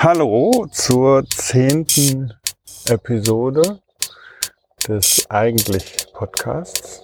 Hallo 0.00 0.68
zur 0.70 1.28
zehnten 1.28 2.32
Episode 2.88 3.80
des 4.86 5.28
eigentlich 5.28 6.06
Podcasts. 6.14 7.02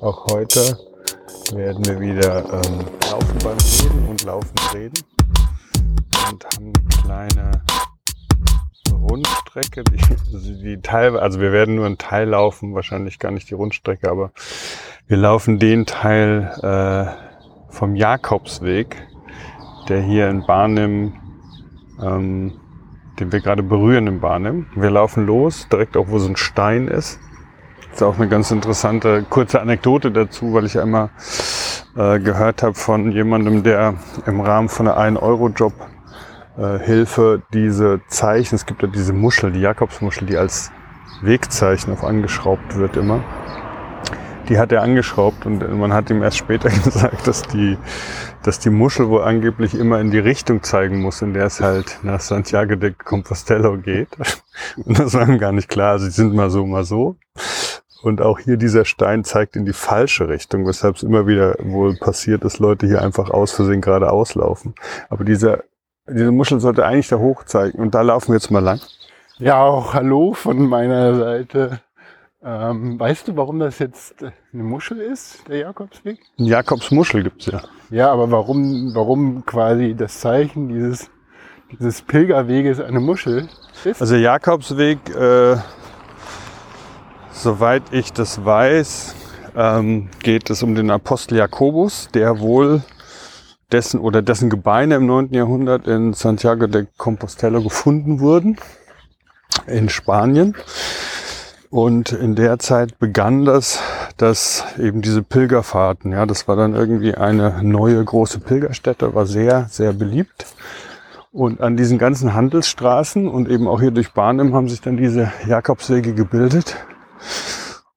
Auch 0.00 0.26
heute 0.32 0.76
werden 1.52 1.86
wir 1.86 2.00
wieder 2.00 2.38
ähm, 2.38 2.80
laufen 3.08 3.38
beim 3.44 3.56
Reden 3.56 4.08
und 4.08 4.24
laufen 4.24 4.54
reden 4.74 5.00
und 6.28 6.44
haben 6.44 6.72
eine 6.74 7.02
kleine 7.04 7.62
Rundstrecke, 8.92 9.84
die, 9.84 10.60
die 10.60 10.82
Teil, 10.82 11.16
also 11.16 11.40
wir 11.40 11.52
werden 11.52 11.76
nur 11.76 11.86
einen 11.86 11.98
Teil 11.98 12.30
laufen, 12.30 12.74
wahrscheinlich 12.74 13.20
gar 13.20 13.30
nicht 13.30 13.48
die 13.48 13.54
Rundstrecke, 13.54 14.10
aber 14.10 14.32
wir 15.06 15.18
laufen 15.18 15.60
den 15.60 15.86
Teil 15.86 16.50
äh, 16.64 17.72
vom 17.72 17.94
Jakobsweg, 17.94 19.06
der 19.88 20.02
hier 20.02 20.28
in 20.28 20.44
Barnim 20.44 21.20
ähm, 22.02 22.52
den 23.18 23.32
wir 23.32 23.40
gerade 23.40 23.62
berühren 23.62 24.06
im 24.06 24.20
Barnim. 24.20 24.66
Wir 24.74 24.90
laufen 24.90 25.26
los, 25.26 25.68
direkt 25.70 25.96
auch 25.96 26.08
wo 26.08 26.18
so 26.18 26.28
ein 26.28 26.36
Stein 26.36 26.88
ist. 26.88 27.20
Das 27.90 28.00
ist 28.00 28.02
auch 28.02 28.18
eine 28.18 28.28
ganz 28.28 28.50
interessante 28.50 29.24
kurze 29.28 29.60
Anekdote 29.60 30.10
dazu, 30.10 30.52
weil 30.52 30.64
ich 30.64 30.78
einmal 30.78 31.10
äh, 31.96 32.18
gehört 32.18 32.62
habe 32.62 32.74
von 32.74 33.12
jemandem, 33.12 33.62
der 33.62 33.94
im 34.26 34.40
Rahmen 34.40 34.68
von 34.68 34.88
einer 34.88 35.18
1-Euro-Job 35.18 35.72
äh, 36.56 36.78
diese 37.52 38.00
Zeichen, 38.08 38.56
es 38.56 38.66
gibt 38.66 38.82
ja 38.82 38.88
diese 38.88 39.12
Muschel, 39.12 39.52
die 39.52 39.60
Jakobsmuschel, 39.60 40.26
die 40.26 40.36
als 40.36 40.72
Wegzeichen 41.22 41.92
auf 41.92 42.02
angeschraubt 42.02 42.76
wird 42.76 42.96
immer 42.96 43.22
die 44.48 44.58
hat 44.58 44.72
er 44.72 44.82
angeschraubt 44.82 45.46
und 45.46 45.78
man 45.78 45.92
hat 45.92 46.10
ihm 46.10 46.22
erst 46.22 46.38
später 46.38 46.68
gesagt, 46.84 47.26
dass 47.26 47.42
die, 47.42 47.78
dass 48.42 48.58
die 48.58 48.70
Muschel 48.70 49.08
wohl 49.08 49.22
angeblich 49.22 49.74
immer 49.74 50.00
in 50.00 50.10
die 50.10 50.18
Richtung 50.18 50.62
zeigen 50.62 51.00
muss, 51.00 51.22
in 51.22 51.34
der 51.34 51.46
es 51.46 51.60
halt 51.60 51.98
nach 52.02 52.20
Santiago 52.20 52.76
de 52.76 52.92
Compostela 52.92 53.76
geht. 53.76 54.08
Und 54.84 54.98
das 54.98 55.14
war 55.14 55.28
ihm 55.28 55.38
gar 55.38 55.52
nicht 55.52 55.68
klar. 55.68 55.92
Also 55.92 56.06
die 56.06 56.12
sind 56.12 56.34
mal 56.34 56.50
so, 56.50 56.64
mal 56.66 56.84
so. 56.84 57.16
Und 58.02 58.20
auch 58.20 58.38
hier 58.38 58.58
dieser 58.58 58.84
Stein 58.84 59.24
zeigt 59.24 59.56
in 59.56 59.64
die 59.64 59.72
falsche 59.72 60.28
Richtung, 60.28 60.66
weshalb 60.66 60.96
es 60.96 61.02
immer 61.02 61.26
wieder 61.26 61.56
wohl 61.60 61.96
passiert, 61.96 62.44
dass 62.44 62.58
Leute 62.58 62.86
hier 62.86 63.00
einfach 63.00 63.30
aus 63.30 63.52
Versehen 63.52 63.80
geradeaus 63.80 64.34
laufen. 64.34 64.74
Aber 65.08 65.24
diese, 65.24 65.64
diese 66.06 66.30
Muschel 66.30 66.60
sollte 66.60 66.84
eigentlich 66.84 67.08
da 67.08 67.16
hoch 67.16 67.44
zeigen. 67.44 67.78
Und 67.78 67.94
da 67.94 68.02
laufen 68.02 68.28
wir 68.28 68.34
jetzt 68.34 68.50
mal 68.50 68.62
lang. 68.62 68.80
Ja, 69.38 69.62
auch 69.62 69.94
Hallo 69.94 70.34
von 70.34 70.68
meiner 70.68 71.16
Seite. 71.16 71.80
Ähm, 72.46 73.00
weißt 73.00 73.28
du, 73.28 73.36
warum 73.36 73.58
das 73.58 73.78
jetzt 73.78 74.16
eine 74.22 74.62
Muschel 74.62 74.98
ist, 74.98 75.48
der 75.48 75.58
Jakobsweg? 75.60 76.18
Jakobsmuschel 76.36 77.22
gibt's 77.22 77.46
ja. 77.46 77.62
Ja, 77.88 78.12
aber 78.12 78.30
warum, 78.30 78.94
warum 78.94 79.46
quasi 79.46 79.94
das 79.96 80.20
Zeichen 80.20 80.68
dieses, 80.68 81.10
dieses 81.72 82.02
Pilgerweges 82.02 82.80
eine 82.80 83.00
Muschel 83.00 83.48
ist? 83.84 84.02
Also 84.02 84.16
Jakobsweg, 84.16 84.98
äh, 85.08 85.56
soweit 87.32 87.84
ich 87.92 88.12
das 88.12 88.44
weiß, 88.44 89.14
ähm, 89.56 90.10
geht 90.22 90.50
es 90.50 90.62
um 90.62 90.74
den 90.74 90.90
Apostel 90.90 91.38
Jakobus, 91.38 92.08
der 92.12 92.40
wohl 92.40 92.82
dessen 93.72 93.98
oder 93.98 94.20
dessen 94.20 94.50
Gebeine 94.50 94.96
im 94.96 95.06
9. 95.06 95.32
Jahrhundert 95.32 95.86
in 95.86 96.12
Santiago 96.12 96.66
de 96.66 96.88
Compostela 96.98 97.60
gefunden 97.60 98.20
wurden, 98.20 98.58
in 99.66 99.88
Spanien. 99.88 100.54
Und 101.74 102.12
in 102.12 102.36
der 102.36 102.60
Zeit 102.60 103.00
begann 103.00 103.44
das, 103.44 103.80
dass 104.16 104.64
eben 104.78 105.02
diese 105.02 105.24
Pilgerfahrten, 105.24 106.12
ja, 106.12 106.24
das 106.24 106.46
war 106.46 106.54
dann 106.54 106.72
irgendwie 106.72 107.16
eine 107.16 107.64
neue 107.64 108.04
große 108.04 108.38
Pilgerstätte, 108.38 109.12
war 109.12 109.26
sehr, 109.26 109.66
sehr 109.68 109.92
beliebt. 109.92 110.46
Und 111.32 111.60
an 111.60 111.76
diesen 111.76 111.98
ganzen 111.98 112.32
Handelsstraßen 112.32 113.26
und 113.26 113.48
eben 113.48 113.66
auch 113.66 113.80
hier 113.80 113.90
durch 113.90 114.12
Barnim 114.12 114.54
haben 114.54 114.68
sich 114.68 114.82
dann 114.82 114.96
diese 114.96 115.32
Jakobswege 115.48 116.14
gebildet. 116.14 116.76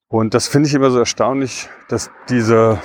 Und 0.07 0.33
das 0.33 0.47
finde 0.47 0.69
ich 0.69 0.73
immer 0.73 0.89
so 0.89 0.97
erstaunlich, 0.97 1.69
dass 1.87 2.09
diese 2.29 2.79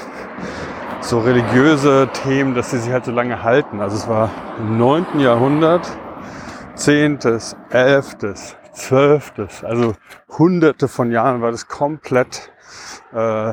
so 1.00 1.20
religiöse 1.20 2.10
Themen, 2.22 2.54
dass 2.54 2.70
sie 2.70 2.78
sich 2.78 2.92
halt 2.92 3.06
so 3.06 3.12
lange 3.12 3.42
halten. 3.42 3.80
Also 3.80 3.96
es 3.96 4.08
war 4.08 4.28
im 4.58 4.76
neunten 4.76 5.20
Jahrhundert, 5.20 5.90
zehntes, 6.74 7.56
elftes, 7.70 8.56
12. 8.72 9.64
Also 9.64 9.94
hunderte 10.38 10.88
von 10.88 11.10
Jahren 11.10 11.42
war 11.42 11.50
das 11.50 11.68
komplett 11.68 12.50
äh, 13.12 13.52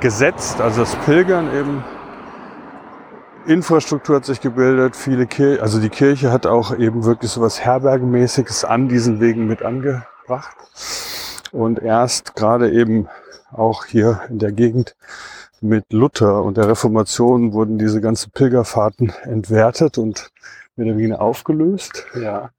gesetzt. 0.00 0.60
Also 0.60 0.82
das 0.82 0.96
Pilgern 1.04 1.54
eben. 1.54 1.84
Infrastruktur 3.44 4.16
hat 4.16 4.24
sich 4.24 4.40
gebildet, 4.40 4.94
viele 4.94 5.26
Kirche, 5.26 5.60
also 5.60 5.80
die 5.80 5.88
Kirche 5.88 6.30
hat 6.30 6.46
auch 6.46 6.78
eben 6.78 7.04
wirklich 7.04 7.32
so 7.32 7.40
was 7.40 7.60
Herbergenmäßiges 7.60 8.64
an 8.64 8.88
diesen 8.88 9.18
Wegen 9.18 9.48
mit 9.48 9.62
angebracht. 9.62 10.56
Und 11.50 11.80
erst 11.80 12.36
gerade 12.36 12.70
eben 12.70 13.08
auch 13.50 13.84
hier 13.84 14.20
in 14.28 14.38
der 14.38 14.52
Gegend 14.52 14.94
mit 15.60 15.92
Luther 15.92 16.42
und 16.42 16.56
der 16.56 16.68
Reformation 16.68 17.52
wurden 17.52 17.78
diese 17.78 18.00
ganzen 18.00 18.30
Pilgerfahrten 18.30 19.12
entwertet 19.22 19.98
und 19.98 20.30
mehr 20.76 20.86
oder 20.86 20.96
weniger 20.96 21.20
aufgelöst. 21.20 22.06
Ja. 22.14 22.50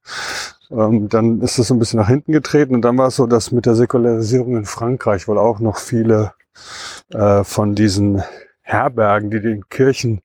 Ähm, 0.76 1.08
dann 1.08 1.40
ist 1.40 1.58
es 1.58 1.68
so 1.68 1.74
ein 1.74 1.78
bisschen 1.78 2.00
nach 2.00 2.08
hinten 2.08 2.32
getreten 2.32 2.74
und 2.74 2.82
dann 2.82 2.98
war 2.98 3.08
es 3.08 3.16
so, 3.16 3.26
dass 3.26 3.52
mit 3.52 3.66
der 3.66 3.74
Säkularisierung 3.74 4.56
in 4.56 4.64
Frankreich 4.64 5.28
wohl 5.28 5.38
auch 5.38 5.60
noch 5.60 5.76
viele 5.76 6.32
äh, 7.12 7.44
von 7.44 7.74
diesen 7.74 8.22
Herbergen, 8.62 9.30
die 9.30 9.40
den 9.40 9.68
Kirchen 9.68 10.20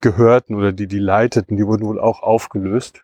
gehörten 0.00 0.54
oder 0.56 0.72
die 0.72 0.88
die 0.88 0.98
leiteten, 0.98 1.56
die 1.56 1.66
wurden 1.66 1.86
wohl 1.86 2.00
auch 2.00 2.22
aufgelöst. 2.22 3.02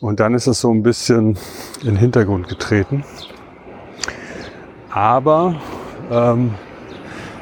Und 0.00 0.20
dann 0.20 0.34
ist 0.34 0.46
es 0.46 0.60
so 0.60 0.72
ein 0.72 0.82
bisschen 0.82 1.38
in 1.80 1.86
den 1.86 1.96
Hintergrund 1.96 2.48
getreten. 2.48 3.04
Aber 4.90 5.60
ähm, 6.10 6.54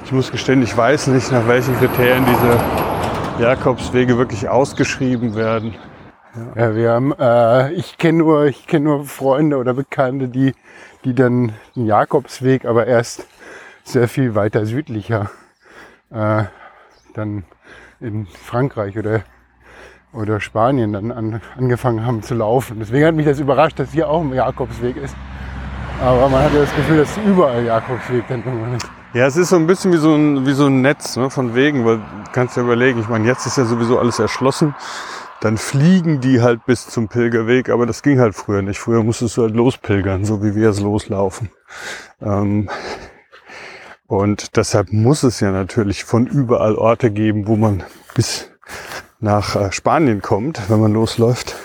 ich 0.04 0.12
muss 0.12 0.30
gestehen, 0.30 0.62
ich 0.62 0.76
weiß 0.76 1.06
nicht, 1.08 1.30
nach 1.30 1.46
welchen 1.46 1.76
Kriterien 1.76 2.24
diese 2.26 3.42
Jakobswege 3.42 4.18
wirklich 4.18 4.48
ausgeschrieben 4.48 5.34
werden. 5.34 5.74
Ja, 6.34 6.62
ja 6.62 6.76
wir 6.76 6.90
haben, 6.90 7.12
äh, 7.18 7.72
ich 7.72 7.98
kenne 7.98 8.18
nur, 8.18 8.44
ich 8.46 8.66
kenne 8.66 8.86
nur 8.86 9.04
Freunde 9.04 9.56
oder 9.56 9.74
Bekannte, 9.74 10.28
die, 10.28 10.54
die 11.04 11.14
dann 11.14 11.52
den 11.76 11.86
Jakobsweg, 11.86 12.64
aber 12.64 12.86
erst 12.86 13.26
sehr 13.84 14.08
viel 14.08 14.34
weiter 14.34 14.66
südlicher, 14.66 15.30
äh, 16.10 16.44
dann 17.14 17.44
in 18.00 18.26
Frankreich 18.26 18.98
oder 18.98 19.22
oder 20.12 20.40
Spanien 20.40 20.92
dann 20.92 21.10
an, 21.10 21.40
angefangen 21.56 22.06
haben 22.06 22.22
zu 22.22 22.34
laufen. 22.34 22.78
Deswegen 22.78 23.04
hat 23.04 23.14
mich 23.14 23.26
das 23.26 23.40
überrascht, 23.40 23.78
dass 23.78 23.90
hier 23.90 24.08
auch 24.08 24.20
ein 24.20 24.32
Jakobsweg 24.32 24.96
ist. 24.96 25.16
Aber 26.00 26.28
man 26.28 26.44
hat 26.44 26.54
ja 26.54 26.60
das 26.60 26.74
Gefühl, 26.74 26.98
dass 26.98 27.16
überall 27.26 27.64
Jakobsweg 27.64 28.24
dann 28.28 28.44
irgendwann 28.44 28.74
ist. 28.74 28.88
Ja, 29.12 29.26
es 29.26 29.36
ist 29.36 29.48
so 29.48 29.56
ein 29.56 29.66
bisschen 29.66 29.92
wie 29.92 29.96
so 29.96 30.14
ein, 30.14 30.46
wie 30.46 30.52
so 30.52 30.66
ein 30.66 30.82
Netz 30.82 31.16
ne, 31.16 31.30
von 31.30 31.54
Wegen, 31.54 31.84
weil 31.84 31.98
du 31.98 32.04
kannst 32.32 32.56
dir 32.56 32.62
überlegen, 32.62 33.00
ich 33.00 33.08
meine, 33.08 33.26
jetzt 33.26 33.46
ist 33.46 33.58
ja 33.58 33.64
sowieso 33.64 33.98
alles 33.98 34.18
erschlossen 34.18 34.74
dann 35.44 35.58
fliegen 35.58 36.22
die 36.22 36.40
halt 36.40 36.64
bis 36.64 36.88
zum 36.88 37.08
Pilgerweg, 37.08 37.68
aber 37.68 37.84
das 37.84 38.02
ging 38.02 38.18
halt 38.18 38.34
früher 38.34 38.62
nicht. 38.62 38.78
Früher 38.78 39.02
musstest 39.02 39.36
du 39.36 39.42
halt 39.42 39.54
lospilgern, 39.54 40.24
so 40.24 40.42
wie 40.42 40.54
wir 40.54 40.70
es 40.70 40.80
loslaufen. 40.80 41.50
Ähm, 42.22 42.70
und 44.06 44.56
deshalb 44.56 44.90
muss 44.90 45.22
es 45.22 45.40
ja 45.40 45.50
natürlich 45.50 46.04
von 46.04 46.26
überall 46.26 46.76
Orte 46.76 47.10
geben, 47.10 47.46
wo 47.46 47.56
man 47.56 47.82
bis 48.14 48.50
nach 49.20 49.54
äh, 49.54 49.70
Spanien 49.70 50.22
kommt, 50.22 50.70
wenn 50.70 50.80
man 50.80 50.94
losläuft. 50.94 51.56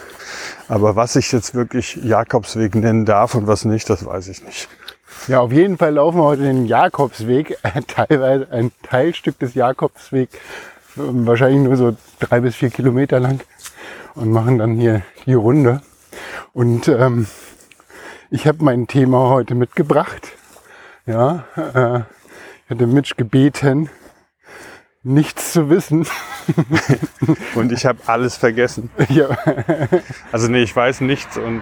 Aber 0.67 0.97
was 0.97 1.16
ich 1.16 1.31
jetzt 1.31 1.56
wirklich 1.56 1.96
Jakobsweg 2.03 2.75
nennen 2.75 3.06
darf 3.06 3.34
und 3.34 3.47
was 3.47 3.63
nicht, 3.63 3.90
das 3.90 4.06
weiß 4.06 4.28
ich 4.28 4.44
nicht. 4.44 4.67
Ja, 5.29 5.40
auf 5.40 5.53
jeden 5.53 5.78
Fall 5.78 5.94
laufen 5.94 6.17
wir 6.17 6.25
heute 6.25 6.41
den 6.41 6.66
Jakobsweg, 6.66 7.57
teilweise 7.88 8.51
ein 8.51 8.73
Teilstück 8.84 9.40
des 9.40 9.53
Jakobswegs, 9.53 10.35
wahrscheinlich 10.96 11.61
nur 11.61 11.78
so 11.78 11.96
drei 12.19 12.41
bis 12.41 12.56
vier 12.56 12.72
Kilometer 12.72 13.22
lang 13.22 13.40
und 14.19 14.31
machen 14.31 14.57
dann 14.57 14.75
hier 14.75 15.02
die 15.25 15.34
Runde. 15.34 15.82
Und 16.53 16.88
ähm, 16.88 17.28
ich 18.29 18.47
habe 18.47 18.64
mein 18.64 18.88
Thema 18.88 19.29
heute 19.29 19.55
mitgebracht. 19.55 20.34
Ja, 21.05 21.46
äh, 21.55 21.99
ich 22.66 22.70
hatte 22.70 22.85
Mitch 22.85 23.16
gebeten, 23.16 23.90
nichts 25.03 25.53
zu 25.53 25.70
wissen. 25.70 26.05
und 27.55 27.72
ich 27.72 27.85
habe 27.85 27.99
alles 28.08 28.35
vergessen. 28.35 28.90
Ja. 29.08 29.29
also 30.32 30.49
nee, 30.49 30.64
ich 30.64 30.76
weiß 30.76 31.02
nichts 31.02 31.38
und 31.38 31.61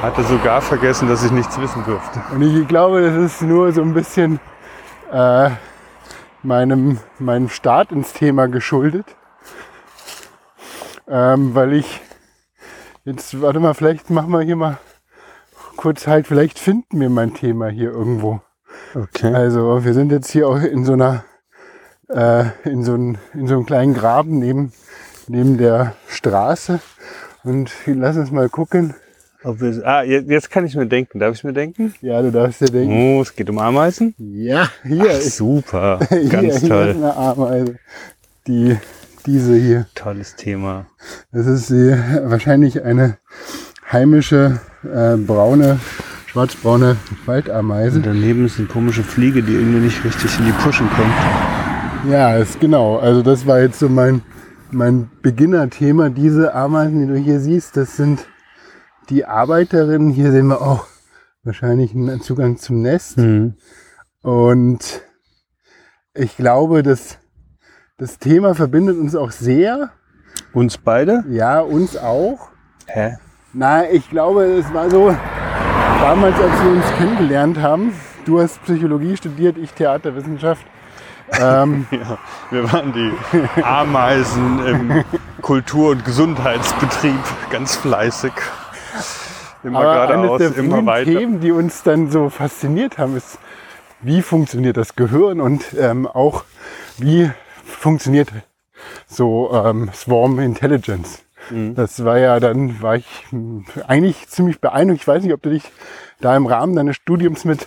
hatte 0.00 0.22
sogar 0.22 0.62
vergessen, 0.62 1.08
dass 1.08 1.24
ich 1.24 1.32
nichts 1.32 1.60
wissen 1.60 1.84
durfte. 1.84 2.22
Und 2.32 2.42
ich 2.42 2.68
glaube, 2.68 3.02
das 3.02 3.16
ist 3.16 3.42
nur 3.42 3.72
so 3.72 3.82
ein 3.82 3.94
bisschen 3.94 4.38
äh, 5.12 5.50
meinem, 6.42 6.98
meinem 7.18 7.48
Start 7.48 7.90
ins 7.90 8.12
Thema 8.12 8.46
geschuldet 8.46 9.16
ähm, 11.10 11.54
weil 11.54 11.74
ich 11.74 12.00
jetzt, 13.04 13.40
warte 13.40 13.60
mal, 13.60 13.74
vielleicht 13.74 14.10
machen 14.10 14.30
wir 14.30 14.40
hier 14.40 14.56
mal 14.56 14.78
kurz 15.76 16.06
halt, 16.06 16.26
vielleicht 16.26 16.58
finden 16.58 17.00
wir 17.00 17.10
mein 17.10 17.34
Thema 17.34 17.68
hier 17.68 17.90
irgendwo. 17.90 18.40
Okay. 18.94 19.32
Also 19.34 19.84
wir 19.84 19.94
sind 19.94 20.12
jetzt 20.12 20.30
hier 20.30 20.48
auch 20.48 20.60
in 20.60 20.84
so 20.84 20.92
einer, 20.92 21.24
äh, 22.08 22.44
in 22.64 22.82
so, 22.84 22.94
ein, 22.94 23.18
in 23.34 23.46
so 23.46 23.54
einem 23.54 23.66
kleinen 23.66 23.94
Graben 23.94 24.38
neben, 24.38 24.72
neben 25.28 25.58
der 25.58 25.94
Straße 26.08 26.80
Und 27.44 27.70
lass 27.86 28.16
uns 28.16 28.30
mal 28.30 28.48
gucken. 28.48 28.94
Ob 29.42 29.60
wir, 29.60 29.86
ah, 29.86 30.02
jetzt, 30.02 30.28
jetzt 30.28 30.50
kann 30.50 30.66
ich 30.66 30.76
mir 30.76 30.86
denken. 30.86 31.18
Darf 31.18 31.34
ich 31.34 31.44
mir 31.44 31.54
denken? 31.54 31.94
Ja, 32.02 32.20
du 32.20 32.30
darfst 32.30 32.60
dir 32.60 32.66
denken. 32.66 33.16
Oh, 33.16 33.22
es 33.22 33.34
geht 33.34 33.48
um 33.48 33.58
Ameisen? 33.58 34.14
Ja, 34.18 34.68
hier 34.82 35.06
Ach, 35.08 35.18
ist, 35.18 35.36
super. 35.36 35.98
hier, 36.10 36.28
Ganz 36.28 36.42
hier 36.42 36.54
ist 36.56 36.68
toll. 36.68 36.90
eine 36.90 37.16
Ameise. 37.16 37.76
Die, 38.46 38.76
diese 39.26 39.54
hier. 39.54 39.86
Tolles 39.94 40.36
Thema. 40.36 40.86
Das 41.32 41.46
ist 41.46 41.70
die, 41.70 41.96
wahrscheinlich 42.24 42.82
eine 42.82 43.18
heimische 43.90 44.60
äh, 44.84 45.16
braune, 45.16 45.78
schwarzbraune 46.26 46.96
Waldameise. 47.26 47.96
Und 47.98 48.06
daneben 48.06 48.46
ist 48.46 48.58
eine 48.58 48.68
komische 48.68 49.02
Fliege, 49.02 49.42
die 49.42 49.54
irgendwie 49.54 49.80
nicht 49.80 50.04
richtig 50.04 50.38
in 50.38 50.46
die 50.46 50.52
Puschen 50.52 50.88
kommt. 50.90 52.10
Ja, 52.10 52.36
ist 52.36 52.60
genau. 52.60 52.98
Also 52.98 53.22
das 53.22 53.46
war 53.46 53.60
jetzt 53.60 53.78
so 53.78 53.88
mein, 53.88 54.22
mein 54.70 55.10
Beginner-Thema. 55.22 56.10
Diese 56.10 56.54
Ameisen, 56.54 57.00
die 57.00 57.12
du 57.12 57.18
hier 57.18 57.40
siehst, 57.40 57.76
das 57.76 57.96
sind 57.96 58.26
die 59.10 59.24
Arbeiterinnen. 59.24 60.10
Hier 60.10 60.32
sehen 60.32 60.48
wir 60.48 60.62
auch 60.62 60.86
wahrscheinlich 61.42 61.94
einen 61.94 62.20
Zugang 62.20 62.56
zum 62.56 62.80
Nest. 62.82 63.18
Mhm. 63.18 63.54
Und 64.22 65.02
ich 66.14 66.36
glaube, 66.36 66.82
dass 66.82 67.18
das 68.00 68.18
Thema 68.18 68.54
verbindet 68.54 68.96
uns 68.96 69.14
auch 69.14 69.30
sehr. 69.30 69.90
Uns 70.54 70.78
beide? 70.78 71.22
Ja, 71.28 71.60
uns 71.60 71.98
auch. 71.98 72.48
Hä? 72.86 73.18
Na, 73.52 73.90
ich 73.90 74.08
glaube, 74.08 74.44
es 74.44 74.72
war 74.72 74.88
so 74.88 75.14
damals, 76.00 76.34
als 76.36 76.64
wir 76.64 76.70
uns 76.70 76.84
kennengelernt 76.96 77.58
haben. 77.60 77.92
Du 78.24 78.40
hast 78.40 78.62
Psychologie 78.64 79.18
studiert, 79.18 79.58
ich 79.58 79.72
Theaterwissenschaft. 79.74 80.64
Ähm, 81.38 81.86
Ja, 81.90 82.16
wir 82.50 82.72
waren 82.72 82.94
die 82.94 83.62
Ameisen 83.62 84.66
im 84.66 85.04
Kultur- 85.42 85.90
und 85.90 86.04
Gesundheitsbetrieb 86.04 87.20
ganz 87.50 87.76
fleißig. 87.76 88.32
Immer 89.62 89.80
aber 89.80 89.90
eines 89.90 90.08
geradeaus, 90.08 90.38
der 90.38 90.56
immer 90.56 90.86
weiter. 90.86 91.10
Themen, 91.10 91.40
die 91.40 91.52
uns 91.52 91.82
dann 91.82 92.10
so 92.10 92.30
fasziniert 92.30 92.96
haben, 92.96 93.14
ist, 93.14 93.38
wie 94.00 94.22
funktioniert 94.22 94.78
das 94.78 94.96
Gehirn 94.96 95.42
und 95.42 95.66
ähm, 95.78 96.06
auch 96.06 96.44
wie 96.96 97.30
funktioniert 97.70 98.28
so 99.06 99.50
ähm, 99.52 99.90
Swarm 99.92 100.38
Intelligence. 100.38 101.22
Mhm. 101.50 101.74
Das 101.74 102.04
war 102.04 102.18
ja 102.18 102.40
dann, 102.40 102.80
war 102.82 102.96
ich 102.96 103.06
hm, 103.30 103.64
eigentlich 103.86 104.28
ziemlich 104.28 104.60
beeindruckt. 104.60 105.00
Ich 105.00 105.08
weiß 105.08 105.22
nicht, 105.22 105.32
ob 105.32 105.42
du 105.42 105.50
dich 105.50 105.64
da 106.20 106.36
im 106.36 106.46
Rahmen 106.46 106.76
deines 106.76 106.96
Studiums 106.96 107.44
mit 107.44 107.66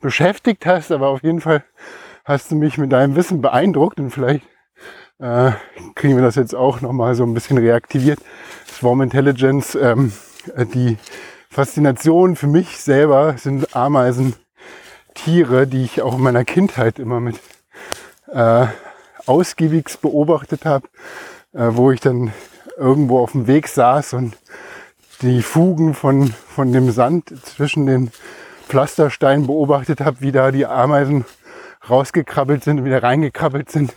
beschäftigt 0.00 0.66
hast, 0.66 0.92
aber 0.92 1.08
auf 1.08 1.22
jeden 1.22 1.40
Fall 1.40 1.64
hast 2.24 2.50
du 2.50 2.56
mich 2.56 2.78
mit 2.78 2.92
deinem 2.92 3.16
Wissen 3.16 3.40
beeindruckt 3.40 3.98
und 3.98 4.10
vielleicht 4.10 4.44
äh, 5.18 5.52
kriegen 5.94 6.16
wir 6.16 6.22
das 6.22 6.36
jetzt 6.36 6.54
auch 6.54 6.80
nochmal 6.80 7.14
so 7.14 7.24
ein 7.24 7.34
bisschen 7.34 7.58
reaktiviert. 7.58 8.20
Swarm 8.66 9.02
Intelligence, 9.02 9.74
ähm, 9.74 10.12
äh, 10.54 10.64
die 10.64 10.96
Faszination 11.50 12.36
für 12.36 12.46
mich 12.46 12.78
selber 12.78 13.36
sind 13.36 13.76
Ameisen 13.76 14.34
Tiere, 15.14 15.66
die 15.66 15.84
ich 15.84 16.02
auch 16.02 16.16
in 16.16 16.22
meiner 16.22 16.44
Kindheit 16.44 16.98
immer 16.98 17.20
mit 17.20 17.40
äh, 18.32 18.66
ausgiebigst 19.30 20.02
beobachtet 20.02 20.64
habe, 20.64 20.88
äh, 21.52 21.68
wo 21.70 21.92
ich 21.92 22.00
dann 22.00 22.32
irgendwo 22.76 23.20
auf 23.20 23.32
dem 23.32 23.46
Weg 23.46 23.68
saß 23.68 24.14
und 24.14 24.36
die 25.22 25.40
Fugen 25.42 25.94
von, 25.94 26.32
von 26.32 26.72
dem 26.72 26.90
Sand 26.90 27.32
zwischen 27.44 27.86
den 27.86 28.10
Pflastersteinen 28.68 29.46
beobachtet 29.46 30.00
habe, 30.00 30.20
wie 30.20 30.32
da 30.32 30.50
die 30.50 30.66
Ameisen 30.66 31.24
rausgekrabbelt 31.88 32.64
sind 32.64 32.80
und 32.80 32.84
wieder 32.84 33.02
reingekrabbelt 33.02 33.70
sind. 33.70 33.94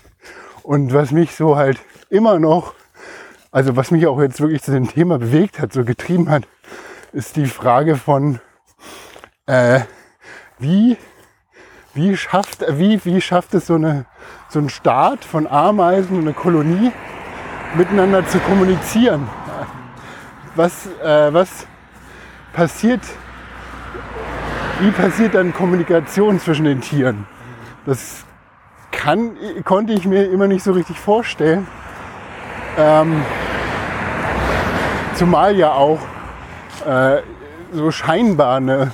Und 0.62 0.94
was 0.94 1.12
mich 1.12 1.36
so 1.36 1.56
halt 1.56 1.80
immer 2.10 2.40
noch, 2.40 2.76
also 3.52 3.76
was 3.76 3.90
mich 3.90 4.06
auch 4.06 4.22
jetzt 4.22 4.40
wirklich 4.40 4.62
zu 4.62 4.72
dem 4.72 4.88
Thema 4.88 5.18
bewegt 5.18 5.60
hat, 5.60 5.74
so 5.74 5.84
getrieben 5.84 6.30
hat, 6.30 6.44
ist 7.12 7.36
die 7.36 7.48
Frage 7.48 7.96
von, 7.96 8.40
äh, 9.48 9.82
wie, 10.60 10.98
wie, 11.94 12.18
schafft, 12.18 12.66
wie, 12.68 13.04
wie 13.06 13.22
schafft 13.22 13.54
es 13.54 13.68
so, 13.68 13.76
eine, 13.76 14.06
so 14.50 14.60
ein 14.60 14.70
Staat 14.70 15.26
von 15.26 15.48
Ameisen, 15.48 16.20
eine 16.20 16.34
Kolonie, 16.34 16.92
miteinander 17.76 18.26
zu 18.28 18.40
kommunizieren? 18.40 19.30
Was, 20.56 20.88
äh, 21.04 21.34
was 21.34 21.68
passiert, 22.54 23.02
wie 24.80 24.92
passiert 24.92 25.36
dann 25.36 25.54
Kommunikation 25.54 26.40
zwischen 26.40 26.66
den 26.66 26.82
Tieren? 26.82 27.26
Das 27.86 28.26
kann, 28.92 29.32
konnte 29.64 29.94
ich 29.94 30.06
mir 30.06 30.30
immer 30.30 30.48
nicht 30.48 30.64
so 30.64 30.72
richtig 30.72 31.00
vorstellen. 31.00 31.68
Ähm, 32.78 33.24
zumal 35.16 35.56
ja 35.56 35.74
auch 35.74 36.00
äh, 36.86 37.22
so 37.72 37.92
scheinbar 37.92 38.58
eine, 38.58 38.92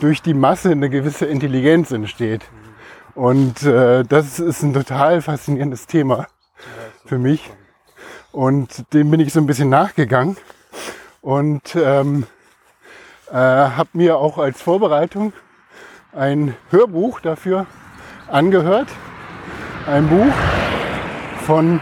durch 0.00 0.22
die 0.22 0.34
Masse 0.34 0.70
eine 0.70 0.90
gewisse 0.90 1.26
Intelligenz 1.26 1.90
entsteht. 1.90 2.42
Und 3.14 3.62
äh, 3.62 4.02
das 4.02 4.40
ist 4.40 4.62
ein 4.62 4.72
total 4.72 5.22
faszinierendes 5.22 5.86
Thema 5.86 6.26
für 7.04 7.18
mich. 7.18 7.50
Und 8.32 8.92
dem 8.92 9.10
bin 9.10 9.20
ich 9.20 9.32
so 9.32 9.40
ein 9.40 9.46
bisschen 9.46 9.68
nachgegangen 9.68 10.36
und 11.20 11.76
ähm, 11.76 12.26
äh, 13.30 13.34
habe 13.34 13.90
mir 13.92 14.16
auch 14.16 14.38
als 14.38 14.62
Vorbereitung 14.62 15.32
ein 16.12 16.56
Hörbuch 16.70 17.20
dafür 17.20 17.66
angehört. 18.28 18.88
Ein 19.86 20.08
Buch 20.08 20.32
von 21.46 21.80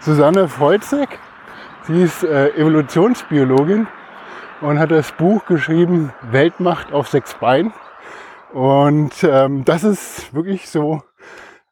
Susanne 0.00 0.48
Freuzek. 0.48 1.18
Sie 1.86 2.02
ist 2.02 2.24
äh, 2.24 2.48
Evolutionsbiologin 2.56 3.86
und 4.60 4.78
hat 4.78 4.90
das 4.90 5.12
Buch 5.12 5.44
geschrieben 5.46 6.12
Weltmacht 6.30 6.92
auf 6.92 7.08
sechs 7.08 7.34
Beinen. 7.34 7.72
Und 8.52 9.22
ähm, 9.22 9.64
das 9.64 9.84
ist 9.84 10.34
wirklich 10.34 10.68
so 10.70 11.02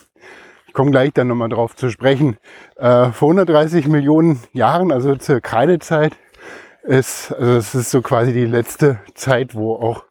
Ich 0.67 0.73
komme 0.73 0.91
gleich 0.91 1.13
dann 1.13 1.29
nochmal 1.29 1.51
drauf 1.51 1.77
zu 1.77 1.91
sprechen. 1.91 2.39
Äh, 2.77 3.11
vor 3.11 3.29
130 3.29 3.89
Millionen 3.89 4.41
Jahren, 4.53 4.91
also 4.91 5.17
zur 5.17 5.43
Kreidezeit, 5.43 6.17
ist, 6.83 7.31
also 7.33 7.57
es 7.59 7.75
ist 7.75 7.91
so 7.91 8.01
quasi 8.01 8.33
die 8.33 8.47
letzte 8.47 9.01
Zeit, 9.15 9.55
wo 9.55 9.75
auch 9.75 10.05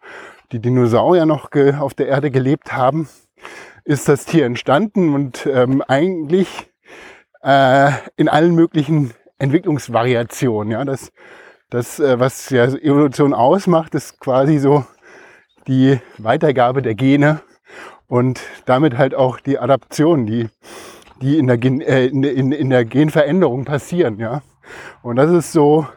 die 0.51 0.59
Dinosaurier 0.59 1.25
noch 1.25 1.49
auf 1.79 1.93
der 1.95 2.07
Erde 2.07 2.29
gelebt 2.29 2.73
haben, 2.73 3.09
ist 3.85 4.07
das 4.07 4.25
Tier 4.25 4.45
entstanden 4.45 5.13
und 5.13 5.47
ähm, 5.47 5.81
eigentlich 5.87 6.69
äh, 7.41 7.91
in 8.15 8.29
allen 8.29 8.53
möglichen 8.53 9.13
Entwicklungsvariationen. 9.41 10.71
Ja, 10.71 10.85
das 10.85 11.11
das, 11.71 12.01
äh, 12.01 12.19
was 12.19 12.49
ja 12.49 12.65
Evolution 12.65 13.33
ausmacht, 13.33 13.95
ist 13.95 14.19
quasi 14.19 14.59
so 14.59 14.85
die 15.67 15.99
Weitergabe 16.17 16.81
der 16.81 16.95
Gene 16.95 17.39
und 18.07 18.41
damit 18.65 18.97
halt 18.97 19.15
auch 19.15 19.39
die 19.39 19.57
Adaption, 19.57 20.25
die, 20.25 20.49
die 21.21 21.39
in, 21.39 21.47
der 21.47 21.57
Gen, 21.57 21.79
äh, 21.79 22.07
in, 22.07 22.23
in, 22.23 22.51
in 22.51 22.69
der 22.69 22.83
Genveränderung 22.83 23.63
passieren. 23.63 24.19
Ja? 24.19 24.41
Und 25.01 25.15
das 25.15 25.31
ist 25.31 25.53
so, 25.53 25.87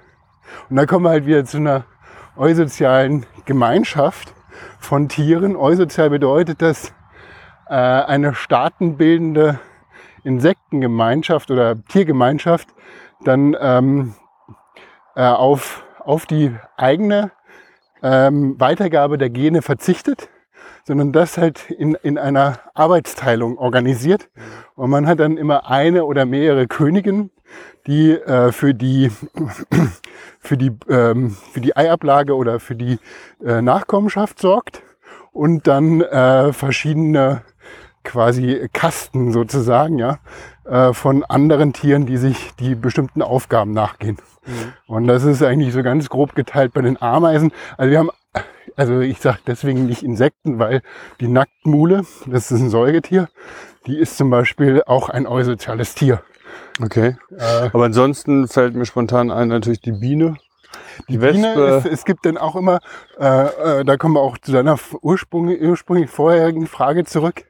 und 0.70 0.76
da 0.76 0.86
kommen 0.86 1.04
wir 1.04 1.10
halt 1.10 1.26
wieder 1.26 1.44
zu 1.44 1.56
einer 1.56 1.84
eusozialen 2.36 3.26
Gemeinschaft 3.44 4.32
von 4.78 5.08
Tieren. 5.08 5.56
Eusozial 5.56 6.08
bedeutet, 6.08 6.62
dass 6.62 6.92
äh, 7.68 7.74
eine 7.74 8.36
staatenbildende 8.36 9.58
Insektengemeinschaft 10.22 11.50
oder 11.50 11.84
Tiergemeinschaft 11.86 12.68
dann 13.22 13.56
ähm, 13.60 14.14
äh, 15.14 15.22
auf, 15.22 15.84
auf 16.00 16.26
die 16.26 16.54
eigene 16.76 17.32
ähm, 18.02 18.58
Weitergabe 18.58 19.18
der 19.18 19.30
Gene 19.30 19.62
verzichtet, 19.62 20.28
sondern 20.84 21.12
das 21.12 21.38
halt 21.38 21.70
in, 21.70 21.94
in 22.02 22.18
einer 22.18 22.58
Arbeitsteilung 22.74 23.58
organisiert. 23.58 24.28
Und 24.74 24.90
man 24.90 25.06
hat 25.06 25.20
dann 25.20 25.36
immer 25.36 25.70
eine 25.70 26.04
oder 26.04 26.26
mehrere 26.26 26.66
Königinnen, 26.66 27.30
die 27.86 28.12
äh, 28.12 28.52
für 28.52 28.74
die 28.74 29.10
für 30.40 30.56
die 30.56 30.72
ähm, 30.88 31.30
für 31.30 31.60
die 31.60 31.76
Eiablage 31.76 32.36
oder 32.36 32.60
für 32.60 32.74
die 32.74 32.98
äh, 33.44 33.62
Nachkommenschaft 33.62 34.38
sorgt 34.38 34.82
und 35.32 35.66
dann 35.66 36.00
äh, 36.00 36.52
verschiedene 36.52 37.42
quasi 38.04 38.68
Kasten 38.72 39.32
sozusagen, 39.32 39.98
ja, 39.98 40.18
äh, 40.64 40.92
von 40.92 41.24
anderen 41.24 41.72
Tieren, 41.72 42.06
die 42.06 42.16
sich 42.16 42.52
die 42.58 42.74
bestimmten 42.74 43.22
Aufgaben 43.22 43.72
nachgehen. 43.72 44.18
Mhm. 44.46 44.72
Und 44.86 45.06
das 45.06 45.24
ist 45.24 45.42
eigentlich 45.42 45.72
so 45.72 45.82
ganz 45.82 46.08
grob 46.08 46.34
geteilt 46.34 46.72
bei 46.72 46.82
den 46.82 47.00
Ameisen. 47.00 47.52
Also 47.76 47.90
wir 47.90 47.98
haben, 47.98 48.10
also 48.76 49.00
ich 49.00 49.20
sage 49.20 49.38
deswegen 49.46 49.86
nicht 49.86 50.02
Insekten, 50.02 50.58
weil 50.58 50.82
die 51.20 51.28
Nacktmule, 51.28 52.04
das 52.26 52.50
ist 52.50 52.60
ein 52.60 52.70
Säugetier, 52.70 53.28
die 53.86 53.98
ist 53.98 54.16
zum 54.16 54.30
Beispiel 54.30 54.82
auch 54.86 55.08
ein 55.08 55.26
eusoziales 55.26 55.94
Tier. 55.94 56.22
Okay. 56.82 57.16
Äh, 57.36 57.70
Aber 57.72 57.84
ansonsten 57.84 58.48
fällt 58.48 58.74
mir 58.74 58.86
spontan 58.86 59.30
ein 59.30 59.48
natürlich 59.48 59.80
die 59.80 59.92
Biene. 59.92 60.36
Die, 61.08 61.12
die 61.12 61.18
Biene, 61.18 61.54
ist, 61.54 61.86
es 61.86 62.04
gibt 62.04 62.26
dann 62.26 62.36
auch 62.36 62.56
immer, 62.56 62.80
äh, 63.18 63.80
äh, 63.80 63.84
da 63.84 63.96
kommen 63.96 64.14
wir 64.14 64.20
auch 64.20 64.38
zu 64.38 64.52
deiner 64.52 64.78
ursprünglich, 65.02 65.60
ursprünglich 65.60 66.10
vorherigen 66.10 66.66
Frage 66.66 67.04
zurück. 67.04 67.44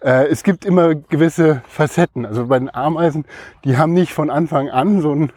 Äh, 0.00 0.26
es 0.26 0.42
gibt 0.42 0.64
immer 0.64 0.94
gewisse 0.94 1.62
Facetten. 1.68 2.26
Also 2.26 2.46
bei 2.46 2.58
den 2.58 2.72
Ameisen, 2.72 3.24
die 3.64 3.76
haben 3.76 3.92
nicht 3.92 4.12
von 4.12 4.30
Anfang 4.30 4.68
an 4.68 5.00
so 5.00 5.12
ein 5.12 5.32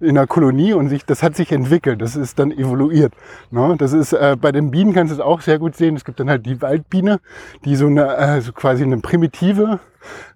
in 0.00 0.14
der 0.16 0.26
Kolonie 0.26 0.72
und 0.72 0.88
sich, 0.88 1.04
das 1.04 1.22
hat 1.22 1.36
sich 1.36 1.52
entwickelt, 1.52 2.02
das 2.02 2.16
ist 2.16 2.38
dann 2.38 2.50
evoluiert. 2.50 3.14
Ne? 3.50 3.76
Das 3.78 3.92
ist 3.92 4.12
äh, 4.12 4.36
bei 4.40 4.52
den 4.52 4.70
Bienen 4.70 4.92
kannst 4.92 5.12
du 5.12 5.14
es 5.14 5.20
auch 5.20 5.40
sehr 5.40 5.58
gut 5.58 5.76
sehen. 5.76 5.96
Es 5.96 6.04
gibt 6.04 6.20
dann 6.20 6.28
halt 6.28 6.46
die 6.46 6.60
Waldbiene, 6.60 7.20
die 7.64 7.76
so 7.76 7.86
eine 7.86 8.16
äh, 8.16 8.40
so 8.40 8.52
quasi 8.52 8.82
eine 8.82 8.98
primitive 8.98 9.80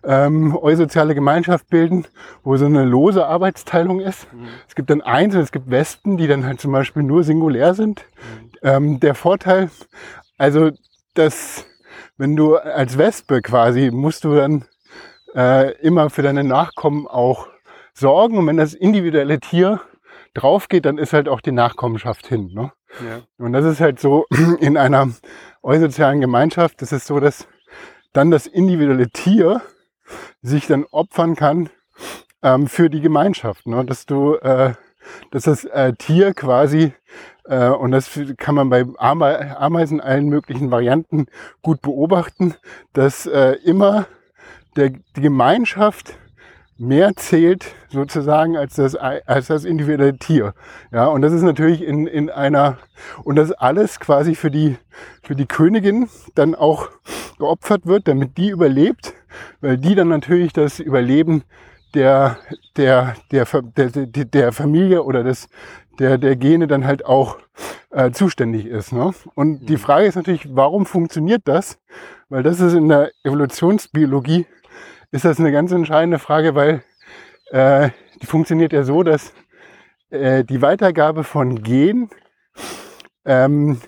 ähm, 0.04 0.56
eusoziale 0.56 1.14
Gemeinschaft 1.14 1.68
bilden, 1.68 2.06
wo 2.44 2.56
so 2.56 2.66
eine 2.66 2.84
lose 2.84 3.26
Arbeitsteilung 3.26 4.00
ist. 4.00 4.32
Mhm. 4.32 4.48
Es 4.68 4.74
gibt 4.74 4.90
dann 4.90 5.02
Einzel, 5.02 5.40
es 5.40 5.52
gibt 5.52 5.70
Wespen, 5.70 6.16
die 6.16 6.28
dann 6.28 6.46
halt 6.46 6.60
zum 6.60 6.72
Beispiel 6.72 7.02
nur 7.02 7.24
singulär 7.24 7.74
sind. 7.74 8.04
Mhm. 8.04 8.50
Ähm, 8.62 9.00
der 9.00 9.14
Vorteil, 9.14 9.70
also 10.38 10.70
dass 11.14 11.66
wenn 12.16 12.36
du 12.36 12.56
als 12.56 12.98
Wespe 12.98 13.42
quasi 13.42 13.90
musst 13.90 14.24
du 14.24 14.34
dann 14.34 14.64
äh, 15.34 15.72
immer 15.80 16.10
für 16.10 16.22
deine 16.22 16.44
Nachkommen 16.44 17.06
auch 17.06 17.48
sorgen 17.96 18.38
und 18.38 18.46
wenn 18.46 18.56
das 18.58 18.74
individuelle 18.74 19.40
Tier 19.40 19.80
drauf 20.34 20.68
geht, 20.68 20.84
dann 20.84 20.98
ist 20.98 21.12
halt 21.12 21.28
auch 21.28 21.40
die 21.40 21.52
Nachkommenschaft 21.52 22.26
hin. 22.26 22.50
Ne? 22.52 22.72
Ja. 23.04 23.22
Und 23.38 23.52
das 23.52 23.64
ist 23.64 23.80
halt 23.80 23.98
so 23.98 24.26
in 24.60 24.76
einer 24.76 25.08
eusozialen 25.62 26.20
Gemeinschaft, 26.20 26.82
das 26.82 26.92
ist 26.92 27.06
so, 27.06 27.20
dass 27.20 27.48
dann 28.12 28.30
das 28.30 28.46
individuelle 28.46 29.08
Tier 29.10 29.62
sich 30.42 30.66
dann 30.66 30.84
opfern 30.84 31.36
kann 31.36 31.70
ähm, 32.42 32.66
für 32.66 32.90
die 32.90 33.00
Gemeinschaft. 33.00 33.66
Ne? 33.66 33.84
Dass 33.84 34.06
du, 34.06 34.34
äh, 34.36 34.74
dass 35.30 35.44
das 35.44 35.64
äh, 35.64 35.94
Tier 35.94 36.34
quasi, 36.34 36.92
äh, 37.44 37.68
und 37.68 37.92
das 37.92 38.18
kann 38.36 38.54
man 38.54 38.68
bei 38.68 38.84
Ame 38.98 39.56
Ameisen 39.58 40.00
allen 40.00 40.28
möglichen 40.28 40.70
Varianten 40.70 41.26
gut 41.62 41.80
beobachten, 41.80 42.54
dass 42.92 43.26
äh, 43.26 43.52
immer 43.64 44.06
der, 44.76 44.90
die 44.90 45.20
Gemeinschaft 45.22 46.18
mehr 46.78 47.16
zählt 47.16 47.74
sozusagen 47.88 48.56
als 48.56 48.76
das, 48.76 48.94
als 48.94 49.46
das 49.46 49.64
individuelle 49.64 50.18
Tier. 50.18 50.54
Ja, 50.92 51.06
und 51.06 51.22
das 51.22 51.32
ist 51.32 51.42
natürlich 51.42 51.82
in, 51.82 52.06
in 52.06 52.30
einer, 52.30 52.78
und 53.24 53.36
das 53.36 53.52
alles 53.52 54.00
quasi 54.00 54.34
für 54.34 54.50
die, 54.50 54.76
für 55.22 55.34
die 55.34 55.46
Königin 55.46 56.08
dann 56.34 56.54
auch 56.54 56.90
geopfert 57.38 57.86
wird, 57.86 58.08
damit 58.08 58.36
die 58.36 58.50
überlebt, 58.50 59.14
weil 59.60 59.78
die 59.78 59.94
dann 59.94 60.08
natürlich 60.08 60.52
das 60.52 60.80
Überleben 60.80 61.44
der, 61.94 62.38
der, 62.76 63.14
der, 63.30 63.46
der, 63.46 64.24
der, 64.24 64.52
Familie 64.52 65.02
oder 65.02 65.22
des, 65.22 65.48
der, 65.98 66.18
der 66.18 66.36
Gene 66.36 66.66
dann 66.66 66.84
halt 66.84 67.06
auch 67.06 67.38
äh, 67.90 68.10
zuständig 68.10 68.66
ist. 68.66 68.92
Ne? 68.92 69.14
Und 69.34 69.66
die 69.66 69.74
mhm. 69.74 69.78
Frage 69.78 70.06
ist 70.06 70.16
natürlich, 70.16 70.54
warum 70.54 70.84
funktioniert 70.84 71.42
das? 71.46 71.78
Weil 72.28 72.42
das 72.42 72.60
ist 72.60 72.74
in 72.74 72.88
der 72.88 73.10
Evolutionsbiologie 73.22 74.46
ist 75.16 75.24
das 75.24 75.40
eine 75.40 75.50
ganz 75.50 75.72
entscheidende 75.72 76.18
Frage, 76.18 76.54
weil 76.54 76.82
äh, 77.50 77.88
die 78.20 78.26
funktioniert 78.26 78.74
ja 78.74 78.82
so, 78.82 79.02
dass 79.02 79.32
äh, 80.10 80.44
die 80.44 80.60
Weitergabe 80.60 81.24
von 81.24 81.62
Gen 81.62 82.10
ähm, 83.24 83.80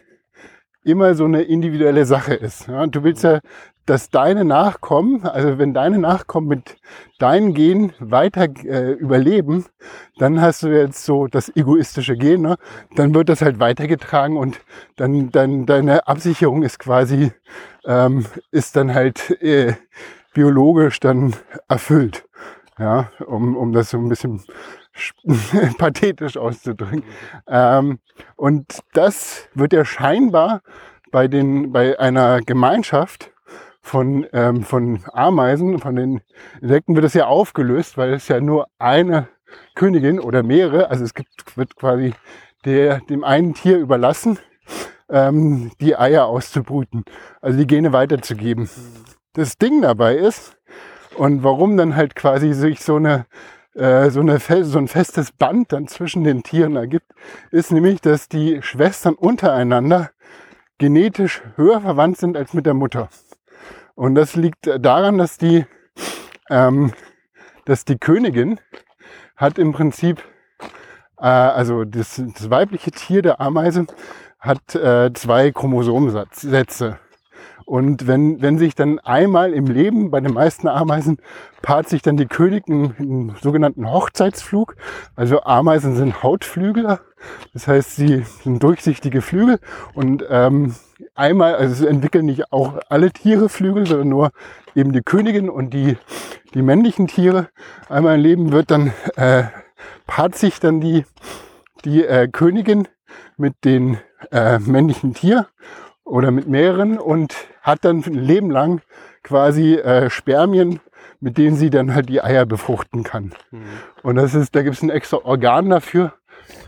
immer 0.84 1.14
so 1.14 1.26
eine 1.26 1.42
individuelle 1.42 2.06
Sache 2.06 2.32
ist. 2.32 2.66
Ja? 2.66 2.86
Du 2.86 3.04
willst 3.04 3.24
ja, 3.24 3.40
dass 3.84 4.08
deine 4.08 4.46
Nachkommen, 4.46 5.24
also 5.24 5.58
wenn 5.58 5.74
deine 5.74 5.98
Nachkommen 5.98 6.48
mit 6.48 6.76
deinen 7.18 7.52
Gen 7.52 7.92
weiter 7.98 8.48
äh, 8.64 8.92
überleben, 8.92 9.66
dann 10.16 10.40
hast 10.40 10.62
du 10.62 10.68
jetzt 10.68 11.04
so 11.04 11.26
das 11.26 11.54
egoistische 11.54 12.16
Gen, 12.16 12.40
ne? 12.40 12.56
dann 12.96 13.14
wird 13.14 13.28
das 13.28 13.42
halt 13.42 13.60
weitergetragen 13.60 14.38
und 14.38 14.60
dann, 14.96 15.30
dann 15.30 15.66
deine 15.66 16.08
Absicherung 16.08 16.62
ist 16.62 16.78
quasi, 16.78 17.32
ähm, 17.84 18.24
ist 18.50 18.76
dann 18.76 18.94
halt 18.94 19.30
äh, 19.42 19.74
biologisch 20.34 21.00
dann 21.00 21.34
erfüllt. 21.68 22.24
Ja, 22.78 23.10
um, 23.26 23.56
um 23.56 23.72
das 23.72 23.90
so 23.90 23.98
ein 23.98 24.08
bisschen 24.08 24.40
pathetisch 25.78 26.36
auszudrücken. 26.36 27.02
Ähm, 27.48 27.98
und 28.36 28.80
das 28.92 29.48
wird 29.54 29.72
ja 29.72 29.84
scheinbar 29.84 30.62
bei, 31.10 31.26
den, 31.28 31.72
bei 31.72 31.98
einer 31.98 32.40
Gemeinschaft 32.40 33.32
von, 33.80 34.26
ähm, 34.32 34.62
von 34.62 35.00
Ameisen, 35.12 35.78
von 35.78 35.96
den 35.96 36.20
Insekten 36.60 36.94
wird 36.94 37.04
das 37.04 37.14
ja 37.14 37.26
aufgelöst, 37.26 37.96
weil 37.96 38.12
es 38.12 38.28
ja 38.28 38.40
nur 38.40 38.68
eine 38.78 39.28
Königin 39.74 40.20
oder 40.20 40.42
mehrere, 40.42 40.90
also 40.90 41.04
es 41.04 41.14
gibt, 41.14 41.56
wird 41.56 41.74
quasi 41.76 42.14
der, 42.64 43.00
dem 43.00 43.24
einen 43.24 43.54
Tier 43.54 43.78
überlassen, 43.78 44.38
ähm, 45.08 45.72
die 45.80 45.96
Eier 45.96 46.26
auszubrüten, 46.26 47.04
also 47.40 47.58
die 47.58 47.66
Gene 47.66 47.92
weiterzugeben 47.92 48.68
das 49.38 49.58
Ding 49.58 49.80
dabei 49.82 50.16
ist 50.16 50.56
und 51.16 51.42
warum 51.42 51.76
dann 51.76 51.96
halt 51.96 52.14
quasi 52.14 52.52
sich 52.52 52.80
so 52.80 52.96
eine 52.96 53.26
äh, 53.78 54.10
so, 54.10 54.20
eine, 54.20 54.40
so 54.40 54.78
ein 54.78 54.88
festes 54.88 55.30
Band 55.30 55.72
dann 55.72 55.86
zwischen 55.86 56.24
den 56.24 56.42
Tieren 56.42 56.74
ergibt, 56.74 57.12
ist 57.52 57.70
nämlich, 57.70 58.00
dass 58.00 58.28
die 58.28 58.60
Schwestern 58.60 59.14
untereinander 59.14 60.10
genetisch 60.78 61.42
höher 61.54 61.80
verwandt 61.80 62.18
sind 62.18 62.36
als 62.36 62.54
mit 62.54 62.66
der 62.66 62.74
Mutter. 62.74 63.08
Und 63.94 64.16
das 64.16 64.34
liegt 64.34 64.68
daran, 64.80 65.18
dass 65.18 65.38
die, 65.38 65.64
ähm, 66.50 66.92
dass 67.66 67.84
die 67.84 67.98
Königin 67.98 68.58
hat 69.36 69.58
im 69.58 69.72
Prinzip, 69.72 70.22
äh, 71.18 71.26
also 71.26 71.84
das, 71.84 72.20
das 72.34 72.50
weibliche 72.50 72.90
Tier 72.90 73.22
der 73.22 73.40
Ameise 73.40 73.86
hat 74.40 74.74
äh, 74.74 75.12
zwei 75.12 75.52
Chromosomensätze. 75.52 76.98
Und 77.68 78.06
wenn, 78.06 78.40
wenn 78.40 78.56
sich 78.56 78.74
dann 78.74 78.98
einmal 78.98 79.52
im 79.52 79.66
Leben 79.66 80.10
bei 80.10 80.20
den 80.20 80.32
meisten 80.32 80.68
Ameisen 80.68 81.18
paart 81.60 81.86
sich 81.86 82.00
dann 82.00 82.16
die 82.16 82.24
Königin 82.24 82.94
im 82.98 83.34
sogenannten 83.42 83.90
Hochzeitsflug. 83.90 84.74
Also 85.16 85.42
Ameisen 85.42 85.94
sind 85.94 86.22
Hautflügler. 86.22 87.00
Das 87.52 87.68
heißt, 87.68 87.96
sie 87.96 88.24
sind 88.42 88.62
durchsichtige 88.62 89.20
Flügel 89.20 89.58
und 89.92 90.24
ähm, 90.30 90.76
einmal, 91.14 91.56
also 91.56 91.86
entwickeln 91.86 92.24
nicht 92.24 92.54
auch 92.54 92.78
alle 92.88 93.10
Tiere 93.10 93.50
Flügel, 93.50 93.86
sondern 93.86 94.08
nur 94.08 94.30
eben 94.74 94.94
die 94.94 95.02
Königin 95.02 95.50
und 95.50 95.74
die, 95.74 95.98
die 96.54 96.62
männlichen 96.62 97.06
Tiere. 97.06 97.50
Einmal 97.90 98.14
im 98.14 98.22
Leben 98.22 98.50
wird 98.50 98.70
dann, 98.70 98.94
äh, 99.16 99.42
paart 100.06 100.36
sich 100.36 100.58
dann 100.58 100.80
die, 100.80 101.04
die 101.84 102.02
äh, 102.02 102.28
Königin 102.28 102.88
mit 103.36 103.62
den 103.66 103.98
äh, 104.30 104.58
männlichen 104.58 105.12
Tier 105.12 105.48
oder 106.08 106.30
mit 106.30 106.48
mehreren 106.48 106.98
und 106.98 107.34
hat 107.68 107.84
dann 107.84 108.02
ein 108.04 108.14
Leben 108.14 108.50
lang 108.50 108.80
quasi 109.22 109.74
äh, 109.74 110.10
Spermien, 110.10 110.80
mit 111.20 111.38
denen 111.38 111.56
sie 111.56 111.70
dann 111.70 111.94
halt 111.94 112.08
die 112.08 112.22
Eier 112.22 112.46
befruchten 112.46 113.02
kann. 113.04 113.32
Mhm. 113.50 113.62
Und 114.02 114.16
das 114.16 114.34
ist, 114.34 114.54
da 114.54 114.62
gibt 114.62 114.76
es 114.76 114.82
ein 114.82 114.90
extra 114.90 115.18
Organ 115.18 115.68
dafür, 115.70 116.14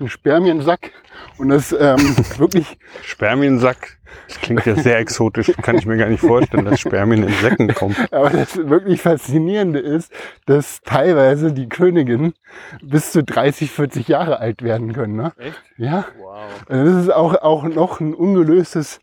ein 0.00 0.09
Spermiensack 0.09 0.90
und 1.38 1.49
das 1.49 1.73
ähm, 1.73 1.99
wirklich 2.38 2.78
Spermiensack. 3.02 3.99
Das 4.26 4.40
klingt 4.40 4.66
ja 4.66 4.75
sehr 4.75 4.99
exotisch, 4.99 5.52
kann 5.62 5.78
ich 5.78 5.87
mir 5.87 5.97
gar 5.97 6.09
nicht 6.09 6.21
vorstellen, 6.21 6.64
dass 6.64 6.80
Spermien 6.80 7.23
in 7.23 7.33
Säcken 7.35 7.73
kommen. 7.75 7.95
Aber 8.11 8.30
das 8.30 8.57
wirklich 8.57 9.00
Faszinierende 9.00 9.78
ist, 9.78 10.12
dass 10.47 10.80
teilweise 10.83 11.52
die 11.52 11.69
Königinnen 11.69 12.35
bis 12.83 13.12
zu 13.12 13.23
30, 13.23 13.71
40 13.71 14.09
Jahre 14.09 14.40
alt 14.40 14.62
werden 14.62 14.92
können. 14.92 15.14
Ne? 15.14 15.33
Echt? 15.38 15.62
Ja, 15.76 16.07
Wow. 16.19 16.40
also 16.69 16.85
das 16.92 17.02
ist 17.04 17.11
auch, 17.14 17.35
auch 17.37 17.62
noch 17.64 18.00
ein 18.00 18.12
ungelöstes 18.14 19.00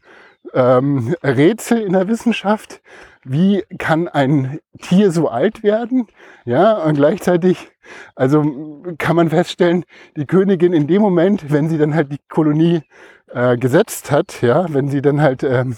ähm, 0.54 1.16
Rätsel 1.24 1.82
in 1.82 1.94
der 1.94 2.08
Wissenschaft. 2.08 2.82
Wie 3.24 3.64
kann 3.78 4.08
ein 4.08 4.60
Tier 4.82 5.12
so 5.12 5.28
alt 5.28 5.64
werden? 5.64 6.08
Ja, 6.46 6.78
und 6.78 6.96
gleichzeitig, 6.96 7.72
also 8.16 8.82
kann 8.98 9.16
man 9.16 9.30
feststellen, 9.30 9.84
die 10.16 10.26
Königin 10.26 10.74
in 10.74 10.88
dem 10.88 11.02
Moment, 11.02 11.52
wenn 11.52 11.70
sie 11.70 11.78
dann 11.78 11.94
halt 11.94 12.12
die 12.12 12.20
Kolonie 12.30 12.84
äh, 13.28 13.58
gesetzt 13.58 14.12
hat, 14.12 14.42
ja, 14.42 14.66
wenn 14.74 14.88
sie 14.88 15.02
dann 15.02 15.22
halt 15.22 15.44
ähm, 15.44 15.76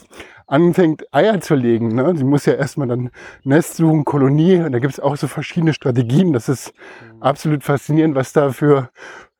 anfängt, 0.49 1.05
Eier 1.13 1.39
zu 1.41 1.55
legen. 1.55 1.95
Ne? 1.95 2.15
Sie 2.15 2.23
muss 2.23 2.45
ja 2.45 2.53
erstmal 2.53 2.87
dann 2.87 3.11
Nest 3.43 3.75
suchen, 3.75 4.05
Kolonie. 4.05 4.57
Und 4.57 4.71
da 4.71 4.79
gibt 4.79 4.93
es 4.93 4.99
auch 4.99 5.15
so 5.15 5.27
verschiedene 5.27 5.73
Strategien. 5.73 6.33
Das 6.33 6.49
ist 6.49 6.73
absolut 7.19 7.63
faszinierend, 7.63 8.15
was 8.15 8.33
da 8.33 8.51
für 8.51 8.89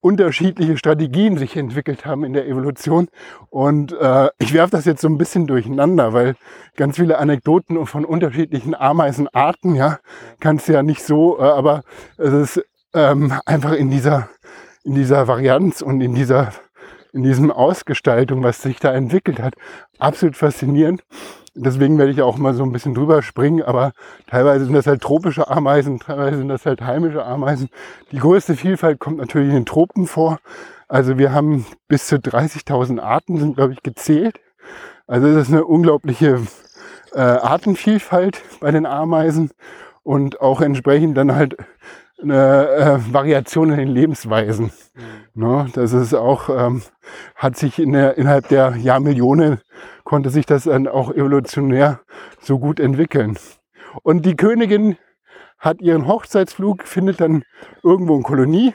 unterschiedliche 0.01 0.77
Strategien 0.77 1.38
sich 1.38 1.58
entwickelt 1.58 2.06
haben 2.06 2.24
in 2.24 2.34
der 2.34 2.48
Evolution. 2.48 3.08
Und 3.50 3.91
äh, 3.94 4.29
ich 4.39 4.53
werfe 4.53 4.72
das 4.72 4.86
jetzt 4.86 5.01
so 5.01 5.08
ein 5.08 5.18
bisschen 5.18 5.48
durcheinander, 5.48 6.13
weil 6.13 6.36
ganz 6.75 6.98
viele 6.98 7.18
Anekdoten 7.18 7.86
von 7.86 8.06
unterschiedlichen 8.06 8.75
Ameisenarten, 8.75 9.75
ja, 9.75 10.00
kannst 10.39 10.68
ja 10.68 10.84
nicht 10.84 11.03
so, 11.03 11.39
äh, 11.39 11.44
aber 11.44 11.84
es 12.18 12.34
ist 12.34 12.65
ähm, 12.94 13.34
einfach 13.46 13.74
in 13.74 13.89
dieser, 13.89 14.29
in 14.84 14.96
dieser 14.96 15.27
Varianz 15.27 15.82
und 15.82 16.01
in 16.01 16.15
dieser 16.15 16.53
in 17.12 17.24
diesem 17.24 17.51
Ausgestaltung, 17.51 18.44
was 18.44 18.62
sich 18.62 18.79
da 18.79 18.94
entwickelt 18.94 19.39
hat, 19.39 19.56
absolut 19.98 20.36
faszinierend. 20.36 21.03
Deswegen 21.62 21.98
werde 21.98 22.12
ich 22.12 22.22
auch 22.22 22.38
mal 22.38 22.54
so 22.54 22.63
ein 22.63 22.72
bisschen 22.72 22.94
drüber 22.94 23.22
springen, 23.22 23.62
aber 23.62 23.92
teilweise 24.28 24.66
sind 24.66 24.74
das 24.74 24.88
halt 24.88 25.01
tropische 25.01 25.50
Ameisen, 25.50 26.00
teilweise 26.00 26.38
sind 26.38 26.48
das 26.48 26.66
halt 26.66 26.82
heimische 26.82 27.25
Ameisen. 27.25 27.70
Die 28.12 28.20
größte 28.20 28.56
Vielfalt 28.56 29.00
kommt 29.00 29.18
natürlich 29.18 29.50
in 29.50 29.56
den 29.56 29.66
Tropen 29.66 30.08
vor. 30.08 30.39
Also 30.88 31.18
wir 31.18 31.34
haben 31.34 31.66
bis 31.89 32.08
zu 32.08 32.16
30.000 32.16 33.01
Arten, 33.01 33.38
sind 33.38 33.58
glaube 33.58 33.74
ich 33.74 33.84
gezählt. 33.84 34.39
Also 35.06 35.28
es 35.28 35.48
ist 35.48 35.54
eine 35.54 35.66
unglaubliche 35.66 36.39
äh, 37.13 37.20
Artenvielfalt 37.20 38.42
bei 38.62 38.72
den 38.72 38.86
Ameisen 38.86 39.51
und 40.04 40.39
auch 40.39 40.62
entsprechend 40.62 41.18
dann 41.18 41.36
halt 41.36 41.58
eine 42.22 42.70
äh, 42.70 43.13
Variation 43.13 43.72
in 43.72 43.78
den 43.78 43.88
Lebensweisen. 43.89 44.72
Ne, 45.34 45.68
das 45.74 45.94
ist 45.94 46.13
auch, 46.13 46.50
ähm, 46.50 46.82
hat 47.36 47.58
sich 47.58 47.80
in 47.80 47.94
der, 47.94 48.18
innerhalb 48.18 48.48
der 48.50 48.75
Jahrmillionen 48.75 49.62
konnte 50.10 50.32
sich 50.32 50.48
das 50.48 50.63
dann 50.63 50.88
auch 50.88 51.12
evolutionär 51.12 52.00
so 52.42 52.58
gut 52.58 52.80
entwickeln. 52.80 53.38
Und 54.01 54.25
die 54.25 54.36
Königin 54.36 54.98
hat 55.60 55.82
ihren 55.82 56.08
Hochzeitsflug, 56.08 56.88
findet 56.88 57.22
dann 57.22 57.44
irgendwo 57.84 58.16
eine 58.16 58.24
Kolonie 58.24 58.74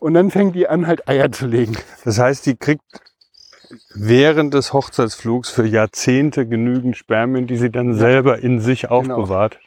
und 0.00 0.14
dann 0.14 0.32
fängt 0.32 0.56
die 0.56 0.66
an, 0.66 0.88
halt 0.88 1.08
Eier 1.08 1.30
zu 1.30 1.46
legen. 1.46 1.76
Das 2.04 2.18
heißt, 2.18 2.44
die 2.46 2.56
kriegt 2.56 2.82
während 3.94 4.54
des 4.54 4.72
Hochzeitsflugs 4.72 5.50
für 5.50 5.64
Jahrzehnte 5.64 6.48
genügend 6.48 6.96
Spermien, 6.96 7.46
die 7.46 7.58
sie 7.58 7.70
dann 7.70 7.94
selber 7.94 8.40
in 8.40 8.58
sich 8.58 8.90
aufbewahrt. 8.90 9.60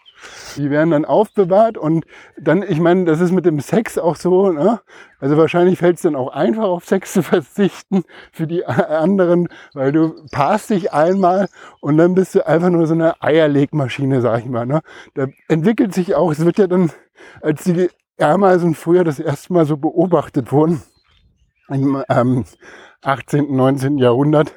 Die 0.58 0.70
werden 0.70 0.92
dann 0.92 1.06
aufbewahrt 1.06 1.78
und 1.78 2.06
dann, 2.40 2.64
ich 2.64 2.80
meine, 2.80 3.06
das 3.06 3.20
ist 3.20 3.32
mit 3.32 3.46
dem 3.46 3.60
Sex 3.60 3.98
auch 3.98 4.16
so, 4.16 4.52
ne? 4.52 4.82
Also 5.20 5.38
wahrscheinlich 5.38 5.80
fällt 5.80 5.98
es 5.98 6.04
dann 6.04 6.16
auch 6.16 6.30
einfach 6.30 6.64
auf 6.64 6.86
Sex 6.86 7.14
zu 7.14 7.24
verzichten 7.24 8.04
für 8.32 8.48
die 8.48 8.66
anderen, 8.66 9.48
weil 9.74 9.92
du 9.92 10.16
passt 10.32 10.70
dich 10.70 10.94
einmal 10.94 11.48
und 11.82 11.98
dann 11.98 12.16
bist 12.16 12.36
du 12.36 12.46
einfach 12.46 12.70
nur 12.70 12.88
so 12.88 12.94
eine 12.94 13.22
Eierlegmaschine, 13.22 14.22
sag 14.22 14.40
ich 14.40 14.46
mal. 14.46 14.66
Ne? 14.66 14.82
Da 15.14 15.28
entwickelt 15.48 15.94
sich 15.94 16.16
auch, 16.16 16.32
es 16.32 16.44
wird 16.46 16.58
ja 16.58 16.68
dann, 16.68 16.92
als 17.42 17.64
die 17.64 17.90
Ameisen 18.20 18.76
früher 18.76 19.04
das 19.04 19.20
erste 19.20 19.54
Mal 19.54 19.66
so 19.66 19.78
beobachtet 19.78 20.52
wurden, 20.52 20.82
im 21.70 22.04
ähm, 22.10 22.46
18., 23.02 23.56
19. 23.56 23.98
Jahrhundert, 23.98 24.54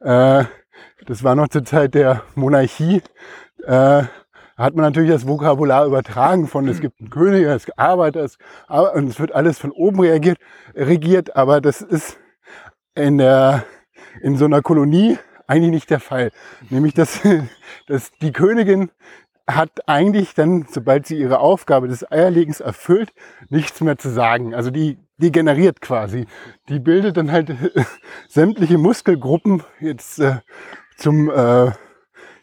äh, 0.00 0.44
das 1.06 1.24
war 1.24 1.34
noch 1.34 1.48
zur 1.48 1.64
Zeit 1.64 1.94
der 1.94 2.22
Monarchie, 2.34 3.02
äh, 3.66 4.04
hat 4.56 4.74
man 4.74 4.84
natürlich 4.84 5.10
das 5.10 5.26
Vokabular 5.26 5.86
übertragen 5.86 6.46
von 6.46 6.68
es 6.68 6.80
gibt 6.80 7.00
einen 7.00 7.10
König, 7.10 7.46
es 7.46 7.66
gibt 7.66 7.78
Arbeiter, 7.78 8.20
es, 8.20 8.38
und 8.68 9.08
es 9.08 9.18
wird 9.18 9.32
alles 9.32 9.58
von 9.58 9.70
oben 9.70 10.00
reagiert, 10.00 10.38
regiert, 10.74 11.36
aber 11.36 11.60
das 11.60 11.80
ist 11.80 12.18
in 12.94 13.18
der 13.18 13.64
in 14.20 14.36
so 14.36 14.44
einer 14.44 14.62
Kolonie 14.62 15.18
eigentlich 15.46 15.70
nicht 15.70 15.90
der 15.90 16.00
Fall. 16.00 16.30
Nämlich, 16.70 16.94
dass, 16.94 17.20
dass 17.86 18.12
die 18.20 18.32
Königin 18.32 18.90
hat 19.46 19.88
eigentlich 19.88 20.34
dann, 20.34 20.66
sobald 20.70 21.06
sie 21.06 21.18
ihre 21.18 21.40
Aufgabe 21.40 21.88
des 21.88 22.10
Eierlegens 22.10 22.60
erfüllt, 22.60 23.12
nichts 23.48 23.80
mehr 23.80 23.98
zu 23.98 24.08
sagen. 24.08 24.54
Also 24.54 24.70
die, 24.70 24.98
die 25.16 25.32
generiert 25.32 25.80
quasi. 25.80 26.26
Die 26.68 26.78
bildet 26.78 27.16
dann 27.16 27.32
halt 27.32 27.54
sämtliche 28.28 28.78
Muskelgruppen 28.78 29.62
jetzt 29.80 30.20
äh, 30.20 30.36
zum 30.96 31.28
äh, 31.30 31.72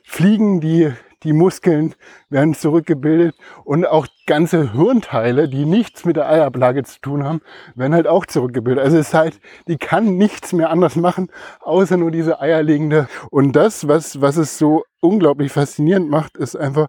Fliegen, 0.03 0.59
die 0.59 0.91
die 1.23 1.33
Muskeln 1.33 1.95
werden 2.29 2.53
zurückgebildet 2.53 3.35
und 3.63 3.85
auch 3.85 4.07
ganze 4.25 4.73
Hirnteile, 4.73 5.49
die 5.49 5.65
nichts 5.65 6.05
mit 6.05 6.15
der 6.15 6.29
Eiablage 6.29 6.83
zu 6.83 6.99
tun 7.01 7.23
haben, 7.23 7.41
werden 7.75 7.93
halt 7.93 8.07
auch 8.07 8.25
zurückgebildet. 8.25 8.83
Also 8.83 8.97
es 8.97 9.09
ist 9.09 9.13
halt, 9.13 9.39
die 9.67 9.77
kann 9.77 10.17
nichts 10.17 10.53
mehr 10.53 10.69
anders 10.69 10.95
machen, 10.95 11.29
außer 11.61 11.97
nur 11.97 12.11
diese 12.11 12.39
eierlegende. 12.39 13.07
Und 13.31 13.55
das, 13.55 13.87
was, 13.87 14.21
was 14.21 14.37
es 14.37 14.57
so 14.57 14.83
unglaublich 15.01 15.51
faszinierend 15.51 16.09
macht, 16.09 16.37
ist 16.37 16.55
einfach, 16.55 16.87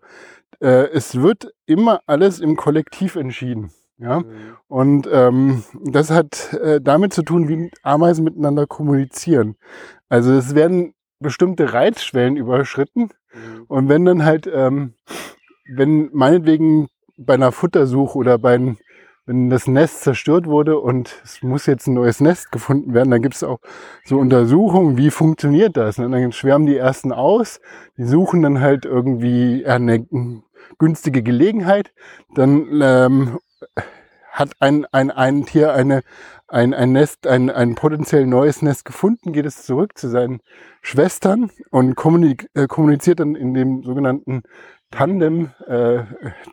äh, 0.61 0.89
es 0.93 1.21
wird 1.21 1.53
immer 1.67 2.01
alles 2.07 2.41
im 2.41 2.57
Kollektiv 2.57 3.17
entschieden. 3.17 3.73
Ja, 3.99 4.23
und 4.67 5.07
ähm, 5.13 5.63
das 5.85 6.11
hat 6.11 6.55
äh, 6.55 6.81
damit 6.81 7.13
zu 7.13 7.23
tun, 7.23 7.49
wie 7.49 7.71
Ameisen 7.83 8.25
miteinander 8.25 8.67
kommunizieren. 8.67 9.57
Also 10.09 10.33
es 10.33 10.55
werden 10.55 10.95
bestimmte 11.19 11.75
Reizschwellen 11.75 12.39
überschritten. 12.39 13.11
Und 13.69 13.89
wenn 13.89 14.05
dann 14.05 14.25
halt, 14.25 14.51
ähm, 14.53 14.95
wenn 15.69 16.11
meinetwegen 16.13 16.89
bei 17.17 17.35
einer 17.35 17.53
Futtersuche 17.53 18.17
oder 18.17 18.39
bei 18.39 18.77
wenn 19.27 19.49
das 19.49 19.69
Nest 19.69 20.03
zerstört 20.03 20.47
wurde 20.47 20.81
und 20.81 21.15
es 21.23 21.41
muss 21.41 21.67
jetzt 21.67 21.87
ein 21.87 21.95
neues 21.95 22.21
Nest 22.21 22.51
gefunden 22.51 22.95
werden, 22.95 23.13
dann 23.13 23.23
gibt 23.23 23.37
es 23.37 23.45
auch 23.45 23.61
so 24.05 24.19
Untersuchungen, 24.19 24.97
wie 24.97 25.11
funktioniert 25.11 25.77
das. 25.77 26.01
Und 26.01 26.11
dann 26.11 26.33
schwärmen 26.33 26.67
die 26.67 26.77
ersten 26.77 27.13
aus, 27.13 27.61
die 27.97 28.05
suchen 28.05 28.43
dann 28.43 28.61
halt 28.61 28.87
irgendwie 28.87 29.65
eine 29.67 30.05
günstige 30.79 31.23
Gelegenheit, 31.23 31.93
dann 32.35 32.81
ähm, 32.83 33.39
hat 34.31 34.51
ein, 34.61 34.87
ein, 34.87 35.11
ein 35.11 35.45
Tier 35.45 35.73
eine, 35.73 36.03
ein, 36.49 36.75
ein 36.75 36.93
Nest, 36.93 37.27
ein, 37.27 37.51
ein 37.51 37.75
potenziell 37.75 38.27
neues 38.27 38.63
Nest 38.63 38.85
gefunden, 38.85 39.33
geht 39.33 39.47
es 39.47 39.65
zurück 39.65 39.97
zu 39.99 40.09
seinen 40.09 40.41
Schwestern 40.83 41.51
und 41.71 41.91
äh, 42.55 42.67
kommuniziert 42.67 43.21
dann 43.21 43.35
in 43.35 43.55
dem 43.55 43.83
sogenannten 43.83 44.43
Tandem, 44.91 45.51
äh, 45.69 46.03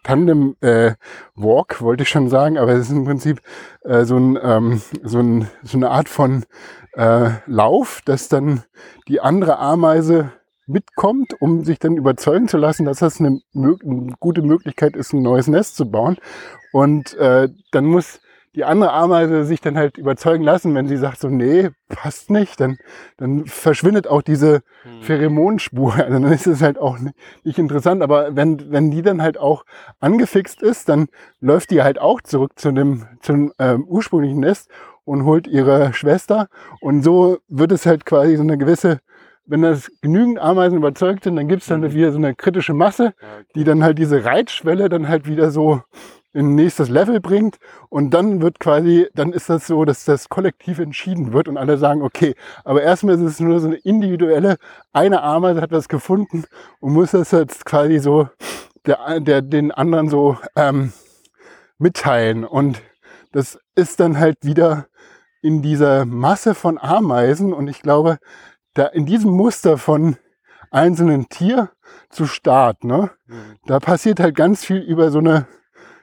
Tandem 0.03 0.55
äh, 0.61 0.93
Walk, 1.35 1.81
wollte 1.81 2.03
ich 2.03 2.09
schon 2.09 2.29
sagen, 2.29 2.57
aber 2.57 2.73
es 2.73 2.87
ist 2.87 2.91
im 2.91 3.05
Prinzip 3.05 3.41
äh, 3.83 4.05
so, 4.05 4.17
ein, 4.17 4.37
ähm, 4.41 4.81
so, 5.03 5.19
ein, 5.19 5.49
so 5.63 5.77
eine 5.77 5.89
Art 5.89 6.07
von 6.07 6.45
äh, 6.93 7.31
Lauf, 7.47 8.01
dass 8.05 8.29
dann 8.29 8.63
die 9.07 9.21
andere 9.21 9.57
Ameise 9.57 10.31
mitkommt, 10.67 11.33
um 11.39 11.63
sich 11.63 11.79
dann 11.79 11.97
überzeugen 11.97 12.47
zu 12.47 12.57
lassen, 12.57 12.85
dass 12.85 12.99
das 12.99 13.19
eine, 13.19 13.39
eine 13.55 13.77
gute 14.19 14.41
Möglichkeit 14.41 14.95
ist, 14.95 15.13
ein 15.13 15.21
neues 15.21 15.47
Nest 15.47 15.75
zu 15.75 15.89
bauen. 15.89 16.17
Und 16.71 17.15
äh, 17.15 17.49
dann 17.71 17.85
muss 17.85 18.19
die 18.57 18.65
andere 18.65 18.91
Ameise 18.91 19.43
sich 19.43 19.61
dann 19.61 19.77
halt 19.77 19.99
überzeugen 19.99 20.43
lassen, 20.43 20.73
wenn 20.73 20.87
sie 20.87 20.97
sagt 20.97 21.19
so, 21.19 21.29
nee, 21.29 21.69
passt 21.89 22.31
nicht, 22.31 22.59
dann, 22.59 22.77
dann 23.17 23.45
verschwindet 23.45 24.07
auch 24.07 24.23
diese 24.23 24.63
Pheromonspur. 25.01 25.95
Also 25.97 26.19
dann 26.19 26.31
ist 26.31 26.47
es 26.47 26.63
halt 26.63 26.79
auch 26.79 26.97
nicht 27.43 27.59
interessant. 27.59 28.01
Aber 28.01 28.35
wenn, 28.35 28.71
wenn 28.71 28.89
die 28.89 29.03
dann 29.03 29.21
halt 29.21 29.37
auch 29.37 29.63
angefixt 29.99 30.63
ist, 30.63 30.89
dann 30.89 31.07
läuft 31.39 31.69
die 31.69 31.83
halt 31.83 31.99
auch 31.99 32.19
zurück 32.21 32.53
zu 32.55 32.71
dem, 32.71 33.05
zum 33.21 33.53
ähm, 33.59 33.85
ursprünglichen 33.87 34.39
Nest 34.39 34.71
und 35.05 35.23
holt 35.23 35.45
ihre 35.45 35.93
Schwester. 35.93 36.47
Und 36.81 37.03
so 37.03 37.37
wird 37.47 37.71
es 37.71 37.85
halt 37.85 38.05
quasi 38.05 38.37
so 38.37 38.41
eine 38.41 38.57
gewisse 38.57 39.01
wenn 39.47 39.61
das 39.61 39.89
genügend 40.01 40.39
Ameisen 40.39 40.77
überzeugt 40.77 41.23
sind, 41.23 41.37
dann 41.37 41.47
gibt's 41.47 41.67
dann 41.67 41.93
wieder 41.93 42.11
so 42.11 42.17
eine 42.17 42.35
kritische 42.35 42.73
Masse, 42.73 43.13
die 43.55 43.63
dann 43.63 43.83
halt 43.83 43.97
diese 43.97 44.23
Reizschwelle 44.23 44.89
dann 44.89 45.07
halt 45.07 45.27
wieder 45.27 45.51
so 45.51 45.81
in 46.33 46.53
nächstes 46.53 46.89
Level 46.89 47.19
bringt. 47.19 47.57
Und 47.89 48.11
dann 48.11 48.41
wird 48.41 48.59
quasi, 48.59 49.07
dann 49.15 49.33
ist 49.33 49.49
das 49.49 49.65
so, 49.65 49.85
dass 49.85 50.05
das 50.05 50.29
kollektiv 50.29 50.79
entschieden 50.79 51.33
wird 51.33 51.47
und 51.47 51.57
alle 51.57 51.77
sagen, 51.77 52.01
okay, 52.01 52.35
aber 52.63 52.83
erstmal 52.83 53.15
ist 53.15 53.21
es 53.21 53.39
nur 53.39 53.59
so 53.59 53.67
eine 53.67 53.77
individuelle, 53.77 54.57
eine 54.93 55.23
Ameise 55.23 55.61
hat 55.61 55.71
was 55.71 55.87
gefunden 55.87 56.43
und 56.79 56.93
muss 56.93 57.11
das 57.11 57.31
jetzt 57.31 57.65
quasi 57.65 57.99
so 57.99 58.27
der, 58.85 59.19
der 59.19 59.41
den 59.41 59.71
anderen 59.71 60.09
so 60.09 60.37
ähm, 60.55 60.93
mitteilen. 61.77 62.43
Und 62.43 62.81
das 63.31 63.59
ist 63.75 63.99
dann 63.99 64.19
halt 64.19 64.37
wieder 64.41 64.87
in 65.41 65.61
dieser 65.61 66.05
Masse 66.05 66.55
von 66.55 66.77
Ameisen. 66.77 67.53
Und 67.53 67.67
ich 67.67 67.81
glaube, 67.81 68.17
da 68.77 68.87
in 68.87 69.05
diesem 69.05 69.31
Muster 69.31 69.77
von 69.77 70.17
einzelnen 70.71 71.29
Tier 71.29 71.71
zu 72.09 72.25
Start, 72.25 72.83
ne, 72.83 73.11
da 73.65 73.79
passiert 73.79 74.19
halt 74.19 74.35
ganz 74.35 74.65
viel 74.65 74.77
über 74.77 75.11
so 75.11 75.19
eine 75.19 75.47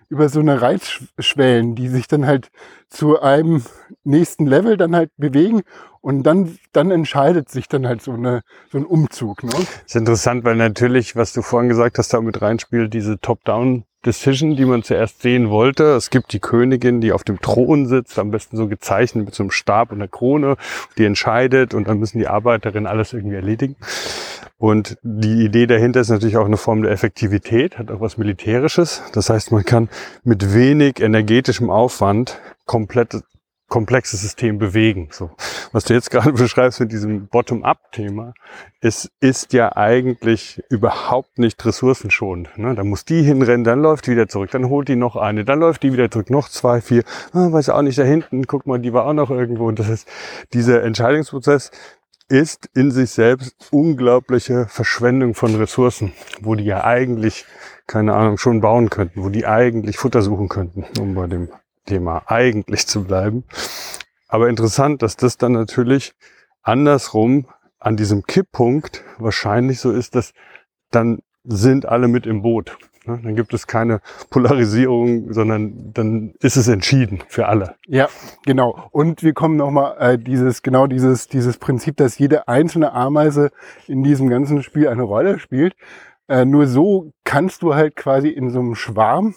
über 0.09 0.29
so 0.29 0.41
eine 0.41 0.61
Reizschwellen, 0.61 1.75
die 1.75 1.89
sich 1.89 2.07
dann 2.07 2.27
halt 2.27 2.51
zu 2.89 3.21
einem 3.21 3.65
nächsten 4.05 4.47
Level 4.47 4.77
dann 4.77 4.95
halt 4.95 5.11
bewegen 5.17 5.63
und 6.01 6.23
dann, 6.23 6.59
dann 6.73 6.91
entscheidet 6.91 7.49
sich 7.49 7.69
dann 7.69 7.87
halt 7.87 8.03
so, 8.03 8.13
eine, 8.13 8.43
so 8.71 8.79
ein 8.79 8.85
Umzug. 8.85 9.43
Ne? 9.43 9.51
Das 9.51 9.69
ist 9.87 9.97
interessant, 9.97 10.45
weil 10.45 10.57
natürlich, 10.57 11.17
was 11.17 11.33
du 11.33 11.43
vorhin 11.43 11.69
gesagt 11.69 11.99
hast, 11.99 12.13
da 12.13 12.21
mit 12.21 12.41
reinspielt, 12.43 12.93
diese 12.93 13.19
Top-Down 13.19 13.85
Decision, 14.05 14.57
die 14.57 14.65
man 14.65 14.83
zuerst 14.83 15.23
sehen 15.23 15.51
wollte. 15.51 15.95
Es 15.95 16.11
gibt 16.11 16.33
die 16.33 16.41
Königin, 16.41 17.01
die 17.01 17.13
auf 17.13 17.25
dem 17.25 17.41
Thron 17.41 17.87
sitzt, 17.87 18.19
am 18.19 18.31
besten 18.31 18.57
so 18.57 18.69
gezeichnet 18.69 19.25
mit 19.25 19.35
so 19.35 19.43
einem 19.43 19.51
Stab 19.51 19.93
und 19.93 19.99
einer 19.99 20.09
Krone, 20.09 20.57
die 20.99 21.05
entscheidet 21.05 21.75
und 21.75 21.89
dann 21.89 21.99
müssen 21.99 22.19
die 22.19 22.29
Arbeiterinnen 22.29 22.87
alles 22.87 23.13
irgendwie 23.13 23.37
erledigen. 23.37 23.77
Und 24.59 24.97
die 25.03 25.45
Idee 25.45 25.67
dahinter 25.67 26.01
ist 26.01 26.11
natürlich 26.11 26.37
auch 26.37 26.47
eine 26.47 26.57
Form 26.57 26.83
der 26.83 26.93
Effektivität, 26.93 27.79
hat 27.79 27.91
auch 27.91 28.01
was 28.01 28.17
Militärisches. 28.17 29.03
Das 29.13 29.29
heißt, 29.29 29.53
man 29.53 29.65
kann 29.65 29.89
mit 30.23 30.55
wenig 30.55 31.01
energetischem 31.01 31.71
Aufwand 31.71 32.41
komplett 32.65 33.23
komplexes 33.75 34.21
System 34.21 34.59
bewegen. 34.59 35.09
So, 35.11 35.33
was 35.73 35.83
du 35.83 35.95
jetzt 35.95 36.13
gerade 36.13 36.33
beschreibst 36.33 36.79
mit 36.79 36.93
diesem 36.93 37.27
Bottom-up-Thema, 37.27 38.33
es 38.81 39.11
ist 39.19 39.53
ja 39.53 39.75
eigentlich 39.75 40.63
überhaupt 40.71 41.41
nicht 41.41 41.65
ressourcenschonend. 41.67 42.57
Ne? 42.57 42.77
Da 42.77 42.85
muss 42.85 43.05
die 43.05 43.21
hinrennen, 43.23 43.65
dann 43.65 43.83
läuft 43.83 44.07
die 44.07 44.13
wieder 44.13 44.29
zurück, 44.29 44.53
dann 44.53 44.69
holt 44.69 44.87
die 44.87 44.95
noch 44.95 45.17
eine, 45.17 45.45
dann 45.45 45.59
läuft 45.59 45.83
die 45.83 45.93
wieder 45.93 46.09
zurück, 46.09 46.31
noch 46.31 46.49
zwei, 46.49 46.81
vier, 46.81 47.03
ah, 47.33 47.51
weiß 47.51 47.69
auch 47.71 47.83
nicht 47.83 47.99
da 47.99 48.05
hinten, 48.05 48.47
guck 48.47 48.65
mal, 48.65 48.79
die 48.79 48.93
war 48.93 49.07
auch 49.07 49.13
noch 49.13 49.31
irgendwo. 49.31 49.67
Und 49.67 49.81
das 49.81 49.89
ist 49.89 50.09
dieser 50.53 50.85
Entscheidungsprozess 50.85 51.73
ist 52.29 52.71
in 52.75 52.93
sich 52.93 53.11
selbst 53.11 53.57
unglaubliche 53.73 54.67
Verschwendung 54.69 55.35
von 55.35 55.53
Ressourcen, 55.57 56.13
wo 56.41 56.55
die 56.55 56.65
ja 56.65 56.85
eigentlich, 56.85 57.45
keine 57.89 58.15
Ahnung, 58.15 58.39
schon 58.39 58.61
bauen 58.61 58.89
könnten, 58.89 59.25
wo 59.25 59.31
die 59.31 59.47
eigentlich 59.47 59.99
Futter 59.99 60.23
suchen 60.23 60.49
könnten, 60.49 60.85
um 61.01 61.17
bei 61.17 61.27
dem 61.27 61.49
Thema 61.85 62.23
eigentlich 62.27 62.87
zu 62.87 63.05
bleiben. 63.05 63.45
Aber 64.29 64.49
interessant, 64.49 65.03
dass 65.03 65.17
das 65.17 65.37
dann 65.39 65.53
natürlich 65.53 66.15
andersrum 66.63 67.47
an 67.79 67.97
diesem 67.97 68.23
Kipppunkt 68.23 69.05
wahrscheinlich 69.19 69.81
so 69.81 69.93
ist, 69.93 70.15
dass 70.15 70.33
dann 70.91 71.21
sind 71.45 71.87
alle 71.87 72.09
mit 72.09 72.27
im 72.27 72.43
Boot. 72.43 72.77
Ne? 73.07 73.21
Dann 73.23 73.37
gibt 73.37 73.53
es 73.53 73.67
keine 73.67 74.01
Polarisierung, 74.31 75.33
sondern 75.33 75.93
dann 75.93 76.35
ist 76.41 76.57
es 76.57 76.69
entschieden 76.69 77.23
für 77.29 77.47
alle. 77.47 77.77
Ja, 77.87 78.09
genau. 78.47 78.89
Und 78.91 79.23
wir 79.23 79.35
kommen 79.35 79.57
nochmal 79.57 79.97
äh, 79.99 80.19
dieses, 80.19 80.63
genau 80.63 80.87
dieses, 80.87 81.29
dieses 81.29 81.59
Prinzip, 81.59 81.97
dass 81.97 82.19
jede 82.19 82.49
einzelne 82.49 82.93
Ameise 82.93 83.51
in 83.87 84.03
diesem 84.03 84.29
ganzen 84.29 84.63
Spiel 84.63 84.89
eine 84.89 85.03
Rolle 85.03 85.39
spielt. 85.39 85.75
Äh, 86.29 86.47
nur 86.47 86.67
so 86.67 87.13
kannst 87.25 87.63
du 87.63 87.75
halt 87.75 87.97
quasi 87.97 88.29
in 88.29 88.51
so 88.51 88.61
einem 88.61 88.75
Schwarm 88.75 89.35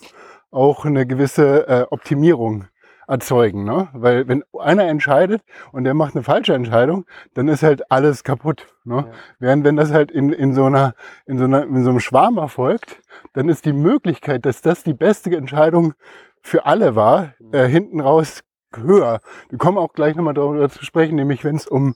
auch 0.57 0.85
eine 0.85 1.05
gewisse 1.05 1.67
äh, 1.67 1.85
Optimierung 1.91 2.65
erzeugen. 3.07 3.63
Ne? 3.63 3.87
Weil 3.93 4.27
wenn 4.27 4.43
einer 4.59 4.83
entscheidet 4.83 5.41
und 5.71 5.85
der 5.85 5.93
macht 5.93 6.15
eine 6.15 6.23
falsche 6.23 6.53
Entscheidung, 6.53 7.05
dann 7.33 7.47
ist 7.47 7.63
halt 7.63 7.89
alles 7.89 8.23
kaputt. 8.23 8.67
Ne? 8.83 9.05
Ja. 9.07 9.11
Während 9.39 9.63
wenn 9.63 9.77
das 9.77 9.93
halt 9.93 10.11
in, 10.11 10.33
in, 10.33 10.53
so 10.53 10.65
einer, 10.65 10.93
in, 11.25 11.37
so 11.37 11.45
einer, 11.45 11.63
in 11.63 11.83
so 11.83 11.91
einem 11.91 11.99
Schwarm 11.99 12.37
erfolgt, 12.37 13.01
dann 13.33 13.47
ist 13.47 13.65
die 13.65 13.73
Möglichkeit, 13.73 14.45
dass 14.45 14.61
das 14.61 14.83
die 14.83 14.93
beste 14.93 15.35
Entscheidung 15.35 15.93
für 16.41 16.65
alle 16.65 16.95
war, 16.95 17.33
äh, 17.51 17.67
hinten 17.67 18.01
raus 18.01 18.43
höher. 18.75 19.21
Wir 19.49 19.57
kommen 19.57 19.77
auch 19.77 19.93
gleich 19.93 20.15
nochmal 20.15 20.33
darüber 20.33 20.69
zu 20.69 20.83
sprechen, 20.83 21.15
nämlich 21.15 21.43
wenn 21.43 21.55
es 21.55 21.67
um, 21.67 21.95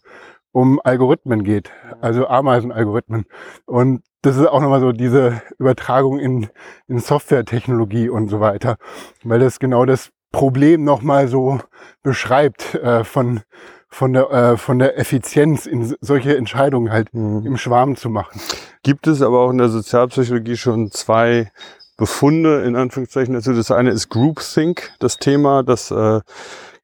um 0.51 0.79
Algorithmen 0.83 1.43
geht, 1.43 1.71
also 2.01 2.27
Ameisenalgorithmen. 2.27 3.25
Und 3.65 4.03
das 4.21 4.37
ist 4.37 4.47
auch 4.47 4.61
nochmal 4.61 4.81
so 4.81 4.91
diese 4.91 5.41
Übertragung 5.57 6.19
in, 6.19 6.47
in 6.87 6.99
Softwaretechnologie 6.99 8.09
und 8.09 8.29
so 8.29 8.39
weiter, 8.39 8.77
weil 9.23 9.39
das 9.39 9.59
genau 9.59 9.85
das 9.85 10.11
Problem 10.31 10.83
nochmal 10.83 11.27
so 11.27 11.59
beschreibt 12.03 12.75
äh, 12.75 13.03
von, 13.03 13.41
von, 13.89 14.13
der, 14.13 14.31
äh, 14.31 14.57
von 14.57 14.79
der 14.79 14.97
Effizienz 14.97 15.65
in 15.65 15.95
solche 15.99 16.37
Entscheidungen 16.37 16.91
halt 16.91 17.13
mhm. 17.13 17.45
im 17.45 17.57
Schwarm 17.57 17.95
zu 17.95 18.09
machen. 18.09 18.39
Gibt 18.83 19.07
es 19.07 19.21
aber 19.21 19.41
auch 19.41 19.51
in 19.51 19.57
der 19.57 19.69
Sozialpsychologie 19.69 20.55
schon 20.57 20.91
zwei 20.91 21.51
Befunde 22.01 22.63
in 22.63 22.75
Anführungszeichen 22.75 23.35
dazu. 23.35 23.53
Das 23.53 23.69
eine 23.69 23.91
ist 23.91 24.09
Groupthink, 24.09 24.91
das 24.97 25.17
Thema, 25.17 25.61
das 25.61 25.91
äh, 25.91 26.21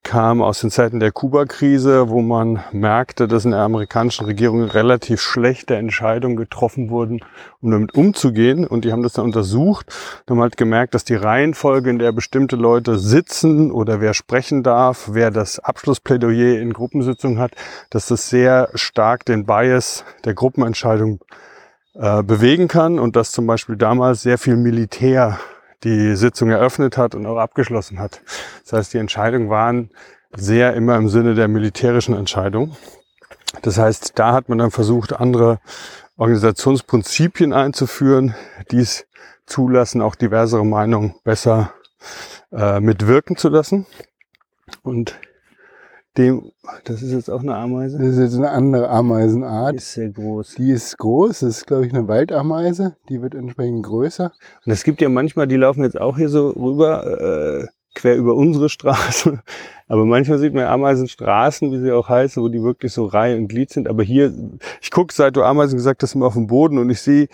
kam 0.03 0.41
aus 0.41 0.61
den 0.61 0.71
Zeiten 0.71 1.01
der 1.01 1.11
Kuba-Krise, 1.11 2.09
wo 2.09 2.21
man 2.21 2.63
merkte, 2.71 3.27
dass 3.27 3.43
in 3.43 3.51
der 3.51 3.59
amerikanischen 3.59 4.25
Regierung 4.25 4.63
relativ 4.63 5.19
schlechte 5.19 5.75
Entscheidungen 5.75 6.37
getroffen 6.37 6.89
wurden, 6.89 7.19
um 7.61 7.71
damit 7.71 7.93
umzugehen. 7.93 8.65
Und 8.65 8.85
die 8.85 8.93
haben 8.93 9.03
das 9.03 9.13
dann 9.13 9.25
untersucht 9.25 9.87
und 10.25 10.31
haben 10.31 10.41
halt 10.41 10.55
gemerkt, 10.55 10.93
dass 10.93 11.03
die 11.03 11.15
Reihenfolge, 11.15 11.89
in 11.89 11.99
der 11.99 12.13
bestimmte 12.13 12.55
Leute 12.55 12.97
sitzen 12.97 13.69
oder 13.71 13.99
wer 13.99 14.13
sprechen 14.13 14.63
darf, 14.63 15.09
wer 15.11 15.29
das 15.29 15.59
Abschlussplädoyer 15.59 16.61
in 16.61 16.71
Gruppensitzungen 16.71 17.39
hat, 17.39 17.51
dass 17.89 18.07
das 18.07 18.29
sehr 18.29 18.69
stark 18.75 19.25
den 19.25 19.45
Bias 19.45 20.05
der 20.23 20.35
Gruppenentscheidung 20.35 21.19
äh, 21.95 22.23
bewegen 22.23 22.67
kann 22.67 22.97
und 22.99 23.15
dass 23.15 23.31
zum 23.31 23.45
Beispiel 23.45 23.75
damals 23.75 24.21
sehr 24.21 24.37
viel 24.37 24.55
Militär 24.55 25.39
die 25.83 26.15
Sitzung 26.15 26.49
eröffnet 26.49 26.97
hat 26.97 27.15
und 27.15 27.25
auch 27.25 27.37
abgeschlossen 27.37 27.99
hat. 27.99 28.21
Das 28.63 28.73
heißt, 28.73 28.93
die 28.93 28.97
Entscheidungen 28.97 29.49
waren 29.49 29.91
sehr 30.35 30.73
immer 30.73 30.95
im 30.95 31.09
Sinne 31.09 31.35
der 31.35 31.47
militärischen 31.47 32.15
Entscheidung. 32.15 32.75
Das 33.61 33.77
heißt, 33.77 34.13
da 34.15 34.33
hat 34.33 34.49
man 34.49 34.57
dann 34.57 34.71
versucht, 34.71 35.13
andere 35.13 35.59
Organisationsprinzipien 36.17 37.53
einzuführen, 37.53 38.35
die 38.71 38.79
es 38.79 39.05
zulassen, 39.45 40.01
auch 40.01 40.15
diversere 40.15 40.65
Meinungen 40.65 41.15
besser 41.23 41.73
äh, 42.51 42.79
mitwirken 42.79 43.37
zu 43.37 43.49
lassen. 43.49 43.85
Und 44.83 45.19
dem, 46.17 46.51
das 46.83 47.01
ist 47.01 47.11
jetzt 47.11 47.29
auch 47.29 47.41
eine 47.41 47.55
Ameise? 47.55 47.97
Das 47.97 48.07
ist 48.07 48.19
jetzt 48.19 48.35
eine 48.35 48.49
andere 48.49 48.89
Ameisenart. 48.89 49.73
Die 49.73 49.77
ist 49.77 49.93
sehr 49.93 50.09
groß. 50.09 50.55
Die 50.55 50.71
ist 50.71 50.97
groß, 50.97 51.39
das 51.39 51.57
ist 51.57 51.67
glaube 51.67 51.85
ich 51.85 51.93
eine 51.93 52.07
Waldameise, 52.07 52.95
die 53.09 53.21
wird 53.21 53.35
entsprechend 53.35 53.85
größer. 53.85 54.31
Und 54.65 54.71
es 54.71 54.83
gibt 54.83 55.01
ja 55.01 55.09
manchmal, 55.09 55.47
die 55.47 55.57
laufen 55.57 55.83
jetzt 55.83 55.99
auch 55.99 56.17
hier 56.17 56.29
so 56.29 56.49
rüber, 56.49 57.61
äh, 57.61 57.67
quer 57.97 58.15
über 58.15 58.35
unsere 58.35 58.69
Straße. 58.69 59.39
Aber 59.87 60.05
manchmal 60.05 60.37
sieht 60.37 60.53
man 60.53 60.65
Ameisenstraßen, 60.65 61.71
wie 61.71 61.79
sie 61.79 61.91
auch 61.91 62.09
heißen, 62.09 62.41
wo 62.41 62.49
die 62.49 62.61
wirklich 62.61 62.93
so 62.93 63.05
Reihe 63.05 63.37
und 63.37 63.47
Glied 63.47 63.71
sind. 63.71 63.87
Aber 63.87 64.03
hier, 64.03 64.33
ich 64.81 64.91
gucke, 64.91 65.13
seit 65.13 65.35
du 65.35 65.43
Ameisen 65.43 65.77
gesagt 65.77 66.03
hast, 66.03 66.13
immer 66.13 66.27
auf 66.27 66.33
dem 66.33 66.47
Boden 66.47 66.77
und 66.77 66.89
ich 66.89 67.01
sehe 67.01 67.27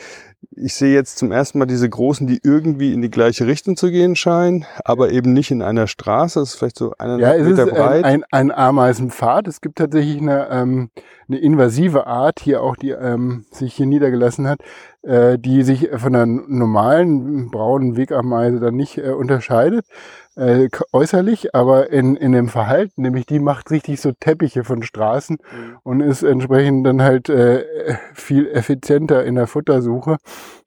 ich 0.51 0.73
sehe 0.73 0.93
jetzt 0.93 1.17
zum 1.17 1.31
ersten 1.31 1.59
Mal 1.59 1.65
diese 1.65 1.89
großen, 1.89 2.27
die 2.27 2.39
irgendwie 2.43 2.93
in 2.93 3.01
die 3.01 3.09
gleiche 3.09 3.47
Richtung 3.47 3.75
zu 3.77 3.91
gehen 3.91 4.15
scheinen, 4.15 4.65
aber 4.83 5.11
eben 5.11 5.33
nicht 5.33 5.51
in 5.51 5.61
einer 5.61 5.87
Straße. 5.87 6.39
Das 6.39 6.49
ist 6.49 6.55
vielleicht 6.55 6.77
so 6.77 6.93
eineinhalb 6.97 7.39
ja, 7.39 7.43
Meter 7.43 7.65
breit. 7.65 8.03
Ein, 8.03 8.23
ein, 8.31 8.51
ein 8.51 8.51
Ameisenpfad. 8.51 9.47
Es 9.47 9.61
gibt 9.61 9.77
tatsächlich 9.77 10.21
eine, 10.21 10.49
ähm, 10.49 10.89
eine 11.27 11.39
invasive 11.39 12.07
Art 12.07 12.39
hier 12.39 12.61
auch, 12.61 12.75
die 12.75 12.91
ähm, 12.91 13.45
sich 13.51 13.73
hier 13.73 13.85
niedergelassen 13.85 14.47
hat, 14.47 14.59
äh, 15.03 15.37
die 15.39 15.63
sich 15.63 15.89
von 15.95 16.15
einer 16.15 16.25
normalen 16.25 17.49
braunen 17.49 17.97
Wegameise 17.97 18.59
dann 18.59 18.75
nicht 18.75 18.97
äh, 18.97 19.11
unterscheidet 19.11 19.85
äh, 20.35 20.69
äußerlich, 20.91 21.53
aber 21.55 21.91
in, 21.91 22.15
in 22.15 22.31
dem 22.31 22.47
Verhalten, 22.47 23.01
nämlich 23.01 23.25
die 23.25 23.39
macht 23.39 23.71
richtig 23.71 24.01
so 24.01 24.11
Teppiche 24.11 24.63
von 24.63 24.83
Straßen 24.83 25.37
mhm. 25.37 25.77
und 25.83 26.01
ist 26.01 26.23
entsprechend 26.23 26.85
dann 26.85 27.01
halt 27.01 27.29
äh, 27.29 27.65
viel 28.13 28.47
effizienter 28.49 29.23
in 29.23 29.35
der 29.35 29.47
Futtersuche 29.47 30.17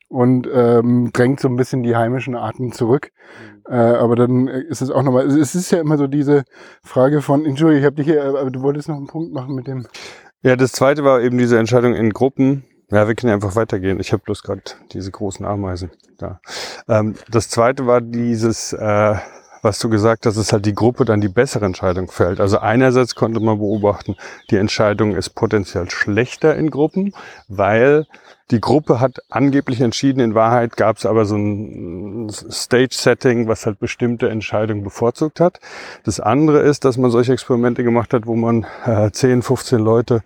und 0.08 0.48
ähm, 0.52 1.10
drängt 1.12 1.40
so 1.40 1.48
ein 1.48 1.56
bisschen 1.56 1.82
die 1.82 1.96
heimischen 1.96 2.36
Arten 2.36 2.72
zurück. 2.72 3.10
Mhm. 3.66 3.72
Äh, 3.72 3.76
aber 3.76 4.16
dann 4.16 4.46
ist 4.46 4.82
es 4.82 4.90
auch 4.90 5.02
nochmal, 5.02 5.26
es 5.26 5.54
ist 5.54 5.70
ja 5.72 5.80
immer 5.80 5.98
so 5.98 6.06
diese 6.06 6.44
Frage 6.82 7.22
von, 7.22 7.44
Entschuldigung, 7.44 7.80
ich 7.80 7.86
habe 7.86 7.96
dich 7.96 8.06
hier, 8.06 8.24
aber 8.24 8.50
du 8.50 8.62
wolltest 8.62 8.88
noch 8.88 8.96
einen 8.96 9.08
Punkt 9.08 9.32
machen 9.32 9.54
mit 9.54 9.66
dem. 9.66 9.86
Ja, 10.42 10.54
das 10.54 10.72
zweite 10.72 11.02
war 11.02 11.20
eben 11.22 11.38
diese 11.38 11.58
Entscheidung 11.58 11.94
in 11.94 12.12
Gruppen. 12.12 12.64
Ja, 12.88 13.08
wir 13.08 13.16
können 13.16 13.30
ja 13.30 13.34
einfach 13.34 13.56
weitergehen. 13.56 13.98
Ich 13.98 14.12
habe 14.12 14.22
bloß 14.22 14.44
gerade 14.44 14.62
diese 14.92 15.10
großen 15.10 15.44
Ameisen 15.44 15.90
da. 16.18 16.40
Ähm, 16.88 17.16
das 17.28 17.48
zweite 17.48 17.86
war 17.86 18.00
dieses 18.00 18.72
äh, 18.72 19.16
was 19.62 19.78
du 19.78 19.88
gesagt 19.88 20.26
hast, 20.26 20.36
ist 20.36 20.52
halt 20.52 20.66
die 20.66 20.74
Gruppe 20.74 21.04
dann 21.04 21.20
die 21.20 21.28
bessere 21.28 21.64
Entscheidung 21.64 22.10
fällt. 22.10 22.40
Also 22.40 22.58
einerseits 22.58 23.14
konnte 23.14 23.40
man 23.40 23.58
beobachten, 23.58 24.16
die 24.50 24.56
Entscheidung 24.56 25.14
ist 25.14 25.30
potenziell 25.30 25.90
schlechter 25.90 26.56
in 26.56 26.70
Gruppen, 26.70 27.14
weil 27.48 28.06
die 28.52 28.60
Gruppe 28.60 29.00
hat 29.00 29.18
angeblich 29.28 29.80
entschieden, 29.80 30.20
in 30.20 30.34
Wahrheit 30.34 30.76
gab 30.76 30.98
es 30.98 31.06
aber 31.06 31.24
so 31.24 31.36
ein 31.36 32.30
Stage-Setting, 32.30 33.48
was 33.48 33.66
halt 33.66 33.80
bestimmte 33.80 34.28
Entscheidungen 34.28 34.84
bevorzugt 34.84 35.40
hat. 35.40 35.58
Das 36.04 36.20
andere 36.20 36.60
ist, 36.60 36.84
dass 36.84 36.96
man 36.96 37.10
solche 37.10 37.32
Experimente 37.32 37.82
gemacht 37.82 38.14
hat, 38.14 38.26
wo 38.26 38.36
man 38.36 38.64
äh, 38.84 39.10
10, 39.10 39.42
15 39.42 39.80
Leute 39.80 40.22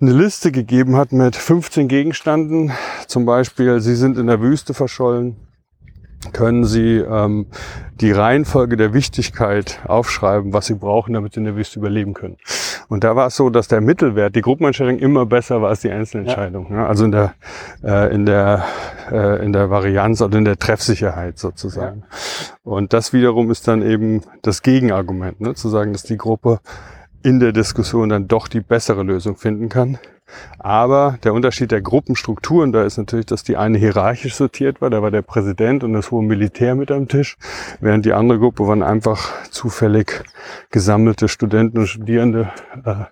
eine 0.00 0.12
Liste 0.12 0.52
gegeben 0.52 0.96
hat 0.96 1.12
mit 1.12 1.34
15 1.34 1.88
Gegenständen. 1.88 2.72
Zum 3.06 3.24
Beispiel, 3.24 3.80
sie 3.80 3.94
sind 3.94 4.18
in 4.18 4.26
der 4.26 4.42
Wüste 4.42 4.74
verschollen 4.74 5.36
können 6.32 6.64
Sie 6.64 6.96
ähm, 6.96 7.46
die 8.00 8.12
Reihenfolge 8.12 8.76
der 8.76 8.92
Wichtigkeit 8.92 9.80
aufschreiben, 9.86 10.52
was 10.52 10.66
Sie 10.66 10.74
brauchen, 10.74 11.14
damit 11.14 11.34
Sie 11.34 11.40
in 11.40 11.44
der 11.44 11.56
Wüste 11.56 11.78
überleben 11.78 12.14
können. 12.14 12.36
Und 12.88 13.04
da 13.04 13.16
war 13.16 13.28
es 13.28 13.36
so, 13.36 13.50
dass 13.50 13.68
der 13.68 13.80
Mittelwert, 13.80 14.34
die 14.36 14.40
Gruppenentscheidung 14.40 14.98
immer 14.98 15.26
besser 15.26 15.62
war 15.62 15.70
als 15.70 15.80
die 15.80 15.90
Einzelentscheidung. 15.90 16.68
Ja. 16.70 16.76
Ja, 16.76 16.86
also 16.86 17.04
in 17.04 17.12
der, 17.12 17.34
äh, 17.82 18.14
in 18.14 18.26
der, 18.26 18.64
äh, 19.10 19.44
in 19.44 19.52
der 19.52 19.70
Varianz 19.70 20.20
oder 20.22 20.38
in 20.38 20.44
der 20.44 20.58
Treffsicherheit 20.58 21.38
sozusagen. 21.38 22.04
Ja. 22.10 22.54
Und 22.62 22.92
das 22.92 23.12
wiederum 23.12 23.50
ist 23.50 23.68
dann 23.68 23.82
eben 23.82 24.22
das 24.42 24.62
Gegenargument, 24.62 25.40
ne, 25.40 25.54
zu 25.54 25.68
sagen, 25.68 25.92
dass 25.92 26.02
die 26.02 26.16
Gruppe 26.16 26.60
in 27.22 27.40
der 27.40 27.52
Diskussion 27.52 28.10
dann 28.10 28.28
doch 28.28 28.48
die 28.48 28.60
bessere 28.60 29.02
Lösung 29.02 29.36
finden 29.36 29.68
kann. 29.68 29.98
Aber 30.58 31.18
der 31.22 31.34
Unterschied 31.34 31.70
der 31.70 31.82
Gruppenstrukturen 31.82 32.72
da 32.72 32.84
ist 32.84 32.96
natürlich, 32.96 33.26
dass 33.26 33.42
die 33.42 33.56
eine 33.56 33.78
hierarchisch 33.78 34.34
sortiert 34.34 34.80
war, 34.80 34.90
da 34.90 35.02
war 35.02 35.10
der 35.10 35.22
Präsident 35.22 35.84
und 35.84 35.92
das 35.92 36.10
hohe 36.10 36.24
Militär 36.24 36.74
mit 36.74 36.90
am 36.90 37.08
Tisch, 37.08 37.36
während 37.80 38.04
die 38.06 38.12
andere 38.12 38.38
Gruppe 38.38 38.66
waren 38.66 38.82
einfach 38.82 39.42
zufällig 39.50 40.24
gesammelte 40.70 41.28
Studenten 41.28 41.78
und 41.78 41.86
Studierende 41.86 42.52
äh, 42.84 43.04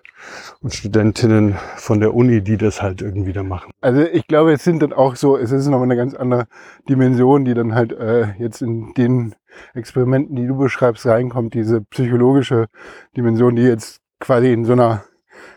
und 0.61 0.73
Studentinnen 0.73 1.55
von 1.75 1.99
der 1.99 2.13
Uni, 2.13 2.41
die 2.41 2.57
das 2.57 2.81
halt 2.81 3.01
irgendwie 3.01 3.33
da 3.33 3.43
machen. 3.43 3.71
Also 3.81 4.01
ich 4.01 4.25
glaube, 4.27 4.53
es 4.53 4.63
sind 4.63 4.81
dann 4.81 4.93
auch 4.93 5.15
so, 5.15 5.37
es 5.37 5.51
ist 5.51 5.67
nochmal 5.67 5.83
eine 5.83 5.97
ganz 5.97 6.15
andere 6.15 6.47
Dimension, 6.89 7.45
die 7.45 7.53
dann 7.53 7.75
halt 7.75 7.91
äh, 7.91 8.33
jetzt 8.39 8.61
in 8.61 8.93
den 8.95 9.35
Experimenten, 9.73 10.35
die 10.35 10.47
du 10.47 10.57
beschreibst, 10.57 11.05
reinkommt, 11.05 11.53
diese 11.53 11.81
psychologische 11.81 12.67
Dimension, 13.15 13.55
die 13.55 13.63
jetzt 13.63 13.99
quasi 14.19 14.51
in 14.51 14.65
so 14.65 14.73
einer 14.73 15.03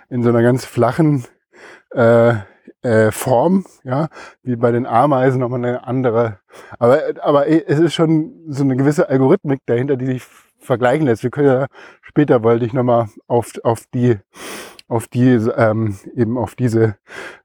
in 0.09 0.23
so 0.23 0.29
einer 0.29 0.43
ganz 0.43 0.65
flachen 0.65 1.25
äh, 1.97 2.35
äh, 2.83 3.11
Form, 3.11 3.65
ja, 3.85 4.09
wie 4.43 4.57
bei 4.57 4.71
den 4.71 4.87
Ameisen 4.87 5.41
nochmal 5.41 5.65
eine 5.65 5.87
andere. 5.87 6.39
Aber, 6.79 7.03
aber 7.23 7.49
es 7.49 7.79
ist 7.79 7.95
schon 7.95 8.33
so 8.49 8.63
eine 8.63 8.77
gewisse 8.77 9.09
Algorithmik 9.09 9.61
dahinter, 9.67 9.97
die 9.97 10.07
sich 10.07 10.23
vergleichen 10.59 11.07
lässt. 11.07 11.23
Wir 11.23 11.31
können 11.31 11.49
ja 11.49 11.67
später 12.03 12.43
wollte 12.43 12.65
ich 12.65 12.73
nochmal 12.73 13.09
auf, 13.27 13.53
auf 13.63 13.85
die 13.93 14.19
auf 14.89 15.09
die 15.09 15.31
ähm, 15.57 15.99
eben 16.15 16.39
auf 16.39 16.55
diese 16.55 16.97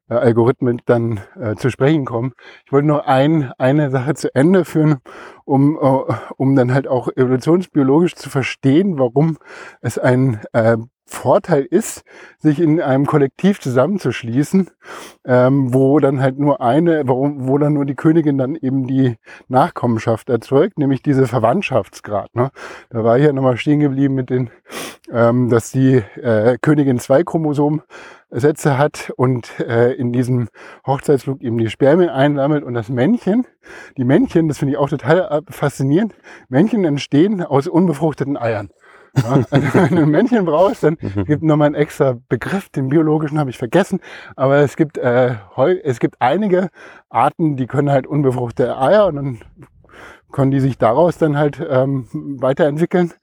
äh, 0.10 0.14
Algorithmen 0.14 0.82
dann 0.86 1.22
äh, 1.40 1.56
zu 1.56 1.72
sprechen 1.72 2.06
kommen. 2.06 2.34
Ich 2.66 2.72
wollte 2.72 2.88
nur 2.88 3.08
ein, 3.08 3.52
eine 3.58 3.90
Sache 3.90 4.14
zu 4.14 4.34
Ende 4.36 4.64
führen, 4.64 5.00
um, 5.46 5.76
uh, 5.76 6.14
um 6.38 6.56
dann 6.56 6.74
halt 6.74 6.88
auch 6.88 7.08
evolutionsbiologisch 7.08 8.16
zu 8.16 8.30
verstehen, 8.30 9.00
warum 9.00 9.38
es 9.82 9.98
ein 9.98 10.42
äh, 10.54 10.78
Vorteil 11.12 11.67
ist, 11.69 12.04
sich 12.39 12.60
in 12.60 12.82
einem 12.82 13.06
Kollektiv 13.06 13.60
zusammenzuschließen, 13.60 14.69
ähm, 15.26 15.74
wo 15.74 16.00
dann 16.00 16.21
halt 16.21 16.39
nur 16.39 16.62
eine, 16.62 17.08
wo, 17.08 17.30
wo 17.36 17.58
dann 17.58 17.74
nur 17.74 17.86
die 17.86 17.95
Königin 17.95 18.38
dann 18.38 18.56
eben 18.56 18.88
die 18.88 19.17
Nachkommenschaft 19.47 20.30
erzeugt, 20.30 20.80
nämlich 20.80 21.04
diese 21.04 21.28
Verwandtschaftsgrad. 21.28 22.34
Ne? 22.34 22.50
Da 22.89 23.04
war 23.04 23.17
ich 23.17 23.26
ja 23.26 23.34
nochmal 23.34 23.58
stehen 23.58 23.82
geblieben 23.82 24.15
mit 24.15 24.30
den, 24.30 24.50
ähm, 25.12 25.50
dass 25.50 25.71
die 25.71 26.02
äh, 26.21 26.58
Königin 26.62 26.97
zwei 26.97 27.24
Chromosomensätze 27.24 28.78
hat 28.78 29.12
und 29.17 29.60
äh, 29.60 29.91
in 29.91 30.13
diesem 30.13 30.47
Hochzeitsflug 30.88 31.41
eben 31.41 31.58
die 31.58 31.69
Spermien 31.69 32.10
einsammelt 32.10 32.63
und 32.63 32.74
das 32.74 32.89
Männchen, 32.89 33.45
die 33.97 34.06
Männchen, 34.06 34.47
das 34.47 34.60
finde 34.60 34.74
ich 34.74 34.78
auch 34.78 34.89
total 34.89 35.41
faszinierend, 35.50 36.15
Männchen 36.47 36.86
entstehen 36.86 37.43
aus 37.43 37.67
unbefruchteten 37.67 38.38
Eiern. 38.38 38.69
Ja, 39.15 39.43
also 39.50 39.50
wenn 39.74 39.95
du 39.95 40.02
ein 40.04 40.10
Männchen 40.10 40.45
brauchst, 40.45 40.84
dann 40.84 40.97
mhm. 41.02 41.26
gibt 41.26 41.43
nochmal 41.43 41.67
einen 41.67 41.76
extra 41.76 42.17
Begriff, 42.30 42.69
den 42.69 42.89
biologischen 42.89 43.39
habe 43.39 43.50
ich 43.50 43.58
vergessen. 43.58 44.00
Aber 44.36 44.58
es 44.58 44.76
gibt, 44.76 44.97
äh, 44.97 45.36
es 45.84 46.00
gibt 46.00 46.21
einige 46.21 46.69
Arten, 47.10 47.58
die 47.58 47.67
können 47.67 47.91
halt 47.91 48.08
unbefruchtete 48.08 48.78
Eier 48.78 49.08
und 49.08 49.15
dann 49.15 49.39
können 50.32 50.52
die 50.52 50.60
sich 50.60 50.78
daraus 50.78 51.17
dann 51.17 51.38
halt 51.38 51.62
ähm, 51.67 52.08
weiterentwickeln. 52.39 53.13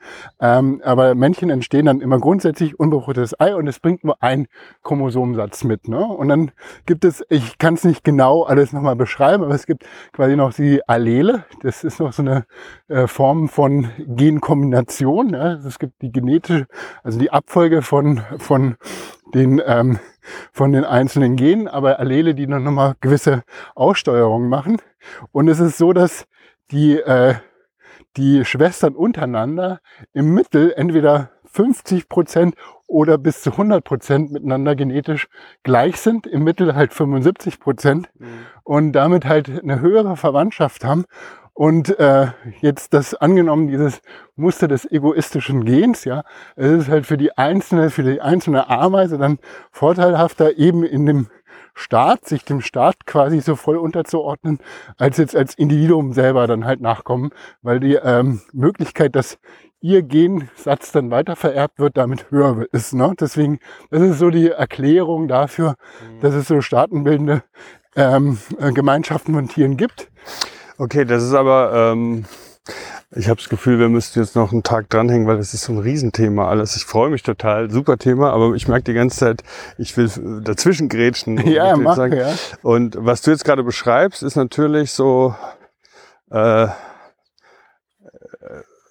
Ähm, 0.41 0.81
aber 0.85 1.15
Männchen 1.15 1.51
entstehen 1.51 1.87
dann 1.87 2.01
immer 2.01 2.19
grundsätzlich 2.19 2.79
unbefruchtetes 2.79 3.39
Ei 3.41 3.55
und 3.55 3.67
es 3.67 3.81
bringt 3.81 4.05
nur 4.05 4.23
ein 4.23 4.47
Chromosomensatz 4.83 5.65
mit. 5.65 5.89
Ne? 5.89 6.05
Und 6.05 6.29
dann 6.29 6.51
gibt 6.87 7.05
es, 7.05 7.25
ich 7.29 7.59
kann 7.59 7.75
es 7.75 7.85
nicht 7.85 8.05
genau 8.05 8.43
alles 8.43 8.73
nochmal 8.73 8.97
beschreiben, 8.97 9.45
aber 9.45 9.55
es 9.55 9.67
gibt 9.67 9.85
quasi 10.13 10.37
noch 10.37 10.53
die 10.53 10.87
Allele. 10.89 11.45
Das 11.63 11.85
ist 11.85 12.01
noch 12.01 12.13
so 12.13 12.23
eine 12.23 12.45
äh, 12.89 13.07
Form 13.07 13.49
von 13.49 13.89
Genkombination. 13.99 15.29
Ne? 15.29 15.63
Es 15.67 15.79
gibt 15.79 16.01
die 16.03 16.13
genetische, 16.13 16.67
also 17.03 17.19
die 17.19 17.31
Abfolge 17.31 17.83
von, 17.83 18.23
von 18.39 18.77
den 19.35 19.61
ähm, 19.65 19.99
von 20.53 20.73
den 20.73 20.85
einzelnen 20.85 21.37
Genen, 21.37 21.69
aber 21.69 21.99
Allele, 21.99 22.35
die 22.35 22.47
dann 22.47 22.65
nochmal 22.65 22.95
gewisse 23.01 23.45
Aussteuerungen 23.75 24.49
machen. 24.49 24.79
Und 25.33 25.49
es 25.49 25.61
ist 25.61 25.79
so, 25.79 25.93
dass 25.93 26.27
die, 26.71 26.99
äh, 26.99 27.35
die 28.17 28.45
Schwestern 28.45 28.95
untereinander 28.95 29.81
im 30.13 30.35
Mittel 30.35 30.73
entweder 30.77 31.31
50 31.53 32.09
Prozent 32.09 32.55
oder 32.87 33.19
bis 33.19 33.43
zu 33.43 33.53
100 33.53 33.85
Prozent 33.85 34.33
miteinander 34.33 34.75
genetisch 34.75 35.29
gleich 35.63 35.97
sind, 35.97 36.27
im 36.27 36.45
Mittel 36.45 36.75
halt 36.75 36.95
75 36.95 37.61
Prozent 37.61 38.09
mhm. 38.19 38.27
und 38.65 38.93
damit 38.93 39.25
halt 39.25 39.51
eine 39.63 39.81
höhere 39.81 40.17
Verwandtschaft 40.17 40.85
haben. 40.85 41.05
Und 41.53 41.99
äh, 41.99 42.29
jetzt 42.61 42.95
das 42.95 43.15
angenommen, 43.15 43.67
dieses 43.67 44.01
Muster 44.37 44.69
des 44.69 44.89
egoistischen 44.91 45.65
Gens, 45.65 46.05
ja, 46.05 46.23
es 46.55 46.71
ist 46.71 46.89
halt 46.89 47.05
für 47.05 47.17
die 47.17 47.37
einzelne, 47.37 47.91
für 47.91 48.05
die 48.05 48.21
einzelne 48.21 48.71
Ameise 48.71 49.19
dann 49.19 49.41
vorteilhafter, 49.73 50.57
eben 50.57 50.85
in 50.85 51.05
dem 51.05 51.27
Staat, 51.79 52.27
sich 52.27 52.45
dem 52.45 52.61
Staat 52.61 53.07
quasi 53.07 53.41
so 53.41 53.57
voll 53.57 53.77
unterzuordnen, 53.77 54.59
als 54.97 55.17
jetzt 55.17 55.37
als 55.37 55.55
Individuum 55.55 56.13
selber 56.13 56.47
dann 56.47 56.65
halt 56.65 56.81
nachkommen, 56.81 57.31
weil 57.63 57.81
die 57.81 57.95
ähm, 57.95 58.41
Möglichkeit, 58.53 59.15
dass 59.15 59.39
ihr 59.81 60.03
Gensatz 60.03 60.91
dann 60.91 61.11
weiter 61.11 61.37
vererbt 61.37 61.79
wird, 61.79 61.97
damit 61.97 62.31
höher 62.31 62.67
ist. 62.73 62.95
Ne? 62.95 63.15
Deswegen, 63.19 63.61
das 63.91 64.03
ist 64.03 64.19
so 64.19 64.31
die 64.31 64.51
Erklärung 64.51 65.29
dafür, 65.29 65.77
mhm. 66.03 66.21
dass 66.21 66.35
es 66.35 66.49
so 66.49 66.61
staatenbildende 66.61 67.45
ähm, 67.95 68.39
äh, 68.59 68.73
Gemeinschaften 68.73 69.35
von 69.35 69.49
Tieren 69.49 69.77
gibt. 69.77 70.11
Okay, 70.79 71.05
das 71.05 71.23
ist 71.23 71.35
aber 71.35 71.93
ähm, 71.93 72.25
ich 73.11 73.29
habe 73.29 73.41
das 73.41 73.49
Gefühl, 73.49 73.79
wir 73.79 73.89
müssten 73.89 74.21
jetzt 74.21 74.37
noch 74.37 74.53
einen 74.53 74.63
Tag 74.63 74.91
dranhängen, 74.91 75.27
weil 75.27 75.39
das 75.39 75.55
ist 75.55 75.65
so 75.65 75.73
ein 75.73 75.79
Riesenthema 75.79 76.49
alles. 76.49 76.77
Ich 76.77 76.85
freue 76.85 77.09
mich 77.09 77.23
total, 77.23 77.71
super 77.71 77.97
Thema, 77.97 78.33
aber 78.33 78.55
ich 78.55 78.69
merke 78.69 78.85
die 78.85 78.93
ganze 78.93 79.19
Zeit, 79.19 79.43
ich 79.79 79.97
will 79.97 80.11
dazwischen 80.43 80.89
grätschen. 80.89 81.39
Ja, 81.49 81.77
mach, 81.77 81.97
sagen. 81.97 82.17
ja. 82.17 82.35
Und 82.63 82.97
was 82.99 83.23
du 83.23 83.31
jetzt 83.31 83.45
gerade 83.45 83.65
beschreibst, 83.65 84.23
ist 84.23 84.37
natürlich 84.37 84.93
so 84.93 85.35
äh, 86.31 86.69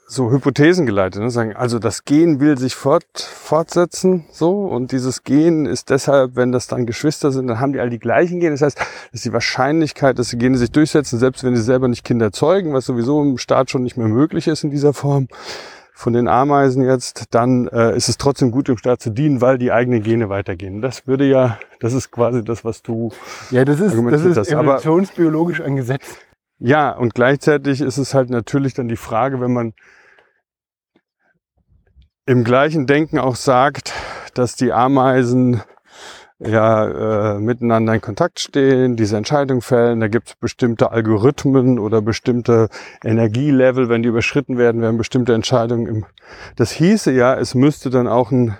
so 0.10 0.32
Hypothesen 0.32 0.86
geleitet, 0.86 1.22
ne? 1.22 1.30
sagen, 1.30 1.54
also 1.54 1.80
das 1.80 2.06
Gen 2.06 2.39
will 2.39 2.58
sich 2.58 2.76
fort, 2.76 3.04
fortsetzen, 3.17 4.24
so, 4.32 4.65
und 4.65 4.93
dieses 4.93 5.26
Gen 5.26 5.65
ist 5.65 5.89
deshalb, 5.89 6.38
wenn 6.38 6.54
das 6.54 6.67
dann 6.67 6.86
Geschwister 6.86 7.34
sind, 7.34 7.48
dann 7.48 7.60
haben 7.60 7.74
die 7.74 7.82
all 7.82 7.89
die 7.89 8.00
gleichen 8.00 8.39
Gene. 8.39 8.52
Das 8.52 8.62
heißt, 8.62 8.80
dass 9.12 9.22
die 9.22 9.34
Wahrscheinlichkeit, 9.34 10.17
dass 10.17 10.30
die 10.30 10.38
Gene 10.38 10.58
sich 10.58 10.72
durchsetzen, 10.72 11.20
selbst 11.20 11.43
wenn 11.43 11.58
sie 11.58 11.62
selber 11.62 11.89
nicht 11.89 12.06
Kinder 12.06 12.32
zeugen, 12.32 12.74
was 12.74 12.86
sowieso 12.86 13.22
im 13.22 13.38
Staat 13.38 13.70
schon 13.70 13.84
nicht 13.84 13.98
mehr 13.98 14.08
möglich 14.08 14.48
ist 14.48 14.63
in 14.63 14.72
dieser 14.72 14.93
Form, 14.93 15.28
von 15.98 16.13
den 16.13 16.28
Ameisen 16.28 16.86
jetzt, 16.86 17.26
dann 17.32 17.67
äh, 17.70 17.98
ist 17.98 18.08
es 18.08 18.17
trotzdem 18.17 18.52
gut, 18.52 18.67
dem 18.67 18.78
Staat 18.78 19.02
zu 19.02 19.10
dienen, 19.10 19.41
weil 19.41 19.58
die 19.58 19.72
eigenen 19.72 20.04
Gene 20.04 20.30
weitergehen. 20.30 20.80
Das 20.80 21.08
würde 21.08 21.26
ja, 21.26 21.58
das 21.80 21.93
ist 21.93 22.12
quasi 22.12 22.46
das, 22.46 22.63
was 22.63 22.84
du 22.84 23.12
Ja, 23.50 23.65
das 23.65 23.80
ist, 23.80 23.96
das 24.06 24.24
ist 24.24 24.52
evolutionsbiologisch 24.52 25.60
ein 25.60 25.76
Gesetz. 25.76 26.04
Ja, 26.60 26.91
und 26.91 27.13
gleichzeitig 27.13 27.82
ist 27.82 27.98
es 27.98 28.13
halt 28.13 28.30
natürlich 28.30 28.74
dann 28.74 28.88
die 28.88 28.96
Frage, 28.96 29.39
wenn 29.39 29.54
man 29.54 29.74
im 32.26 32.43
gleichen 32.43 32.88
Denken 32.88 33.20
auch 33.20 33.36
sagt, 33.36 33.93
dass 34.34 34.56
die 34.56 34.74
Ameisen 34.74 35.62
ja 36.39 37.36
äh, 37.36 37.39
miteinander 37.39 37.93
in 37.93 38.02
Kontakt 38.02 38.39
stehen, 38.39 38.96
diese 38.96 39.17
Entscheidung 39.17 39.62
fällen. 39.62 40.00
Da 40.00 40.08
gibt 40.08 40.30
es 40.30 40.36
bestimmte 40.36 40.91
Algorithmen 40.91 41.80
oder 41.80 42.02
bestimmte 42.02 42.70
Energielevel, 43.04 43.89
wenn 43.89 44.04
die 44.04 44.10
überschritten 44.10 44.58
werden, 44.58 44.82
werden 44.82 44.98
bestimmte 44.98 45.34
Entscheidungen 45.34 45.88
im. 45.88 46.06
Das 46.56 46.72
hieße 46.72 47.12
ja, 47.12 47.36
es 47.36 47.56
müsste 47.56 47.89
dann 47.89 48.08
auch 48.08 48.32
ein 48.32 48.58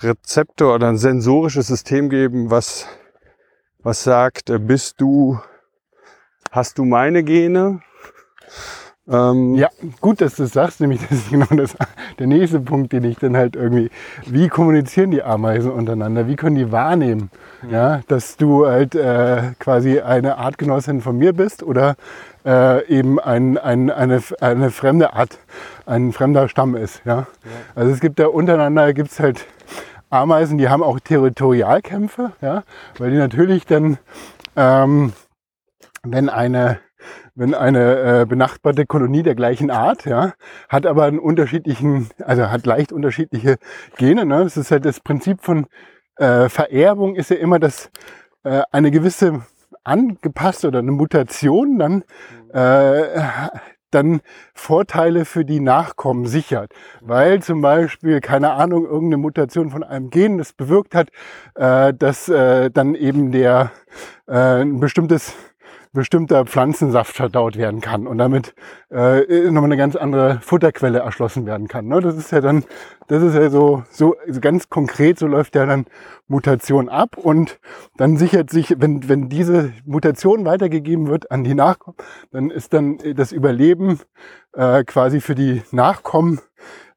Rezeptor 0.00 0.74
oder 0.74 0.88
ein 0.88 0.98
sensorisches 0.98 1.68
System 1.68 2.10
geben, 2.10 2.50
was 2.50 2.86
was 3.82 4.04
sagt, 4.04 4.50
äh, 4.50 4.58
bist 4.58 5.00
du, 5.00 5.40
hast 6.50 6.78
du 6.78 6.84
meine 6.84 7.22
Gene? 7.22 7.80
Ähm, 9.08 9.56
ja, 9.56 9.68
gut, 10.00 10.20
dass 10.20 10.36
du 10.36 10.44
es 10.44 10.52
sagst, 10.52 10.80
nämlich 10.80 11.00
das 11.00 11.18
ist 11.18 11.30
genau 11.30 11.46
das, 11.50 11.76
der 12.18 12.26
nächste 12.28 12.60
Punkt, 12.60 12.92
den 12.92 13.02
ich 13.02 13.18
dann 13.18 13.36
halt 13.36 13.56
irgendwie, 13.56 13.90
wie 14.26 14.48
kommunizieren 14.48 15.10
die 15.10 15.22
Ameisen 15.22 15.72
untereinander, 15.72 16.28
wie 16.28 16.36
können 16.36 16.54
die 16.54 16.70
wahrnehmen, 16.70 17.30
mhm. 17.62 17.70
ja, 17.70 18.00
dass 18.06 18.36
du 18.36 18.66
halt 18.66 18.94
äh, 18.94 19.52
quasi 19.58 20.00
eine 20.00 20.38
Artgenossin 20.38 21.00
von 21.00 21.18
mir 21.18 21.32
bist 21.32 21.64
oder 21.64 21.96
äh, 22.44 22.86
eben 22.86 23.18
ein, 23.18 23.58
ein, 23.58 23.90
eine, 23.90 24.22
eine 24.40 24.70
fremde 24.70 25.14
Art, 25.14 25.38
ein 25.84 26.12
fremder 26.12 26.48
Stamm 26.48 26.76
ist, 26.76 27.02
ja. 27.04 27.16
ja. 27.16 27.26
Also 27.74 27.92
es 27.92 27.98
gibt 27.98 28.20
da 28.20 28.28
untereinander, 28.28 28.92
gibt 28.94 29.10
es 29.10 29.18
halt 29.18 29.46
Ameisen, 30.10 30.58
die 30.58 30.68
haben 30.68 30.82
auch 30.82 31.00
Territorialkämpfe, 31.00 32.32
ja, 32.40 32.62
weil 32.98 33.10
die 33.10 33.16
natürlich 33.16 33.66
dann, 33.66 33.98
ähm, 34.54 35.12
wenn 36.02 36.28
eine 36.28 36.80
wenn 37.34 37.54
eine 37.54 38.20
äh, 38.20 38.26
benachbarte 38.26 38.86
Kolonie 38.86 39.22
der 39.22 39.34
gleichen 39.34 39.70
Art, 39.70 40.04
ja, 40.04 40.34
hat 40.68 40.86
aber 40.86 41.04
einen 41.04 41.18
unterschiedlichen, 41.18 42.10
also 42.22 42.50
hat 42.50 42.66
leicht 42.66 42.92
unterschiedliche 42.92 43.56
Gene. 43.96 44.24
Ne? 44.24 44.44
Das 44.44 44.56
ist 44.56 44.70
halt 44.70 44.84
das 44.84 45.00
Prinzip 45.00 45.42
von 45.42 45.66
äh, 46.16 46.48
Vererbung 46.48 47.16
ist 47.16 47.30
ja 47.30 47.36
immer, 47.36 47.58
dass 47.58 47.90
äh, 48.44 48.62
eine 48.70 48.90
gewisse 48.90 49.42
angepasste 49.84 50.68
oder 50.68 50.80
eine 50.80 50.92
Mutation 50.92 51.78
dann 51.78 52.04
äh, 52.52 53.20
dann 53.90 54.20
Vorteile 54.54 55.24
für 55.24 55.44
die 55.44 55.60
Nachkommen 55.60 56.26
sichert. 56.26 56.72
Weil 57.00 57.42
zum 57.42 57.60
Beispiel, 57.60 58.20
keine 58.20 58.52
Ahnung, 58.52 58.84
irgendeine 58.84 59.18
Mutation 59.18 59.70
von 59.70 59.82
einem 59.84 60.10
Gen 60.10 60.38
das 60.38 60.52
bewirkt 60.52 60.94
hat, 60.94 61.10
äh, 61.54 61.92
dass 61.94 62.28
äh, 62.28 62.70
dann 62.70 62.94
eben 62.94 63.32
der 63.32 63.70
äh, 64.26 64.62
ein 64.62 64.80
bestimmtes 64.80 65.34
bestimmter 65.92 66.46
Pflanzensaft 66.46 67.14
verdaut 67.14 67.56
werden 67.56 67.80
kann 67.80 68.06
und 68.06 68.18
damit 68.18 68.54
äh, 68.90 69.50
nochmal 69.50 69.64
eine 69.64 69.76
ganz 69.76 69.94
andere 69.94 70.40
Futterquelle 70.40 71.00
erschlossen 71.00 71.44
werden 71.44 71.68
kann. 71.68 71.86
Ne? 71.86 72.00
Das 72.00 72.16
ist 72.16 72.32
ja 72.32 72.40
dann, 72.40 72.64
das 73.08 73.22
ist 73.22 73.34
ja 73.34 73.50
so, 73.50 73.84
so 73.90 74.16
ganz 74.40 74.70
konkret, 74.70 75.18
so 75.18 75.26
läuft 75.26 75.54
ja 75.54 75.66
dann 75.66 75.86
Mutation 76.28 76.88
ab 76.88 77.18
und 77.18 77.60
dann 77.96 78.16
sichert 78.16 78.48
sich, 78.48 78.74
wenn, 78.78 79.08
wenn 79.08 79.28
diese 79.28 79.72
Mutation 79.84 80.46
weitergegeben 80.46 81.08
wird 81.08 81.30
an 81.30 81.44
die 81.44 81.54
Nachkommen, 81.54 81.98
dann 82.30 82.50
ist 82.50 82.72
dann 82.72 82.98
das 83.14 83.32
Überleben 83.32 84.00
äh, 84.54 84.84
quasi 84.84 85.20
für 85.20 85.34
die 85.34 85.62
Nachkommen 85.72 86.40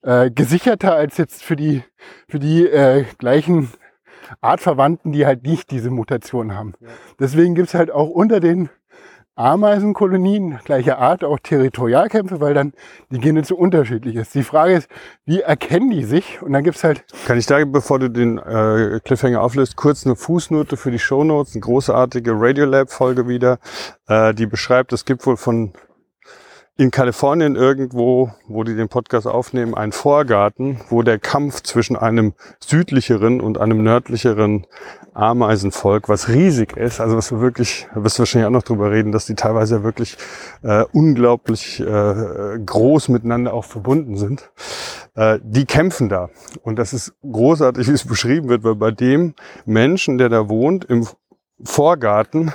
äh, 0.03 0.31
gesicherter 0.31 0.95
als 0.95 1.17
jetzt 1.17 1.43
für 1.43 1.57
die, 1.57 1.83
für 2.29 2.39
die 2.39 2.65
äh, 2.65 3.03
gleichen 3.17 3.69
Artverwandten, 4.41 5.11
die 5.11 5.25
halt 5.25 5.43
nicht 5.43 5.71
diese 5.71 5.89
Mutation 5.89 6.53
haben. 6.53 6.73
Ja. 6.79 6.89
Deswegen 7.19 7.55
gibt's 7.55 7.73
halt 7.73 7.91
auch 7.91 8.09
unter 8.09 8.39
den 8.39 8.69
Ameisenkolonien 9.35 10.59
gleicher 10.63 10.97
Art 10.97 11.23
auch 11.23 11.39
Territorialkämpfe, 11.39 12.39
weil 12.39 12.53
dann 12.53 12.73
die 13.09 13.19
Gene 13.19 13.43
zu 13.43 13.57
unterschiedlich 13.57 14.15
ist. 14.15 14.33
Die 14.33 14.43
Frage 14.43 14.73
ist, 14.73 14.89
wie 15.25 15.41
erkennen 15.41 15.89
die 15.91 16.03
sich? 16.03 16.41
Und 16.41 16.53
dann 16.53 16.63
gibt's 16.63 16.83
halt. 16.83 17.03
Kann 17.27 17.37
ich 17.37 17.45
da, 17.45 17.63
bevor 17.65 17.99
du 17.99 18.09
den 18.09 18.37
äh, 18.37 18.99
Cliffhanger 19.03 19.41
auflöst, 19.41 19.75
kurz 19.75 20.05
eine 20.05 20.15
Fußnote 20.15 20.77
für 20.77 20.91
die 20.91 20.99
Shownotes, 20.99 21.53
eine 21.53 21.61
großartige 21.61 22.31
Radiolab-Folge 22.33 23.27
wieder, 23.27 23.59
äh, 24.07 24.33
die 24.33 24.45
beschreibt, 24.45 24.93
es 24.93 25.03
gibt 25.05 25.25
wohl 25.25 25.37
von 25.37 25.73
in 26.77 26.91
Kalifornien 26.91 27.55
irgendwo, 27.55 28.31
wo 28.47 28.63
die 28.65 28.75
den 28.75 28.89
Podcast 28.89 29.27
aufnehmen, 29.27 29.75
ein 29.75 29.93
Vorgarten, 29.93 30.81
wo 30.89 31.03
der 31.03 31.19
Kampf 31.19 31.61
zwischen 31.63 31.95
einem 31.95 32.33
südlicheren 32.59 33.39
und 33.39 33.57
einem 33.57 33.81
nördlicheren 33.81 34.67
Ameisenvolk, 35.13 36.09
was 36.09 36.27
riesig 36.27 36.75
ist, 36.75 36.99
also 36.99 37.15
was 37.15 37.31
wir 37.31 37.39
wirklich, 37.39 37.87
wirst 37.95 38.17
du 38.17 38.19
wahrscheinlich 38.21 38.47
auch 38.47 38.51
noch 38.51 38.63
drüber 38.63 38.91
reden, 38.91 39.13
dass 39.13 39.25
die 39.25 39.35
teilweise 39.35 39.83
wirklich 39.83 40.17
äh, 40.63 40.83
unglaublich 40.91 41.79
äh, 41.79 42.59
groß 42.65 43.07
miteinander 43.07 43.53
auch 43.53 43.63
verbunden 43.63 44.17
sind, 44.17 44.51
äh, 45.15 45.39
die 45.41 45.65
kämpfen 45.65 46.09
da. 46.09 46.29
Und 46.63 46.77
das 46.77 46.91
ist 46.91 47.13
großartig, 47.23 47.87
wie 47.87 47.93
es 47.93 48.05
beschrieben 48.05 48.49
wird, 48.49 48.65
weil 48.65 48.75
bei 48.75 48.91
dem 48.91 49.35
Menschen, 49.65 50.17
der 50.17 50.27
da 50.27 50.49
wohnt, 50.49 50.83
im 50.83 51.07
Vorgarten 51.63 52.51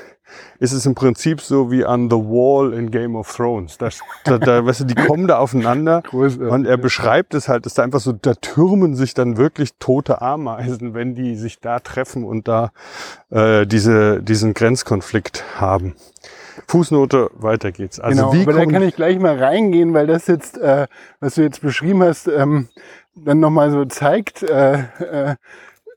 ist 0.59 0.73
es 0.73 0.87
im 0.87 0.95
Prinzip 0.95 1.41
so 1.41 1.71
wie 1.71 1.85
an 1.85 2.11
The 2.11 2.17
Wall 2.17 2.73
in 2.73 2.91
Game 2.91 3.17
of 3.17 3.35
Thrones. 3.35 3.79
Das, 3.79 4.01
da, 4.25 4.39
da, 4.39 4.65
weißt 4.67 4.81
du, 4.81 4.85
die 4.85 4.95
kommen 4.95 5.27
da 5.27 5.39
aufeinander 5.39 6.03
und 6.13 6.67
er 6.67 6.77
beschreibt 6.77 7.35
es 7.35 7.49
halt, 7.49 7.67
dass 7.67 7.75
da 7.75 7.83
einfach 7.83 8.01
so, 8.01 8.13
da 8.13 8.35
türmen 8.35 8.95
sich 8.95 9.15
dann 9.15 9.37
wirklich 9.37 9.71
tote 9.79 10.23
Ameisen, 10.23 10.95
wenn 10.95 11.15
die 11.15 11.37
sich 11.37 11.61
da 11.61 11.81
treffen 11.81 12.25
und 12.25 12.49
da 12.49 12.73
äh, 13.31 13.67
diese, 13.67 14.23
diesen 14.23 14.55
Grenzkonflikt 14.55 15.45
haben. 15.57 15.95
Fußnote, 16.69 17.31
weiter 17.35 17.73
geht's. 17.73 17.99
Also 17.99 18.17
genau, 18.17 18.35
wie 18.35 18.43
aber 18.43 18.53
da 18.53 18.67
kann 18.67 18.83
ich 18.83 18.95
gleich 18.95 19.19
mal 19.19 19.43
reingehen, 19.43 19.95
weil 19.95 20.07
das 20.07 20.27
jetzt, 20.27 20.59
äh, 20.59 20.87
was 21.21 21.35
du 21.35 21.43
jetzt 21.43 21.63
beschrieben 21.63 22.03
hast, 22.03 22.29
ähm, 22.29 22.69
dann 23.15 23.41
nochmal 23.41 23.71
so 23.71 23.85
zeigt, 23.85 24.43
äh, 24.43 24.75
äh, 24.75 25.37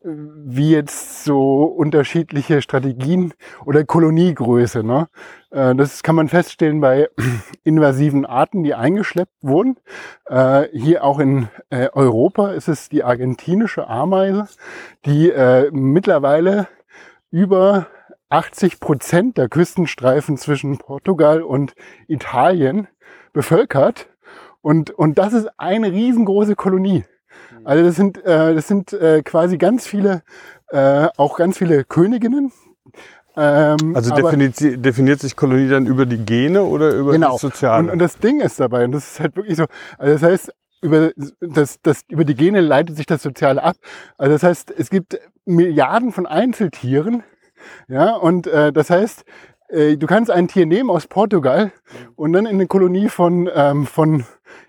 wie 0.03 0.71
jetzt 0.71 1.23
so 1.23 1.63
unterschiedliche 1.63 2.61
Strategien 2.61 3.33
oder 3.65 3.85
Koloniegröße. 3.85 4.83
Ne? 4.83 5.07
Äh, 5.51 5.75
das 5.75 6.03
kann 6.03 6.15
man 6.15 6.27
feststellen 6.27 6.81
bei 6.81 7.09
invasiven 7.63 8.25
Arten, 8.25 8.63
die 8.63 8.73
eingeschleppt 8.73 9.35
wurden. 9.41 9.77
Äh, 10.25 10.67
hier 10.73 11.03
auch 11.03 11.19
in 11.19 11.47
äh, 11.69 11.89
Europa 11.93 12.51
ist 12.51 12.67
es 12.67 12.89
die 12.89 13.03
argentinische 13.03 13.87
Ameise, 13.87 14.47
die 15.05 15.31
mittlerweile 15.71 16.67
über 17.31 17.87
80 18.29 18.79
Prozent 18.79 19.37
der 19.37 19.49
Küstenstreifen 19.49 20.37
zwischen 20.37 20.77
Portugal 20.77 21.41
und 21.41 21.75
Italien 22.07 22.87
bevölkert. 23.31 24.07
Und, 24.61 24.91
und 24.91 25.17
das 25.17 25.33
ist 25.33 25.49
eine 25.57 25.91
riesengroße 25.91 26.55
Kolonie. 26.55 27.03
Also 27.65 27.83
das 27.83 27.95
sind, 27.95 28.23
äh, 28.25 28.55
das 28.55 28.67
sind 28.67 28.93
äh, 28.93 29.21
quasi 29.23 29.57
ganz 29.57 29.85
viele, 29.85 30.23
äh, 30.69 31.07
auch 31.17 31.37
ganz 31.37 31.57
viele 31.57 31.83
Königinnen. 31.83 32.51
Ähm, 33.35 33.95
also 33.95 34.13
definiert, 34.13 34.55
definiert 34.59 35.19
sich 35.19 35.35
Kolonie 35.35 35.67
dann 35.67 35.87
über 35.87 36.05
die 36.05 36.23
Gene 36.23 36.63
oder 36.63 36.93
über 36.93 37.13
genau. 37.13 37.33
das 37.33 37.41
Soziale? 37.41 37.83
Und, 37.83 37.89
und 37.89 37.99
das 37.99 38.17
Ding 38.19 38.41
ist 38.41 38.59
dabei, 38.59 38.85
und 38.85 38.91
das 38.91 39.13
ist 39.13 39.19
halt 39.19 39.35
wirklich 39.35 39.57
so, 39.57 39.65
also 39.97 40.13
das 40.13 40.21
heißt, 40.21 40.53
über, 40.81 41.11
das, 41.39 41.79
das, 41.81 42.01
über 42.09 42.25
die 42.25 42.35
Gene 42.35 42.61
leitet 42.61 42.97
sich 42.97 43.05
das 43.05 43.23
Soziale 43.23 43.63
ab. 43.63 43.77
Also 44.17 44.33
das 44.33 44.43
heißt, 44.43 44.73
es 44.77 44.89
gibt 44.89 45.19
Milliarden 45.45 46.11
von 46.11 46.27
Einzeltieren, 46.27 47.23
ja, 47.87 48.15
und 48.15 48.45
äh, 48.47 48.71
das 48.71 48.89
heißt, 48.89 49.23
äh, 49.69 49.97
du 49.97 50.05
kannst 50.05 50.29
ein 50.29 50.47
Tier 50.47 50.65
nehmen 50.65 50.89
aus 50.89 51.07
Portugal 51.07 51.71
und 52.15 52.33
dann 52.33 52.45
in 52.45 52.55
eine 52.55 52.67
Kolonie 52.67 53.09
von, 53.09 53.49
ähm, 53.53 53.85
von 53.85 54.25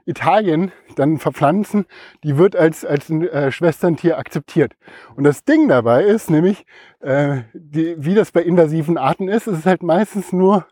Italien 0.06 0.72
dann 0.96 1.18
verpflanzen, 1.18 1.86
die 2.22 2.36
wird 2.36 2.56
als, 2.56 2.84
als 2.84 3.08
ein 3.08 3.22
äh, 3.22 3.50
Schwesterntier 3.50 4.18
akzeptiert. 4.18 4.74
Und 5.16 5.24
das 5.24 5.44
Ding 5.44 5.68
dabei 5.68 6.04
ist 6.04 6.30
nämlich, 6.30 6.66
äh, 7.00 7.42
die, 7.52 7.96
wie 7.98 8.14
das 8.14 8.32
bei 8.32 8.42
invasiven 8.42 8.98
Arten 8.98 9.28
ist, 9.28 9.46
es 9.46 9.58
ist 9.58 9.66
halt 9.66 9.82
meistens 9.82 10.32
nur 10.32 10.66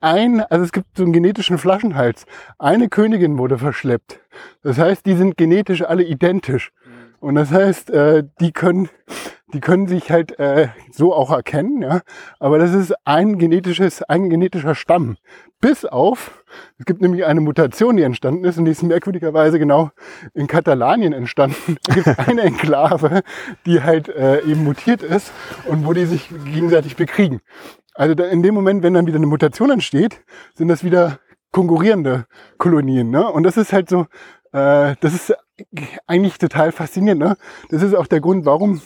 ein, 0.00 0.40
also 0.40 0.64
es 0.64 0.72
gibt 0.72 0.96
so 0.96 1.02
einen 1.02 1.12
genetischen 1.12 1.58
Flaschenhals. 1.58 2.24
Eine 2.58 2.88
Königin 2.88 3.38
wurde 3.38 3.58
verschleppt. 3.58 4.20
Das 4.62 4.78
heißt, 4.78 5.04
die 5.04 5.14
sind 5.14 5.36
genetisch 5.36 5.82
alle 5.82 6.02
identisch. 6.02 6.72
Und 7.20 7.34
das 7.34 7.50
heißt, 7.50 7.90
äh, 7.90 8.24
die 8.40 8.52
können, 8.52 8.88
die 9.52 9.60
können 9.60 9.86
sich 9.86 10.10
halt 10.10 10.38
äh, 10.38 10.68
so 10.90 11.14
auch 11.14 11.30
erkennen, 11.30 11.82
ja. 11.82 12.00
Aber 12.38 12.58
das 12.58 12.72
ist 12.72 12.94
ein 13.04 13.38
genetisches, 13.38 14.02
ein 14.02 14.30
genetischer 14.30 14.74
Stamm. 14.74 15.16
Bis 15.60 15.84
auf, 15.84 16.44
es 16.78 16.86
gibt 16.86 17.02
nämlich 17.02 17.24
eine 17.26 17.40
Mutation, 17.40 17.96
die 17.96 18.02
entstanden 18.02 18.44
ist 18.44 18.58
und 18.58 18.64
die 18.64 18.70
ist 18.70 18.82
merkwürdigerweise 18.82 19.58
genau 19.58 19.90
in 20.34 20.46
Katalanien 20.46 21.12
entstanden. 21.12 21.76
Es 21.86 21.94
gibt 21.94 22.18
eine 22.28 22.42
Enklave, 22.42 23.22
die 23.66 23.82
halt 23.82 24.08
äh, 24.08 24.40
eben 24.42 24.64
mutiert 24.64 25.02
ist 25.02 25.32
und 25.66 25.86
wo 25.86 25.92
die 25.92 26.06
sich 26.06 26.30
gegenseitig 26.46 26.96
bekriegen. 26.96 27.40
Also 27.94 28.14
da, 28.14 28.24
in 28.24 28.42
dem 28.42 28.54
Moment, 28.54 28.82
wenn 28.82 28.94
dann 28.94 29.06
wieder 29.06 29.18
eine 29.18 29.26
Mutation 29.26 29.70
entsteht, 29.70 30.22
sind 30.54 30.68
das 30.68 30.84
wieder 30.84 31.18
konkurrierende 31.52 32.26
Kolonien. 32.58 33.10
Ne? 33.10 33.30
Und 33.30 33.42
das 33.42 33.56
ist 33.56 33.72
halt 33.72 33.88
so, 33.88 34.06
äh, 34.52 34.94
das 35.00 35.14
ist 35.14 35.34
eigentlich 36.06 36.38
total 36.38 36.72
faszinierend. 36.72 37.20
Ne? 37.20 37.36
Das 37.68 37.82
ist 37.82 37.94
auch 37.94 38.06
der 38.06 38.20
Grund, 38.20 38.44
warum 38.46 38.80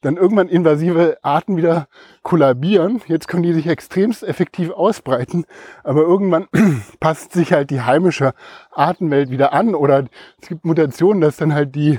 dann 0.00 0.16
irgendwann 0.16 0.48
invasive 0.48 1.18
Arten 1.22 1.56
wieder 1.56 1.88
kollabieren. 2.22 3.00
Jetzt 3.06 3.28
können 3.28 3.42
die 3.42 3.52
sich 3.52 3.66
extremst 3.66 4.22
effektiv 4.22 4.70
ausbreiten, 4.70 5.44
aber 5.82 6.02
irgendwann 6.02 6.46
passt 7.00 7.32
sich 7.32 7.52
halt 7.52 7.70
die 7.70 7.82
heimische 7.82 8.32
Artenwelt 8.70 9.30
wieder 9.30 9.52
an 9.52 9.74
oder 9.74 10.04
es 10.40 10.48
gibt 10.48 10.64
Mutationen, 10.64 11.20
dass 11.20 11.36
dann 11.36 11.54
halt 11.54 11.74
die 11.74 11.98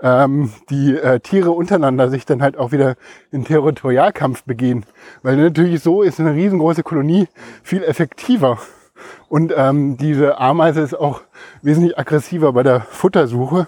ähm, 0.00 0.52
die 0.70 0.96
äh, 0.96 1.20
Tiere 1.20 1.52
untereinander 1.52 2.10
sich 2.10 2.26
dann 2.26 2.42
halt 2.42 2.56
auch 2.58 2.72
wieder 2.72 2.96
in 3.30 3.44
Territorialkampf 3.44 4.44
begehen. 4.44 4.84
Weil 5.22 5.36
natürlich 5.36 5.82
so 5.82 6.02
ist 6.02 6.20
eine 6.20 6.34
riesengroße 6.34 6.82
Kolonie 6.82 7.28
viel 7.62 7.82
effektiver. 7.82 8.58
Und 9.28 9.52
ähm, 9.56 9.96
diese 9.96 10.38
Ameise 10.38 10.80
ist 10.80 10.94
auch 10.94 11.22
wesentlich 11.62 11.98
aggressiver 11.98 12.52
bei 12.52 12.62
der 12.62 12.80
Futtersuche. 12.80 13.66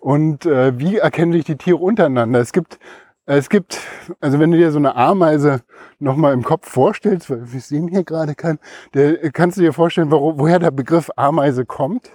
Und 0.00 0.46
äh, 0.46 0.78
wie 0.78 0.96
erkennen 0.96 1.32
sich 1.32 1.44
die 1.44 1.56
Tiere 1.56 1.76
untereinander? 1.76 2.40
Es 2.40 2.52
gibt, 2.52 2.78
es 3.26 3.50
gibt, 3.50 3.78
also 4.20 4.40
wenn 4.40 4.50
du 4.50 4.56
dir 4.56 4.72
so 4.72 4.78
eine 4.78 4.96
Ameise 4.96 5.60
nochmal 5.98 6.32
im 6.32 6.42
Kopf 6.42 6.70
vorstellst, 6.70 7.28
weil 7.28 7.52
wir 7.52 7.60
sehen 7.60 7.86
hier 7.86 8.02
gerade 8.02 8.34
keinen, 8.34 8.58
der, 8.94 9.30
kannst 9.30 9.58
du 9.58 9.62
dir 9.62 9.74
vorstellen, 9.74 10.10
wo, 10.10 10.38
woher 10.38 10.58
der 10.58 10.70
Begriff 10.70 11.10
Ameise 11.16 11.66
kommt? 11.66 12.10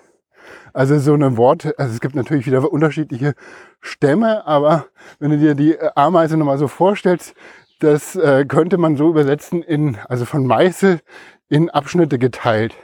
Also 0.74 0.98
so 1.00 1.14
eine 1.14 1.38
Wort, 1.38 1.74
also 1.80 1.94
es 1.94 2.02
gibt 2.02 2.16
natürlich 2.16 2.48
wieder 2.48 2.72
unterschiedliche 2.72 3.34
Stämme, 3.82 4.46
aber 4.46 4.88
wenn 5.20 5.32
du 5.32 5.38
dir 5.38 5.56
die 5.56 5.78
Ameise 5.96 6.38
nochmal 6.38 6.58
so 6.58 6.68
vorstellst, 6.68 7.36
das 7.80 8.16
äh, 8.16 8.46
könnte 8.46 8.78
man 8.78 8.98
so 8.98 9.10
übersetzen 9.10 9.62
in, 9.62 9.98
also 10.10 10.26
von 10.26 10.46
Meißel 10.46 11.02
in 11.50 11.70
Abschnitte 11.70 12.18
geteilt. 12.18 12.76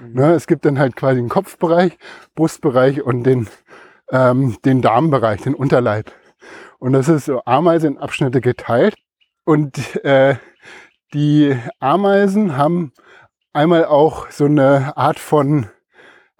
Mhm. 0.00 0.12
Ne, 0.14 0.32
es 0.32 0.46
gibt 0.46 0.64
dann 0.64 0.78
halt 0.78 0.96
quasi 0.96 1.18
einen 1.18 1.28
Kopfbereich, 1.28 1.98
Brustbereich 2.34 3.02
und 3.02 3.24
den, 3.24 3.48
ähm, 4.10 4.56
den 4.64 4.82
Darmbereich, 4.82 5.42
den 5.42 5.54
Unterleib. 5.54 6.12
Und 6.78 6.92
das 6.92 7.08
ist 7.08 7.26
so 7.26 7.42
Ameise 7.44 7.86
in 7.86 7.98
Abschnitte 7.98 8.40
geteilt. 8.40 8.94
Und 9.44 10.02
äh, 10.04 10.36
die 11.12 11.56
Ameisen 11.80 12.56
haben 12.56 12.92
einmal 13.52 13.84
auch 13.84 14.30
so 14.30 14.44
eine 14.44 14.96
Art 14.96 15.18
von 15.18 15.68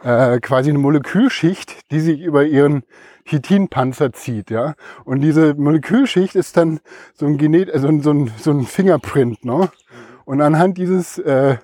äh, 0.02 0.38
quasi 0.40 0.70
eine 0.70 0.78
Molekülschicht, 0.78 1.90
die 1.90 2.00
sich 2.00 2.20
über 2.20 2.44
ihren 2.44 2.84
Chitinpanzer 3.24 4.12
zieht, 4.12 4.50
ja. 4.50 4.74
Und 5.04 5.20
diese 5.20 5.54
Molekülschicht 5.54 6.34
ist 6.34 6.56
dann 6.56 6.80
so 7.14 7.26
ein 7.26 7.36
Genet, 7.36 7.70
also 7.72 7.88
so 8.00 8.12
ein, 8.12 8.32
so 8.38 8.50
ein 8.50 8.64
Fingerprint, 8.64 9.44
ne? 9.44 9.70
Und 10.24 10.40
anhand 10.40 10.78
dieses 10.78 11.18
äh, 11.18 11.58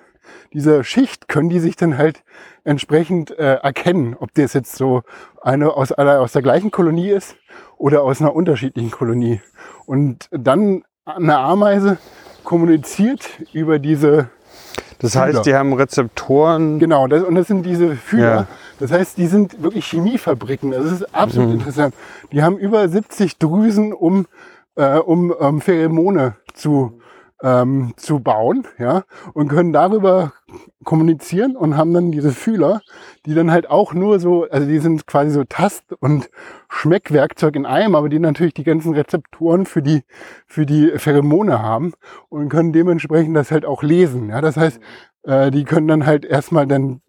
dieser 0.53 0.83
Schicht 0.83 1.27
können 1.27 1.49
die 1.49 1.59
sich 1.59 1.75
dann 1.75 1.97
halt 1.97 2.23
entsprechend 2.63 3.31
äh, 3.31 3.55
erkennen, 3.55 4.15
ob 4.19 4.33
das 4.33 4.53
jetzt 4.53 4.75
so 4.75 5.03
eine 5.41 5.73
aus, 5.73 5.91
einer, 5.91 6.19
aus 6.19 6.33
der 6.33 6.41
gleichen 6.41 6.71
Kolonie 6.71 7.09
ist 7.09 7.35
oder 7.77 8.03
aus 8.03 8.21
einer 8.21 8.35
unterschiedlichen 8.35 8.91
Kolonie. 8.91 9.41
Und 9.85 10.27
dann 10.31 10.83
eine 11.05 11.37
Ameise 11.37 11.97
kommuniziert 12.43 13.29
über 13.53 13.79
diese 13.79 14.29
das 14.99 15.15
heißt, 15.15 15.31
Fühler. 15.31 15.43
die 15.43 15.55
haben 15.55 15.73
Rezeptoren. 15.73 16.79
Genau, 16.79 17.07
das, 17.07 17.23
und 17.23 17.35
das 17.35 17.47
sind 17.47 17.65
diese 17.65 17.95
Fühler. 17.95 18.35
Ja. 18.35 18.47
Das 18.79 18.91
heißt, 18.91 19.17
die 19.17 19.27
sind 19.27 19.61
wirklich 19.61 19.85
Chemiefabriken. 19.85 20.71
Das 20.71 20.85
ist 20.85 21.15
absolut 21.15 21.49
mhm. 21.49 21.55
interessant. 21.55 21.95
Die 22.31 22.43
haben 22.43 22.57
über 22.57 22.87
70 22.87 23.37
Drüsen, 23.37 23.93
um, 23.93 24.27
äh, 24.75 24.97
um 24.97 25.33
ähm, 25.39 25.61
Pheromone 25.61 26.35
zu 26.53 26.99
ähm, 27.43 27.93
zu 27.97 28.19
bauen, 28.19 28.65
ja, 28.79 29.03
und 29.33 29.47
können 29.49 29.73
darüber 29.73 30.33
kommunizieren 30.83 31.55
und 31.55 31.77
haben 31.77 31.93
dann 31.93 32.11
diese 32.11 32.31
Fühler, 32.31 32.81
die 33.25 33.35
dann 33.35 33.51
halt 33.51 33.69
auch 33.69 33.93
nur 33.93 34.19
so, 34.19 34.45
also 34.49 34.67
die 34.67 34.79
sind 34.79 35.05
quasi 35.05 35.31
so 35.31 35.43
Tast- 35.43 35.93
und 35.99 36.29
Schmeckwerkzeug 36.69 37.55
in 37.55 37.65
einem, 37.65 37.95
aber 37.95 38.09
die 38.09 38.19
natürlich 38.19 38.53
die 38.53 38.63
ganzen 38.63 38.93
Rezeptoren 38.93 39.65
für 39.65 39.81
die, 39.81 40.03
für 40.47 40.65
die 40.65 40.93
Pheromone 40.97 41.61
haben 41.61 41.93
und 42.29 42.49
können 42.49 42.73
dementsprechend 42.73 43.35
das 43.35 43.51
halt 43.51 43.65
auch 43.65 43.83
lesen, 43.83 44.29
ja, 44.29 44.41
das 44.41 44.57
heißt, 44.57 44.79
äh, 45.23 45.51
die 45.51 45.63
können 45.63 45.87
dann 45.87 46.05
halt 46.05 46.25
erstmal 46.25 46.65
dann 46.65 47.01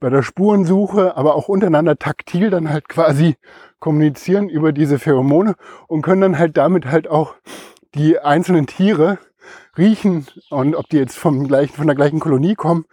bei 0.00 0.10
der 0.10 0.22
Spurensuche, 0.22 1.16
aber 1.16 1.34
auch 1.34 1.48
untereinander 1.48 1.96
taktil 1.98 2.50
dann 2.50 2.70
halt 2.70 2.88
quasi 2.88 3.36
kommunizieren 3.78 4.48
über 4.48 4.72
diese 4.72 4.98
Pheromone 4.98 5.54
und 5.86 6.02
können 6.02 6.22
dann 6.22 6.38
halt 6.38 6.56
damit 6.56 6.86
halt 6.86 7.08
auch 7.08 7.34
die 7.94 8.18
einzelnen 8.18 8.66
Tiere 8.66 9.18
riechen 9.76 10.26
und 10.50 10.74
ob 10.74 10.88
die 10.88 10.98
jetzt 10.98 11.18
vom 11.18 11.46
gleichen, 11.46 11.74
von 11.74 11.86
der 11.86 11.96
gleichen 11.96 12.20
Kolonie 12.20 12.54
kommen 12.54 12.84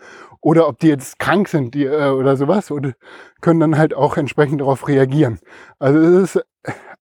oder 0.41 0.67
ob 0.67 0.79
die 0.79 0.87
jetzt 0.87 1.19
krank 1.19 1.47
sind 1.47 1.75
die, 1.75 1.85
äh, 1.85 2.09
oder 2.09 2.35
sowas 2.35 2.71
und 2.71 2.95
können 3.41 3.59
dann 3.59 3.77
halt 3.77 3.93
auch 3.93 4.17
entsprechend 4.17 4.61
darauf 4.61 4.87
reagieren. 4.87 5.39
Also 5.79 5.99
es 5.99 6.35
ist, 6.35 6.45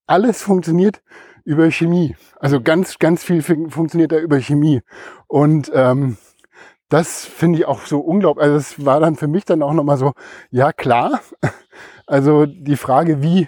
alles 0.07 0.41
funktioniert 0.41 1.01
über 1.43 1.69
Chemie. 1.71 2.15
Also 2.39 2.61
ganz, 2.61 2.99
ganz 2.99 3.23
viel 3.23 3.41
funktioniert 3.41 4.11
da 4.11 4.17
über 4.17 4.39
Chemie. 4.39 4.81
Und 5.27 5.71
ähm, 5.73 6.17
das 6.89 7.25
finde 7.25 7.59
ich 7.59 7.65
auch 7.65 7.85
so 7.85 7.99
unglaublich. 7.99 8.43
Also 8.43 8.57
es 8.57 8.85
war 8.85 8.99
dann 8.99 9.15
für 9.15 9.27
mich 9.27 9.45
dann 9.45 9.63
auch 9.63 9.73
nochmal 9.73 9.97
so, 9.97 10.13
ja 10.49 10.71
klar. 10.71 11.21
Also 12.07 12.45
die 12.45 12.75
Frage, 12.75 13.21
wie 13.21 13.47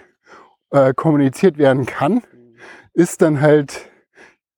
äh, 0.70 0.94
kommuniziert 0.94 1.58
werden 1.58 1.84
kann, 1.84 2.22
ist 2.94 3.20
dann 3.20 3.42
halt 3.42 3.90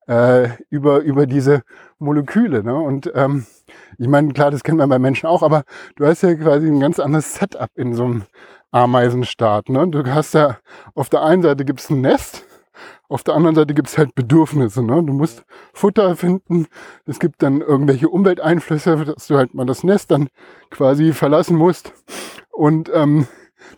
äh, 0.07 0.49
über, 0.71 1.01
über 1.01 1.27
diese 1.27 1.63
Moleküle. 1.99 2.63
Ne? 2.63 2.75
Und 2.75 3.11
ähm, 3.15 3.47
ich 3.99 4.09
meine, 4.09 4.33
klar, 4.33 4.51
das 4.51 4.63
kennt 4.63 4.79
man 4.79 4.89
bei 4.89 4.99
Menschen 4.99 5.27
auch, 5.27 5.43
aber 5.43 5.65
du 5.97 6.07
hast 6.07 6.23
ja 6.23 6.35
quasi 6.35 6.69
ein 6.69 6.81
ganz 6.81 6.99
anderes 6.99 7.35
Setup 7.35 7.71
in 7.75 7.95
so 7.95 8.05
einem 8.05 8.23
Ameisenstaat. 8.71 9.69
Ne? 9.69 9.89
Du 9.89 10.05
hast 10.07 10.35
ja, 10.35 10.59
auf 10.95 11.09
der 11.09 11.23
einen 11.23 11.43
Seite 11.43 11.65
gibt's 11.65 11.91
ein 11.91 12.01
Nest, 12.01 12.45
auf 13.09 13.23
der 13.23 13.35
anderen 13.35 13.55
Seite 13.57 13.75
gibt's 13.75 13.97
halt 13.99 14.15
Bedürfnisse. 14.15 14.83
Ne? 14.83 15.03
Du 15.03 15.13
musst 15.13 15.45
Futter 15.73 16.17
finden, 16.17 16.67
es 17.07 17.19
gibt 17.19 17.43
dann 17.43 17.61
irgendwelche 17.61 18.09
Umwelteinflüsse, 18.09 19.05
dass 19.05 19.29
du 19.29 19.37
halt 19.37 19.55
mal 19.55 19.67
das 19.67 19.85
Nest 19.85 20.11
dann 20.11 20.29
quasi 20.71 21.13
verlassen 21.13 21.57
musst. 21.57 21.93
Und 22.51 22.91
ähm, 22.93 23.27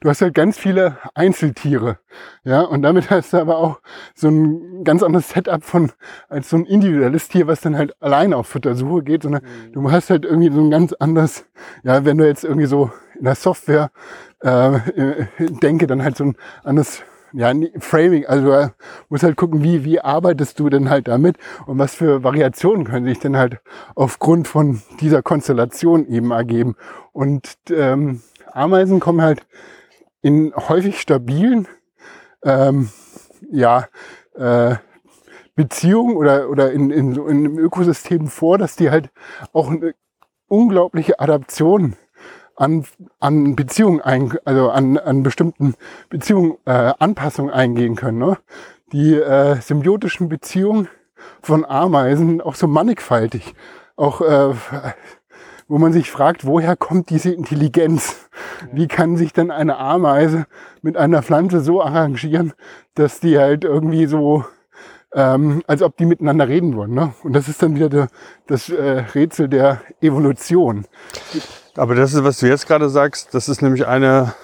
du 0.00 0.08
hast 0.08 0.22
halt 0.22 0.34
ganz 0.34 0.58
viele 0.58 0.98
Einzeltiere. 1.14 1.98
Ja, 2.44 2.62
und 2.62 2.82
damit 2.82 3.10
hast 3.10 3.32
du 3.32 3.38
aber 3.38 3.58
auch 3.58 3.80
so 4.14 4.28
ein 4.28 4.84
ganz 4.84 5.02
anderes 5.02 5.28
Setup 5.30 5.62
von 5.62 5.92
als 6.28 6.50
so 6.50 6.56
ein 6.56 6.64
individuelles 6.64 7.28
Tier, 7.28 7.46
was 7.46 7.60
dann 7.60 7.76
halt 7.76 7.94
alleine 8.00 8.36
auf 8.36 8.46
Futtersuche 8.48 9.02
geht, 9.02 9.22
sondern 9.22 9.42
mhm. 9.42 9.72
du 9.72 9.90
hast 9.90 10.10
halt 10.10 10.24
irgendwie 10.24 10.52
so 10.52 10.60
ein 10.60 10.70
ganz 10.70 10.92
anderes, 10.94 11.46
ja, 11.82 12.04
wenn 12.04 12.18
du 12.18 12.26
jetzt 12.26 12.44
irgendwie 12.44 12.66
so 12.66 12.90
in 13.18 13.24
der 13.24 13.34
Software 13.34 13.90
äh, 14.42 14.76
äh 14.76 15.26
denke, 15.38 15.86
dann 15.86 16.02
halt 16.02 16.16
so 16.16 16.24
ein 16.24 16.36
anderes 16.64 17.02
ja, 17.32 17.52
Framing, 17.78 18.26
also 18.26 18.50
du 18.50 18.72
musst 19.08 19.22
halt 19.22 19.36
gucken, 19.36 19.62
wie, 19.62 19.84
wie 19.84 20.00
arbeitest 20.00 20.58
du 20.58 20.68
denn 20.70 20.88
halt 20.88 21.08
damit 21.08 21.36
und 21.66 21.78
was 21.78 21.94
für 21.94 22.24
Variationen 22.24 22.84
können 22.84 23.06
sich 23.06 23.18
denn 23.18 23.36
halt 23.36 23.60
aufgrund 23.94 24.48
von 24.48 24.82
dieser 25.00 25.22
Konstellation 25.22 26.08
eben 26.08 26.30
ergeben. 26.30 26.76
Und 27.12 27.56
ähm, 27.70 28.22
Ameisen 28.52 29.00
kommen 29.00 29.22
halt 29.22 29.46
in 30.22 30.52
häufig 30.54 31.00
stabilen 31.00 31.68
ähm, 32.42 32.90
ja, 33.50 33.86
äh, 34.34 34.76
Beziehungen 35.54 36.16
oder, 36.16 36.48
oder 36.50 36.70
in, 36.72 36.90
in, 36.90 37.14
in 37.14 37.28
einem 37.28 37.58
Ökosystem 37.58 38.28
vor, 38.28 38.58
dass 38.58 38.76
die 38.76 38.90
halt 38.90 39.10
auch 39.52 39.70
eine 39.70 39.94
unglaubliche 40.46 41.18
Adaption 41.20 41.96
an, 42.56 42.84
an 43.20 43.56
Beziehungen, 43.56 44.00
ein, 44.00 44.36
also 44.44 44.70
an, 44.70 44.98
an 44.98 45.22
bestimmten 45.22 45.74
Beziehungen, 46.10 46.58
äh, 46.64 46.92
Anpassungen 46.98 47.52
eingehen 47.52 47.96
können. 47.96 48.18
Ne? 48.18 48.38
Die 48.92 49.14
äh, 49.14 49.60
symbiotischen 49.60 50.28
Beziehungen 50.28 50.88
von 51.42 51.64
Ameisen 51.64 52.40
auch 52.40 52.54
so 52.54 52.66
mannigfaltig. 52.66 53.54
Auch 53.96 54.20
äh, 54.20 54.54
wo 55.68 55.78
man 55.78 55.92
sich 55.92 56.10
fragt, 56.10 56.46
woher 56.46 56.76
kommt 56.76 57.10
diese 57.10 57.30
Intelligenz? 57.30 58.28
Wie 58.72 58.88
kann 58.88 59.16
sich 59.16 59.32
denn 59.32 59.50
eine 59.50 59.78
Ameise 59.78 60.46
mit 60.82 60.96
einer 60.96 61.22
Pflanze 61.22 61.60
so 61.60 61.82
arrangieren, 61.82 62.54
dass 62.94 63.20
die 63.20 63.38
halt 63.38 63.64
irgendwie 63.64 64.06
so, 64.06 64.44
ähm, 65.12 65.62
als 65.66 65.82
ob 65.82 65.96
die 65.96 66.06
miteinander 66.06 66.48
reden 66.48 66.74
wollen. 66.74 66.94
Ne? 66.94 67.12
Und 67.22 67.34
das 67.34 67.48
ist 67.48 67.62
dann 67.62 67.74
wieder 67.74 67.88
der, 67.88 68.08
das 68.46 68.68
äh, 68.70 69.04
Rätsel 69.14 69.48
der 69.48 69.82
Evolution. 70.00 70.86
Aber 71.76 71.94
das 71.94 72.14
ist, 72.14 72.24
was 72.24 72.38
du 72.38 72.48
jetzt 72.48 72.66
gerade 72.66 72.88
sagst, 72.88 73.34
das 73.34 73.48
ist 73.48 73.62
nämlich 73.62 73.86
eine, 73.86 74.34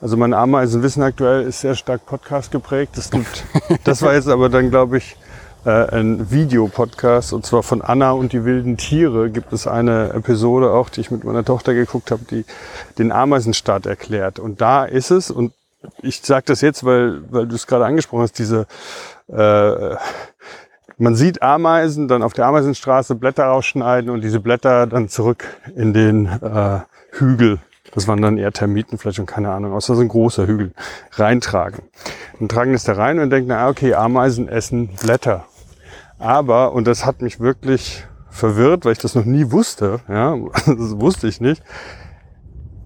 also 0.00 0.16
mein 0.16 0.34
Ameisenwissen 0.34 1.02
aktuell 1.02 1.42
ist 1.42 1.60
sehr 1.60 1.74
stark 1.74 2.04
Podcast 2.04 2.50
geprägt. 2.50 2.92
Das 2.96 3.10
gibt, 3.10 3.44
das 3.84 4.02
war 4.02 4.14
jetzt 4.14 4.28
aber 4.28 4.48
dann, 4.48 4.70
glaube 4.70 4.98
ich, 4.98 5.16
äh, 5.68 5.96
ein 5.96 6.30
Videopodcast 6.30 7.32
und 7.34 7.44
zwar 7.44 7.62
von 7.62 7.82
Anna 7.82 8.12
und 8.12 8.32
die 8.32 8.44
wilden 8.44 8.78
Tiere 8.78 9.30
gibt 9.30 9.52
es 9.52 9.66
eine 9.66 10.14
Episode 10.14 10.70
auch, 10.70 10.88
die 10.88 11.02
ich 11.02 11.10
mit 11.10 11.24
meiner 11.24 11.44
Tochter 11.44 11.74
geguckt 11.74 12.10
habe, 12.10 12.22
die 12.30 12.44
den 12.96 13.12
Ameisenstaat 13.12 13.84
erklärt. 13.84 14.38
Und 14.38 14.60
da 14.60 14.84
ist 14.84 15.10
es, 15.10 15.30
und 15.30 15.52
ich 16.00 16.22
sage 16.22 16.44
das 16.46 16.62
jetzt, 16.62 16.84
weil, 16.84 17.20
weil 17.30 17.46
du 17.46 17.54
es 17.54 17.66
gerade 17.66 17.84
angesprochen 17.84 18.22
hast, 18.22 18.38
diese 18.38 18.66
äh, 19.28 19.96
man 20.96 21.14
sieht 21.14 21.42
Ameisen 21.42 22.08
dann 22.08 22.22
auf 22.22 22.32
der 22.32 22.46
Ameisenstraße 22.46 23.14
Blätter 23.14 23.44
rausschneiden 23.44 24.10
und 24.10 24.22
diese 24.22 24.40
Blätter 24.40 24.86
dann 24.86 25.08
zurück 25.08 25.44
in 25.76 25.92
den 25.92 26.26
äh, 26.26 26.80
Hügel 27.12 27.58
das 27.92 28.06
waren 28.06 28.20
dann 28.20 28.36
eher 28.36 28.52
Termiten 28.52 28.98
vielleicht 28.98 29.18
und 29.18 29.26
keine 29.26 29.50
Ahnung, 29.50 29.72
außer 29.72 29.94
so 29.94 30.02
ein 30.02 30.08
großer 30.08 30.46
Hügel, 30.46 30.72
reintragen. 31.12 31.84
Dann 32.38 32.48
tragen 32.48 32.72
das 32.72 32.84
da 32.84 32.92
rein 32.92 33.18
und 33.18 33.30
denken, 33.30 33.48
na 33.48 33.68
okay, 33.68 33.94
Ameisen 33.94 34.48
essen 34.48 34.90
Blätter. 35.00 35.46
Aber, 36.18 36.72
und 36.72 36.86
das 36.86 37.06
hat 37.06 37.22
mich 37.22 37.40
wirklich 37.40 38.06
verwirrt, 38.30 38.84
weil 38.84 38.92
ich 38.92 38.98
das 38.98 39.14
noch 39.14 39.24
nie 39.24 39.50
wusste, 39.50 40.00
ja, 40.08 40.36
das 40.66 41.00
wusste 41.00 41.28
ich 41.28 41.40
nicht, 41.40 41.62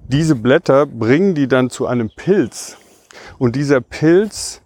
diese 0.08 0.34
Blätter 0.34 0.86
bringen 0.86 1.34
die 1.34 1.48
dann 1.48 1.70
zu 1.70 1.86
einem 1.86 2.10
Pilz. 2.14 2.76
Und 3.38 3.56
dieser 3.56 3.80
Pilz 3.80 4.60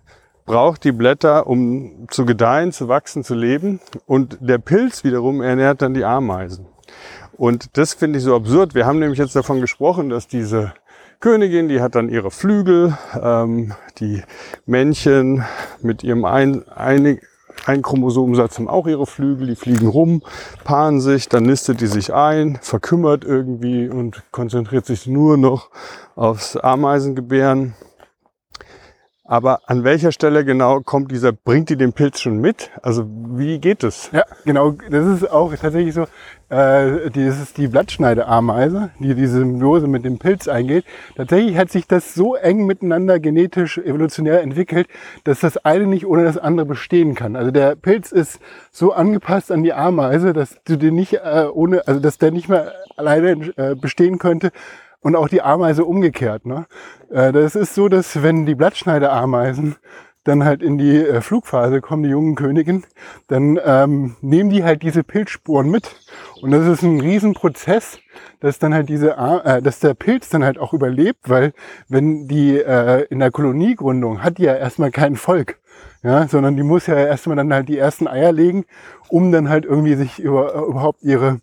braucht 0.44 0.84
die 0.84 0.92
Blätter, 0.92 1.46
um 1.46 2.06
zu 2.10 2.24
gedeihen, 2.24 2.72
zu 2.72 2.88
wachsen, 2.88 3.24
zu 3.24 3.34
leben. 3.34 3.80
Und 4.06 4.38
der 4.40 4.58
Pilz 4.58 5.04
wiederum 5.04 5.42
ernährt 5.42 5.82
dann 5.82 5.94
die 5.94 6.04
Ameisen. 6.04 6.66
Und 7.36 7.76
das 7.76 7.94
finde 7.94 8.18
ich 8.18 8.24
so 8.24 8.34
absurd. 8.34 8.74
Wir 8.74 8.86
haben 8.86 8.98
nämlich 8.98 9.18
jetzt 9.18 9.36
davon 9.36 9.60
gesprochen, 9.60 10.08
dass 10.08 10.26
diese 10.26 10.72
Königin, 11.20 11.68
die 11.68 11.80
hat 11.80 11.94
dann 11.94 12.08
ihre 12.08 12.30
Flügel, 12.30 12.96
ähm, 13.20 13.74
die 13.98 14.22
Männchen 14.64 15.44
mit 15.82 16.02
ihrem 16.04 16.24
ein, 16.24 16.66
ein, 16.68 17.18
ein 17.66 17.82
Chromosomensatz 17.82 18.58
haben 18.58 18.68
auch 18.68 18.86
ihre 18.86 19.06
Flügel, 19.06 19.48
die 19.48 19.56
fliegen 19.56 19.88
rum, 19.88 20.22
paaren 20.64 21.00
sich, 21.00 21.28
dann 21.28 21.44
nistet 21.44 21.80
die 21.80 21.86
sich 21.86 22.14
ein, 22.14 22.58
verkümmert 22.62 23.24
irgendwie 23.24 23.88
und 23.88 24.22
konzentriert 24.30 24.86
sich 24.86 25.06
nur 25.06 25.36
noch 25.36 25.70
aufs 26.14 26.56
Ameisengebären. 26.56 27.74
Aber 29.28 29.60
an 29.66 29.82
welcher 29.82 30.12
Stelle 30.12 30.44
genau 30.44 30.80
kommt 30.80 31.10
dieser, 31.10 31.32
bringt 31.32 31.68
die 31.68 31.76
den 31.76 31.92
Pilz 31.92 32.20
schon 32.20 32.38
mit? 32.38 32.70
Also 32.82 33.06
wie 33.08 33.58
geht 33.58 33.82
es? 33.82 34.08
Ja, 34.12 34.24
genau. 34.44 34.74
Das 34.90 35.06
ist 35.06 35.30
auch 35.30 35.52
tatsächlich 35.54 35.94
so. 35.94 36.02
Äh, 36.48 37.10
das 37.10 37.40
ist 37.40 37.58
die 37.58 37.66
Blattschneideameise, 37.66 38.90
die 39.00 39.16
diese 39.16 39.38
Symbiose 39.38 39.88
mit 39.88 40.04
dem 40.04 40.18
Pilz 40.18 40.46
eingeht. 40.46 40.84
Tatsächlich 41.16 41.56
hat 41.56 41.72
sich 41.72 41.88
das 41.88 42.14
so 42.14 42.36
eng 42.36 42.66
miteinander 42.66 43.18
genetisch 43.18 43.78
evolutionär 43.78 44.42
entwickelt, 44.42 44.86
dass 45.24 45.40
das 45.40 45.56
eine 45.58 45.86
nicht 45.86 46.06
ohne 46.06 46.22
das 46.22 46.38
andere 46.38 46.66
bestehen 46.66 47.16
kann. 47.16 47.34
Also 47.34 47.50
der 47.50 47.74
Pilz 47.74 48.12
ist 48.12 48.38
so 48.70 48.92
angepasst 48.92 49.50
an 49.50 49.64
die 49.64 49.72
Ameise, 49.72 50.32
dass 50.34 50.56
du 50.64 50.76
den 50.76 50.94
nicht 50.94 51.14
äh, 51.14 51.46
ohne, 51.52 51.88
also 51.88 51.98
dass 51.98 52.18
der 52.18 52.30
nicht 52.30 52.48
mehr 52.48 52.72
alleine 52.96 53.52
äh, 53.56 53.74
bestehen 53.74 54.18
könnte, 54.18 54.52
und 55.06 55.14
auch 55.14 55.28
die 55.28 55.40
Ameise 55.40 55.84
umgekehrt. 55.84 56.46
Ne? 56.46 56.66
Äh, 57.10 57.30
das 57.30 57.54
ist 57.54 57.76
so, 57.76 57.88
dass 57.88 58.24
wenn 58.24 58.44
die 58.44 58.56
Blattschneiderameisen 58.56 59.76
dann 60.24 60.44
halt 60.44 60.64
in 60.64 60.78
die 60.78 60.96
äh, 60.96 61.20
Flugphase 61.20 61.80
kommen, 61.80 62.02
die 62.02 62.08
jungen 62.08 62.34
Königen, 62.34 62.82
dann 63.28 63.56
ähm, 63.64 64.16
nehmen 64.20 64.50
die 64.50 64.64
halt 64.64 64.82
diese 64.82 65.04
Pilzspuren 65.04 65.70
mit. 65.70 65.94
Und 66.42 66.50
das 66.50 66.66
ist 66.66 66.82
ein 66.82 67.00
Riesenprozess, 67.00 68.00
dass 68.40 68.58
dann 68.58 68.74
halt 68.74 68.88
diese, 68.88 69.12
äh, 69.12 69.62
dass 69.62 69.78
der 69.78 69.94
Pilz 69.94 70.28
dann 70.28 70.42
halt 70.42 70.58
auch 70.58 70.74
überlebt, 70.74 71.30
weil 71.30 71.52
wenn 71.88 72.26
die 72.26 72.58
äh, 72.58 73.04
in 73.04 73.20
der 73.20 73.30
Koloniegründung 73.30 74.24
hat 74.24 74.38
die 74.38 74.42
ja 74.42 74.56
erstmal 74.56 74.90
kein 74.90 75.14
Volk, 75.14 75.60
ja, 76.02 76.26
sondern 76.26 76.56
die 76.56 76.64
muss 76.64 76.88
ja 76.88 76.96
erstmal 76.96 77.36
dann 77.36 77.54
halt 77.54 77.68
die 77.68 77.78
ersten 77.78 78.08
Eier 78.08 78.32
legen, 78.32 78.64
um 79.08 79.30
dann 79.30 79.48
halt 79.48 79.66
irgendwie 79.66 79.94
sich 79.94 80.18
über, 80.18 80.52
überhaupt 80.66 81.04
ihre 81.04 81.38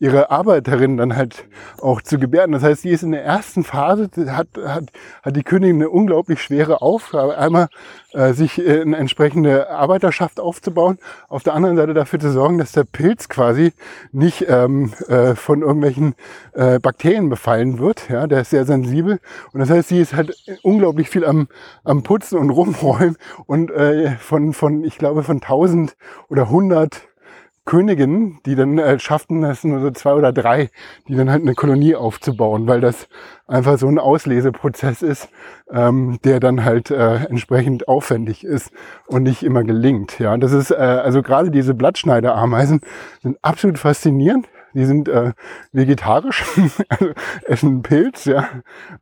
ihre 0.00 0.30
Arbeiterin 0.30 0.96
dann 0.96 1.14
halt 1.14 1.44
auch 1.80 2.00
zu 2.00 2.18
gebärden. 2.18 2.52
Das 2.52 2.62
heißt, 2.62 2.84
die 2.84 2.90
ist 2.90 3.02
in 3.02 3.12
der 3.12 3.22
ersten 3.22 3.62
Phase, 3.62 4.08
hat, 4.28 4.48
hat, 4.64 4.86
hat 5.22 5.36
die 5.36 5.42
Königin 5.42 5.76
eine 5.76 5.90
unglaublich 5.90 6.42
schwere 6.42 6.80
Aufgabe. 6.80 7.36
Einmal 7.36 7.68
äh, 8.12 8.32
sich 8.32 8.58
äh, 8.58 8.80
eine 8.80 8.96
entsprechende 8.96 9.68
Arbeiterschaft 9.68 10.40
aufzubauen, 10.40 10.98
auf 11.28 11.42
der 11.42 11.54
anderen 11.54 11.76
Seite 11.76 11.92
dafür 11.92 12.18
zu 12.18 12.32
sorgen, 12.32 12.56
dass 12.56 12.72
der 12.72 12.84
Pilz 12.84 13.28
quasi 13.28 13.72
nicht 14.10 14.46
ähm, 14.48 14.94
äh, 15.06 15.34
von 15.34 15.60
irgendwelchen 15.60 16.14
äh, 16.54 16.78
Bakterien 16.78 17.28
befallen 17.28 17.78
wird. 17.78 18.08
Ja, 18.08 18.26
der 18.26 18.40
ist 18.40 18.50
sehr 18.50 18.64
sensibel. 18.64 19.20
Und 19.52 19.60
das 19.60 19.68
heißt, 19.68 19.88
sie 19.90 20.00
ist 20.00 20.14
halt 20.14 20.34
unglaublich 20.62 21.10
viel 21.10 21.26
am, 21.26 21.48
am 21.84 22.02
Putzen 22.02 22.38
und 22.38 22.48
rumräumen 22.48 23.18
und 23.46 23.70
äh, 23.70 24.12
von, 24.16 24.54
von, 24.54 24.82
ich 24.82 24.96
glaube, 24.96 25.22
von 25.22 25.36
1000 25.36 25.94
oder 26.28 26.44
100 26.44 27.09
Königinnen, 27.70 28.40
die 28.46 28.56
dann 28.56 28.78
äh, 28.78 28.98
schafften, 28.98 29.42
das 29.42 29.62
nur 29.62 29.78
so 29.78 29.92
zwei 29.92 30.14
oder 30.14 30.32
drei, 30.32 30.70
die 31.06 31.14
dann 31.14 31.30
halt 31.30 31.42
eine 31.42 31.54
Kolonie 31.54 31.94
aufzubauen, 31.94 32.66
weil 32.66 32.80
das 32.80 33.06
einfach 33.46 33.78
so 33.78 33.86
ein 33.86 34.00
Ausleseprozess 34.00 35.02
ist, 35.02 35.28
ähm, 35.70 36.18
der 36.24 36.40
dann 36.40 36.64
halt 36.64 36.90
äh, 36.90 37.26
entsprechend 37.26 37.86
aufwendig 37.86 38.42
ist 38.42 38.72
und 39.06 39.22
nicht 39.22 39.44
immer 39.44 39.62
gelingt. 39.62 40.18
Ja, 40.18 40.36
das 40.36 40.50
ist 40.50 40.72
äh, 40.72 40.74
also 40.74 41.22
gerade 41.22 41.52
diese 41.52 41.74
Blattschneiderameisen 41.74 42.80
sind 43.22 43.38
absolut 43.40 43.78
faszinierend 43.78 44.48
die 44.74 44.84
sind 44.84 45.08
äh, 45.08 45.32
vegetarisch, 45.72 46.44
also 46.88 47.10
essen 47.46 47.82
Pilz, 47.82 48.24
ja, 48.24 48.48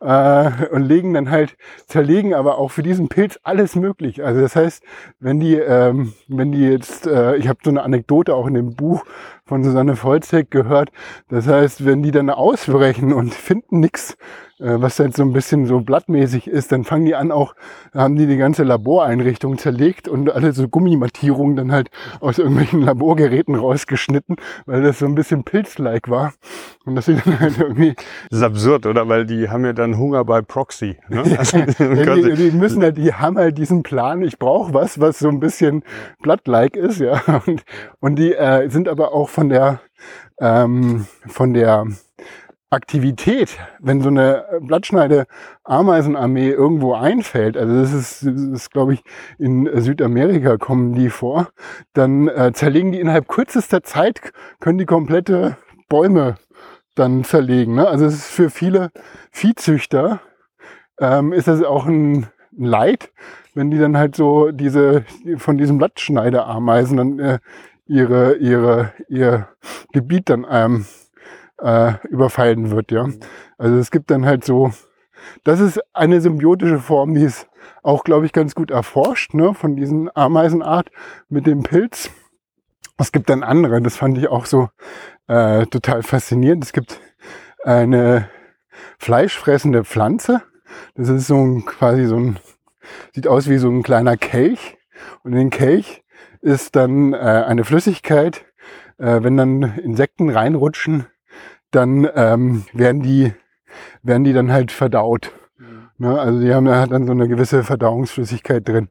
äh, 0.00 0.66
und 0.68 0.82
legen 0.82 1.14
dann 1.14 1.30
halt, 1.30 1.56
zerlegen 1.86 2.34
aber 2.34 2.58
auch 2.58 2.70
für 2.70 2.82
diesen 2.82 3.08
Pilz 3.08 3.38
alles 3.42 3.76
möglich. 3.76 4.24
Also 4.24 4.40
das 4.40 4.56
heißt, 4.56 4.82
wenn 5.20 5.40
die, 5.40 5.56
ähm, 5.56 6.14
wenn 6.28 6.52
die 6.52 6.66
jetzt, 6.66 7.06
äh, 7.06 7.36
ich 7.36 7.48
habe 7.48 7.58
so 7.62 7.70
eine 7.70 7.82
Anekdote 7.82 8.34
auch 8.34 8.46
in 8.46 8.54
dem 8.54 8.74
Buch 8.74 9.04
von 9.48 9.64
Susanne 9.64 9.96
Volzek 9.96 10.50
gehört, 10.50 10.90
das 11.28 11.48
heißt, 11.48 11.84
wenn 11.84 12.02
die 12.02 12.10
dann 12.10 12.28
ausbrechen 12.30 13.12
und 13.12 13.34
finden 13.34 13.80
nichts, 13.80 14.16
äh, 14.60 14.80
was 14.80 14.98
jetzt 14.98 15.16
so 15.16 15.22
ein 15.22 15.32
bisschen 15.32 15.66
so 15.66 15.80
blattmäßig 15.80 16.48
ist, 16.48 16.72
dann 16.72 16.84
fangen 16.84 17.06
die 17.06 17.14
an 17.14 17.30
auch, 17.30 17.54
haben 17.94 18.16
die 18.16 18.26
die 18.26 18.36
ganze 18.36 18.64
Laboreinrichtung 18.64 19.56
zerlegt 19.56 20.08
und 20.08 20.30
alle 20.30 20.52
so 20.52 20.68
Gummimattierungen 20.68 21.56
dann 21.56 21.72
halt 21.72 21.90
aus 22.20 22.38
irgendwelchen 22.38 22.82
Laborgeräten 22.82 23.54
rausgeschnitten, 23.54 24.36
weil 24.66 24.82
das 24.82 24.98
so 24.98 25.06
ein 25.06 25.14
bisschen 25.14 25.44
pilzlike 25.44 26.10
war. 26.10 26.32
Und 26.84 26.96
das 26.96 27.08
ist 27.08 27.24
dann 27.26 27.38
halt 27.38 27.58
irgendwie. 27.58 27.94
Das 28.30 28.40
ist 28.40 28.44
absurd, 28.44 28.86
oder? 28.86 29.08
Weil 29.08 29.26
die 29.26 29.48
haben 29.48 29.64
ja 29.64 29.72
dann 29.72 29.96
Hunger 29.96 30.24
bei 30.24 30.42
Proxy. 30.42 30.96
Ne? 31.08 31.22
Also, 31.38 31.58
ja, 31.58 32.14
die, 32.16 32.34
die, 32.34 32.50
müssen 32.50 32.82
halt, 32.82 32.96
die 32.96 33.12
haben 33.14 33.38
halt 33.38 33.58
diesen 33.58 33.84
Plan, 33.84 34.22
ich 34.22 34.38
brauche 34.38 34.74
was, 34.74 34.98
was 34.98 35.20
so 35.20 35.28
ein 35.28 35.38
bisschen 35.38 35.84
blattlike 36.20 36.78
ist, 36.78 37.00
ja. 37.00 37.22
Und, 37.46 37.62
und 38.00 38.16
die 38.16 38.34
äh, 38.34 38.68
sind 38.70 38.88
aber 38.88 39.12
auch 39.12 39.28
von 39.38 39.48
der 39.48 39.80
ähm, 40.40 41.06
von 41.28 41.54
der 41.54 41.86
Aktivität, 42.70 43.56
wenn 43.78 44.00
so 44.02 44.08
eine 44.08 44.44
Blattschneide-Ameisenarmee 44.62 46.50
irgendwo 46.50 46.94
einfällt, 46.94 47.56
also 47.56 47.80
das 47.80 47.92
ist, 47.92 48.26
das 48.26 48.42
ist 48.42 48.70
glaube 48.72 48.94
ich, 48.94 49.04
in 49.38 49.70
Südamerika 49.80 50.56
kommen 50.56 50.92
die 50.92 51.08
vor, 51.08 51.50
dann 51.92 52.26
äh, 52.26 52.52
zerlegen 52.52 52.90
die 52.90 52.98
innerhalb 52.98 53.28
kürzester 53.28 53.84
Zeit, 53.84 54.32
können 54.58 54.78
die 54.78 54.86
komplette 54.86 55.56
Bäume 55.88 56.34
dann 56.96 57.22
zerlegen. 57.22 57.76
Ne? 57.76 57.86
Also 57.86 58.06
es 58.06 58.14
ist 58.14 58.26
für 58.26 58.50
viele 58.50 58.90
Viehzüchter, 59.30 60.20
ähm, 60.98 61.32
ist 61.32 61.46
das 61.46 61.62
auch 61.62 61.86
ein 61.86 62.26
Leid, 62.56 63.12
wenn 63.54 63.70
die 63.70 63.78
dann 63.78 63.96
halt 63.96 64.16
so 64.16 64.50
diese, 64.50 65.04
von 65.36 65.58
diesen 65.58 65.78
Blattschneideameisen 65.78 66.96
dann 66.96 67.18
äh, 67.20 67.38
ihre, 67.88 68.36
ihre, 68.36 68.92
ihr 69.08 69.48
Gebiet 69.92 70.28
dann 70.28 70.46
ähm, 70.48 70.86
äh, 71.58 71.94
überfallen 72.08 72.70
wird, 72.70 72.92
ja. 72.92 73.08
Also 73.56 73.76
es 73.76 73.90
gibt 73.90 74.10
dann 74.10 74.24
halt 74.24 74.44
so, 74.44 74.72
das 75.44 75.60
ist 75.60 75.80
eine 75.92 76.20
symbiotische 76.20 76.78
Form, 76.78 77.14
die 77.14 77.24
ist 77.24 77.48
auch, 77.82 78.04
glaube 78.04 78.26
ich, 78.26 78.32
ganz 78.32 78.54
gut 78.54 78.70
erforscht, 78.70 79.34
ne, 79.34 79.54
von 79.54 79.76
diesen 79.76 80.14
Ameisenart 80.14 80.90
mit 81.28 81.46
dem 81.46 81.62
Pilz. 81.62 82.10
Es 82.98 83.12
gibt 83.12 83.30
dann 83.30 83.42
andere, 83.42 83.80
das 83.80 83.96
fand 83.96 84.18
ich 84.18 84.28
auch 84.28 84.46
so 84.46 84.68
äh, 85.26 85.66
total 85.66 86.02
faszinierend. 86.02 86.64
Es 86.64 86.72
gibt 86.72 87.00
eine 87.64 88.28
fleischfressende 88.98 89.84
Pflanze. 89.84 90.42
Das 90.94 91.08
ist 91.08 91.26
so 91.26 91.36
ein, 91.36 91.64
quasi 91.64 92.06
so 92.06 92.16
ein, 92.16 92.38
sieht 93.14 93.28
aus 93.28 93.48
wie 93.48 93.58
so 93.58 93.68
ein 93.68 93.82
kleiner 93.82 94.16
Kelch. 94.16 94.76
Und 95.22 95.32
in 95.32 95.38
den 95.38 95.50
Kelch 95.50 96.02
ist 96.40 96.76
dann 96.76 97.12
äh, 97.12 97.16
eine 97.16 97.64
Flüssigkeit. 97.64 98.44
Äh, 98.98 99.22
wenn 99.22 99.36
dann 99.36 99.62
Insekten 99.78 100.30
reinrutschen, 100.30 101.06
dann 101.70 102.08
ähm, 102.14 102.64
werden 102.72 103.02
die 103.02 103.32
werden 104.02 104.24
die 104.24 104.32
dann 104.32 104.52
halt 104.52 104.72
verdaut. 104.72 105.32
Mhm. 105.58 105.88
Ne? 105.98 106.18
Also 106.18 106.40
die 106.40 106.52
haben 106.52 106.66
da 106.66 106.86
dann 106.86 107.06
so 107.06 107.12
eine 107.12 107.28
gewisse 107.28 107.62
Verdauungsflüssigkeit 107.62 108.66
drin. 108.66 108.88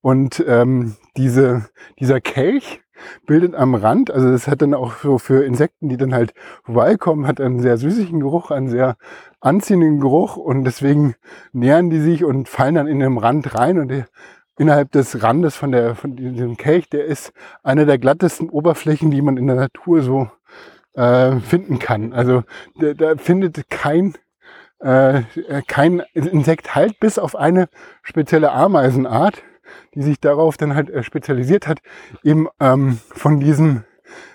Und 0.00 0.42
ähm, 0.46 0.96
diese, 1.16 1.66
dieser 1.98 2.20
Kelch 2.20 2.80
bildet 3.26 3.54
am 3.54 3.74
Rand, 3.74 4.10
also 4.10 4.30
das 4.30 4.46
hat 4.46 4.60
dann 4.60 4.74
auch 4.74 4.96
so 4.96 5.18
für 5.18 5.44
Insekten, 5.44 5.88
die 5.88 5.96
dann 5.96 6.14
halt 6.14 6.34
vorbeikommen, 6.64 7.26
hat 7.26 7.40
einen 7.40 7.60
sehr 7.60 7.78
süßlichen 7.78 8.20
Geruch, 8.20 8.50
einen 8.50 8.68
sehr 8.68 8.96
anziehenden 9.40 10.00
Geruch 10.00 10.36
und 10.36 10.64
deswegen 10.64 11.14
nähern 11.52 11.88
die 11.88 12.00
sich 12.00 12.24
und 12.24 12.48
fallen 12.48 12.74
dann 12.74 12.86
in 12.86 13.00
den 13.00 13.16
Rand 13.16 13.54
rein 13.54 13.78
und 13.78 13.88
der, 13.88 14.06
innerhalb 14.60 14.92
des 14.92 15.22
Randes 15.22 15.56
von, 15.56 15.72
der, 15.72 15.94
von 15.94 16.16
diesem 16.16 16.58
Kelch, 16.58 16.90
der 16.90 17.06
ist 17.06 17.32
eine 17.62 17.86
der 17.86 17.98
glattesten 17.98 18.50
Oberflächen, 18.50 19.10
die 19.10 19.22
man 19.22 19.38
in 19.38 19.46
der 19.46 19.56
Natur 19.56 20.02
so 20.02 20.28
äh, 20.92 21.36
finden 21.40 21.78
kann. 21.78 22.12
Also 22.12 22.42
da, 22.78 23.16
findet 23.16 23.70
kein 23.70 24.14
äh, 24.80 25.22
kein 25.66 26.02
Insekt 26.12 26.74
halt, 26.74 27.00
bis 27.00 27.18
auf 27.18 27.36
eine 27.36 27.68
spezielle 28.02 28.52
Ameisenart, 28.52 29.42
die 29.94 30.02
sich 30.02 30.20
darauf 30.20 30.58
dann 30.58 30.74
halt 30.74 30.90
äh, 30.90 31.02
spezialisiert 31.02 31.66
hat, 31.66 31.78
eben 32.22 32.46
ähm, 32.60 32.98
von 33.12 33.40
diesen 33.40 33.84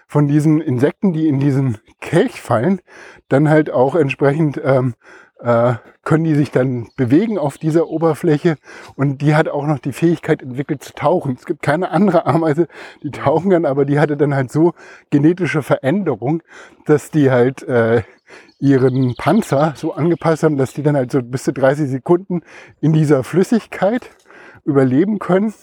von 0.07 0.27
diesen 0.27 0.61
Insekten, 0.61 1.13
die 1.13 1.27
in 1.27 1.39
diesen 1.39 1.77
Kelch 1.99 2.41
fallen, 2.41 2.79
dann 3.27 3.49
halt 3.49 3.69
auch 3.69 3.95
entsprechend 3.95 4.59
ähm, 4.63 4.95
äh, 5.45 5.75
können 6.03 6.23
die 6.23 6.33
sich 6.33 6.49
dann 6.49 6.87
bewegen 6.97 7.37
auf 7.37 7.59
dieser 7.59 7.87
Oberfläche 7.87 8.57
und 8.95 9.21
die 9.21 9.35
hat 9.35 9.47
auch 9.47 9.67
noch 9.67 9.77
die 9.77 9.93
Fähigkeit 9.93 10.41
entwickelt 10.41 10.83
zu 10.83 10.93
tauchen. 10.93 11.35
Es 11.37 11.45
gibt 11.45 11.61
keine 11.61 11.91
andere 11.91 12.25
Ameise, 12.25 12.67
die 13.03 13.11
tauchen 13.11 13.51
kann, 13.51 13.65
aber 13.65 13.85
die 13.85 13.99
hatte 13.99 14.17
dann 14.17 14.33
halt 14.33 14.51
so 14.51 14.73
genetische 15.11 15.61
Veränderung, 15.61 16.41
dass 16.85 17.11
die 17.11 17.29
halt 17.29 17.61
äh, 17.63 18.01
ihren 18.59 19.15
Panzer 19.15 19.73
so 19.75 19.93
angepasst 19.93 20.41
haben, 20.41 20.57
dass 20.57 20.73
die 20.73 20.81
dann 20.81 20.95
halt 20.95 21.11
so 21.11 21.21
bis 21.21 21.43
zu 21.43 21.53
30 21.53 21.89
Sekunden 21.89 22.41
in 22.81 22.93
dieser 22.93 23.23
Flüssigkeit 23.23 24.09
überleben 24.63 25.19
können. 25.19 25.53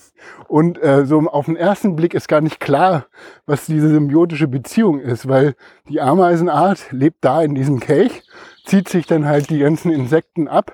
Und 0.47 0.81
äh, 0.81 1.05
so 1.07 1.19
auf 1.19 1.47
den 1.47 1.57
ersten 1.57 1.97
Blick 1.97 2.15
ist 2.15 2.29
gar 2.29 2.41
nicht 2.41 2.61
klar, 2.61 3.07
was 3.47 3.67
diese 3.67 3.89
symbiotische 3.89 4.47
Beziehung 4.47 5.01
ist, 5.01 5.29
weil 5.29 5.57
die 5.89 6.01
Ameisenart 6.01 6.93
lebt 6.93 7.25
da 7.25 7.43
in 7.43 7.57
diesem 7.57 7.81
Kelch 7.81 8.23
zieht 8.65 8.89
sich 8.89 9.07
dann 9.07 9.27
halt 9.27 9.51
die 9.51 9.59
ganzen 9.59 9.93
Insekten 9.93 10.49
ab, 10.49 10.73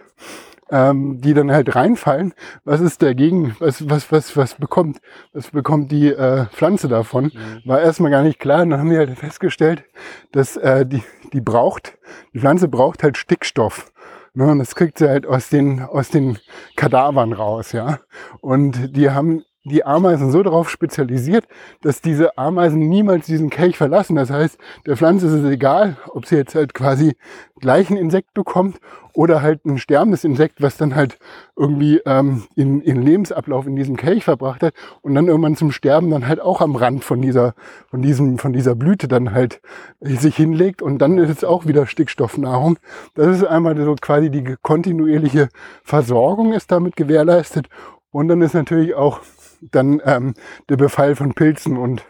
ähm, 0.70 1.20
die 1.20 1.34
dann 1.34 1.50
halt 1.50 1.74
reinfallen. 1.74 2.34
Was 2.64 2.80
ist 2.80 3.02
dagegen? 3.02 3.56
Was, 3.58 3.88
was, 3.88 4.12
was, 4.12 4.36
was 4.36 4.54
bekommt, 4.54 5.00
was 5.32 5.50
bekommt 5.50 5.90
die 5.90 6.08
äh, 6.08 6.46
Pflanze 6.46 6.88
davon? 6.88 7.24
Mhm. 7.24 7.62
War 7.64 7.80
erstmal 7.80 8.10
gar 8.10 8.22
nicht 8.22 8.38
klar. 8.38 8.62
Und 8.62 8.70
dann 8.70 8.80
haben 8.80 8.90
wir 8.90 8.98
halt 8.98 9.18
festgestellt, 9.18 9.84
dass 10.32 10.56
äh, 10.56 10.84
die, 10.86 11.02
die 11.32 11.40
braucht, 11.40 11.96
die 12.34 12.40
Pflanze 12.40 12.68
braucht 12.68 13.02
halt 13.02 13.16
Stickstoff. 13.16 13.92
Ne, 14.34 14.46
und 14.52 14.58
das 14.58 14.76
kriegt 14.76 14.98
sie 14.98 15.08
halt 15.08 15.26
aus 15.26 15.48
den, 15.48 15.80
aus 15.80 16.10
den 16.10 16.38
Kadavern 16.76 17.32
raus, 17.32 17.72
ja. 17.72 17.98
Und 18.40 18.96
die 18.96 19.10
haben 19.10 19.42
die 19.68 19.84
Ameisen 19.84 20.30
so 20.30 20.42
darauf 20.42 20.70
spezialisiert, 20.70 21.46
dass 21.82 22.00
diese 22.00 22.36
Ameisen 22.36 22.88
niemals 22.88 23.26
diesen 23.26 23.50
Kelch 23.50 23.76
verlassen. 23.76 24.16
Das 24.16 24.30
heißt, 24.30 24.58
der 24.86 24.96
Pflanze 24.96 25.26
ist 25.26 25.32
es 25.32 25.50
egal, 25.50 25.96
ob 26.08 26.26
sie 26.26 26.36
jetzt 26.36 26.54
halt 26.54 26.74
quasi 26.74 27.14
gleich 27.60 27.90
ein 27.90 27.96
Insekt 27.96 28.34
bekommt 28.34 28.78
oder 29.18 29.42
halt 29.42 29.64
ein 29.64 29.78
sterbendes 29.78 30.22
Insekt, 30.22 30.62
was 30.62 30.76
dann 30.76 30.94
halt 30.94 31.18
irgendwie 31.56 32.00
ähm, 32.06 32.44
in, 32.54 32.80
in 32.80 33.02
Lebensablauf 33.02 33.66
in 33.66 33.74
diesem 33.74 33.96
Kelch 33.96 34.22
verbracht 34.22 34.62
hat 34.62 34.74
und 35.02 35.14
dann 35.14 35.26
irgendwann 35.26 35.56
zum 35.56 35.72
Sterben 35.72 36.10
dann 36.10 36.28
halt 36.28 36.40
auch 36.40 36.60
am 36.60 36.76
Rand 36.76 37.02
von 37.02 37.20
dieser, 37.20 37.54
von 37.88 38.00
diesem, 38.00 38.38
von 38.38 38.52
dieser 38.52 38.76
Blüte 38.76 39.08
dann 39.08 39.32
halt 39.32 39.60
sich 40.00 40.36
hinlegt 40.36 40.82
und 40.82 40.98
dann 40.98 41.18
ist 41.18 41.30
es 41.30 41.42
auch 41.44 41.66
wieder 41.66 41.86
Stickstoffnahrung. 41.86 42.78
Das 43.14 43.26
ist 43.26 43.44
einmal 43.44 43.76
so 43.76 43.96
quasi 44.00 44.30
die 44.30 44.54
kontinuierliche 44.62 45.48
Versorgung 45.82 46.52
ist 46.52 46.70
damit 46.70 46.94
gewährleistet 46.94 47.68
und 48.10 48.28
dann 48.28 48.40
ist 48.40 48.54
natürlich 48.54 48.94
auch 48.94 49.20
dann 49.60 50.00
ähm, 50.04 50.34
der 50.68 50.76
Befall 50.76 51.16
von 51.16 51.34
Pilzen 51.34 51.76
und 51.76 52.04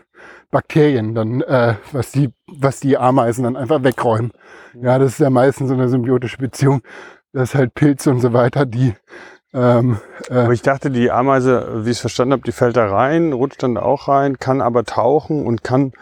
Bakterien, 0.50 1.14
dann 1.14 1.42
äh, 1.42 1.74
was 1.92 2.10
die 2.10 2.32
was 2.46 2.80
die 2.80 2.96
Ameisen 2.96 3.44
dann 3.44 3.56
einfach 3.56 3.82
wegräumen. 3.82 4.32
Ja, 4.80 4.98
das 4.98 5.12
ist 5.12 5.20
ja 5.20 5.30
meistens 5.30 5.68
so 5.68 5.74
eine 5.74 5.88
symbiotische 5.88 6.38
Beziehung, 6.38 6.82
dass 7.32 7.54
halt 7.54 7.74
Pilze 7.74 8.10
und 8.10 8.20
so 8.20 8.32
weiter, 8.32 8.64
die 8.64 8.94
ähm, 9.54 9.98
äh, 10.28 10.40
aber 10.40 10.52
ich 10.52 10.62
dachte, 10.62 10.90
die 10.90 11.10
Ameise, 11.10 11.84
wie 11.84 11.90
ich 11.90 11.96
es 11.96 12.00
verstanden 12.00 12.32
habe, 12.32 12.42
die 12.42 12.52
fällt 12.52 12.76
da 12.76 12.86
rein, 12.86 13.32
rutscht 13.32 13.62
dann 13.62 13.76
da 13.76 13.82
auch 13.82 14.08
rein, 14.08 14.38
kann 14.38 14.60
aber 14.60 14.84
tauchen 14.84 15.46
und 15.46 15.64
kann 15.64 15.92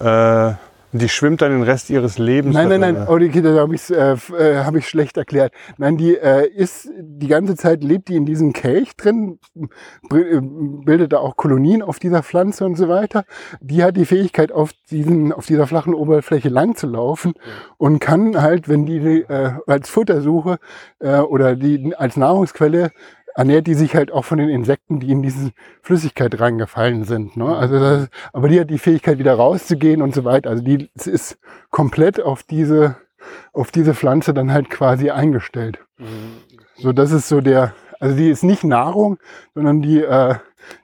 äh, 0.00 0.54
die 0.92 1.08
schwimmt 1.08 1.40
dann 1.40 1.52
den 1.52 1.62
Rest 1.62 1.88
ihres 1.90 2.18
Lebens. 2.18 2.54
Nein, 2.54 2.68
nein, 2.68 2.80
nein, 2.80 3.06
oh, 3.08 3.16
die 3.16 3.30
Kinder, 3.30 3.54
da 3.54 3.60
habe 3.62 3.74
ich 3.74 3.90
äh, 3.90 4.12
äh, 4.12 4.64
hab 4.64 4.76
ich 4.76 4.88
schlecht 4.88 5.16
erklärt. 5.16 5.52
Nein, 5.78 5.96
die 5.96 6.16
äh, 6.16 6.46
ist 6.46 6.90
die 6.98 7.28
ganze 7.28 7.56
Zeit 7.56 7.82
lebt 7.82 8.08
die 8.08 8.16
in 8.16 8.26
diesem 8.26 8.52
Kelch 8.52 8.94
drin, 8.96 9.38
äh, 9.54 10.40
bildet 10.40 11.12
da 11.12 11.18
auch 11.18 11.36
Kolonien 11.36 11.82
auf 11.82 11.98
dieser 11.98 12.22
Pflanze 12.22 12.66
und 12.66 12.76
so 12.76 12.88
weiter. 12.88 13.24
Die 13.60 13.82
hat 13.82 13.96
die 13.96 14.04
Fähigkeit, 14.04 14.52
auf 14.52 14.72
diesen, 14.90 15.32
auf 15.32 15.46
dieser 15.46 15.66
flachen 15.66 15.94
Oberfläche 15.94 16.50
lang 16.50 16.76
zu 16.76 16.86
laufen 16.86 17.32
ja. 17.36 17.52
und 17.78 17.98
kann 17.98 18.40
halt, 18.42 18.68
wenn 18.68 18.84
die 18.84 19.22
äh, 19.22 19.52
als 19.66 19.88
Futtersuche 19.88 20.58
äh, 20.98 21.18
oder 21.18 21.56
die 21.56 21.94
als 21.96 22.16
Nahrungsquelle 22.16 22.90
ernährt 23.34 23.66
die 23.66 23.74
sich 23.74 23.94
halt 23.94 24.12
auch 24.12 24.24
von 24.24 24.38
den 24.38 24.48
Insekten, 24.48 25.00
die 25.00 25.10
in 25.10 25.22
diese 25.22 25.52
Flüssigkeit 25.82 26.38
reingefallen 26.38 27.04
sind. 27.04 27.36
Ne? 27.36 27.56
Also 27.56 27.78
das, 27.78 28.08
aber 28.32 28.48
die 28.48 28.60
hat 28.60 28.70
die 28.70 28.78
Fähigkeit, 28.78 29.18
wieder 29.18 29.34
rauszugehen 29.34 30.02
und 30.02 30.14
so 30.14 30.24
weiter. 30.24 30.50
Also 30.50 30.62
die 30.62 30.90
ist 30.94 31.38
komplett 31.70 32.20
auf 32.20 32.42
diese, 32.42 32.96
auf 33.52 33.70
diese 33.70 33.94
Pflanze 33.94 34.34
dann 34.34 34.52
halt 34.52 34.70
quasi 34.70 35.10
eingestellt. 35.10 35.78
Mhm. 35.98 36.36
So, 36.76 36.92
das 36.92 37.12
ist 37.12 37.28
so 37.28 37.40
der, 37.40 37.74
also 38.00 38.16
die 38.16 38.30
ist 38.30 38.42
nicht 38.42 38.64
Nahrung, 38.64 39.18
sondern 39.54 39.82
die 39.82 40.02
äh, 40.02 40.34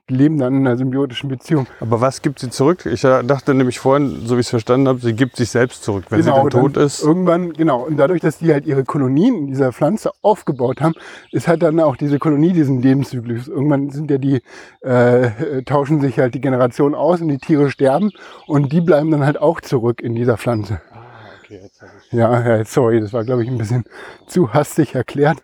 die 0.09 0.15
leben 0.15 0.39
dann 0.39 0.55
in 0.55 0.67
einer 0.67 0.77
symbiotischen 0.77 1.29
Beziehung. 1.29 1.67
Aber 1.81 2.01
was 2.01 2.23
gibt 2.23 2.39
sie 2.39 2.51
zurück? 2.51 2.87
Ich 2.87 3.03
dachte 3.03 3.55
nämlich 3.55 3.79
vorhin, 3.79 4.23
so 4.25 4.37
wie 4.37 4.41
ich 4.41 4.47
es 4.47 4.51
verstanden 4.51 4.89
habe, 4.89 5.01
sie 5.01 5.13
gibt 5.13 5.37
sich 5.37 5.51
selbst 5.51 5.85
zurück, 5.85 6.05
wenn 6.09 6.21
genau, 6.21 6.35
sie 6.35 6.41
dann 6.41 6.51
tot 6.51 6.77
dann 6.77 6.85
ist. 6.85 7.03
Irgendwann, 7.03 7.53
genau. 7.53 7.83
Und 7.83 7.99
dadurch, 7.99 8.21
dass 8.21 8.39
die 8.39 8.53
halt 8.53 8.67
ihre 8.67 8.85
Kolonien 8.85 9.37
in 9.37 9.47
dieser 9.49 9.73
Pflanze 9.73 10.11
aufgebaut 10.23 10.81
haben, 10.81 10.95
ist 11.31 11.47
halt 11.47 11.63
dann 11.63 11.79
auch 11.81 11.97
diese 11.97 12.19
Kolonie 12.19 12.53
diesen 12.53 12.81
Lebenszyklus. 12.81 13.49
Irgendwann 13.49 13.91
sind 13.91 14.11
ja 14.11 14.19
die, 14.19 14.41
äh, 14.81 15.63
tauschen 15.65 16.01
sich 16.01 16.19
halt 16.19 16.35
die 16.35 16.41
Generationen 16.41 16.95
aus 16.95 17.21
und 17.21 17.29
die 17.29 17.39
Tiere 17.39 17.71
sterben 17.71 18.11
und 18.47 18.73
die 18.73 18.81
bleiben 18.81 19.11
dann 19.11 19.25
halt 19.25 19.39
auch 19.39 19.61
zurück 19.61 20.01
in 20.01 20.15
dieser 20.15 20.39
Pflanze. 20.39 20.81
Ah, 20.93 21.05
okay, 21.43 21.61
jetzt 21.63 21.83
habe 21.83 21.93
ich 22.03 22.13
Ja, 22.13 22.57
ja, 22.57 22.65
sorry, 22.65 23.01
das 23.01 23.13
war, 23.13 23.25
glaube 23.25 23.43
ich, 23.43 23.51
ein 23.51 23.59
bisschen 23.59 23.85
zu 24.27 24.53
hastig 24.55 24.95
erklärt. 24.95 25.39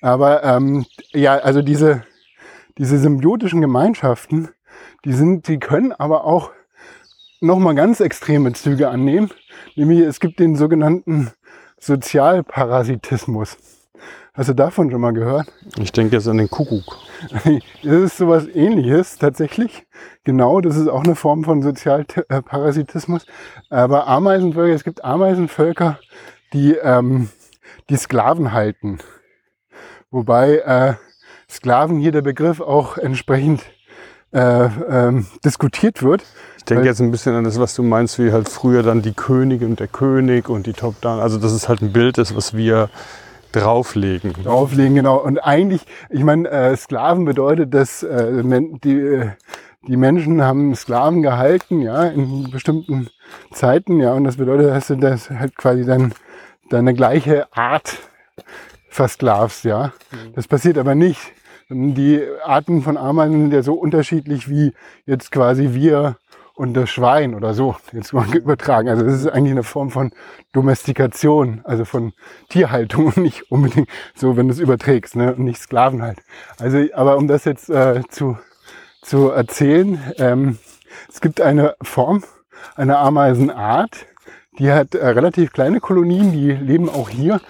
Aber 0.00 0.42
ähm, 0.44 0.86
ja, 1.12 1.36
also 1.36 1.60
diese 1.60 2.04
diese 2.80 2.98
symbiotischen 2.98 3.60
Gemeinschaften, 3.60 4.48
die 5.04 5.12
sind, 5.12 5.48
die 5.48 5.58
können 5.58 5.92
aber 5.92 6.24
auch 6.24 6.50
nochmal 7.42 7.74
ganz 7.74 8.00
extreme 8.00 8.54
Züge 8.54 8.88
annehmen. 8.88 9.30
Nämlich 9.76 10.00
es 10.00 10.18
gibt 10.18 10.40
den 10.40 10.56
sogenannten 10.56 11.30
Sozialparasitismus. 11.78 13.58
Hast 14.32 14.48
du 14.48 14.54
davon 14.54 14.90
schon 14.90 15.02
mal 15.02 15.12
gehört? 15.12 15.52
Ich 15.78 15.92
denke 15.92 16.16
jetzt 16.16 16.26
an 16.26 16.38
den 16.38 16.48
Kuckuck. 16.48 16.96
Das 17.82 17.92
ist 17.92 18.16
sowas 18.16 18.46
ähnliches 18.46 19.18
tatsächlich. 19.18 19.86
Genau, 20.24 20.62
das 20.62 20.76
ist 20.76 20.88
auch 20.88 21.04
eine 21.04 21.16
Form 21.16 21.44
von 21.44 21.60
Sozialparasitismus. 21.60 23.26
Aber 23.68 24.06
Ameisenvölker, 24.06 24.74
es 24.74 24.84
gibt 24.84 25.04
Ameisenvölker, 25.04 25.98
die, 26.54 26.76
ähm, 26.76 27.28
die 27.90 27.96
Sklaven 27.96 28.52
halten. 28.54 29.00
Wobei 30.10 30.60
äh, 30.60 30.94
Sklaven 31.50 31.98
hier 31.98 32.12
der 32.12 32.22
Begriff 32.22 32.60
auch 32.60 32.96
entsprechend 32.96 33.62
äh, 34.32 34.68
ähm, 34.88 35.26
diskutiert 35.44 36.02
wird. 36.02 36.24
Ich 36.56 36.64
denke 36.64 36.84
jetzt 36.84 37.00
ein 37.00 37.10
bisschen 37.10 37.34
an 37.34 37.44
das, 37.44 37.58
was 37.58 37.74
du 37.74 37.82
meinst, 37.82 38.18
wie 38.18 38.32
halt 38.32 38.48
früher 38.48 38.82
dann 38.82 39.02
die 39.02 39.12
Königin 39.12 39.70
und 39.70 39.80
der 39.80 39.88
König 39.88 40.48
und 40.48 40.66
die 40.66 40.72
Top-Down. 40.72 41.18
Also 41.20 41.38
das 41.38 41.52
ist 41.52 41.68
halt 41.68 41.82
ein 41.82 41.92
Bild 41.92 42.18
ist, 42.18 42.36
was 42.36 42.54
wir 42.54 42.90
drauflegen. 43.52 44.34
Drauflegen, 44.44 44.94
genau. 44.94 45.16
Und 45.16 45.38
eigentlich, 45.38 45.82
ich 46.10 46.22
meine, 46.22 46.48
äh, 46.48 46.76
Sklaven 46.76 47.24
bedeutet, 47.24 47.74
dass 47.74 48.02
äh, 48.02 48.44
die, 48.84 48.98
äh, 48.98 49.30
die 49.88 49.96
Menschen 49.96 50.42
haben 50.42 50.74
Sklaven 50.74 51.22
gehalten, 51.22 51.80
ja, 51.80 52.04
in 52.04 52.50
bestimmten 52.50 53.08
Zeiten, 53.52 53.98
ja, 53.98 54.12
und 54.12 54.24
das 54.24 54.36
bedeutet, 54.36 54.68
dass 54.68 54.86
du 54.88 54.96
das 54.96 55.30
halt 55.30 55.56
quasi 55.56 55.84
dann 55.84 56.12
deine 56.68 56.94
gleiche 56.94 57.52
Art 57.52 57.96
versklavst, 58.90 59.64
ja. 59.64 59.92
Mhm. 60.12 60.34
Das 60.34 60.46
passiert 60.46 60.78
aber 60.78 60.94
nicht. 60.94 61.20
Die 61.72 62.20
Arten 62.44 62.82
von 62.82 62.96
Ameisen 62.96 63.42
sind 63.42 63.52
ja 63.52 63.62
so 63.62 63.74
unterschiedlich 63.74 64.50
wie 64.50 64.72
jetzt 65.06 65.30
quasi 65.30 65.72
wir 65.72 66.16
und 66.54 66.74
das 66.74 66.90
Schwein 66.90 67.36
oder 67.36 67.54
so, 67.54 67.76
jetzt 67.92 68.12
mal 68.12 68.26
übertragen. 68.36 68.88
Also 68.88 69.04
das 69.04 69.14
ist 69.14 69.28
eigentlich 69.28 69.52
eine 69.52 69.62
Form 69.62 69.90
von 69.90 70.10
Domestikation, 70.52 71.60
also 71.62 71.84
von 71.84 72.12
Tierhaltung 72.48 73.06
und 73.06 73.18
nicht 73.18 73.52
unbedingt 73.52 73.88
so, 74.16 74.36
wenn 74.36 74.48
du 74.48 74.52
es 74.52 74.58
überträgst, 74.58 75.14
ne? 75.14 75.32
und 75.32 75.44
nicht 75.44 75.60
Sklavenhalt. 75.60 76.18
Also, 76.58 76.84
aber 76.92 77.16
um 77.16 77.28
das 77.28 77.44
jetzt 77.44 77.70
äh, 77.70 78.02
zu, 78.08 78.36
zu 79.00 79.30
erzählen, 79.30 80.00
ähm, 80.18 80.58
es 81.08 81.20
gibt 81.20 81.40
eine 81.40 81.76
Form, 81.82 82.24
eine 82.74 82.98
Ameisenart, 82.98 84.06
die 84.58 84.72
hat 84.72 84.96
äh, 84.96 85.06
relativ 85.06 85.52
kleine 85.52 85.78
Kolonien, 85.78 86.32
die 86.32 86.50
leben 86.50 86.88
auch 86.88 87.10
hier 87.10 87.40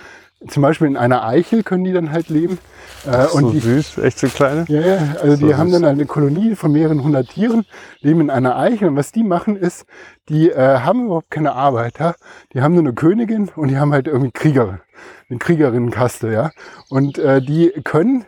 zum 0.49 0.62
Beispiel 0.62 0.86
in 0.86 0.97
einer 0.97 1.24
Eichel 1.24 1.62
können 1.62 1.84
die 1.84 1.93
dann 1.93 2.12
halt 2.12 2.28
leben. 2.28 2.59
Äh, 3.07 3.26
so 3.26 3.38
und 3.38 3.53
die, 3.53 3.61
süß, 3.61 3.99
echt 3.99 4.18
so 4.18 4.28
kleine? 4.28 4.64
Ja, 4.68 4.80
ja, 4.80 4.99
also 5.20 5.36
so 5.36 5.47
die 5.47 5.53
süß. 5.53 5.57
haben 5.57 5.72
dann 5.72 5.84
eine 5.84 6.07
Kolonie 6.07 6.55
von 6.55 6.72
mehreren 6.72 7.03
hundert 7.03 7.28
Tieren, 7.28 7.66
leben 8.01 8.20
in 8.20 8.30
einer 8.30 8.57
Eichel. 8.57 8.88
Und 8.88 8.97
was 8.97 9.12
die 9.12 9.22
machen 9.22 9.57
ist, 9.57 9.86
die 10.28 10.51
äh, 10.51 10.78
haben 10.80 11.07
überhaupt 11.07 11.30
keine 11.30 11.53
Arbeiter. 11.53 12.16
Die 12.53 12.62
haben 12.62 12.74
nur 12.74 12.82
eine 12.82 12.95
Königin 12.95 13.51
und 13.55 13.68
die 13.68 13.78
haben 13.78 13.93
halt 13.93 14.07
irgendwie 14.07 14.30
Kriegerin, 14.30 14.80
eine 15.28 15.38
Kriegerinnenkaste, 15.38 16.32
ja. 16.32 16.51
Und 16.88 17.18
äh, 17.18 17.43
die 17.43 17.70
können 17.84 18.24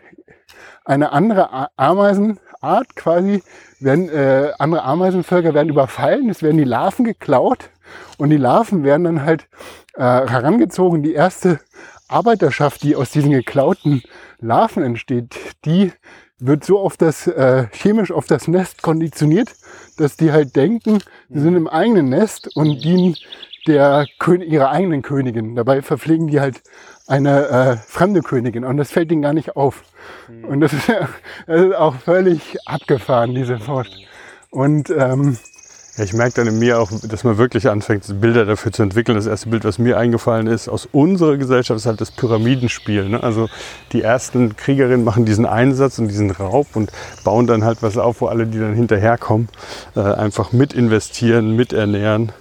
eine 0.85 1.13
andere 1.13 1.71
Ameisenart 1.77 2.97
quasi, 2.97 3.43
werden, 3.81 4.09
äh, 4.09 4.53
andere 4.59 4.83
Ameisenvölker 4.83 5.55
werden 5.55 5.69
überfallen, 5.69 6.29
es 6.29 6.43
werden 6.43 6.59
die 6.59 6.65
Larven 6.65 7.05
geklaut 7.05 7.71
und 8.19 8.31
die 8.31 8.37
Larven 8.37 8.85
werden 8.85 9.05
dann 9.05 9.25
halt 9.25 9.49
äh, 9.95 10.03
herangezogen. 10.03 11.03
Die 11.03 11.13
erste 11.13 11.61
Arbeiterschaft, 12.13 12.83
die 12.83 12.97
aus 12.97 13.11
diesen 13.11 13.31
geklauten 13.31 14.03
Larven 14.41 14.83
entsteht, 14.83 15.35
die 15.65 15.93
wird 16.39 16.65
so 16.65 16.79
auf 16.81 16.97
das 16.97 17.27
äh, 17.27 17.67
chemisch 17.73 18.11
auf 18.11 18.27
das 18.27 18.49
Nest 18.49 18.83
konditioniert, 18.83 19.55
dass 19.97 20.17
die 20.17 20.33
halt 20.33 20.57
denken, 20.57 20.99
sie 21.29 21.41
sind 21.41 21.55
im 21.55 21.69
eigenen 21.69 22.09
Nest 22.09 22.57
und 22.57 22.83
dienen 22.83 23.17
der 23.67 24.07
König, 24.19 24.51
ihrer 24.51 24.71
eigenen 24.71 25.03
Königin. 25.03 25.55
Dabei 25.55 25.83
verpflegen 25.83 26.27
die 26.27 26.41
halt 26.41 26.63
eine 27.07 27.47
äh, 27.49 27.77
fremde 27.77 28.23
Königin 28.23 28.65
und 28.65 28.77
das 28.77 28.91
fällt 28.91 29.13
ihnen 29.13 29.23
gar 29.23 29.35
nicht 29.35 29.57
auf. 29.57 29.85
Mhm. 30.29 30.45
Und 30.45 30.61
das 30.61 30.73
ist, 30.73 30.89
das 30.89 31.61
ist 31.61 31.75
auch 31.77 31.95
völlig 31.95 32.57
abgefahren, 32.67 33.35
diese 33.35 33.59
Forschung. 33.59 34.05
Und 34.51 34.91
ähm, 34.91 35.39
ja, 35.97 36.05
ich 36.05 36.14
merke 36.14 36.36
dann 36.36 36.47
in 36.47 36.59
mir 36.59 36.80
auch, 36.80 36.90
dass 37.03 37.22
man 37.22 37.36
wirklich 37.36 37.68
anfängt, 37.68 38.20
Bilder 38.20 38.47
dafür 38.47 38.72
zu 38.72 38.82
entwickeln. 38.82 39.14
Das 39.14 39.26
erste 39.26 39.51
Bild, 39.51 39.64
was 39.64 39.78
mir 39.78 39.99
eingefallen 39.99 40.47
ist, 40.47 40.68
aus 40.68 40.88
unserer 40.90 41.36
Gesellschaft, 41.36 41.76
ist 41.76 41.86
halt 41.86 42.01
das 42.01 42.11
Pyramidenspiel. 42.11 43.11
Ne? 43.11 43.22
Also 43.22 43.51
die 43.93 44.01
ersten 44.01 44.57
Kriegerinnen 44.57 45.05
machen 45.05 45.26
diesen 45.26 45.45
Einsatz 45.45 45.99
und 45.99 46.09
diesen 46.09 46.30
Raub 46.30 46.68
und 46.74 46.90
bauen 47.24 47.47
dann 47.47 47.62
halt 47.62 47.82
was 47.82 47.99
auf, 47.99 48.22
wo 48.22 48.26
alle, 48.28 48.47
die 48.47 48.59
dann 48.59 48.72
hinterherkommen, 48.72 49.49
äh, 49.95 50.01
einfach 50.01 50.53
mit 50.53 50.72
investieren, 50.72 51.57
mit 51.57 51.74
ernähren. 51.74 52.32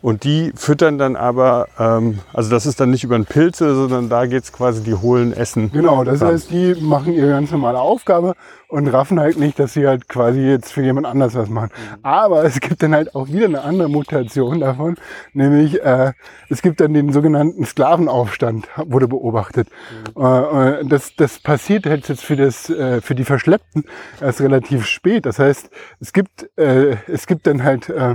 Und 0.00 0.24
die 0.24 0.52
füttern 0.54 0.98
dann 0.98 1.16
aber, 1.16 1.68
ähm, 1.78 2.20
also 2.32 2.50
das 2.50 2.66
ist 2.66 2.80
dann 2.80 2.90
nicht 2.90 3.04
über 3.04 3.18
den 3.18 3.26
Pilze, 3.26 3.74
sondern 3.74 4.08
da 4.08 4.26
geht's 4.26 4.52
quasi, 4.52 4.82
die 4.82 4.94
holen 4.94 5.32
Essen. 5.32 5.70
Genau, 5.72 6.04
das 6.04 6.20
heißt, 6.20 6.50
die 6.50 6.74
machen 6.80 7.12
ihre 7.12 7.30
ganz 7.30 7.50
normale 7.50 7.78
Aufgabe 7.78 8.34
und 8.72 8.88
raffen 8.88 9.20
halt 9.20 9.38
nicht, 9.38 9.58
dass 9.58 9.74
sie 9.74 9.86
halt 9.86 10.08
quasi 10.08 10.40
jetzt 10.40 10.72
für 10.72 10.82
jemand 10.82 11.06
anders 11.06 11.34
was 11.34 11.50
machen. 11.50 11.70
Aber 12.02 12.42
es 12.44 12.58
gibt 12.58 12.82
dann 12.82 12.94
halt 12.94 13.14
auch 13.14 13.28
wieder 13.28 13.44
eine 13.44 13.62
andere 13.62 13.90
Mutation 13.90 14.60
davon, 14.60 14.96
nämlich 15.34 15.82
äh, 15.82 16.12
es 16.48 16.62
gibt 16.62 16.80
dann 16.80 16.94
den 16.94 17.12
sogenannten 17.12 17.66
Sklavenaufstand, 17.66 18.66
wurde 18.86 19.08
beobachtet. 19.08 19.68
Äh, 20.16 20.22
äh, 20.22 20.84
das, 20.86 21.14
das 21.16 21.38
passiert 21.38 21.84
halt 21.84 22.08
jetzt 22.08 22.24
für, 22.24 22.36
das, 22.36 22.70
äh, 22.70 23.02
für 23.02 23.14
die 23.14 23.24
Verschleppten 23.24 23.84
erst 24.22 24.40
relativ 24.40 24.86
spät. 24.86 25.26
Das 25.26 25.38
heißt, 25.38 25.68
es 26.00 26.14
gibt, 26.14 26.48
äh, 26.56 26.96
es 27.08 27.26
gibt 27.26 27.46
dann 27.46 27.64
halt 27.64 27.90
äh, 27.90 28.14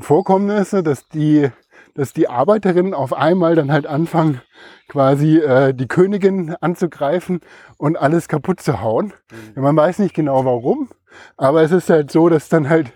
Vorkommnisse, 0.00 0.82
dass 0.82 1.08
die, 1.08 1.50
dass 1.94 2.12
die 2.12 2.28
Arbeiterinnen 2.28 2.94
auf 2.94 3.12
einmal 3.12 3.54
dann 3.54 3.72
halt 3.72 3.86
anfangen, 3.86 4.40
quasi 4.88 5.38
äh, 5.38 5.74
die 5.74 5.88
Königin 5.88 6.54
anzugreifen 6.60 7.40
und 7.78 7.96
alles 7.96 8.28
kaputt 8.28 8.60
zu 8.60 8.80
hauen. 8.80 9.12
Ja, 9.54 9.62
man 9.62 9.76
weiß 9.76 9.98
nicht 9.98 10.14
genau 10.14 10.44
warum, 10.44 10.88
aber 11.36 11.62
es 11.62 11.72
ist 11.72 11.90
halt 11.90 12.10
so, 12.10 12.28
dass 12.28 12.48
dann 12.48 12.68
halt 12.68 12.92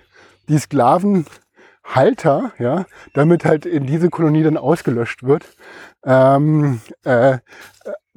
die 0.49 0.59
Sklavenhalter, 0.59 2.53
ja, 2.59 2.87
damit 3.15 3.45
halt 3.45 3.67
in 3.67 3.87
diese 3.87 4.11
Kolonie 4.11 4.43
dann 4.43 4.57
ausgelöscht 4.57 5.23
wird. 5.23 5.45
Ähm, 6.05 6.81
äh, 7.05 7.39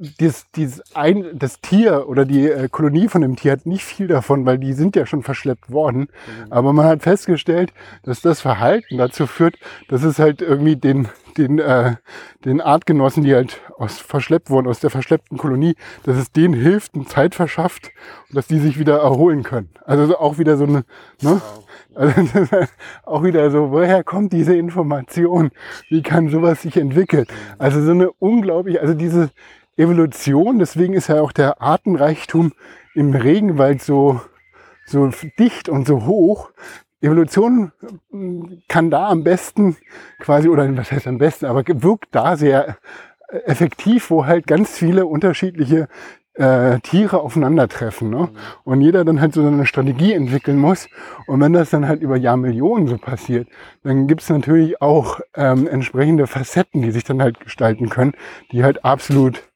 dieses, 0.00 0.50
dieses 0.52 0.96
ein, 0.96 1.26
das 1.34 1.60
Tier 1.60 2.08
oder 2.08 2.24
die 2.24 2.48
äh, 2.48 2.68
Kolonie 2.68 3.08
von 3.08 3.20
dem 3.20 3.36
Tier 3.36 3.52
hat 3.52 3.66
nicht 3.66 3.84
viel 3.84 4.06
davon, 4.06 4.46
weil 4.46 4.58
die 4.58 4.72
sind 4.72 4.96
ja 4.96 5.04
schon 5.04 5.22
verschleppt 5.22 5.70
worden. 5.70 6.08
Aber 6.48 6.72
man 6.72 6.86
hat 6.86 7.02
festgestellt, 7.02 7.72
dass 8.02 8.22
das 8.22 8.40
Verhalten 8.40 8.96
dazu 8.96 9.26
führt, 9.26 9.56
dass 9.88 10.02
es 10.02 10.18
halt 10.18 10.40
irgendwie 10.40 10.76
den, 10.76 11.08
den, 11.36 11.58
äh, 11.58 11.96
den 12.46 12.62
Artgenossen, 12.62 13.24
die 13.24 13.34
halt 13.34 13.60
aus 13.76 13.98
verschleppt 13.98 14.48
wurden, 14.48 14.68
aus 14.68 14.80
der 14.80 14.88
verschleppten 14.88 15.36
Kolonie, 15.36 15.76
dass 16.04 16.16
es 16.16 16.32
denen 16.32 16.54
hilft 16.54 16.94
und 16.94 17.10
Zeit 17.10 17.34
verschafft 17.34 17.90
und 18.30 18.36
dass 18.36 18.46
die 18.46 18.58
sich 18.58 18.78
wieder 18.78 19.00
erholen 19.00 19.42
können. 19.42 19.68
Also 19.84 20.06
so 20.06 20.18
auch 20.18 20.38
wieder 20.38 20.56
so 20.56 20.64
eine, 20.64 20.84
ne? 21.20 21.42
Also 21.94 22.12
auch 23.04 23.22
wieder 23.22 23.50
so, 23.50 23.70
woher 23.70 24.02
kommt 24.02 24.32
diese 24.32 24.56
Information? 24.56 25.50
Wie 25.90 26.02
kann 26.02 26.30
sowas 26.30 26.62
sich 26.62 26.78
entwickeln? 26.78 27.26
Also 27.58 27.82
so 27.82 27.90
eine 27.90 28.10
unglaublich, 28.12 28.80
also 28.80 28.94
diese 28.94 29.30
Evolution, 29.80 30.58
deswegen 30.58 30.94
ist 30.94 31.08
ja 31.08 31.20
auch 31.20 31.32
der 31.32 31.62
Artenreichtum 31.62 32.52
im 32.94 33.14
Regenwald 33.14 33.82
so, 33.82 34.20
so 34.86 35.10
dicht 35.38 35.68
und 35.68 35.86
so 35.86 36.04
hoch. 36.06 36.50
Evolution 37.00 37.72
mm, 38.10 38.42
kann 38.68 38.90
da 38.90 39.08
am 39.08 39.24
besten 39.24 39.76
quasi, 40.18 40.48
oder 40.48 40.76
was 40.76 40.92
heißt 40.92 41.06
am 41.06 41.18
besten, 41.18 41.46
aber 41.46 41.64
wirkt 41.66 42.08
da 42.14 42.36
sehr 42.36 42.76
effektiv, 43.46 44.10
wo 44.10 44.26
halt 44.26 44.46
ganz 44.46 44.76
viele 44.76 45.06
unterschiedliche 45.06 45.88
äh, 46.34 46.80
Tiere 46.80 47.20
aufeinandertreffen. 47.20 48.10
Ne? 48.10 48.28
Und 48.64 48.80
jeder 48.80 49.04
dann 49.04 49.20
halt 49.20 49.34
so 49.34 49.46
eine 49.46 49.66
Strategie 49.66 50.12
entwickeln 50.12 50.58
muss. 50.58 50.88
Und 51.26 51.40
wenn 51.40 51.52
das 51.52 51.70
dann 51.70 51.88
halt 51.88 52.02
über 52.02 52.16
Jahrmillionen 52.16 52.86
so 52.86 52.98
passiert, 52.98 53.48
dann 53.82 54.06
gibt 54.06 54.22
es 54.22 54.30
natürlich 54.30 54.80
auch 54.80 55.20
ähm, 55.34 55.66
entsprechende 55.66 56.26
Facetten, 56.26 56.82
die 56.82 56.90
sich 56.90 57.04
dann 57.04 57.22
halt 57.22 57.40
gestalten 57.40 57.88
können, 57.88 58.12
die 58.52 58.62
halt 58.62 58.84
absolut 58.84 59.49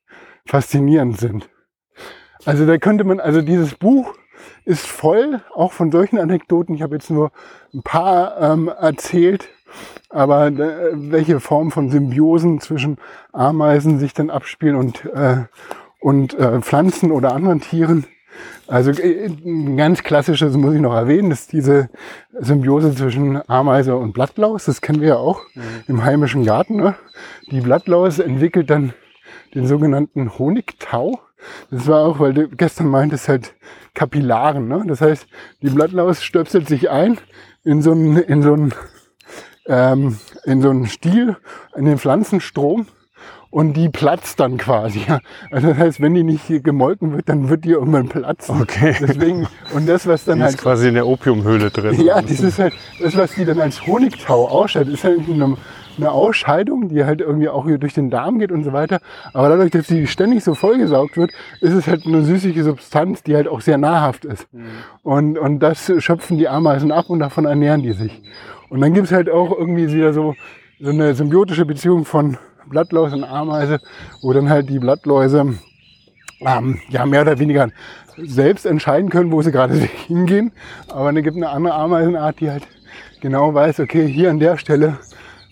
faszinierend 0.47 1.19
sind. 1.19 1.49
Also 2.45 2.67
da 2.67 2.79
könnte 2.79 3.05
man, 3.05 3.21
also 3.21 3.41
dieses 3.41 3.75
Buch 3.75 4.15
ist 4.65 4.87
voll 4.87 5.41
auch 5.55 5.73
von 5.73 5.91
solchen 5.91 6.19
Anekdoten. 6.19 6.75
Ich 6.75 6.83
habe 6.83 6.97
jetzt 6.97 7.11
nur 7.11 7.31
ein 7.73 7.83
paar 7.83 8.41
ähm, 8.41 8.69
erzählt, 8.69 9.49
aber 10.11 10.49
äh, 10.49 10.91
welche 10.93 11.41
Form 11.41 11.71
von 11.71 11.91
Symbiosen 11.91 12.61
zwischen 12.61 12.99
Ameisen 13.33 13.99
sich 13.99 14.15
dann 14.15 14.31
abspielen 14.31 14.77
und, 14.77 15.05
äh, 15.07 15.45
und 16.01 16.35
äh, 16.39 16.61
Pflanzen 16.61 17.11
oder 17.11 17.35
anderen 17.35 17.61
Tieren. 17.61 18.07
Also 18.67 18.91
äh, 18.91 19.27
ein 19.27 19.77
ganz 19.77 20.03
klassisches 20.03 20.57
muss 20.57 20.75
ich 20.75 20.81
noch 20.81 20.95
erwähnen, 20.95 21.31
ist 21.31 21.53
diese 21.53 21.91
Symbiose 22.39 22.95
zwischen 22.95 23.41
Ameise 23.49 23.97
und 23.97 24.13
Blattlaus. 24.13 24.65
Das 24.67 24.81
kennen 24.81 25.01
wir 25.01 25.09
ja 25.09 25.17
auch 25.17 25.41
mhm. 25.55 25.63
im 25.89 26.05
heimischen 26.05 26.45
Garten. 26.45 26.77
Ne? 26.77 26.95
Die 27.51 27.61
Blattlaus 27.61 28.19
entwickelt 28.19 28.71
dann 28.71 28.95
den 29.55 29.67
sogenannten 29.67 30.39
Honigtau. 30.39 31.21
Das 31.71 31.87
war 31.87 32.05
auch, 32.05 32.19
weil 32.19 32.35
du 32.35 32.49
gestern 32.49 32.89
meintest, 32.89 33.29
halt 33.29 33.55
Kapillaren. 33.95 34.69
Ne? 34.69 34.85
Das 34.87 35.01
heißt, 35.01 35.27
die 35.63 35.71
Blattlaus 35.71 36.23
stöpselt 36.23 36.69
sich 36.69 36.91
ein 36.91 37.19
in 37.65 37.83
so 37.83 37.93
einen, 37.93 38.17
in 38.17 38.43
so 38.43 38.53
einen, 38.53 38.75
ähm, 39.67 40.19
in 40.45 40.63
so 40.63 40.71
einen 40.71 40.87
Stiel, 40.87 41.37
in 41.77 41.85
den 41.85 41.99
Pflanzenstrom 41.99 42.87
und 43.55 43.75
die 43.75 43.89
platzt 43.89 44.41
dann 44.41 44.59
quasi. 44.59 45.03
Also 45.53 45.69
das 45.69 45.79
heißt, 45.79 46.01
wenn 46.01 46.15
die 46.15 46.25
nicht 46.25 46.49
gemolken 46.65 47.13
wird, 47.13 47.29
dann 47.29 47.49
wird 47.49 47.65
die 47.65 47.71
irgendwann 47.71 48.09
platzen. 48.09 48.61
Okay. 48.61 48.97
Deswegen, 49.01 49.47
und 49.73 49.89
das, 49.89 50.09
was 50.09 50.25
dann 50.25 50.39
die 50.39 50.45
halt. 50.45 50.55
ist 50.55 50.61
quasi 50.61 50.89
in 50.89 50.95
der 50.95 51.07
Opiumhöhle 51.07 51.71
drin. 51.71 52.05
Ja, 52.05 52.21
das 52.21 52.41
ist 52.41 52.59
halt, 52.59 52.75
das, 53.01 53.17
was 53.17 53.33
die 53.37 53.45
dann 53.45 53.61
als 53.61 53.87
Honigtau 53.87 54.49
ausstellt, 54.49 54.89
ist 54.89 55.05
halt 55.05 55.21
eine, 55.29 55.57
eine 55.97 56.11
Ausscheidung, 56.11 56.89
die 56.89 57.05
halt 57.05 57.21
irgendwie 57.21 57.49
auch 57.49 57.67
hier 57.67 57.79
durch 57.79 57.95
den 57.95 58.11
Darm 58.11 58.39
geht 58.39 58.53
und 58.53 58.65
so 58.65 58.73
weiter. 58.73 59.01
Aber 59.33 59.49
dadurch, 59.49 59.71
dass 59.71 59.87
die 59.87 60.07
ständig 60.07 60.45
so 60.45 60.55
vollgesaugt 60.55 61.17
wird, 61.17 61.33
ist 61.61 61.73
es 61.73 61.87
halt 61.87 62.07
eine 62.07 62.23
süßliche 62.23 62.65
Substanz, 62.65 63.23
die 63.23 63.35
halt 63.35 63.49
auch 63.49 63.61
sehr 63.61 63.79
nahrhaft 63.79 64.25
ist. 64.25 64.53
Mhm. 64.53 64.65
Und, 65.03 65.39
und 65.39 65.61
das 65.61 65.93
schöpfen 65.99 66.39
die 66.39 66.49
Ameisen 66.49 66.93
ab 66.93 67.07
und 67.09 67.21
davon 67.21 67.45
ernähren 67.45 67.83
die 67.83 67.93
sich. 67.93 68.23
Und 68.69 68.81
dann 68.81 68.95
gibt's 68.95 69.13
halt 69.13 69.31
auch 69.31 69.57
irgendwie 69.57 69.93
wieder 69.93 70.13
so, 70.13 70.35
so 70.81 70.91
eine 70.91 71.15
symbiotische 71.15 71.65
Beziehung 71.65 72.05
von 72.05 72.39
Blattlaus 72.69 73.13
und 73.13 73.25
Ameise, 73.25 73.79
wo 74.23 74.33
dann 74.33 74.49
halt 74.49 74.69
die 74.69 74.79
Blattläuse 74.79 75.55
ähm, 76.41 76.81
ja 76.89 77.07
mehr 77.07 77.23
oder 77.23 77.39
weniger 77.39 77.69
selbst 78.17 78.67
entscheiden 78.67 79.11
können, 79.11 79.33
wo 79.33 79.43
sie 79.43 79.53
gerade 79.53 79.75
hingehen. 80.07 80.53
Aber 80.89 81.13
dann 81.13 81.23
gibt 81.23 81.37
eine 81.37 81.51
andere 81.51 81.75
Ameisenart, 81.75 82.41
die 82.41 82.51
halt 82.51 82.67
genau 83.21 83.55
weiß, 83.55 83.81
okay, 83.81 84.07
hier 84.07 84.31
an 84.31 84.39
der 84.39 84.57
Stelle 84.57 84.99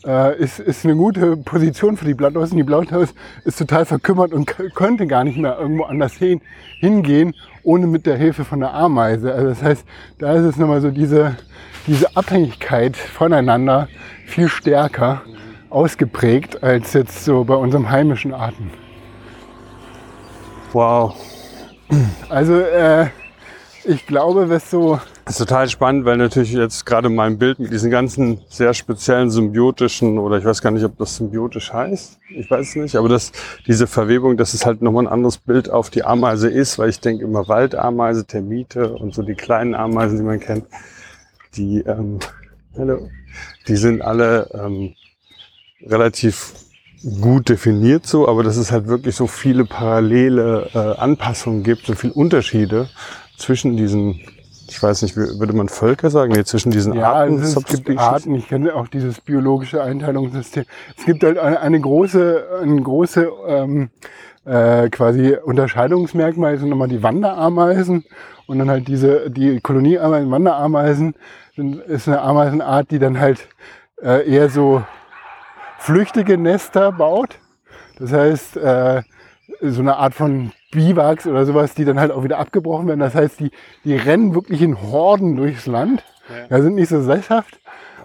äh, 0.06 0.38
ist, 0.38 0.58
ist 0.58 0.84
eine 0.84 0.96
gute 0.96 1.36
Position 1.36 1.96
für 1.96 2.04
die 2.04 2.14
Blattlaus. 2.14 2.50
Und 2.50 2.56
die 2.56 2.62
Blattlaus 2.62 3.14
ist 3.44 3.58
total 3.58 3.84
verkümmert 3.84 4.32
und 4.32 4.46
könnte 4.74 5.06
gar 5.06 5.24
nicht 5.24 5.38
mehr 5.38 5.58
irgendwo 5.58 5.84
anders 5.84 6.14
hin, 6.14 6.40
hingehen, 6.80 7.34
ohne 7.62 7.86
mit 7.86 8.06
der 8.06 8.16
Hilfe 8.16 8.44
von 8.44 8.60
der 8.60 8.74
Ameise. 8.74 9.32
Also 9.32 9.48
das 9.48 9.62
heißt, 9.62 9.84
da 10.18 10.34
ist 10.34 10.44
es 10.44 10.56
nochmal 10.56 10.80
so 10.80 10.90
diese, 10.90 11.36
diese 11.86 12.16
Abhängigkeit 12.16 12.96
voneinander 12.96 13.88
viel 14.26 14.48
stärker 14.48 15.22
ausgeprägt 15.70 16.62
als 16.62 16.92
jetzt 16.92 17.24
so 17.24 17.44
bei 17.44 17.54
unserem 17.54 17.90
heimischen 17.90 18.34
Arten. 18.34 18.70
Wow. 20.72 21.14
Also 22.28 22.54
äh, 22.54 23.08
ich 23.84 24.06
glaube, 24.06 24.48
was 24.48 24.70
so 24.70 24.98
das 25.24 25.38
ist 25.38 25.46
total 25.46 25.68
spannend, 25.68 26.04
weil 26.04 26.16
natürlich 26.16 26.52
jetzt 26.52 26.84
gerade 26.84 27.08
mein 27.08 27.38
Bild 27.38 27.58
mit 27.58 27.72
diesen 27.72 27.90
ganzen 27.90 28.40
sehr 28.48 28.74
speziellen 28.74 29.30
symbiotischen, 29.30 30.18
oder 30.18 30.38
ich 30.38 30.44
weiß 30.44 30.60
gar 30.62 30.70
nicht, 30.72 30.84
ob 30.84 30.98
das 30.98 31.16
symbiotisch 31.16 31.72
heißt, 31.72 32.18
ich 32.28 32.50
weiß 32.50 32.70
es 32.70 32.76
nicht, 32.76 32.96
aber 32.96 33.08
das, 33.08 33.30
diese 33.66 33.86
Verwebung, 33.86 34.36
dass 34.36 34.52
es 34.52 34.66
halt 34.66 34.82
nochmal 34.82 35.04
ein 35.04 35.12
anderes 35.12 35.38
Bild 35.38 35.70
auf 35.70 35.90
die 35.90 36.04
Ameise 36.04 36.48
ist, 36.48 36.78
weil 36.78 36.88
ich 36.88 37.00
denke 37.00 37.24
immer 37.24 37.46
Waldameise, 37.46 38.26
Termite 38.26 38.92
und 38.94 39.14
so 39.14 39.22
die 39.22 39.34
kleinen 39.34 39.74
Ameisen, 39.74 40.18
die 40.18 40.24
man 40.24 40.40
kennt, 40.40 40.64
die, 41.54 41.80
ähm, 41.80 42.18
hallo, 42.76 43.08
die 43.68 43.76
sind 43.76 44.02
alle 44.02 44.50
ähm, 44.54 44.94
relativ 45.86 46.54
gut 47.20 47.48
definiert 47.48 48.06
so, 48.06 48.28
aber 48.28 48.42
dass 48.42 48.56
es 48.56 48.72
halt 48.72 48.86
wirklich 48.86 49.16
so 49.16 49.26
viele 49.26 49.64
parallele 49.64 50.68
äh, 50.74 51.00
Anpassungen 51.00 51.62
gibt, 51.62 51.86
so 51.86 51.94
viele 51.94 52.12
Unterschiede 52.12 52.88
zwischen 53.36 53.76
diesen 53.76 54.20
ich 54.68 54.82
weiß 54.82 55.02
nicht, 55.02 55.16
würde 55.16 55.52
man 55.52 55.68
Völker 55.68 56.10
sagen, 56.10 56.32
nee, 56.32 56.44
zwischen 56.44 56.70
diesen 56.70 56.94
ja, 56.94 57.12
Arten? 57.12 57.40
Also 57.40 57.60
es 57.60 57.66
gibt 57.66 57.98
Arten, 57.98 58.34
ich 58.34 58.48
kenne 58.48 58.74
auch 58.74 58.88
dieses 58.88 59.20
biologische 59.20 59.82
Einteilungssystem. 59.82 60.64
Es 60.96 61.04
gibt 61.04 61.22
halt 61.24 61.38
eine, 61.38 61.60
eine 61.60 61.80
große, 61.80 62.44
eine 62.62 62.80
große 62.80 63.30
ähm, 63.46 63.90
äh, 64.44 64.88
quasi 64.90 65.36
Unterscheidungsmerkmal 65.36 66.58
sind 66.58 66.68
nochmal 66.68 66.88
die 66.88 67.02
Wanderameisen 67.02 68.04
und 68.46 68.58
dann 68.58 68.70
halt 68.70 68.88
diese, 68.88 69.30
die 69.30 69.60
Kolonieameisen, 69.60 70.30
Wanderameisen 70.30 71.14
sind, 71.54 71.76
ist 71.76 72.08
eine 72.08 72.20
Ameisenart, 72.20 72.90
die 72.90 72.98
dann 72.98 73.20
halt 73.20 73.48
äh, 74.02 74.28
eher 74.28 74.48
so 74.48 74.82
flüchtige 75.78 76.38
Nester 76.38 76.92
baut. 76.92 77.38
Das 77.98 78.12
heißt, 78.12 78.56
äh, 78.56 79.02
so 79.60 79.80
eine 79.80 79.96
Art 79.96 80.14
von 80.14 80.52
Biwaks 80.72 81.26
oder 81.26 81.46
sowas, 81.46 81.74
die 81.74 81.84
dann 81.84 82.00
halt 82.00 82.10
auch 82.10 82.24
wieder 82.24 82.38
abgebrochen 82.38 82.88
werden. 82.88 83.00
Das 83.00 83.14
heißt, 83.14 83.38
die, 83.38 83.52
die 83.84 83.94
rennen 83.94 84.34
wirklich 84.34 84.60
in 84.60 84.82
Horden 84.82 85.36
durchs 85.36 85.66
Land. 85.66 86.02
Ja. 86.28 86.56
ja 86.56 86.62
sind 86.62 86.74
nicht 86.74 86.88
so 86.88 87.00
sesshaft. 87.00 87.60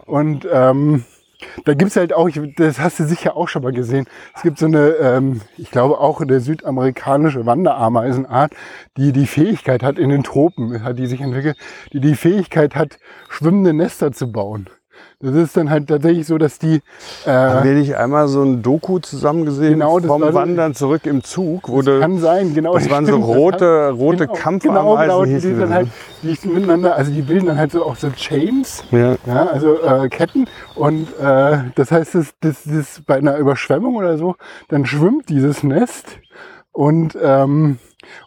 Und 0.05 0.47
ähm, 0.51 1.03
da 1.65 1.73
gibt's 1.73 1.95
halt 1.95 2.13
auch, 2.13 2.29
das 2.57 2.79
hast 2.79 2.99
du 2.99 3.05
sicher 3.05 3.35
auch 3.37 3.47
schon 3.47 3.63
mal 3.63 3.71
gesehen, 3.73 4.05
es 4.35 4.41
gibt 4.41 4.57
so 4.57 4.65
eine, 4.65 4.89
ähm, 4.95 5.41
ich 5.57 5.71
glaube 5.71 5.99
auch 5.99 6.21
eine 6.21 6.39
südamerikanische 6.39 7.45
Wanderameisenart, 7.45 8.53
die 8.97 9.11
die 9.11 9.27
Fähigkeit 9.27 9.83
hat, 9.83 9.99
in 9.99 10.09
den 10.09 10.23
Tropen 10.23 10.83
hat 10.83 10.97
die 10.97 11.07
sich 11.07 11.21
entwickelt, 11.21 11.57
die 11.93 11.99
die 11.99 12.15
Fähigkeit 12.15 12.75
hat, 12.75 12.97
schwimmende 13.29 13.73
Nester 13.73 14.11
zu 14.11 14.31
bauen. 14.31 14.69
Das 15.19 15.33
ist 15.33 15.57
dann 15.57 15.71
halt 15.71 15.87
tatsächlich 15.87 16.27
so, 16.27 16.37
dass 16.37 16.59
die 16.59 16.81
äh, 17.25 17.31
Haben 17.31 17.63
wir 17.63 17.73
nicht 17.73 17.95
einmal 17.95 18.27
so 18.27 18.43
ein 18.43 18.61
Doku 18.61 18.99
zusammen 18.99 19.45
gesehen 19.45 19.73
Genau, 19.73 19.97
das 19.97 20.07
vom 20.07 20.21
so- 20.21 20.33
Wandern 20.35 20.75
zurück 20.75 21.07
im 21.07 21.23
Zug? 21.23 21.69
Wo 21.69 21.81
du, 21.81 21.99
kann 21.99 22.19
sein, 22.19 22.53
genau. 22.53 22.75
das 22.75 22.87
waren 22.91 23.07
so 23.07 23.13
stimmt, 23.13 23.27
das 23.29 23.35
rote, 23.35 23.89
rote 23.97 24.27
genau, 24.27 24.33
Kampfameisen. 24.33 25.07
Genau, 25.07 25.23
genau, 25.23 25.39
die 25.39 25.59
dann 25.59 25.73
halt, 25.73 25.87
die 26.21 26.35
sind 26.35 26.53
miteinander, 26.53 26.95
also 26.95 27.11
die 27.11 27.23
bilden 27.23 27.47
dann 27.47 27.57
halt 27.57 27.71
so 27.71 27.83
auch 27.83 27.95
so 27.95 28.11
Chains, 28.11 28.83
ja. 28.91 29.15
ja, 29.25 29.47
also 29.47 29.81
äh, 29.81 30.07
Ketten. 30.09 30.45
Und 30.75 31.07
äh, 31.19 31.61
das 31.73 31.91
heißt, 31.91 32.13
das, 32.13 32.35
das, 32.41 32.63
das 32.65 33.01
bei 33.03 33.15
einer 33.15 33.37
Überschwemmung 33.37 33.95
oder 33.95 34.19
so, 34.19 34.35
dann 34.69 34.85
schwimmt 34.85 35.29
dieses 35.29 35.63
Nest 35.63 36.19
und 36.71 37.17
ähm, 37.19 37.79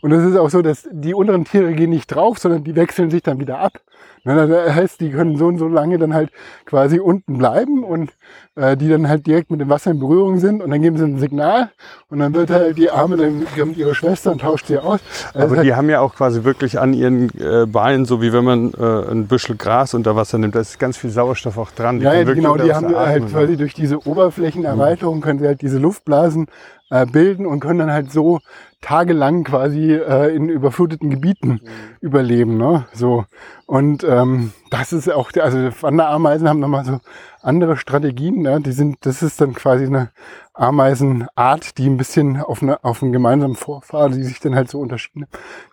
und 0.02 0.10
das 0.10 0.24
ist 0.24 0.36
auch 0.36 0.50
so, 0.50 0.60
dass 0.60 0.88
die 0.90 1.14
unteren 1.14 1.44
Tiere 1.44 1.72
gehen 1.72 1.90
nicht 1.90 2.08
drauf, 2.08 2.38
sondern 2.38 2.64
die 2.64 2.76
wechseln 2.76 3.10
sich 3.10 3.22
dann 3.22 3.40
wieder 3.40 3.60
ab. 3.60 3.80
Ne, 4.24 4.46
Das 4.46 4.74
heißt, 4.74 5.00
die 5.00 5.10
können 5.10 5.36
so 5.36 5.46
und 5.46 5.58
so 5.58 5.68
lange 5.68 5.98
dann 5.98 6.14
halt 6.14 6.30
quasi 6.66 6.98
unten 7.00 7.38
bleiben 7.38 7.84
und 7.84 8.12
äh, 8.56 8.76
die 8.76 8.88
dann 8.88 9.08
halt 9.08 9.26
direkt 9.26 9.50
mit 9.50 9.60
dem 9.60 9.68
Wasser 9.68 9.90
in 9.90 9.98
Berührung 10.00 10.38
sind 10.38 10.62
und 10.62 10.70
dann 10.70 10.82
geben 10.82 10.96
sie 10.96 11.04
ein 11.04 11.18
Signal 11.18 11.70
und 12.08 12.18
dann 12.18 12.34
wird 12.34 12.50
halt 12.50 12.76
die 12.78 12.90
Arme, 12.90 13.16
dann 13.16 13.46
kommt 13.58 13.76
ihre 13.76 13.94
Schwester 13.94 14.32
und 14.32 14.40
tauscht 14.40 14.66
sie 14.66 14.78
aus. 14.78 15.00
Also 15.34 15.46
Aber 15.46 15.56
es 15.58 15.62
die 15.62 15.74
haben 15.74 15.88
ja 15.90 16.00
auch 16.00 16.14
quasi 16.14 16.44
wirklich 16.44 16.78
an 16.80 16.92
ihren 16.92 17.28
äh, 17.38 17.66
Beinen, 17.66 18.04
so 18.04 18.20
wie 18.22 18.32
wenn 18.32 18.44
man 18.44 18.72
äh, 18.74 19.10
ein 19.10 19.26
Büschel 19.26 19.56
Gras 19.56 19.94
unter 19.94 20.16
Wasser 20.16 20.38
nimmt, 20.38 20.54
da 20.54 20.60
ist 20.60 20.78
ganz 20.78 20.96
viel 20.96 21.10
Sauerstoff 21.10 21.58
auch 21.58 21.70
dran. 21.70 21.98
Die 21.98 22.04
ja, 22.04 22.14
ja, 22.14 22.24
genau, 22.24 22.56
die 22.56 22.72
haben 22.74 22.94
halt 22.94 23.22
atmen. 23.22 23.30
quasi 23.30 23.56
durch 23.56 23.74
diese 23.74 24.06
Oberflächenerweiterung 24.06 25.20
können 25.20 25.38
sie 25.38 25.46
halt 25.46 25.62
diese 25.62 25.78
Luftblasen 25.78 26.46
äh, 26.90 27.06
bilden 27.06 27.46
und 27.46 27.60
können 27.60 27.78
dann 27.78 27.92
halt 27.92 28.10
so 28.10 28.40
tagelang 28.80 29.44
quasi 29.44 29.92
äh, 29.92 30.34
in 30.34 30.48
überfluteten 30.48 31.10
Gebieten 31.10 31.60
überleben. 32.00 32.56
Ne? 32.56 32.86
So. 32.94 33.24
Und 33.66 34.02
ähm, 34.04 34.52
das 34.70 34.92
ist 34.92 35.12
auch, 35.12 35.30
der- 35.32 35.44
also 35.44 35.58
Wanderameisen 35.82 36.48
haben 36.48 36.60
nochmal 36.60 36.84
so 36.84 36.98
andere 37.42 37.76
Strategien. 37.76 38.42
Ne? 38.42 38.60
Die 38.60 38.72
sind, 38.72 38.98
das 39.06 39.22
ist 39.22 39.40
dann 39.40 39.54
quasi 39.54 39.86
eine 39.86 40.10
Ameisenart, 40.54 41.78
die 41.78 41.86
ein 41.88 41.96
bisschen 41.96 42.40
auf, 42.40 42.62
eine, 42.62 42.82
auf 42.84 43.02
einen 43.02 43.12
gemeinsamen 43.12 43.56
Vorfahr, 43.56 44.10
die 44.10 44.22
sich 44.22 44.40
dann 44.40 44.54
halt 44.54 44.70
so 44.70 44.80
unterschieden. 44.80 45.26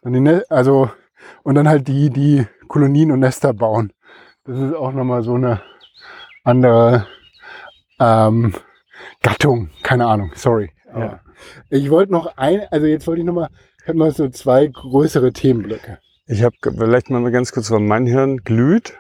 Die, 0.04 0.20
Ne- 0.20 0.46
also, 0.50 0.90
und 1.44 1.56
dann 1.56 1.68
halt 1.68 1.88
die, 1.88 2.10
die 2.10 2.46
Kolonien 2.68 3.12
und 3.12 3.20
Nester 3.20 3.54
bauen. 3.54 3.92
Das 4.46 4.58
ist 4.58 4.74
auch 4.74 4.94
nochmal 4.94 5.24
so 5.24 5.36
eine 5.36 5.62
andere 6.44 7.06
ähm, 8.00 8.54
Gattung. 9.22 9.70
Keine 9.84 10.06
Ahnung, 10.08 10.32
sorry. 10.36 10.72
Ja. 10.96 11.20
Ich 11.70 11.90
wollte 11.90 12.12
noch 12.14 12.38
ein, 12.38 12.62
also 12.72 12.88
jetzt 12.88 13.08
wollte 13.08 13.22
ich 13.22 13.26
nochmal, 13.28 13.50
ich 13.82 13.88
habe 13.88 13.98
noch 13.98 14.12
so 14.12 14.30
zwei 14.30 14.68
größere 14.68 15.34
Themenblöcke. 15.34 16.00
Ich 16.26 16.44
habe 16.44 16.56
vielleicht 16.62 17.10
mal 17.10 17.32
ganz 17.32 17.52
kurz, 17.52 17.72
weil 17.72 17.80
mein 17.80 18.06
Hirn 18.06 18.38
glüht. 18.38 18.94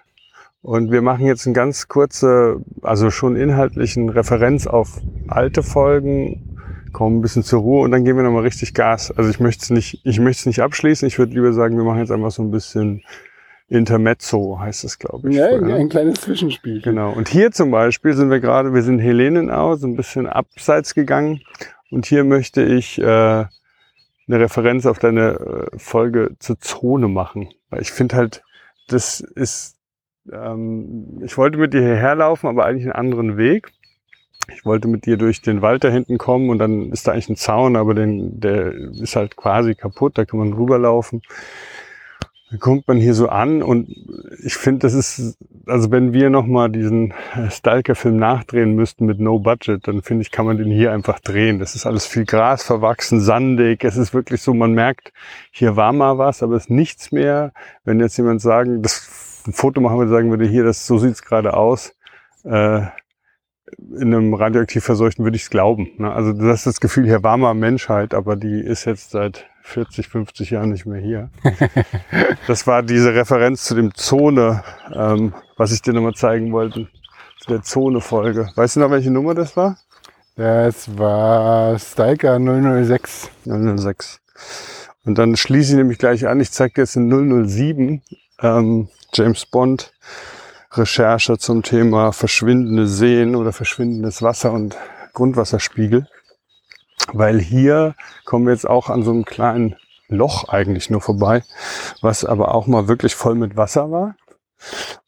Und 0.62 0.92
wir 0.92 1.02
machen 1.02 1.26
jetzt 1.26 1.46
eine 1.46 1.54
ganz 1.54 1.88
kurze, 1.88 2.62
also 2.82 3.10
schon 3.10 3.36
inhaltlichen 3.36 4.10
Referenz 4.10 4.68
auf 4.68 5.00
alte 5.28 5.64
Folgen, 5.64 6.58
kommen 6.94 7.20
ein 7.20 7.22
bisschen 7.22 7.44
zur 7.44 7.62
Ruhe 7.62 7.84
und 7.84 7.92
dann 7.92 8.04
geben 8.04 8.18
wir 8.18 8.24
nochmal 8.24 8.44
richtig 8.44 8.74
Gas. 8.74 9.12
Also 9.12 9.30
ich 9.30 9.40
möchte 9.40 9.64
es 9.64 9.70
nicht, 9.70 10.02
ich 10.04 10.20
möchte 10.20 10.42
es 10.42 10.46
nicht 10.48 10.62
abschließen. 10.62 11.08
Ich 11.08 11.20
würde 11.20 11.34
lieber 11.34 11.54
sagen, 11.54 11.78
wir 11.78 11.84
machen 11.84 12.00
jetzt 12.00 12.12
einfach 12.12 12.32
so 12.32 12.42
ein 12.42 12.52
bisschen 12.52 13.04
Intermezzo, 13.70 14.60
heißt 14.60 14.84
es, 14.84 14.98
glaube 14.98 15.30
ich. 15.30 15.36
Ja, 15.36 15.60
ne? 15.60 15.76
ein 15.76 15.90
kleines 15.90 16.22
Zwischenspiel. 16.22 16.82
Genau. 16.82 17.12
Und 17.12 17.28
hier 17.28 17.52
zum 17.52 17.70
Beispiel 17.70 18.14
sind 18.14 18.30
wir 18.30 18.40
gerade, 18.40 18.74
wir 18.74 18.82
sind 18.82 19.00
Helenenau, 19.00 19.76
so 19.76 19.88
ein 19.88 19.96
bisschen 19.96 20.26
abseits 20.26 20.94
gegangen. 20.94 21.42
Und 21.92 22.06
hier 22.06 22.24
möchte 22.24 22.64
ich 22.64 22.98
äh, 22.98 23.04
eine 23.04 23.50
Referenz 24.28 24.86
auf 24.86 25.00
deine 25.00 25.70
äh, 25.74 25.78
Folge 25.78 26.36
zur 26.40 26.60
Zone 26.60 27.08
machen. 27.08 27.50
Weil 27.70 27.82
ich 27.82 27.92
finde 27.92 28.16
halt, 28.16 28.44
das 28.88 29.20
ist, 29.20 29.77
ähm, 30.32 31.22
ich 31.24 31.38
wollte 31.38 31.58
mit 31.58 31.74
dir 31.74 31.82
hierher 31.82 32.16
laufen, 32.16 32.48
aber 32.48 32.66
eigentlich 32.66 32.86
einen 32.86 32.94
anderen 32.94 33.38
Weg. 33.38 33.72
Ich 34.54 34.66
wollte 34.66 34.88
mit 34.88 35.06
dir 35.06 35.18
durch 35.18 35.42
den 35.42 35.62
Wald 35.62 35.84
da 35.84 35.90
hinten 35.90 36.18
kommen 36.18 36.50
und 36.50 36.60
dann 36.60 36.92
ist 36.92 37.08
da 37.08 37.12
eigentlich 37.12 37.30
ein 37.30 37.36
Zaun, 37.36 37.76
aber 37.76 37.94
den, 37.94 38.40
der 38.40 38.74
ist 38.74 39.16
halt 39.16 39.36
quasi 39.36 39.76
kaputt, 39.76 40.18
da 40.18 40.26
kann 40.26 40.40
man 40.40 40.54
rüberlaufen. 40.54 41.22
Dann 42.50 42.60
kommt 42.62 42.88
man 42.88 42.96
hier 42.96 43.14
so 43.14 43.28
an 43.28 43.62
und 43.62 43.90
ich 44.42 44.56
finde, 44.56 44.80
das 44.80 44.94
ist, 44.94 45.38
also 45.66 45.92
wenn 45.92 46.14
wir 46.14 46.30
nochmal 46.30 46.70
diesen 46.70 47.14
Stalker-Film 47.50 48.16
nachdrehen 48.16 48.74
müssten 48.74 49.06
mit 49.06 49.20
No 49.20 49.38
Budget, 49.40 49.86
dann 49.86 50.02
finde 50.02 50.22
ich, 50.22 50.32
kann 50.32 50.46
man 50.46 50.58
den 50.58 50.72
hier 50.72 50.94
einfach 50.94 51.20
drehen. 51.20 51.60
Das 51.60 51.76
ist 51.76 51.86
alles 51.86 52.06
viel 52.06 52.24
Gras 52.24 52.64
verwachsen, 52.64 53.20
sandig. 53.20 53.84
Es 53.84 53.98
ist 53.98 54.14
wirklich 54.14 54.42
so, 54.42 54.54
man 54.54 54.72
merkt, 54.72 55.12
hier 55.52 55.76
war 55.76 55.92
mal 55.92 56.18
was, 56.18 56.42
aber 56.42 56.56
es 56.56 56.64
ist 56.64 56.70
nichts 56.70 57.12
mehr. 57.12 57.52
Wenn 57.84 58.00
jetzt 58.00 58.16
jemand 58.16 58.40
sagen, 58.40 58.82
das 58.82 59.37
ein 59.48 59.54
Foto 59.54 59.82
machen 59.82 59.98
würde, 59.98 60.12
sagen 60.12 60.30
würde, 60.30 60.46
hier, 60.46 60.64
das, 60.64 60.86
so 60.86 60.98
sieht's 60.98 61.24
gerade 61.24 61.56
aus, 61.56 61.96
äh, 62.44 62.82
in 63.80 64.14
einem 64.14 64.34
radioaktiv 64.34 64.84
verseuchten 64.84 65.26
würde 65.26 65.36
ich 65.36 65.44
es 65.44 65.50
glauben. 65.50 65.90
Ne? 65.98 66.12
Also 66.12 66.32
das 66.34 66.60
ist 66.60 66.68
das 66.68 66.80
Gefühl, 66.80 67.06
hier 67.06 67.24
war 67.24 67.38
mal 67.38 67.54
Menschheit, 67.54 68.14
aber 68.14 68.36
die 68.36 68.62
ist 68.62 68.86
jetzt 68.86 69.12
seit 69.12 69.46
40, 69.64 70.08
50 70.08 70.52
Jahren 70.52 70.70
nicht 70.70 70.86
mehr 70.86 71.02
hier. 71.02 71.30
das 72.48 72.66
war 72.66 72.84
diese 72.84 73.14
Referenz 73.14 73.66
zu 73.66 73.76
dem 73.76 73.94
Zone, 73.94 74.64
ähm, 74.94 75.34
was 75.58 75.74
ich 75.74 75.82
dir 75.82 75.94
nochmal 75.94 76.14
zeigen 76.14 76.54
wollte, 76.54 76.88
zu 77.40 77.50
der 77.50 77.62
Zone-Folge. 77.62 78.50
Weißt 78.56 78.78
du 78.78 78.80
noch, 78.80 78.92
welche 78.92 79.12
Nummer 79.12 79.36
das 79.36 79.58
war? 79.58 79.78
Das 80.38 80.98
war 80.98 81.78
Stalker 81.80 82.40
006. 82.40 83.30
006. 83.44 84.22
Und 85.04 85.18
dann 85.18 85.36
schließe 85.36 85.72
ich 85.72 85.78
nämlich 85.78 85.98
gleich 85.98 86.28
an, 86.28 86.40
ich 86.40 86.52
zeige 86.52 86.76
dir 86.76 86.82
jetzt 86.82 86.96
in 86.96 87.10
007 87.10 88.02
ähm, 88.42 88.90
James 89.14 89.46
Bond 89.46 89.94
Recherche 90.72 91.38
zum 91.38 91.64
Thema 91.64 92.12
verschwindende 92.12 92.88
Seen 92.88 93.36
oder 93.36 93.54
verschwindendes 93.54 94.22
Wasser 94.22 94.52
und 94.52 94.78
Grundwasserspiegel. 95.14 96.08
Weil 97.14 97.40
hier 97.40 97.96
kommen 98.26 98.46
wir 98.46 98.54
jetzt 98.54 98.70
auch 98.70 98.90
an 98.90 99.04
so 99.04 99.12
einem 99.12 99.26
kleinen 99.26 99.76
Loch 100.10 100.50
eigentlich 100.50 100.90
nur 100.90 101.02
vorbei, 101.02 101.44
was 102.02 102.24
aber 102.26 102.54
auch 102.54 102.68
mal 102.68 102.88
wirklich 102.88 103.16
voll 103.16 103.36
mit 103.36 103.58
Wasser 103.58 103.92
war 103.92 104.16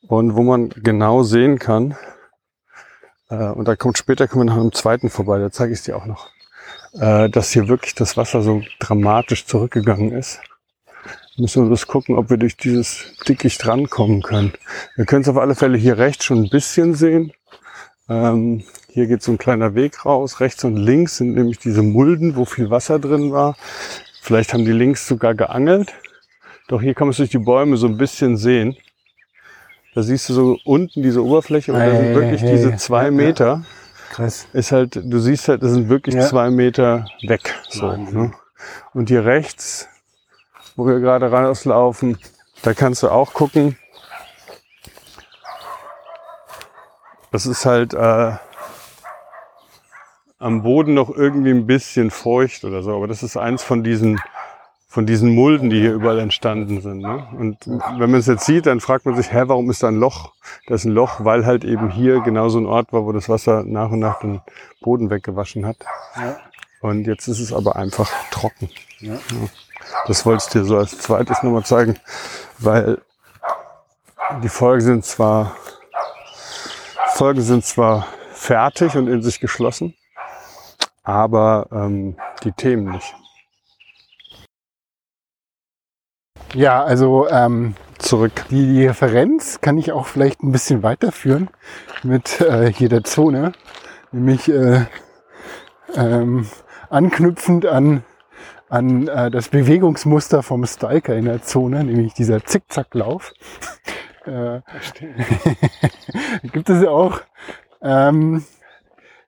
und 0.08 0.36
wo 0.36 0.44
man 0.44 0.70
genau 0.70 1.24
sehen 1.24 1.60
kann, 1.60 1.96
äh, 3.30 3.36
und 3.36 3.68
da 3.68 3.76
kommt 3.76 3.98
später 3.98 4.28
kommen 4.28 4.48
wir 4.48 4.54
noch 4.54 4.62
einem 4.62 4.74
zweiten 4.74 5.10
vorbei, 5.10 5.40
da 5.40 5.52
zeige 5.52 5.74
ich 5.74 5.80
es 5.80 5.86
dir 5.86 5.96
auch 5.96 6.06
noch, 6.06 6.30
äh, 6.94 7.30
dass 7.30 7.52
hier 7.52 7.68
wirklich 7.68 7.96
das 7.96 8.18
Wasser 8.18 8.42
so 8.42 8.62
dramatisch 8.80 9.46
zurückgegangen 9.46 10.12
ist. 10.12 10.42
Müssen 11.40 11.64
wir 11.64 11.68
bloß 11.68 11.88
gucken, 11.88 12.18
ob 12.18 12.30
wir 12.30 12.38
durch 12.38 12.58
dieses 12.58 13.14
Dickicht 13.28 13.66
rankommen 13.66 14.22
können. 14.22 14.52
Wir 14.98 15.06
können 15.06 15.22
es 15.22 15.30
auf 15.30 15.38
alle 15.38 15.56
Fälle 15.56 15.78
hier 15.78 15.98
rechts 15.98 16.26
schon 16.26 16.44
ein 16.44 16.50
bisschen 16.50 16.96
sehen. 16.96 17.32
Ähm, 18.10 18.64
hier 18.90 19.08
geht 19.08 19.24
so 19.24 19.32
ein 19.32 19.38
kleiner 19.38 19.74
Weg 19.74 20.06
raus. 20.06 20.42
Rechts 20.42 20.64
und 20.66 20.76
links 20.76 21.18
sind 21.18 21.36
nämlich 21.36 21.60
diese 21.60 21.82
Mulden, 21.82 22.36
wo 22.36 22.44
viel 22.44 22.70
Wasser 22.70 23.00
drin 23.00 23.32
war. 23.32 23.56
Vielleicht 24.22 24.54
haben 24.54 24.66
die 24.66 24.72
links 24.74 25.08
sogar 25.08 25.34
geangelt. 25.34 25.94
Doch 26.68 26.82
hier 26.82 26.94
kann 26.94 27.08
man 27.08 27.12
es 27.12 27.18
durch 27.18 27.30
die 27.30 27.38
Bäume 27.40 27.78
so 27.78 27.88
ein 27.88 27.98
bisschen 27.98 28.36
sehen. 28.36 28.76
Da 29.96 30.04
siehst 30.04 30.28
du 30.30 30.34
so 30.34 30.58
unten 30.66 31.02
diese 31.02 31.24
Oberfläche 31.24 31.72
und 31.74 31.80
da 31.80 31.90
sind 31.96 32.16
wirklich 32.16 32.44
ei, 32.44 32.52
diese 32.52 32.74
ei. 32.74 32.76
zwei 32.76 33.06
Ja. 33.06 33.12
Meter. 33.12 33.64
Krass. 34.12 34.48
Ist 34.54 34.72
halt, 34.72 35.00
du 35.04 35.20
siehst 35.20 35.48
halt, 35.48 35.64
das 35.64 35.72
sind 35.72 35.88
wirklich 35.88 36.16
Ja. 36.16 36.28
zwei 36.28 36.50
Meter 36.50 37.06
weg. 37.28 37.56
So, 37.70 37.96
ne? 37.96 38.34
Und 38.94 39.10
hier 39.10 39.24
rechts, 39.26 39.88
wo 40.80 40.88
wir 40.88 41.02
gerade 41.02 41.30
rauslaufen, 41.30 42.18
da 42.62 42.74
kannst 42.74 43.04
du 43.04 43.10
auch 43.10 43.34
gucken. 43.34 43.78
Das 47.32 47.46
ist 47.46 47.66
halt 47.66 47.94
äh, 47.94 48.32
am 50.40 50.64
Boden 50.64 50.94
noch 50.94 51.10
irgendwie 51.10 51.52
ein 51.52 51.68
bisschen 51.68 52.12
feucht 52.12 52.64
oder 52.64 52.82
so, 52.82 52.96
aber 52.96 53.08
das 53.08 53.24
ist 53.24 53.36
eins 53.36 53.62
von 53.62 53.84
diesen 53.84 54.22
von 54.88 55.06
diesen 55.06 55.36
Mulden, 55.36 55.70
die 55.70 55.82
hier 55.82 55.94
überall 55.94 56.18
entstanden 56.18 56.82
sind. 56.82 57.02
Ne? 57.02 57.28
Und 57.38 57.58
wenn 57.68 58.10
man 58.10 58.16
es 58.16 58.26
jetzt 58.26 58.46
sieht, 58.46 58.66
dann 58.66 58.80
fragt 58.80 59.06
man 59.06 59.16
sich, 59.16 59.32
hä, 59.32 59.44
warum 59.46 59.70
ist 59.70 59.84
da 59.84 59.90
ein 59.90 60.00
Loch? 60.00 60.34
Da 60.66 60.74
ist 60.74 60.86
ein 60.86 60.94
Loch, 60.94 61.24
weil 61.24 61.46
halt 61.46 61.64
eben 61.64 61.92
hier 61.92 62.22
genau 62.22 62.50
so 62.50 62.58
ein 62.58 62.66
Ort 62.66 62.92
war, 62.92 63.06
wo 63.06 63.12
das 63.12 63.30
Wasser 63.30 63.64
nach 63.64 63.92
und 63.92 64.00
nach 64.00 64.22
den 64.22 64.42
Boden 64.82 65.12
weggewaschen 65.12 65.68
hat. 65.68 65.78
Ja. 66.16 66.38
Und 66.82 67.06
jetzt 67.06 67.28
ist 67.28 67.40
es 67.40 67.54
aber 67.54 67.76
einfach 67.76 68.10
trocken. 68.32 68.72
Ja. 69.00 69.20
Das 70.08 70.26
wollte 70.26 70.44
ich 70.46 70.52
dir 70.52 70.64
so 70.64 70.78
als 70.78 70.98
zweites 70.98 71.44
nochmal 71.44 71.64
zeigen, 71.64 72.00
weil 72.58 73.02
die 74.44 74.50
Folgen 74.50 74.82
sind 74.82 75.06
zwar 75.06 75.56
Folgen 77.20 77.42
sind 77.42 77.66
zwar 77.66 78.08
fertig 78.32 78.96
und 78.96 79.08
in 79.08 79.22
sich 79.22 79.40
geschlossen, 79.40 79.94
aber 81.04 81.68
ähm, 81.72 82.16
die 82.44 82.54
Themen 82.54 82.92
nicht. 82.92 83.14
Ja, 86.54 86.84
also 86.84 87.28
ähm, 87.28 87.76
Zurück. 88.00 88.46
die, 88.50 88.88
Referenz 88.88 89.60
kann 89.60 89.78
ich 89.78 89.92
auch 89.92 90.08
vielleicht 90.08 90.42
ein 90.42 90.54
bisschen 90.54 90.82
weiterführen 90.82 91.50
mit 92.02 92.40
äh, 92.40 92.72
hier 92.72 92.88
der 92.88 93.04
Zone, 93.04 93.52
nämlich 94.12 94.50
äh, 94.50 94.86
ähm, 95.96 96.48
anknüpfend 96.90 97.66
an, 97.66 98.04
an 98.70 99.08
äh, 99.08 99.32
das 99.32 99.50
Bewegungsmuster 99.50 100.44
vom 100.44 100.66
Stalker 100.66 101.16
in 101.16 101.26
der 101.26 101.42
Zone, 101.42 101.84
nämlich 101.84 102.14
dieser 102.14 102.44
Zickzacklauf. 102.44 103.34
äh, 104.26 104.62
gibt 106.52 106.70
es 106.70 106.84
ja 106.84 106.90
auch 106.90 107.22
ähm, 107.82 108.44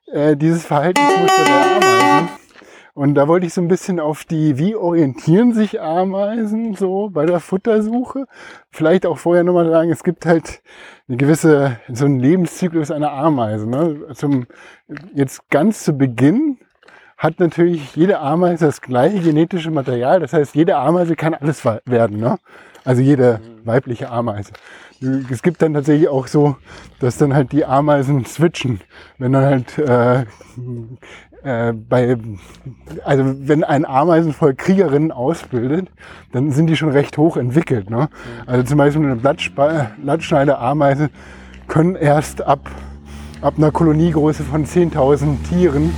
äh, 0.06 0.36
dieses 0.36 0.64
Verhaltensmuster 0.64 1.44
der 1.44 1.76
Ameisen. 1.76 2.28
Und 2.94 3.14
da 3.14 3.26
wollte 3.26 3.46
ich 3.46 3.54
so 3.54 3.62
ein 3.62 3.68
bisschen 3.68 4.00
auf 4.00 4.24
die, 4.24 4.58
wie 4.58 4.76
orientieren 4.76 5.54
sich 5.54 5.80
Ameisen 5.80 6.74
so 6.74 7.08
bei 7.08 7.24
der 7.24 7.40
Futtersuche? 7.40 8.26
Vielleicht 8.70 9.06
auch 9.06 9.16
vorher 9.16 9.44
nochmal 9.44 9.70
sagen, 9.70 9.90
es 9.90 10.04
gibt 10.04 10.26
halt 10.26 10.62
eine 11.08 11.16
gewisse, 11.16 11.80
so 11.90 12.04
einen 12.04 12.20
Lebenszyklus 12.20 12.90
einer 12.90 13.12
Ameise. 13.12 13.68
Ne? 13.68 14.08
Zum, 14.12 14.46
jetzt 15.14 15.48
ganz 15.48 15.84
zu 15.84 15.94
Beginn 15.94 16.58
hat 17.22 17.38
natürlich 17.38 17.94
jede 17.94 18.18
Ameise 18.18 18.66
das 18.66 18.80
gleiche 18.80 19.20
genetische 19.20 19.70
Material. 19.70 20.18
Das 20.18 20.32
heißt, 20.32 20.56
jede 20.56 20.76
Ameise 20.76 21.14
kann 21.14 21.34
alles 21.34 21.64
werden. 21.64 22.18
Ne? 22.18 22.38
Also 22.84 23.00
jede 23.00 23.40
weibliche 23.64 24.10
Ameise. 24.10 24.52
Es 25.30 25.42
gibt 25.42 25.62
dann 25.62 25.72
tatsächlich 25.72 26.08
auch 26.08 26.26
so, 26.26 26.56
dass 26.98 27.18
dann 27.18 27.32
halt 27.32 27.52
die 27.52 27.64
Ameisen 27.64 28.24
switchen. 28.24 28.80
Wenn 29.18 29.34
dann 29.34 29.44
halt 29.44 29.78
äh, 29.78 30.24
äh, 31.44 31.72
bei, 31.72 32.16
also 33.04 33.22
wenn 33.46 33.62
ein 33.62 33.84
Ameisenvolk 33.84 34.58
Kriegerinnen 34.58 35.12
ausbildet, 35.12 35.90
dann 36.32 36.50
sind 36.50 36.66
die 36.66 36.76
schon 36.76 36.90
recht 36.90 37.18
hoch 37.18 37.36
entwickelt. 37.36 37.88
Ne? 37.88 38.08
Also 38.46 38.64
zum 38.64 38.78
Beispiel 38.78 39.04
eine 39.04 39.16
Blattschneider-Ameise 39.16 41.08
können 41.68 41.94
erst 41.94 42.42
ab, 42.42 42.68
ab 43.40 43.54
einer 43.58 43.70
Koloniegröße 43.70 44.42
von 44.42 44.66
10.000 44.66 45.36
Tieren, 45.48 45.94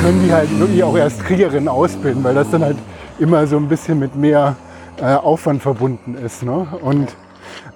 können 0.00 0.22
die 0.24 0.32
halt 0.32 0.58
wirklich 0.58 0.82
auch 0.82 0.96
erst 0.96 1.24
Kriegerinnen 1.24 1.68
ausbilden, 1.68 2.22
weil 2.24 2.34
das 2.34 2.50
dann 2.50 2.62
halt 2.62 2.76
immer 3.18 3.46
so 3.46 3.56
ein 3.56 3.68
bisschen 3.68 3.98
mit 3.98 4.16
mehr 4.16 4.56
äh, 5.00 5.14
Aufwand 5.14 5.62
verbunden 5.62 6.14
ist. 6.14 6.42
Ne? 6.42 6.66
Und 6.82 7.16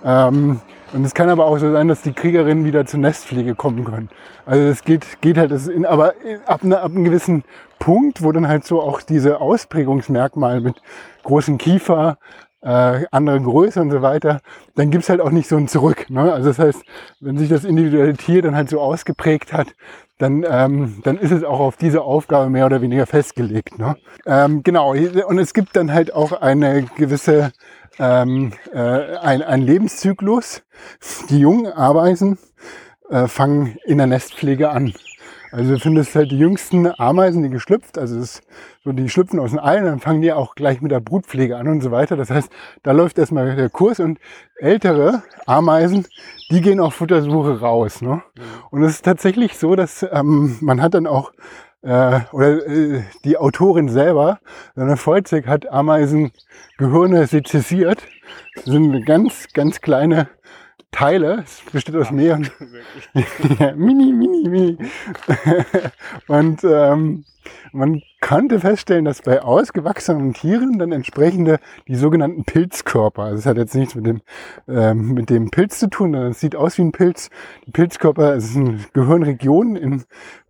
ähm, 0.05 0.61
und 0.93 1.05
es 1.05 1.15
kann 1.15 1.29
aber 1.29 1.47
auch 1.47 1.59
so 1.59 1.71
sein, 1.73 1.89
dass 1.89 2.03
die 2.03 2.13
Kriegerinnen 2.13 2.65
wieder 2.65 2.87
zur 2.87 3.01
Nestpflege 3.01 3.55
kommen 3.55 3.85
können. 3.85 4.09
Also 4.47 4.63
es 4.63 4.85
geht, 4.85 5.21
geht 5.21 5.37
halt, 5.37 5.51
das 5.51 5.67
in, 5.67 5.85
aber 5.85 6.15
ab, 6.47 6.63
ne, 6.63 6.81
ab 6.81 6.93
einem 6.93 7.05
gewissen 7.05 7.43
Punkt, 7.79 8.23
wo 8.23 8.31
dann 8.31 8.47
halt 8.47 8.65
so 8.65 8.81
auch 8.81 9.03
diese 9.03 9.41
Ausprägungsmerkmale 9.41 10.61
mit 10.61 10.81
großem 11.25 11.59
Kiefer, 11.59 12.19
äh, 12.63 13.05
andere 13.11 13.41
Größe 13.41 13.81
und 13.81 13.91
so 13.91 14.01
weiter, 14.01 14.41
dann 14.77 14.91
gibt's 14.91 15.09
halt 15.09 15.21
auch 15.21 15.31
nicht 15.31 15.49
so 15.49 15.57
ein 15.57 15.69
Zurück. 15.69 16.09
Ne? 16.09 16.33
Also 16.33 16.49
das 16.49 16.59
heißt, 16.59 16.83
wenn 17.21 17.37
sich 17.37 17.49
das 17.49 17.65
individuelle 17.65 18.15
Tier 18.15 18.43
dann 18.43 18.55
halt 18.55 18.71
so 18.71 18.81
ausgeprägt 18.81 19.53
hat, 19.53 19.75
dann, 20.19 20.45
ähm, 20.49 21.01
dann 21.05 21.19
ist 21.19 21.31
es 21.31 21.45
auch 21.45 21.61
auf 21.61 21.77
diese 21.77 22.03
Aufgabe 22.03 22.49
mehr 22.51 22.67
oder 22.67 22.81
weniger 22.81 23.07
festgelegt. 23.07 23.79
Ne? 23.79 23.97
Ähm, 24.25 24.63
genau, 24.63 24.93
und 24.93 25.39
es 25.39 25.53
gibt 25.53 25.77
dann 25.77 25.93
halt 25.93 26.15
auch 26.15 26.33
eine 26.33 26.85
gewisse 26.97 27.53
ähm, 27.99 28.53
äh, 28.73 28.79
ein, 28.79 29.43
ein 29.43 29.63
Lebenszyklus. 29.63 30.63
Die 31.31 31.39
jungen 31.39 31.73
Ameisen 31.73 32.39
äh, 33.11 33.27
fangen 33.27 33.77
in 33.85 33.99
der 33.99 34.07
Nestpflege 34.07 34.71
an. 34.71 34.95
Also 35.53 35.75
du 35.75 35.81
findest 35.81 36.15
halt 36.15 36.31
die 36.31 36.39
jüngsten 36.39 36.89
Ameisen, 36.99 37.43
die 37.43 37.51
geschlüpft, 37.51 37.99
also 37.99 38.19
ist 38.19 38.43
so, 38.85 38.93
die 38.93 39.09
schlüpfen 39.09 39.41
aus 39.41 39.51
den 39.51 39.59
Eiern, 39.59 39.85
dann 39.85 40.01
fangen 40.01 40.23
die 40.23 40.33
auch 40.33 40.55
gleich 40.55 40.81
mit 40.81 40.93
der 40.93 41.01
Brutpflege 41.01 41.57
an 41.57 41.69
und 41.69 41.81
so 41.81 41.91
weiter. 41.91 42.17
Das 42.17 42.31
heißt, 42.31 42.51
da 42.83 42.93
läuft 42.93 43.19
erstmal 43.19 43.57
der 43.57 43.71
Kurs 43.71 44.01
und 44.01 44.19
ältere 44.57 45.23
Ameisen, 45.47 46.07
die 46.51 46.61
gehen 46.61 46.81
auf 46.81 46.95
Futtersuche 46.95 47.61
raus. 47.61 48.03
Ne? 48.03 48.23
Und 48.71 48.83
es 48.83 48.95
ist 48.95 49.05
tatsächlich 49.05 49.57
so, 49.59 49.77
dass 49.77 50.07
ähm, 50.11 50.57
man 50.61 50.83
hat 50.83 50.95
dann 50.95 51.07
auch 51.07 51.33
äh, 51.83 52.21
oder 52.33 52.67
äh, 52.67 53.03
die 53.25 53.37
Autorin 53.37 53.89
selber, 53.89 54.41
Anna 54.75 54.97
Feuzig, 54.97 55.47
hat 55.47 55.71
Ameisengehirne 55.71 57.27
sezessiert. 57.27 58.03
Das 58.57 58.65
sind 58.65 59.07
ganz, 59.07 59.47
ganz 59.53 59.81
kleine 59.81 60.29
Teile. 60.91 61.43
Es 61.45 61.63
besteht 61.71 61.97
aus 61.97 62.11
mehreren. 62.11 62.49
ja, 63.59 63.75
mini, 63.75 64.13
mini, 64.13 64.49
mini. 64.49 64.79
und 66.29 66.65
ähm, 66.65 67.25
man 67.73 68.03
konnte 68.21 68.61
feststellen, 68.61 69.05
dass 69.05 69.23
bei 69.23 69.43
ausgewachsenen 69.43 70.33
Tieren 70.35 70.79
dann 70.79 70.93
entsprechende 70.93 71.59
die 71.87 71.95
sogenannten 71.95 72.45
Pilzkörper, 72.45 73.25
also 73.25 73.39
es 73.39 73.47
hat 73.47 73.57
jetzt 73.57 73.75
nichts 73.75 73.95
mit 73.95 74.07
dem, 74.07 74.23
ähm, 74.69 75.13
mit 75.13 75.31
dem 75.31 75.51
Pilz 75.51 75.79
zu 75.79 75.89
tun, 75.89 76.13
sondern 76.13 76.31
es 76.33 76.41
sieht 76.41 76.57
aus 76.57 76.79
wie 76.79 76.83
ein 76.83 76.93
Pilz. 76.93 77.31
Die 77.67 77.71
Pilzkörper, 77.71 78.37
es 78.37 78.53
sind 78.53 78.93
Gehirnregionen 78.95 79.77
in, 79.77 80.05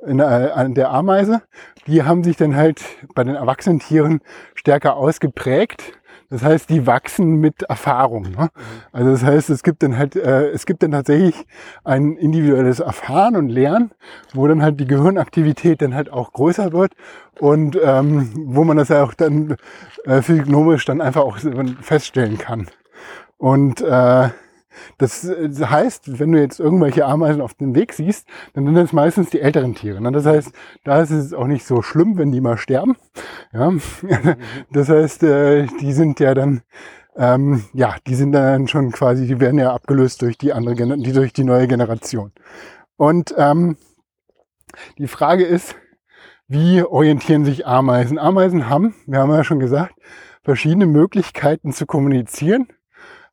in 0.06 0.18
der, 0.18 0.68
der 0.68 0.90
Ameise, 0.90 1.42
die 1.86 2.02
haben 2.02 2.24
sich 2.24 2.36
dann 2.36 2.56
halt 2.56 2.82
bei 3.14 3.24
den 3.24 3.34
erwachsenen 3.34 3.80
Tieren 3.80 4.20
stärker 4.54 4.96
ausgeprägt 4.96 5.95
das 6.30 6.42
heißt, 6.42 6.70
die 6.70 6.86
wachsen 6.86 7.36
mit 7.36 7.62
Erfahrung. 7.62 8.30
Ne? 8.30 8.48
Also 8.92 9.10
das 9.10 9.22
heißt, 9.22 9.50
es 9.50 9.62
gibt 9.62 9.82
dann 9.82 9.96
halt, 9.96 10.16
äh, 10.16 10.48
es 10.50 10.66
gibt 10.66 10.82
dann 10.82 10.92
tatsächlich 10.92 11.46
ein 11.84 12.16
individuelles 12.16 12.80
Erfahren 12.80 13.36
und 13.36 13.48
Lernen, 13.48 13.92
wo 14.34 14.46
dann 14.46 14.62
halt 14.62 14.80
die 14.80 14.86
Gehirnaktivität 14.86 15.82
dann 15.82 15.94
halt 15.94 16.12
auch 16.12 16.32
größer 16.32 16.72
wird 16.72 16.92
und 17.40 17.78
ähm, 17.82 18.30
wo 18.34 18.64
man 18.64 18.76
das 18.76 18.88
ja 18.88 19.04
auch 19.04 19.14
dann 19.14 19.56
äh, 20.04 20.22
physiognomisch 20.22 20.84
dann 20.84 21.00
einfach 21.00 21.22
auch 21.22 21.38
feststellen 21.80 22.38
kann. 22.38 22.66
Und 23.38 23.80
äh, 23.82 24.30
das 24.98 25.24
äh, 25.24 25.50
heißt, 25.50 26.18
wenn 26.18 26.32
du 26.32 26.40
jetzt 26.40 26.60
irgendwelche 26.60 27.06
Ameisen 27.06 27.40
auf 27.40 27.54
dem 27.54 27.74
Weg 27.74 27.92
siehst, 27.92 28.26
dann 28.54 28.66
sind 28.66 28.74
das 28.74 28.92
meistens 28.92 29.30
die 29.30 29.40
älteren 29.40 29.74
Tiere. 29.74 30.00
Ne? 30.00 30.12
Das 30.12 30.26
heißt, 30.26 30.52
da 30.84 31.00
ist 31.00 31.10
es 31.10 31.32
auch 31.32 31.46
nicht 31.46 31.66
so 31.66 31.82
schlimm, 31.82 32.18
wenn 32.18 32.32
die 32.32 32.40
mal 32.40 32.58
sterben. 32.58 32.96
Ja? 33.52 33.72
Das 34.70 34.88
heißt, 34.88 35.22
äh, 35.22 35.66
die 35.80 35.92
sind 35.92 36.20
ja 36.20 36.34
dann, 36.34 36.62
ähm, 37.16 37.64
ja, 37.72 37.96
die 38.06 38.14
sind 38.14 38.32
dann 38.32 38.68
schon 38.68 38.92
quasi, 38.92 39.26
die 39.26 39.40
werden 39.40 39.58
ja 39.58 39.72
abgelöst 39.72 40.22
durch 40.22 40.38
die 40.38 40.52
andere, 40.52 40.74
die 40.74 41.12
durch 41.12 41.32
die 41.32 41.44
neue 41.44 41.66
Generation. 41.66 42.32
Und 42.96 43.34
ähm, 43.36 43.76
die 44.98 45.08
Frage 45.08 45.44
ist, 45.44 45.76
wie 46.48 46.82
orientieren 46.82 47.44
sich 47.44 47.66
Ameisen? 47.66 48.18
Ameisen 48.18 48.68
haben, 48.68 48.94
wir 49.06 49.18
haben 49.18 49.32
ja 49.32 49.44
schon 49.44 49.58
gesagt, 49.58 49.94
verschiedene 50.42 50.86
Möglichkeiten 50.86 51.72
zu 51.72 51.86
kommunizieren. 51.86 52.68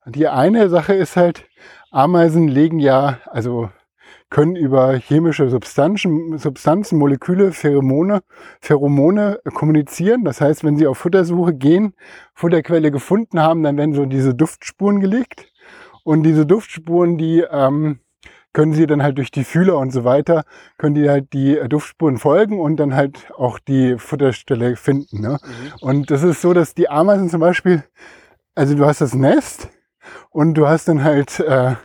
Die 0.06 0.28
eine 0.28 0.70
Sache 0.70 0.94
ist 0.94 1.16
halt, 1.16 1.46
Ameisen 1.92 2.48
legen 2.48 2.80
ja, 2.80 3.20
also 3.26 3.70
können 4.30 4.56
über 4.56 4.94
chemische 4.94 5.48
Substanzen, 5.50 6.40
Substanzen, 6.40 6.98
Moleküle, 6.98 7.52
Pheromone, 7.52 8.24
Pheromone 8.62 9.40
kommunizieren. 9.54 10.24
Das 10.24 10.42
heißt, 10.42 10.64
wenn 10.64 10.76
sie 10.76 10.88
auf 10.88 10.98
Futtersuche 10.98 11.54
gehen, 11.54 11.94
Futterquelle 12.34 12.90
gefunden 12.90 13.40
haben, 13.40 13.62
dann 13.62 13.78
werden 13.78 13.94
so 13.94 14.06
diese 14.06 14.34
Duftspuren 14.34 15.00
gelegt. 15.00 15.52
Und 16.04 16.24
diese 16.24 16.48
Duftspuren, 16.48 17.20
die 17.20 17.46
ähm, 17.48 18.00
können 18.54 18.74
sie 18.74 18.88
dann 18.88 19.04
halt 19.04 19.20
durch 19.20 19.30
die 19.30 19.44
Fühler 19.44 19.78
und 19.78 19.92
so 19.92 20.04
weiter, 20.04 20.46
können 20.78 20.96
die 20.96 21.10
halt 21.10 21.32
die 21.34 21.60
Duftspuren 21.70 22.18
folgen 22.18 22.60
und 22.60 22.78
dann 22.78 22.96
halt 22.96 23.32
auch 23.36 23.60
die 23.60 24.00
Futterstelle 24.00 24.76
finden. 24.76 25.22
Ne? 25.22 25.40
Mhm. 25.44 25.74
Und 25.82 26.12
das 26.12 26.24
ist 26.24 26.42
so, 26.42 26.54
dass 26.54 26.74
die 26.74 26.90
Ameisen 26.90 27.30
zum 27.30 27.40
Beispiel, 27.40 27.84
also 28.56 28.76
du 28.76 28.86
hast 28.86 29.02
das 29.02 29.14
Nest, 29.14 29.70
und 30.30 30.56
du 30.56 30.68
hast 30.68 30.88
dann 30.88 31.04
halt 31.04 31.40
äh, 31.40 31.76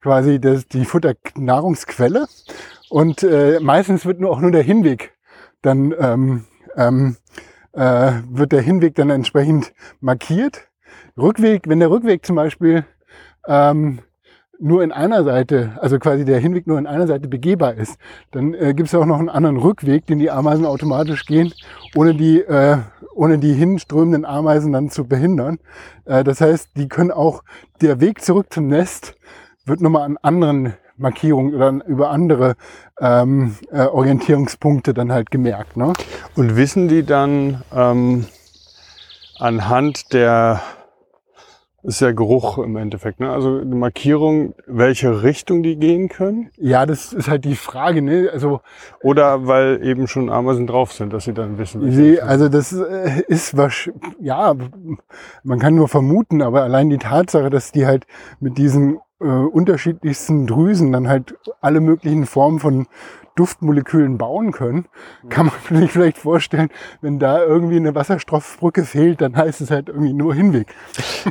quasi 0.00 0.40
das, 0.40 0.66
die 0.66 0.84
Futternahrungsquelle 0.84 2.26
und 2.90 3.22
äh, 3.22 3.58
meistens 3.60 4.06
wird 4.06 4.20
nur 4.20 4.30
auch 4.30 4.40
nur 4.40 4.52
der 4.52 4.62
Hinweg 4.62 5.12
dann 5.62 5.94
ähm, 5.98 6.44
ähm, 6.76 7.16
äh, 7.72 8.12
wird 8.30 8.52
der 8.52 8.62
Hinweg 8.62 8.94
dann 8.94 9.10
entsprechend 9.10 9.72
markiert. 10.00 10.68
Rückweg, 11.18 11.68
wenn 11.68 11.80
der 11.80 11.90
Rückweg 11.90 12.24
zum 12.24 12.36
Beispiel 12.36 12.84
ähm, 13.46 14.00
nur 14.58 14.82
in 14.82 14.92
einer 14.92 15.24
Seite, 15.24 15.72
also 15.80 15.98
quasi 15.98 16.24
der 16.24 16.38
Hinweg 16.38 16.66
nur 16.66 16.78
in 16.78 16.86
einer 16.86 17.06
Seite 17.06 17.28
begehbar 17.28 17.74
ist, 17.74 17.98
dann 18.30 18.54
äh, 18.54 18.74
gibt 18.74 18.88
es 18.88 18.94
auch 18.94 19.06
noch 19.06 19.18
einen 19.18 19.28
anderen 19.28 19.56
Rückweg, 19.56 20.06
den 20.06 20.18
die 20.18 20.30
Ameisen 20.30 20.66
automatisch 20.66 21.26
gehen, 21.26 21.52
ohne 21.94 22.14
die, 22.14 22.40
äh, 22.40 22.78
ohne 23.14 23.38
die 23.38 23.52
hinströmenden 23.52 24.24
Ameisen 24.24 24.72
dann 24.72 24.90
zu 24.90 25.06
behindern. 25.06 25.58
Äh, 26.04 26.24
das 26.24 26.40
heißt, 26.40 26.70
die 26.76 26.88
können 26.88 27.10
auch, 27.10 27.42
der 27.80 28.00
Weg 28.00 28.22
zurück 28.22 28.46
zum 28.50 28.68
Nest 28.68 29.14
wird 29.64 29.80
nochmal 29.80 30.02
an 30.02 30.16
anderen 30.22 30.74
Markierungen 30.96 31.54
oder 31.54 31.86
über 31.86 32.10
andere 32.10 32.54
ähm, 33.00 33.56
äh, 33.70 33.82
Orientierungspunkte 33.82 34.94
dann 34.94 35.12
halt 35.12 35.30
gemerkt. 35.30 35.76
Ne? 35.76 35.92
Und 36.36 36.56
wissen 36.56 36.88
die 36.88 37.04
dann 37.04 37.62
ähm, 37.74 38.26
anhand 39.38 40.12
der 40.12 40.62
ist 41.86 42.00
ja 42.00 42.10
Geruch 42.10 42.58
im 42.58 42.76
Endeffekt, 42.76 43.20
ne? 43.20 43.30
Also 43.30 43.60
eine 43.60 43.74
Markierung, 43.76 44.54
welche 44.66 45.22
Richtung 45.22 45.62
die 45.62 45.76
gehen 45.76 46.08
können. 46.08 46.50
Ja, 46.56 46.84
das 46.84 47.12
ist 47.12 47.28
halt 47.28 47.44
die 47.44 47.54
Frage, 47.54 48.02
ne? 48.02 48.28
Also 48.32 48.60
oder 49.02 49.46
weil 49.46 49.84
eben 49.84 50.08
schon 50.08 50.28
Ameisen 50.28 50.66
drauf 50.66 50.92
sind, 50.92 51.12
dass 51.12 51.24
sie 51.24 51.32
dann 51.32 51.58
wissen. 51.58 51.90
Sie, 51.92 52.20
also 52.20 52.48
das 52.48 52.72
äh, 52.72 53.22
ist 53.28 53.56
was, 53.56 53.88
ja, 54.20 54.54
man 55.44 55.58
kann 55.60 55.76
nur 55.76 55.88
vermuten, 55.88 56.42
aber 56.42 56.62
allein 56.64 56.90
die 56.90 56.98
Tatsache, 56.98 57.50
dass 57.50 57.70
die 57.70 57.86
halt 57.86 58.06
mit 58.40 58.58
diesen 58.58 58.98
äh, 59.20 59.24
unterschiedlichsten 59.24 60.46
Drüsen 60.46 60.90
dann 60.92 61.08
halt 61.08 61.36
alle 61.60 61.80
möglichen 61.80 62.26
Formen 62.26 62.58
von 62.58 62.86
Duftmolekülen 63.36 64.18
bauen 64.18 64.50
können, 64.50 64.86
kann 65.28 65.46
man 65.46 65.80
sich 65.80 65.92
vielleicht 65.92 66.18
vorstellen, 66.18 66.68
wenn 67.00 67.18
da 67.18 67.42
irgendwie 67.42 67.76
eine 67.76 67.94
Wasserstoffbrücke 67.94 68.84
fehlt, 68.84 69.20
dann 69.20 69.36
heißt 69.36 69.60
es 69.60 69.70
halt 69.70 69.88
irgendwie 69.88 70.12
nur 70.12 70.34
Hinweg. 70.34 70.74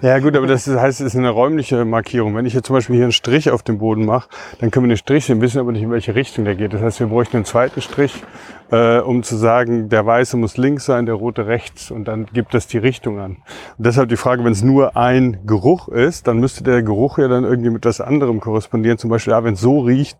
Ja 0.01 0.20
gut, 0.20 0.36
aber 0.36 0.47
das 0.47 0.68
heißt, 0.68 1.01
es 1.01 1.08
ist 1.08 1.18
eine 1.18 1.30
räumliche 1.30 1.84
Markierung. 1.86 2.36
Wenn 2.36 2.45
ich 2.45 2.53
jetzt 2.53 2.68
zum 2.68 2.76
Beispiel 2.76 2.95
hier 2.95 3.06
einen 3.06 3.12
Strich 3.12 3.51
auf 3.51 3.64
dem 3.64 3.80
Boden 3.80 4.06
mache, 4.06 4.30
dann 4.60 4.72
können 4.72 4.86
wir 4.86 4.93
den 4.93 4.97
Strich 4.97 5.26
sehen, 5.26 5.41
wissen 5.41 5.60
aber 5.60 5.72
nicht, 5.72 5.84
in 5.84 5.91
welche 5.91 6.16
Richtung 6.16 6.45
der 6.45 6.56
geht. 6.56 6.74
Das 6.74 6.82
heißt, 6.82 6.99
wir 6.99 7.08
bräuchten 7.08 7.38
einen 7.38 7.45
zweiten 7.45 7.82
Strich, 7.82 8.24
äh, 8.72 8.99
um 8.99 9.24
zu 9.24 9.36
sagen, 9.36 9.89
der 9.89 10.06
weiße 10.06 10.38
muss 10.38 10.58
links 10.58 10.86
sein, 10.86 11.06
der 11.06 11.16
rote 11.16 11.47
rechts 11.47 11.91
und 11.91 12.06
dann 12.06 12.26
gibt 12.28 12.53
das 12.53 12.68
die 12.68 12.78
Richtung 12.78 13.20
an. 13.20 13.38
Und 13.78 13.86
deshalb 13.86 14.10
die 14.10 14.16
Frage, 14.16 14.43
wenn 14.43 14.51
es 14.51 14.64
nur 14.64 14.97
ein 14.97 15.39
Geruch 15.45 15.88
ist, 15.88 16.28
dann 16.28 16.39
müsste 16.39 16.64
der 16.64 16.84
Geruch 16.84 17.18
ja 17.18 17.28
dann 17.28 17.43
irgendwie 17.43 17.70
mit 17.70 17.86
was 17.86 18.01
anderem 18.01 18.39
korrespondieren. 18.39 18.97
Zum 18.97 19.10
Beispiel, 19.10 19.32
ja, 19.32 19.43
wenn 19.43 19.53
es 19.53 19.62
so 19.62 19.80
riecht, 19.80 20.18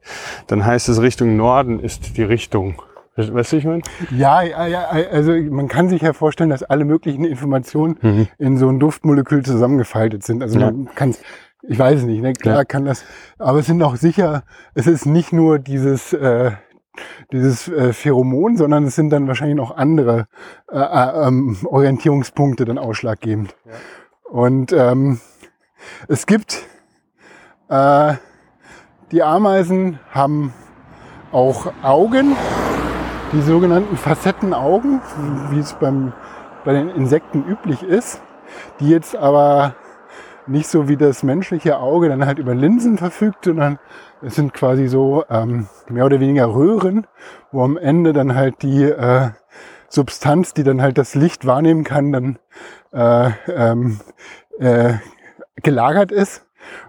dann 0.48 0.66
heißt 0.66 0.90
es 0.90 1.02
Richtung 1.02 1.38
Norden 1.38 1.75
ist 1.80 2.18
die 2.18 2.24
Richtung. 2.24 2.82
Weißt 3.18 3.54
du, 3.54 3.58
ich 3.58 3.64
meine? 3.64 3.82
Ja, 4.12 4.42
ja, 4.42 4.68
ja, 4.68 4.90
also 4.90 5.32
man 5.32 5.70
kann 5.70 5.88
sich 5.88 6.02
ja 6.02 6.12
vorstellen, 6.12 6.50
dass 6.50 6.64
alle 6.64 6.84
möglichen 6.84 7.24
Informationen 7.24 7.98
mhm. 8.02 8.28
in 8.38 8.58
so 8.58 8.68
ein 8.68 8.78
Duftmolekül 8.78 9.44
zusammengefaltet 9.44 10.24
sind. 10.24 10.44
Also 10.44 10.60
ja. 10.60 10.66
man 10.66 10.90
kann 10.96 11.16
ich 11.68 11.80
weiß 11.80 12.00
es 12.00 12.06
nicht, 12.06 12.22
ne? 12.22 12.34
klar 12.34 12.58
ja. 12.58 12.66
kann 12.66 12.86
das, 12.86 13.04
aber 13.40 13.60
es 13.60 13.66
sind 13.66 13.82
auch 13.82 13.96
sicher, 13.96 14.44
es 14.74 14.88
ist 14.88 15.06
nicht 15.06 15.34
nur 15.34 15.60
dieses, 15.60 16.14
äh, 16.14 16.52
dieses 17.32 17.68
äh, 17.68 17.94
Pheromon, 17.94 18.58
sondern 18.58 18.86
es 18.86 18.96
sind 18.96 19.10
dann 19.10 19.28
wahrscheinlich 19.28 19.58
noch 19.58 19.76
andere 19.76 20.28
äh, 20.72 20.78
äh, 20.78 21.28
ähm, 21.28 21.58
Orientierungspunkte 21.66 22.66
dann 22.66 22.78
ausschlaggebend. 22.78 23.56
Ja. 23.66 23.72
Und 24.30 24.74
ähm, 24.74 25.20
es 26.08 26.26
gibt, 26.26 26.64
äh, 27.70 28.14
die 29.12 29.24
Ameisen 29.24 30.00
haben 30.12 30.54
auch 31.32 31.72
Augen, 31.82 32.36
die 33.32 33.42
sogenannten 33.42 33.98
Facettenaugen, 33.98 35.02
wie 35.50 35.60
es 35.60 35.74
beim, 35.74 36.14
bei 36.64 36.74
den 36.74 36.90
Insekten 36.90 37.44
üblich 37.44 37.84
ist, 37.84 38.22
die 38.80 38.90
jetzt 38.90 39.16
aber 39.16 39.76
nicht 40.48 40.68
so 40.68 40.88
wie 40.88 40.98
das 40.98 41.24
menschliche 41.24 41.80
Auge 41.80 42.10
dann 42.10 42.26
halt 42.26 42.40
über 42.40 42.54
Linsen 42.54 42.98
verfügt, 42.98 43.46
sondern 43.46 43.80
es 44.22 44.36
sind 44.36 44.54
quasi 44.54 44.88
so 44.88 45.24
ähm, 45.30 45.68
mehr 45.90 46.06
oder 46.06 46.20
weniger 46.20 46.54
Röhren, 46.54 47.08
wo 47.52 47.64
am 47.64 47.78
Ende 47.78 48.14
dann 48.14 48.36
halt 48.36 48.62
die 48.62 48.84
äh, 48.84 49.30
Substanz, 49.90 50.54
die 50.54 50.64
dann 50.64 50.82
halt 50.82 50.98
das 50.98 51.16
Licht 51.16 51.46
wahrnehmen 51.46 51.84
kann, 51.84 52.12
dann 52.12 52.40
äh, 52.92 53.32
ähm, 53.48 54.00
äh, 54.60 54.94
gelagert 55.62 56.12
ist. 56.12 56.45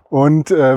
Und 0.08 0.50
äh, 0.50 0.76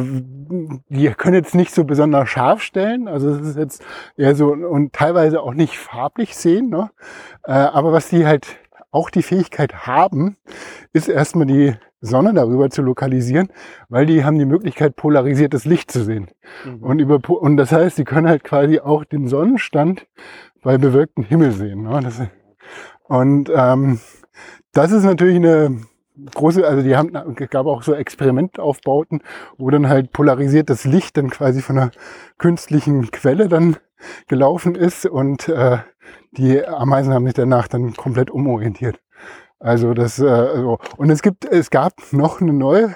die 0.89 1.09
können 1.09 1.35
jetzt 1.35 1.55
nicht 1.55 1.73
so 1.73 1.83
besonders 1.83 2.29
scharf 2.29 2.61
stellen. 2.61 3.07
Also 3.07 3.29
es 3.29 3.49
ist 3.49 3.57
jetzt 3.57 3.83
eher 4.17 4.35
so 4.35 4.53
und 4.53 4.93
teilweise 4.93 5.41
auch 5.41 5.53
nicht 5.53 5.77
farblich 5.77 6.35
sehen. 6.35 6.69
Ne? 6.69 6.89
Äh, 7.43 7.51
aber 7.51 7.91
was 7.91 8.09
die 8.09 8.25
halt 8.25 8.47
auch 8.91 9.09
die 9.09 9.21
Fähigkeit 9.21 9.85
haben, 9.85 10.37
ist 10.93 11.09
erstmal 11.09 11.45
die 11.45 11.75
Sonne 12.01 12.33
darüber 12.33 12.69
zu 12.69 12.81
lokalisieren, 12.81 13.49
weil 13.89 14.05
die 14.05 14.23
haben 14.23 14.39
die 14.39 14.45
Möglichkeit, 14.45 14.95
polarisiertes 14.95 15.65
Licht 15.65 15.91
zu 15.91 16.03
sehen. 16.03 16.27
Mhm. 16.65 16.83
Und, 16.83 16.99
über, 16.99 17.19
und 17.29 17.57
das 17.57 17.71
heißt, 17.71 17.97
sie 17.97 18.05
können 18.05 18.27
halt 18.27 18.43
quasi 18.43 18.79
auch 18.79 19.03
den 19.03 19.27
Sonnenstand 19.27 20.07
bei 20.63 20.77
bewölktem 20.77 21.23
Himmel 21.23 21.51
sehen. 21.51 21.83
Ne? 21.83 21.99
Das, 22.01 22.21
und 23.03 23.51
ähm, 23.53 23.99
das 24.71 24.91
ist 24.91 25.03
natürlich 25.03 25.35
eine 25.35 25.81
große, 26.33 26.65
also 26.65 26.83
die 26.83 26.95
haben, 26.95 27.11
gab 27.49 27.65
auch 27.65 27.83
so 27.83 27.93
Experimentaufbauten, 27.93 29.21
wo 29.57 29.69
dann 29.69 29.89
halt 29.89 30.11
polarisiertes 30.11 30.85
Licht 30.85 31.17
dann 31.17 31.29
quasi 31.29 31.61
von 31.61 31.77
einer 31.77 31.91
künstlichen 32.37 33.11
Quelle 33.11 33.47
dann 33.47 33.77
gelaufen 34.27 34.75
ist 34.75 35.05
und 35.05 35.49
äh, 35.49 35.79
die 36.31 36.65
Ameisen 36.65 37.13
haben 37.13 37.25
sich 37.25 37.35
danach 37.35 37.67
dann 37.67 37.93
komplett 37.95 38.31
umorientiert. 38.31 38.99
Also 39.59 39.93
das, 39.93 40.19
äh, 40.19 40.47
so. 40.55 40.79
und 40.97 41.09
es 41.09 41.21
gibt, 41.21 41.45
es 41.45 41.69
gab 41.69 41.93
noch 42.11 42.39
eine 42.39 42.53
neue 42.53 42.95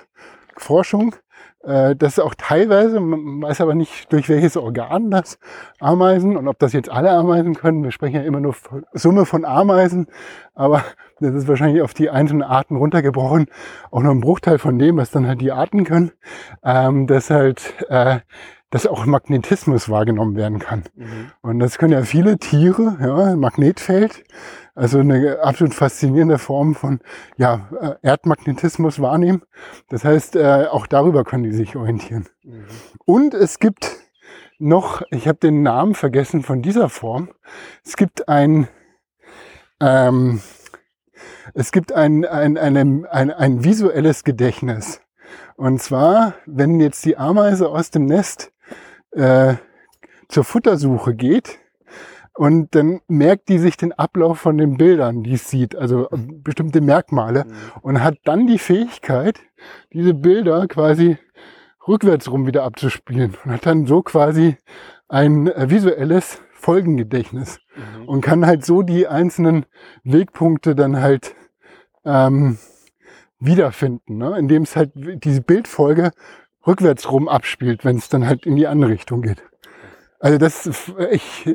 Forschung, 0.55 1.15
äh, 1.63 1.95
das 1.95 2.19
auch 2.19 2.35
teilweise, 2.37 2.99
man 2.99 3.41
weiß 3.41 3.61
aber 3.61 3.75
nicht 3.75 4.11
durch 4.11 4.29
welches 4.29 4.57
Organ 4.57 5.11
das 5.11 5.39
Ameisen 5.79 6.37
und 6.37 6.47
ob 6.47 6.59
das 6.59 6.73
jetzt 6.73 6.89
alle 6.89 7.11
Ameisen 7.11 7.55
können. 7.55 7.83
Wir 7.83 7.91
sprechen 7.91 8.15
ja 8.15 8.23
immer 8.23 8.39
nur 8.39 8.55
Summe 8.93 9.25
von 9.25 9.45
Ameisen, 9.45 10.07
aber 10.53 10.83
das 11.23 11.33
ist 11.33 11.47
wahrscheinlich 11.47 11.81
auf 11.81 11.93
die 11.93 12.09
einzelnen 12.09 12.43
Arten 12.43 12.75
runtergebrochen. 12.75 13.47
Auch 13.91 14.01
noch 14.01 14.11
ein 14.11 14.21
Bruchteil 14.21 14.59
von 14.59 14.77
dem, 14.77 14.97
was 14.97 15.11
dann 15.11 15.27
halt 15.27 15.41
die 15.41 15.51
Arten 15.51 15.83
können, 15.83 16.11
ähm, 16.63 17.07
dass 17.07 17.29
halt 17.29 17.73
äh, 17.89 18.19
dass 18.73 18.87
auch 18.87 19.05
Magnetismus 19.05 19.87
wahrgenommen 19.87 20.35
werden 20.35 20.57
kann. 20.57 20.85
Mhm. 20.95 21.31
Und 21.41 21.59
das 21.59 21.77
können 21.77 21.93
ja 21.93 22.01
viele 22.01 22.39
Tiere, 22.39 22.97
ja, 22.99 23.35
Magnetfeld, 23.35 24.23
also 24.73 24.97
eine 24.97 25.43
absolut 25.43 25.75
faszinierende 25.75 26.39
Form 26.39 26.73
von 26.73 26.99
ja, 27.37 27.69
äh, 27.79 27.93
Erdmagnetismus 28.01 28.99
wahrnehmen. 28.99 29.43
Das 29.89 30.03
heißt, 30.03 30.35
äh, 30.37 30.65
auch 30.71 30.87
darüber 30.87 31.23
können 31.23 31.43
die 31.43 31.51
sich 31.51 31.75
orientieren. 31.75 32.25
Mhm. 32.41 32.65
Und 33.05 33.35
es 33.35 33.59
gibt 33.59 33.91
noch, 34.57 35.03
ich 35.11 35.27
habe 35.27 35.37
den 35.37 35.61
Namen 35.61 35.93
vergessen 35.93 36.41
von 36.41 36.63
dieser 36.63 36.89
Form, 36.89 37.29
es 37.85 37.95
gibt 37.95 38.27
ein, 38.27 38.67
ähm, 39.81 40.41
es 41.53 41.71
gibt 41.71 41.91
ein, 41.91 42.25
ein, 42.25 42.57
ein, 42.57 43.05
ein, 43.05 43.31
ein 43.31 43.63
visuelles 43.63 44.23
Gedächtnis. 44.23 45.01
Und 45.55 45.81
zwar, 45.81 46.35
wenn 46.45 46.79
jetzt 46.79 47.05
die 47.05 47.17
Ameise 47.17 47.69
aus 47.69 47.91
dem 47.91 48.05
Nest 48.05 48.51
äh, 49.11 49.55
zur 50.27 50.43
Futtersuche 50.43 51.15
geht 51.15 51.59
und 52.35 52.73
dann 52.75 53.01
merkt 53.07 53.49
die 53.49 53.59
sich 53.59 53.77
den 53.77 53.93
Ablauf 53.93 54.39
von 54.39 54.57
den 54.57 54.77
Bildern, 54.77 55.23
die 55.23 55.33
es 55.33 55.49
sieht, 55.49 55.75
also 55.75 56.07
bestimmte 56.11 56.81
Merkmale 56.81 57.45
mhm. 57.45 57.51
und 57.81 58.03
hat 58.03 58.17
dann 58.23 58.47
die 58.47 58.57
Fähigkeit, 58.57 59.39
diese 59.93 60.13
Bilder 60.13 60.67
quasi 60.67 61.17
rückwärts 61.87 62.31
rum 62.31 62.47
wieder 62.47 62.63
abzuspielen 62.63 63.35
und 63.43 63.51
hat 63.51 63.65
dann 63.65 63.85
so 63.85 64.01
quasi 64.01 64.57
ein 65.07 65.47
äh, 65.47 65.69
visuelles 65.69 66.41
Folgengedächtnis 66.63 67.59
mhm. 67.75 68.07
und 68.07 68.21
kann 68.21 68.45
halt 68.45 68.65
so 68.65 68.83
die 68.83 69.07
einzelnen 69.07 69.65
Wegpunkte 70.05 70.75
dann 70.75 71.01
halt 71.01 71.35
ähm, 72.05 72.57
wiederfinden, 73.39 74.17
ne? 74.17 74.37
indem 74.39 74.63
es 74.63 74.77
halt 74.77 74.91
diese 74.95 75.41
Bildfolge 75.41 76.11
rückwärts 76.65 77.11
rum 77.11 77.27
abspielt, 77.27 77.83
wenn 77.83 77.97
es 77.97 78.07
dann 78.07 78.25
halt 78.25 78.45
in 78.45 78.55
die 78.55 78.67
andere 78.67 78.91
Richtung 78.91 79.21
geht. 79.21 79.43
Also 80.19 80.37
das 80.37 80.65
ist 80.65 80.97
echt 80.97 81.49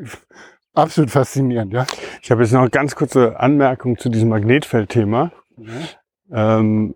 absolut 0.74 1.10
faszinierend, 1.10 1.72
ja. 1.72 1.86
Ich 2.20 2.30
habe 2.30 2.42
jetzt 2.42 2.52
noch 2.52 2.60
eine 2.60 2.70
ganz 2.70 2.94
kurze 2.94 3.40
Anmerkung 3.40 3.96
zu 3.96 4.10
diesem 4.10 4.28
Magnetfeldthema. 4.28 5.32
Mhm. 5.56 5.72
Ähm, 6.30 6.94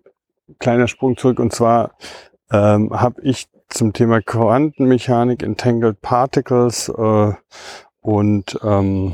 kleiner 0.59 0.87
Sprung 0.87 1.17
zurück 1.17 1.39
und 1.39 1.51
zwar 1.51 1.95
ähm, 2.51 2.91
habe 2.91 3.23
ich 3.23 3.47
zum 3.69 3.91
Thema 3.91 4.21
Quantenmechanik, 4.21 5.41
Entangled 5.41 5.99
Particles 6.01 6.89
äh, 6.89 7.33
und 8.03 8.59
ähm, 8.63 9.13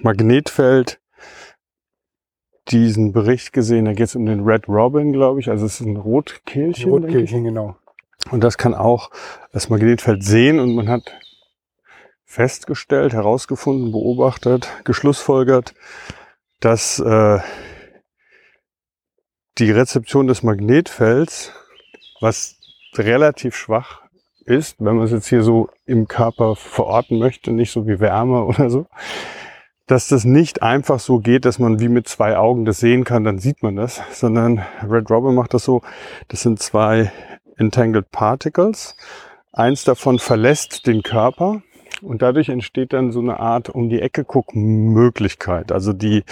Magnetfeld 0.00 0.98
diesen 2.68 3.12
Bericht 3.12 3.52
gesehen. 3.52 3.84
Da 3.84 3.92
geht 3.92 4.06
es 4.06 4.16
um 4.16 4.24
den 4.24 4.44
Red 4.44 4.68
Robin, 4.68 5.12
glaube 5.12 5.40
ich. 5.40 5.50
Also 5.50 5.66
es 5.66 5.80
ist 5.80 5.86
ein 5.86 5.96
Rotkehlchen. 5.96 6.90
Rotkehlchen, 6.90 7.44
genau. 7.44 7.76
Und 8.30 8.44
das 8.44 8.56
kann 8.56 8.74
auch 8.74 9.10
das 9.52 9.68
Magnetfeld 9.68 10.22
sehen 10.22 10.60
und 10.60 10.74
man 10.74 10.88
hat 10.88 11.12
festgestellt, 12.24 13.12
herausgefunden, 13.12 13.90
beobachtet, 13.90 14.70
geschlussfolgert, 14.84 15.74
dass 16.60 17.00
äh, 17.00 17.40
die 19.58 19.70
Rezeption 19.72 20.28
des 20.28 20.44
Magnetfelds, 20.44 21.52
was 22.20 22.56
relativ 22.94 23.56
schwach 23.56 24.02
ist, 24.42 24.76
wenn 24.78 24.96
man 24.96 25.04
es 25.04 25.10
jetzt 25.10 25.28
hier 25.28 25.42
so 25.42 25.68
im 25.86 26.08
Körper 26.08 26.56
verorten 26.56 27.18
möchte, 27.18 27.52
nicht 27.52 27.72
so 27.72 27.86
wie 27.86 28.00
Wärme 28.00 28.44
oder 28.46 28.70
so, 28.70 28.86
dass 29.86 30.08
das 30.08 30.24
nicht 30.24 30.62
einfach 30.62 31.00
so 31.00 31.18
geht, 31.18 31.44
dass 31.44 31.58
man 31.58 31.80
wie 31.80 31.88
mit 31.88 32.08
zwei 32.08 32.36
Augen 32.36 32.64
das 32.64 32.78
sehen 32.78 33.04
kann, 33.04 33.24
dann 33.24 33.38
sieht 33.38 33.62
man 33.62 33.76
das, 33.76 34.00
sondern 34.12 34.64
Red 34.88 35.10
Robin 35.10 35.34
macht 35.34 35.52
das 35.54 35.64
so, 35.64 35.82
das 36.28 36.42
sind 36.42 36.60
zwei 36.60 37.10
Entangled 37.56 38.10
Particles. 38.10 38.96
Eins 39.52 39.82
davon 39.82 40.18
verlässt 40.18 40.86
den 40.86 41.02
Körper 41.02 41.62
und 42.02 42.22
dadurch 42.22 42.48
entsteht 42.48 42.92
dann 42.92 43.12
so 43.12 43.20
eine 43.20 43.40
Art 43.40 43.68
um 43.68 43.88
die 43.88 44.00
Ecke 44.00 44.24
gucken 44.24 44.92
Möglichkeit. 44.92 45.72
Also 45.72 45.92
die, 45.92 46.24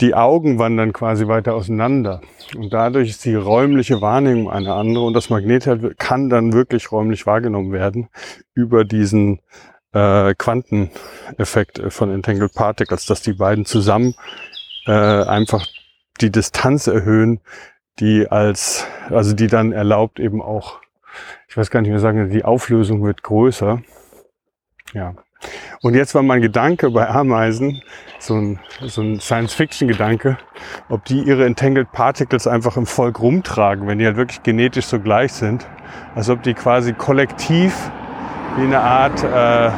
die 0.00 0.14
Augen 0.14 0.58
wandern 0.58 0.92
quasi 0.92 1.28
weiter 1.28 1.54
auseinander 1.54 2.20
und 2.56 2.72
dadurch 2.72 3.10
ist 3.10 3.24
die 3.24 3.34
räumliche 3.34 4.00
Wahrnehmung 4.00 4.50
eine 4.50 4.74
andere 4.74 5.04
und 5.04 5.14
das 5.14 5.30
Magnetfeld 5.30 5.98
kann 5.98 6.28
dann 6.28 6.52
wirklich 6.52 6.92
räumlich 6.92 7.26
wahrgenommen 7.26 7.72
werden 7.72 8.08
über 8.54 8.84
diesen 8.84 9.40
äh, 9.92 10.34
Quanteneffekt 10.34 11.80
von 11.88 12.10
Entangled 12.10 12.54
Particles, 12.54 13.06
dass 13.06 13.22
die 13.22 13.32
beiden 13.32 13.64
zusammen 13.64 14.14
äh, 14.86 14.92
einfach 14.92 15.66
die 16.20 16.30
Distanz 16.30 16.86
erhöhen, 16.86 17.40
die 17.98 18.28
als, 18.28 18.86
also 19.08 19.34
die 19.34 19.46
dann 19.46 19.72
erlaubt 19.72 20.20
eben 20.20 20.42
auch, 20.42 20.80
ich 21.48 21.56
weiß 21.56 21.70
gar 21.70 21.80
nicht 21.80 21.90
mehr 21.90 22.00
sagen, 22.00 22.30
die 22.30 22.44
Auflösung 22.44 23.02
wird 23.02 23.22
größer. 23.22 23.82
Ja. 24.92 25.14
Und 25.82 25.94
jetzt 25.94 26.14
war 26.14 26.22
mein 26.22 26.40
Gedanke 26.40 26.90
bei 26.90 27.08
Ameisen, 27.08 27.82
so 28.18 28.34
ein, 28.34 28.58
so 28.80 29.02
ein 29.02 29.20
Science-Fiction-Gedanke, 29.20 30.38
ob 30.88 31.04
die 31.04 31.20
ihre 31.20 31.44
Entangled 31.44 31.92
Particles 31.92 32.46
einfach 32.46 32.76
im 32.76 32.86
Volk 32.86 33.20
rumtragen, 33.20 33.86
wenn 33.86 33.98
die 33.98 34.06
halt 34.06 34.16
wirklich 34.16 34.42
genetisch 34.42 34.86
so 34.86 34.98
gleich 34.98 35.32
sind. 35.32 35.66
Also 36.14 36.32
ob 36.32 36.42
die 36.42 36.54
quasi 36.54 36.92
kollektiv 36.92 37.90
wie 38.56 38.64
eine 38.64 38.80
Art 38.80 39.22
äh, 39.22 39.70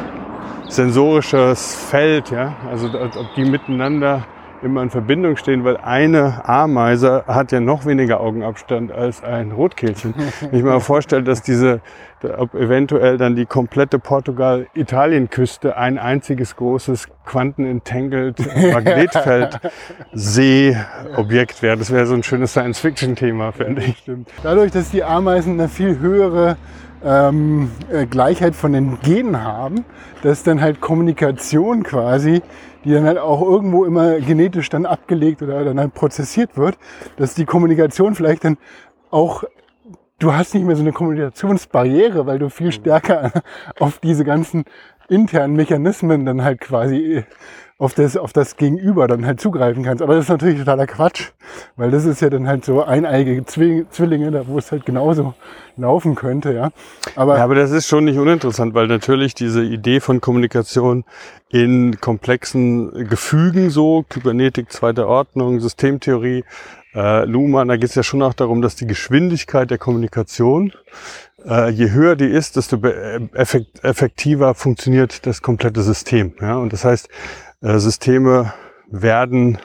sensorisches 0.69 1.75
Feld, 1.75 2.31
ja, 2.31 2.55
also 2.69 2.87
ob 2.87 3.35
die 3.35 3.43
miteinander 3.43 4.25
immer 4.63 4.81
in 4.81 4.89
Verbindung 4.89 5.37
stehen, 5.37 5.63
weil 5.63 5.77
eine 5.77 6.47
Ameise 6.47 7.23
hat 7.27 7.51
ja 7.51 7.59
noch 7.59 7.85
weniger 7.85 8.19
Augenabstand 8.19 8.91
als 8.91 9.23
ein 9.23 9.51
Rotkehlchen. 9.51 10.13
Wenn 10.41 10.59
ich 10.59 10.63
mir 10.63 10.79
vorstelle, 10.79 11.23
dass 11.23 11.41
diese, 11.41 11.81
ob 12.37 12.53
eventuell 12.55 13.17
dann 13.17 13.35
die 13.35 13.45
komplette 13.45 13.99
Portugal-Italien-Küste 13.99 15.77
ein 15.77 15.97
einziges 15.97 16.55
großes 16.55 17.07
Quanten-entangled 17.25 18.39
Magnetfeld 18.73 19.59
Seeobjekt 20.13 21.61
wäre. 21.61 21.77
Das 21.77 21.91
wäre 21.91 22.05
so 22.05 22.15
ein 22.15 22.23
schönes 22.23 22.51
Science-Fiction-Thema, 22.51 23.51
finde 23.51 23.83
ich. 23.83 24.03
Dadurch, 24.43 24.71
dass 24.71 24.91
die 24.91 25.03
Ameisen 25.03 25.53
eine 25.53 25.69
viel 25.69 25.99
höhere 25.99 26.57
ähm, 27.03 27.71
äh, 27.91 28.05
Gleichheit 28.05 28.55
von 28.55 28.73
den 28.73 28.99
Genen 29.01 29.41
haben, 29.43 29.85
dass 30.21 30.43
dann 30.43 30.61
halt 30.61 30.81
Kommunikation 30.81 31.83
quasi 31.83 32.41
die 32.83 32.91
dann 32.93 33.05
halt 33.05 33.17
auch 33.17 33.41
irgendwo 33.41 33.85
immer 33.85 34.19
genetisch 34.19 34.69
dann 34.69 34.85
abgelegt 34.85 35.41
oder 35.41 35.63
dann 35.63 35.79
halt 35.79 35.93
prozessiert 35.93 36.57
wird, 36.57 36.77
dass 37.17 37.35
die 37.35 37.45
Kommunikation 37.45 38.15
vielleicht 38.15 38.43
dann 38.43 38.57
auch 39.11 39.43
du 40.19 40.33
hast 40.33 40.53
nicht 40.53 40.65
mehr 40.65 40.75
so 40.75 40.81
eine 40.81 40.91
Kommunikationsbarriere, 40.91 42.25
weil 42.25 42.39
du 42.39 42.49
viel 42.49 42.67
mhm. 42.67 42.71
stärker 42.73 43.31
auf 43.79 43.99
diese 43.99 44.23
ganzen 44.23 44.65
internen 45.07 45.55
Mechanismen 45.55 46.25
dann 46.25 46.43
halt 46.43 46.59
quasi 46.59 47.23
auf 47.79 47.93
das, 47.93 48.17
auf 48.17 48.33
das 48.33 48.57
Gegenüber 48.57 49.07
dann 49.07 49.25
halt 49.25 49.39
zugreifen 49.39 49.83
kannst. 49.83 50.03
Aber 50.03 50.13
das 50.13 50.25
ist 50.25 50.29
natürlich 50.29 50.59
totaler 50.59 50.85
Quatsch, 50.85 51.29
weil 51.77 51.89
das 51.91 52.03
ist 52.03 52.21
ja 52.21 52.29
dann 52.29 52.45
halt 52.45 52.65
so 52.65 52.83
eineige 52.83 53.45
Zwillinge, 53.45 54.43
wo 54.47 54.57
es 54.57 54.71
halt 54.71 54.85
genauso 54.85 55.33
laufen 55.77 56.13
könnte, 56.13 56.53
ja. 56.53 56.71
Aber, 57.15 57.37
ja, 57.37 57.43
aber 57.43 57.55
das 57.55 57.71
ist 57.71 57.87
schon 57.87 58.03
nicht 58.03 58.19
uninteressant, 58.19 58.73
weil 58.73 58.87
natürlich 58.87 59.33
diese 59.33 59.63
Idee 59.63 60.01
von 60.01 60.19
Kommunikation 60.19 61.05
in 61.47 62.01
komplexen 62.01 63.07
Gefügen 63.07 63.69
so, 63.69 64.03
Kybernetik 64.09 64.73
zweiter 64.73 65.07
Ordnung, 65.07 65.61
Systemtheorie, 65.61 66.43
äh, 66.93 67.23
Luhmann, 67.23 67.69
da 67.69 67.77
geht 67.77 67.89
es 67.89 67.95
ja 67.95 68.03
schon 68.03 68.21
auch 68.21 68.33
darum, 68.33 68.61
dass 68.61 68.75
die 68.75 68.87
Geschwindigkeit 68.87 69.71
der 69.71 69.77
Kommunikation 69.77 70.73
äh, 71.45 71.69
je 71.69 71.91
höher 71.91 72.17
die 72.17 72.25
ist, 72.25 72.57
desto 72.57 72.77
effektiver 72.83 74.53
funktioniert 74.53 75.25
das 75.25 75.41
komplette 75.41 75.81
System. 75.81 76.33
Ja? 76.41 76.57
Und 76.57 76.73
das 76.73 76.83
heißt, 76.83 77.07
Systeme 77.61 78.53
werden 78.89 79.57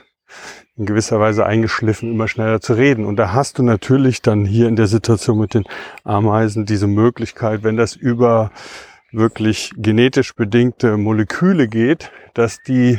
in 0.76 0.86
gewisser 0.86 1.20
Weise 1.20 1.46
eingeschliffen, 1.46 2.10
immer 2.10 2.26
schneller 2.26 2.60
zu 2.60 2.74
reden. 2.74 3.04
Und 3.04 3.16
da 3.16 3.32
hast 3.32 3.58
du 3.58 3.62
natürlich 3.62 4.22
dann 4.22 4.44
hier 4.44 4.66
in 4.66 4.76
der 4.76 4.88
Situation 4.88 5.38
mit 5.38 5.54
den 5.54 5.64
Ameisen 6.02 6.66
diese 6.66 6.88
Möglichkeit, 6.88 7.62
wenn 7.62 7.76
das 7.76 7.94
über 7.94 8.50
wirklich 9.12 9.72
genetisch 9.76 10.34
bedingte 10.34 10.96
Moleküle 10.96 11.68
geht, 11.68 12.10
dass 12.34 12.60
die 12.62 12.98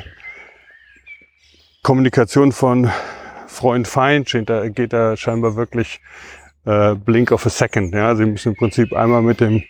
Kommunikation 1.83 2.53
von 2.53 2.89
Freund-Feind 3.47 4.29
geht 4.73 4.93
da 4.93 5.17
scheinbar 5.17 5.55
wirklich 5.55 5.99
äh, 6.65 6.95
Blink 6.95 7.31
of 7.31 7.45
a 7.45 7.49
Second. 7.49 7.93
Ja? 7.93 8.15
Sie 8.15 8.25
müssen 8.25 8.53
im 8.53 8.55
Prinzip 8.55 8.93
einmal 8.93 9.21
mit 9.21 9.41
dem 9.41 9.63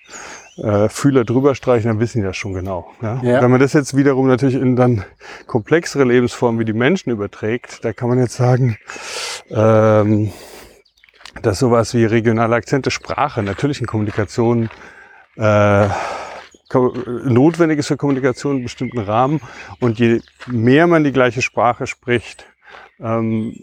äh, 0.57 0.89
Fühler 0.89 1.25
drüber 1.25 1.55
streichen, 1.55 1.89
dann 1.89 1.99
wissen 1.99 2.21
die 2.21 2.27
das 2.27 2.37
schon 2.37 2.53
genau. 2.53 2.91
Ja? 3.01 3.21
ja? 3.23 3.41
Wenn 3.41 3.51
man 3.51 3.59
das 3.59 3.73
jetzt 3.73 3.95
wiederum 3.95 4.27
natürlich 4.27 4.55
in 4.55 4.75
dann 4.75 5.03
komplexere 5.47 6.03
Lebensformen 6.03 6.59
wie 6.59 6.65
die 6.65 6.73
Menschen 6.73 7.11
überträgt, 7.11 7.83
da 7.83 7.93
kann 7.93 8.09
man 8.09 8.19
jetzt 8.19 8.35
sagen, 8.35 8.77
ähm, 9.49 10.31
dass 11.41 11.59
sowas 11.59 11.93
wie 11.93 12.05
regionale 12.05 12.55
Akzente, 12.55 12.91
Sprache, 12.91 13.43
natürlichen 13.43 13.85
Kommunikation 13.85 14.69
äh, 15.35 15.87
notwendig 17.25 17.79
ist 17.79 17.87
für 17.87 17.97
Kommunikation 17.97 18.57
in 18.57 18.63
bestimmten 18.63 18.99
Rahmen. 18.99 19.41
Und 19.79 19.99
je 19.99 20.21
mehr 20.47 20.87
man 20.87 21.03
die 21.03 21.11
gleiche 21.11 21.41
Sprache 21.41 21.87
spricht, 21.87 22.45
ähm, 23.01 23.53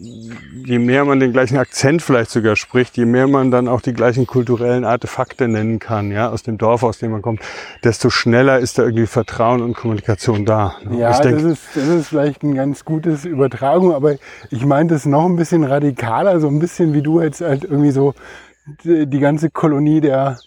je 0.65 0.77
mehr 0.77 1.05
man 1.05 1.19
den 1.19 1.33
gleichen 1.33 1.57
Akzent 1.57 2.03
vielleicht 2.03 2.29
sogar 2.29 2.55
spricht, 2.55 2.97
je 2.97 3.05
mehr 3.05 3.27
man 3.27 3.49
dann 3.49 3.67
auch 3.67 3.81
die 3.81 3.93
gleichen 3.93 4.27
kulturellen 4.27 4.85
Artefakte 4.85 5.47
nennen 5.47 5.79
kann, 5.79 6.11
ja, 6.11 6.29
aus 6.29 6.43
dem 6.43 6.59
Dorf, 6.59 6.83
aus 6.83 6.99
dem 6.99 7.11
man 7.11 7.23
kommt, 7.23 7.41
desto 7.83 8.11
schneller 8.11 8.59
ist 8.59 8.77
da 8.77 8.83
irgendwie 8.83 9.07
Vertrauen 9.07 9.61
und 9.63 9.75
Kommunikation 9.75 10.45
da. 10.45 10.75
Ne? 10.83 10.99
Ja, 10.99 11.19
denk, 11.19 11.41
das, 11.41 11.43
ist, 11.43 11.67
das 11.75 11.87
ist 11.87 12.07
vielleicht 12.09 12.43
ein 12.43 12.53
ganz 12.53 12.85
gutes 12.85 13.25
Übertragung, 13.25 13.93
aber 13.93 14.15
ich 14.51 14.65
meine 14.65 14.89
das 14.89 15.05
noch 15.05 15.25
ein 15.25 15.35
bisschen 15.35 15.63
radikaler, 15.63 16.39
so 16.39 16.47
ein 16.47 16.59
bisschen 16.59 16.93
wie 16.93 17.01
du 17.01 17.19
jetzt 17.19 17.41
halt 17.41 17.63
irgendwie 17.63 17.91
so 17.91 18.13
die, 18.83 19.07
die 19.07 19.19
ganze 19.19 19.49
Kolonie 19.49 19.99
der, 19.99 20.37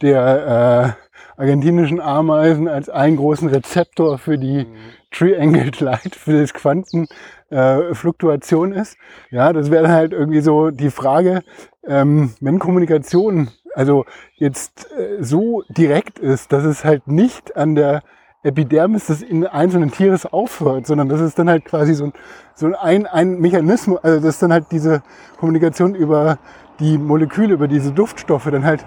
der 0.00 0.96
äh, 0.98 1.40
argentinischen 1.40 2.00
Ameisen 2.00 2.66
als 2.66 2.88
einen 2.88 3.16
großen 3.16 3.48
Rezeptor 3.48 4.18
für 4.18 4.36
die 4.36 4.64
mhm. 4.64 4.76
Triangled 5.12 5.80
Light, 5.80 6.16
für 6.16 6.40
das 6.40 6.52
Quanten 6.54 7.06
äh, 7.52 7.94
Fluktuation 7.94 8.72
ist. 8.72 8.96
Ja, 9.30 9.52
das 9.52 9.70
wäre 9.70 9.84
dann 9.84 9.92
halt 9.92 10.12
irgendwie 10.12 10.40
so 10.40 10.70
die 10.70 10.90
Frage, 10.90 11.42
ähm, 11.86 12.34
wenn 12.40 12.58
Kommunikation 12.58 13.48
also 13.74 14.04
jetzt 14.36 14.90
äh, 14.92 15.22
so 15.22 15.62
direkt 15.68 16.18
ist, 16.18 16.52
dass 16.52 16.64
es 16.64 16.84
halt 16.84 17.08
nicht 17.08 17.56
an 17.56 17.74
der 17.74 18.02
Epidermis 18.42 19.06
des 19.06 19.22
in 19.22 19.46
einzelnen 19.46 19.90
Tieres 19.92 20.26
aufhört, 20.26 20.86
sondern 20.86 21.08
das 21.08 21.20
ist 21.20 21.38
dann 21.38 21.48
halt 21.48 21.64
quasi 21.64 21.94
so 21.94 22.06
ein, 22.06 22.12
so 22.54 22.72
ein, 22.74 23.06
ein 23.06 23.38
Mechanismus, 23.38 24.02
also 24.02 24.20
dass 24.26 24.38
dann 24.38 24.52
halt 24.52 24.66
diese 24.72 25.02
Kommunikation 25.38 25.94
über 25.94 26.38
die 26.80 26.98
Moleküle, 26.98 27.54
über 27.54 27.68
diese 27.68 27.92
Duftstoffe 27.92 28.48
dann 28.50 28.64
halt 28.64 28.84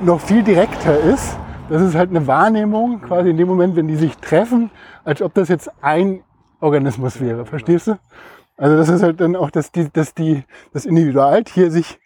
noch 0.00 0.20
viel 0.20 0.42
direkter 0.42 0.98
ist. 0.98 1.36
Das 1.68 1.82
ist 1.82 1.94
halt 1.94 2.10
eine 2.10 2.26
Wahrnehmung 2.26 3.00
quasi 3.00 3.30
in 3.30 3.36
dem 3.36 3.48
Moment, 3.48 3.76
wenn 3.76 3.88
die 3.88 3.96
sich 3.96 4.16
treffen, 4.18 4.70
als 5.04 5.22
ob 5.22 5.34
das 5.34 5.48
jetzt 5.48 5.70
ein 5.80 6.22
Organismus 6.62 7.20
wäre. 7.20 7.44
Verstehst 7.44 7.88
du? 7.88 7.98
Also 8.56 8.76
das 8.76 8.88
ist 8.88 9.02
halt 9.02 9.20
dann 9.20 9.36
auch, 9.36 9.50
dass 9.50 9.72
die, 9.72 9.90
dass 9.92 10.14
die, 10.14 10.44
das 10.72 10.84
Individualtier 10.84 11.70
sich 11.70 11.98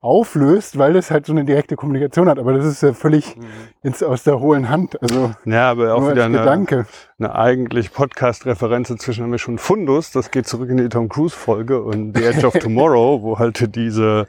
auflöst, 0.00 0.76
weil 0.78 0.94
das 0.94 1.12
halt 1.12 1.26
so 1.26 1.32
eine 1.32 1.44
direkte 1.44 1.76
Kommunikation 1.76 2.28
hat. 2.28 2.40
Aber 2.40 2.52
das 2.52 2.66
ist 2.66 2.82
ja 2.82 2.92
völlig 2.92 3.36
mhm. 3.36 3.44
jetzt 3.84 4.02
aus 4.02 4.24
der 4.24 4.40
hohlen 4.40 4.68
Hand. 4.68 5.00
Also 5.00 5.30
ja, 5.44 5.70
aber 5.70 5.94
auch 5.94 6.10
wieder 6.10 6.24
eine, 6.24 6.38
Gedanke. 6.38 6.86
Eine 7.24 7.34
eigentlich 7.36 7.92
Podcast-Referenz. 7.92 8.90
Inzwischen 8.90 9.22
haben 9.22 9.30
wir 9.30 9.38
schon 9.38 9.58
Fundus. 9.58 10.10
Das 10.10 10.30
geht 10.30 10.48
zurück 10.48 10.70
in 10.70 10.78
die 10.78 10.88
Tom 10.88 11.08
Cruise-Folge 11.08 11.80
und 11.80 12.16
The 12.16 12.24
Edge 12.24 12.46
of 12.46 12.54
Tomorrow, 12.58 13.22
wo 13.22 13.38
halt 13.38 13.74
diese 13.76 14.26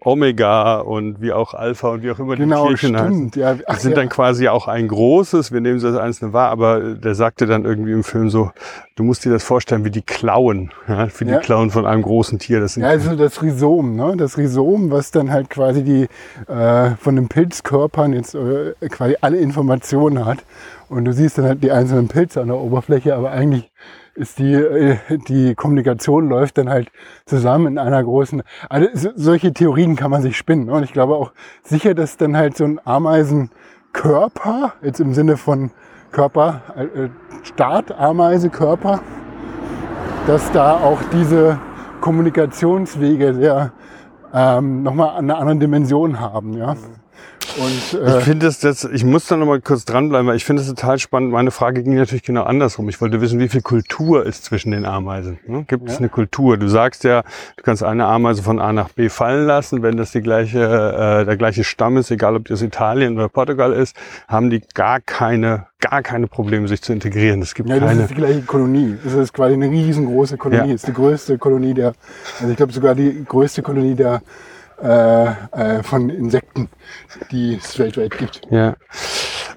Omega 0.00 0.78
und 0.78 1.20
wie 1.20 1.32
auch 1.32 1.54
Alpha 1.54 1.88
und 1.88 2.04
wie 2.04 2.10
auch 2.12 2.20
immer 2.20 2.36
genau, 2.36 2.68
die 2.68 2.74
Tierchen 2.74 2.96
heißen. 2.96 3.32
Ja, 3.34 3.56
ach, 3.66 3.74
die 3.74 3.82
sind 3.82 3.90
ja. 3.92 3.96
dann 3.96 4.08
quasi 4.08 4.46
auch 4.46 4.68
ein 4.68 4.86
großes, 4.86 5.50
wir 5.50 5.60
nehmen 5.60 5.80
sie 5.80 5.88
als 5.88 5.96
einzelne 5.96 6.32
wahr, 6.32 6.50
aber 6.50 6.94
der 6.94 7.16
sagte 7.16 7.46
dann 7.46 7.64
irgendwie 7.64 7.90
im 7.90 8.04
Film 8.04 8.30
so, 8.30 8.52
du 8.94 9.02
musst 9.02 9.24
dir 9.24 9.32
das 9.32 9.42
vorstellen 9.42 9.84
wie 9.84 9.90
die 9.90 10.02
Klauen, 10.02 10.70
ja, 10.86 11.08
wie 11.18 11.24
ja. 11.24 11.38
die 11.38 11.44
Klauen 11.44 11.70
von 11.70 11.84
einem 11.84 12.02
großen 12.02 12.38
Tier. 12.38 12.60
Das 12.60 12.74
sind 12.74 12.84
ja, 12.84 12.90
also 12.90 13.16
das 13.16 13.42
Rhizom, 13.42 13.96
ne? 13.96 14.14
das 14.16 14.38
Rhizom, 14.38 14.92
was 14.92 15.10
dann 15.10 15.32
halt 15.32 15.50
quasi 15.50 15.82
die 15.82 16.08
äh, 16.46 16.90
von 17.00 17.16
den 17.16 17.26
Pilzkörpern 17.26 18.12
jetzt 18.12 18.36
äh, 18.36 18.74
quasi 18.88 19.16
alle 19.20 19.38
Informationen 19.38 20.24
hat. 20.24 20.38
Und 20.88 21.04
du 21.04 21.12
siehst 21.12 21.38
dann 21.38 21.44
halt 21.44 21.62
die 21.62 21.70
einzelnen 21.70 22.08
Pilze 22.08 22.40
an 22.40 22.48
der 22.48 22.56
Oberfläche, 22.56 23.14
aber 23.14 23.30
eigentlich 23.30 23.70
ist 24.14 24.38
die, 24.38 24.54
äh, 24.54 24.96
die 25.28 25.54
Kommunikation 25.54 26.28
läuft 26.28 26.58
dann 26.58 26.68
halt 26.68 26.90
zusammen 27.26 27.66
in 27.66 27.78
einer 27.78 28.02
großen, 28.02 28.42
also 28.68 29.10
solche 29.14 29.52
Theorien 29.52 29.96
kann 29.96 30.10
man 30.10 30.22
sich 30.22 30.36
spinnen. 30.36 30.66
Ne? 30.66 30.72
Und 30.72 30.82
ich 30.82 30.92
glaube 30.92 31.14
auch 31.14 31.32
sicher, 31.62 31.94
dass 31.94 32.16
dann 32.16 32.36
halt 32.36 32.56
so 32.56 32.64
ein 32.64 32.80
Ameisenkörper, 32.84 34.72
jetzt 34.82 35.00
im 35.00 35.14
Sinne 35.14 35.36
von 35.36 35.70
Körper, 36.10 36.62
äh, 36.76 37.08
Start, 37.42 37.92
Ameise, 37.92 38.48
Körper, 38.48 39.00
dass 40.26 40.50
da 40.52 40.78
auch 40.78 40.98
diese 41.12 41.58
Kommunikationswege 42.00 43.34
sehr 43.34 43.72
ähm, 44.32 44.82
nochmal 44.82 45.16
eine 45.16 45.36
andere 45.36 45.58
Dimension 45.58 46.18
haben. 46.18 46.54
Ja? 46.54 46.76
Und, 47.58 48.00
äh, 48.00 48.18
ich 48.18 48.24
finde 48.24 48.46
es 48.46 48.60
das, 48.60 48.84
ich 48.84 49.04
muss 49.04 49.26
da 49.26 49.36
noch 49.36 49.46
mal 49.46 49.60
kurz 49.60 49.84
dranbleiben, 49.84 50.26
weil 50.28 50.36
ich 50.36 50.44
finde 50.44 50.62
es 50.62 50.68
total 50.68 50.98
spannend. 50.98 51.32
Meine 51.32 51.50
Frage 51.50 51.82
ging 51.82 51.94
natürlich 51.94 52.22
genau 52.22 52.44
andersrum. 52.44 52.88
Ich 52.88 53.00
wollte 53.00 53.20
wissen, 53.20 53.40
wie 53.40 53.48
viel 53.48 53.62
Kultur 53.62 54.24
ist 54.24 54.44
zwischen 54.44 54.70
den 54.70 54.84
Ameisen. 54.84 55.38
Ne? 55.46 55.64
Gibt 55.66 55.86
ja. 55.86 55.92
es 55.92 55.98
eine 55.98 56.08
Kultur? 56.08 56.56
Du 56.56 56.68
sagst 56.68 57.04
ja, 57.04 57.22
du 57.56 57.62
kannst 57.62 57.82
eine 57.82 58.06
Ameise 58.06 58.42
von 58.42 58.60
A 58.60 58.72
nach 58.72 58.90
B 58.90 59.08
fallen 59.08 59.46
lassen, 59.46 59.82
wenn 59.82 59.96
das 59.96 60.12
die 60.12 60.20
gleiche, 60.20 60.60
äh, 60.60 61.24
der 61.24 61.36
gleiche 61.36 61.64
Stamm 61.64 61.96
ist, 61.96 62.10
egal 62.10 62.36
ob 62.36 62.46
das 62.46 62.62
Italien 62.62 63.16
oder 63.16 63.28
Portugal 63.28 63.72
ist, 63.72 63.96
haben 64.28 64.50
die 64.50 64.62
gar 64.74 65.00
keine, 65.00 65.66
gar 65.80 66.02
keine 66.02 66.28
Probleme, 66.28 66.68
sich 66.68 66.82
zu 66.82 66.92
integrieren. 66.92 67.42
Es 67.42 67.54
gibt 67.54 67.68
ja, 67.68 67.80
das 67.80 67.96
ist 67.96 68.10
die 68.10 68.14
gleiche 68.14 68.42
Kolonie. 68.42 68.96
Das 69.02 69.14
ist 69.14 69.32
quasi 69.32 69.54
eine 69.54 69.68
riesengroße 69.68 70.36
Kolonie. 70.36 70.68
Ja. 70.68 70.72
Das 70.72 70.82
ist 70.82 70.88
die 70.88 70.92
größte 70.92 71.38
Kolonie 71.38 71.74
der, 71.74 71.94
also 72.40 72.50
ich 72.50 72.56
glaube 72.56 72.72
sogar 72.72 72.94
die 72.94 73.24
größte 73.24 73.62
Kolonie 73.62 73.94
der 73.94 74.22
äh, 74.82 75.26
äh, 75.26 75.82
von 75.82 76.08
Insekten, 76.08 76.68
die 77.30 77.56
es 77.56 77.78
weltweit 77.78 78.16
gibt. 78.16 78.42
Ja. 78.50 78.76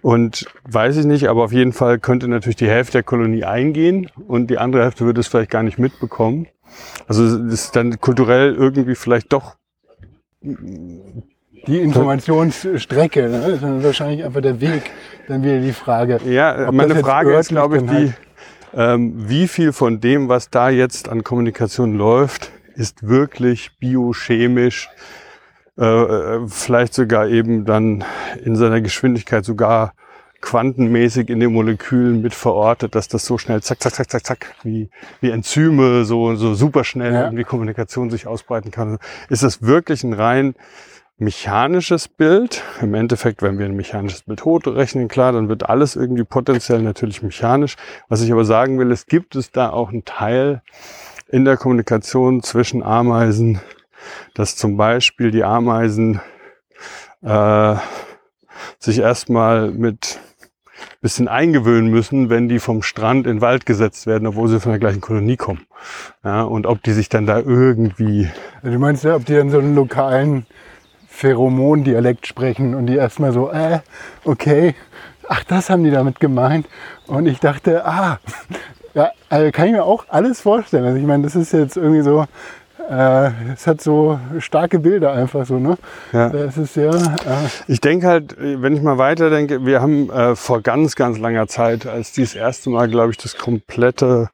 Und 0.01 0.45
weiß 0.63 0.97
ich 0.97 1.05
nicht, 1.05 1.27
aber 1.27 1.43
auf 1.43 1.51
jeden 1.51 1.73
Fall 1.73 1.99
könnte 1.99 2.27
natürlich 2.27 2.55
die 2.55 2.67
Hälfte 2.67 2.93
der 2.93 3.03
Kolonie 3.03 3.43
eingehen 3.43 4.09
und 4.27 4.47
die 4.47 4.57
andere 4.57 4.83
Hälfte 4.83 5.05
würde 5.05 5.21
es 5.21 5.27
vielleicht 5.27 5.51
gar 5.51 5.63
nicht 5.63 5.77
mitbekommen. 5.77 6.47
Also 7.07 7.23
es 7.23 7.53
ist 7.53 7.75
dann 7.75 7.99
kulturell 7.99 8.55
irgendwie 8.55 8.95
vielleicht 8.95 9.31
doch 9.31 9.57
die 10.41 11.79
Informationsstrecke, 11.79 13.29
ne? 13.29 13.47
ist 13.49 13.63
dann 13.63 13.83
wahrscheinlich 13.83 14.25
einfach 14.25 14.41
der 14.41 14.59
Weg, 14.59 14.89
dann 15.27 15.43
wieder 15.43 15.59
die 15.59 15.73
Frage. 15.73 16.19
Ja, 16.25 16.71
meine 16.71 16.95
Frage 16.95 17.35
ist, 17.35 17.49
glaube 17.49 17.77
ich, 17.77 17.83
die, 17.83 17.89
halt 17.89 18.13
ähm, 18.73 19.13
wie 19.29 19.47
viel 19.47 19.73
von 19.73 19.99
dem, 19.99 20.29
was 20.29 20.49
da 20.49 20.69
jetzt 20.69 21.09
an 21.09 21.23
Kommunikation 21.23 21.95
läuft, 21.95 22.51
ist 22.75 23.07
wirklich 23.07 23.77
biochemisch, 23.79 24.89
äh, 25.77 25.85
äh, 25.85 26.47
vielleicht 26.47 26.93
sogar 26.93 27.27
eben 27.27 27.65
dann 27.65 28.03
in 28.43 28.55
seiner 28.55 28.81
Geschwindigkeit 28.81 29.45
sogar 29.45 29.93
quantenmäßig 30.41 31.29
in 31.29 31.39
den 31.39 31.53
Molekülen 31.53 32.21
mit 32.21 32.33
verortet, 32.33 32.95
dass 32.95 33.07
das 33.07 33.25
so 33.25 33.37
schnell 33.37 33.61
zack, 33.61 33.81
zack, 33.81 33.93
zack, 33.93 34.09
zack, 34.09 34.25
zack, 34.25 34.55
wie, 34.63 34.89
wie 35.21 35.29
Enzyme 35.29 36.03
so, 36.03 36.35
so 36.35 36.55
super 36.55 36.83
schnell 36.83 37.13
ja. 37.13 37.23
irgendwie 37.25 37.43
Kommunikation 37.43 38.09
sich 38.09 38.27
ausbreiten 38.27 38.71
kann. 38.71 38.97
Ist 39.29 39.43
das 39.43 39.61
wirklich 39.61 40.03
ein 40.03 40.13
rein 40.13 40.55
mechanisches 41.17 42.07
Bild? 42.07 42.63
Im 42.81 42.95
Endeffekt, 42.95 43.43
wenn 43.43 43.59
wir 43.59 43.67
ein 43.67 43.75
mechanisches 43.75 44.23
Bild 44.23 44.43
hochrechnen, 44.43 45.07
klar, 45.07 45.31
dann 45.31 45.47
wird 45.47 45.69
alles 45.69 45.95
irgendwie 45.95 46.23
potenziell 46.23 46.81
natürlich 46.81 47.21
mechanisch. 47.21 47.75
Was 48.09 48.21
ich 48.21 48.31
aber 48.31 48.43
sagen 48.43 48.79
will, 48.79 48.91
es 48.91 49.05
gibt 49.05 49.35
es 49.35 49.51
da 49.51 49.69
auch 49.69 49.89
einen 49.89 50.05
Teil 50.05 50.63
in 51.31 51.45
der 51.45 51.57
Kommunikation 51.57 52.43
zwischen 52.43 52.83
Ameisen, 52.83 53.59
dass 54.33 54.55
zum 54.55 54.77
Beispiel 54.77 55.31
die 55.31 55.43
Ameisen 55.43 56.21
äh, 57.21 57.75
sich 58.79 58.99
erstmal 58.99 59.71
mit 59.71 60.19
bisschen 61.01 61.27
eingewöhnen 61.27 61.89
müssen, 61.89 62.29
wenn 62.29 62.47
die 62.47 62.59
vom 62.59 62.83
Strand 62.83 63.25
in 63.25 63.37
den 63.37 63.41
Wald 63.41 63.65
gesetzt 63.65 64.05
werden, 64.05 64.27
obwohl 64.27 64.47
sie 64.47 64.59
von 64.59 64.71
der 64.71 64.79
gleichen 64.79 65.01
Kolonie 65.01 65.37
kommen. 65.37 65.65
Ja, 66.23 66.43
und 66.43 66.67
ob 66.67 66.83
die 66.83 66.91
sich 66.91 67.09
dann 67.09 67.25
da 67.25 67.39
irgendwie. 67.39 68.29
Du 68.61 68.77
meinst 68.77 69.03
ja, 69.03 69.15
ob 69.15 69.25
die 69.25 69.33
dann 69.33 69.49
so 69.49 69.59
einen 69.59 69.75
lokalen 69.75 70.45
Pheromondialekt 71.07 72.27
sprechen 72.27 72.75
und 72.75 72.85
die 72.85 72.95
erstmal 72.95 73.31
so, 73.31 73.51
äh, 73.51 73.79
okay, 74.25 74.75
ach, 75.27 75.43
das 75.43 75.69
haben 75.69 75.83
die 75.83 75.91
damit 75.91 76.19
gemeint. 76.19 76.67
Und 77.07 77.25
ich 77.25 77.39
dachte, 77.39 77.85
ah, 77.85 78.19
ja, 78.93 79.11
also 79.29 79.51
kann 79.51 79.67
ich 79.67 79.73
mir 79.73 79.83
auch 79.83 80.05
alles 80.09 80.41
vorstellen. 80.41 80.85
Also 80.85 80.97
ich 80.97 81.05
meine, 81.05 81.23
das 81.23 81.35
ist 81.35 81.53
jetzt 81.53 81.77
irgendwie 81.77 82.01
so, 82.01 82.25
äh, 82.89 83.29
es 83.53 83.67
hat 83.67 83.81
so 83.81 84.19
starke 84.39 84.79
Bilder 84.79 85.13
einfach 85.13 85.45
so, 85.45 85.59
ne? 85.59 85.77
Ja. 86.11 86.29
Das 86.29 86.57
ist 86.57 86.75
ja. 86.75 86.91
Äh 86.91 87.47
ich 87.67 87.79
denke 87.79 88.07
halt, 88.07 88.35
wenn 88.37 88.75
ich 88.75 88.81
mal 88.81 88.97
weiterdenke, 88.97 89.65
wir 89.65 89.81
haben 89.81 90.09
äh, 90.09 90.35
vor 90.35 90.61
ganz, 90.61 90.95
ganz 90.95 91.17
langer 91.17 91.47
Zeit, 91.47 91.85
als 91.85 92.11
dieses 92.11 92.35
erste 92.35 92.69
Mal, 92.69 92.89
glaube 92.89 93.11
ich, 93.11 93.17
das 93.17 93.37
komplette 93.37 94.29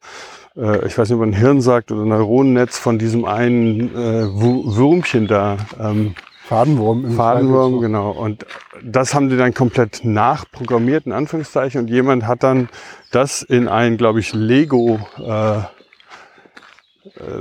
äh, 0.58 0.86
ich 0.88 0.98
weiß 0.98 1.10
nicht, 1.10 1.16
ob 1.16 1.22
man 1.22 1.34
Hirn 1.34 1.62
sagt 1.62 1.92
oder 1.92 2.04
Neuronennetz 2.06 2.78
von 2.78 2.98
diesem 2.98 3.26
einen 3.26 3.96
äh, 3.96 4.28
Würmchen 4.28 5.28
da. 5.28 5.58
Ähm, 5.80 6.16
Fadenwurm. 6.48 7.03
Im 7.03 7.11
Fadenwurm, 7.11 7.82
genau. 7.82 8.11
Und 8.11 8.45
das 8.82 9.14
haben 9.14 9.28
die 9.28 9.36
dann 9.36 9.53
komplett 9.53 10.06
nachprogrammiert, 10.06 11.06
in 11.06 11.11
Anführungszeichen. 11.11 11.82
Und 11.82 11.90
jemand 11.90 12.26
hat 12.26 12.41
dann 12.41 12.69
das 13.11 13.41
in 13.41 13.68
ein, 13.68 13.98
glaube 13.98 14.22
ich, 14.22 14.34
Lego 14.34 14.98
äh, 15.18 15.57
äh, 15.57 15.64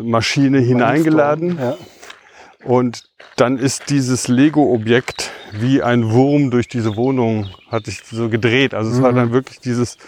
Maschine 0.02 0.58
hineingeladen. 0.58 1.56
Ja. 1.56 1.76
Und 2.64 3.04
dann 3.36 3.58
ist 3.58 3.90
dieses 3.90 4.26
Lego-Objekt 4.26 5.30
wie 5.52 5.84
ein 5.84 6.10
Wurm 6.10 6.50
durch 6.50 6.66
diese 6.66 6.96
Wohnung, 6.96 7.48
hat 7.70 7.84
sich 7.84 8.02
so 8.10 8.28
gedreht. 8.28 8.74
Also 8.74 8.90
es 8.90 8.98
mhm. 8.98 9.02
war 9.02 9.12
dann 9.12 9.32
wirklich 9.32 9.60
dieses 9.60 9.98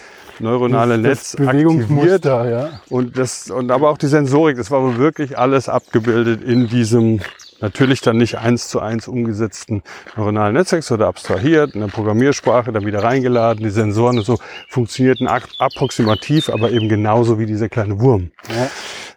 neuronale 0.40 1.00
das, 1.00 1.38
Netz 1.38 1.48
aktiviert. 1.48 2.24
Ja. 2.24 2.80
Und 2.88 3.16
das, 3.16 3.48
und 3.48 3.70
aber 3.70 3.90
auch 3.90 3.98
die 3.98 4.08
Sensorik, 4.08 4.56
das 4.56 4.72
war 4.72 4.98
wirklich 4.98 5.38
alles 5.38 5.68
abgebildet 5.68 6.42
in 6.42 6.66
diesem 6.66 7.20
natürlich 7.60 8.00
dann 8.00 8.16
nicht 8.16 8.38
eins 8.38 8.68
zu 8.68 8.80
eins 8.80 9.08
umgesetzten 9.08 9.82
neuronalen 10.16 10.54
Netzwerks 10.54 10.90
oder 10.92 11.06
abstrahiert, 11.06 11.74
in 11.74 11.80
der 11.80 11.88
Programmiersprache 11.88 12.72
dann 12.72 12.86
wieder 12.86 13.02
reingeladen. 13.02 13.62
Die 13.62 13.70
Sensoren 13.70 14.18
und 14.18 14.24
so 14.24 14.38
funktionierten 14.68 15.28
approximativ, 15.28 16.48
aber 16.48 16.70
eben 16.70 16.88
genauso 16.88 17.38
wie 17.38 17.46
dieser 17.46 17.68
kleine 17.68 18.00
Wurm. 18.00 18.30
Ja. 18.48 18.70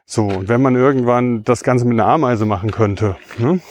So, 0.06 0.26
und 0.26 0.50
wenn 0.50 0.62
man 0.62 0.76
irgendwann 0.76 1.44
das 1.44 1.64
Ganze 1.64 1.86
mit 1.86 2.00
einer 2.00 2.10
Ameise 2.10 2.46
machen 2.46 2.72
könnte, 2.72 3.16
ne, 3.38 3.62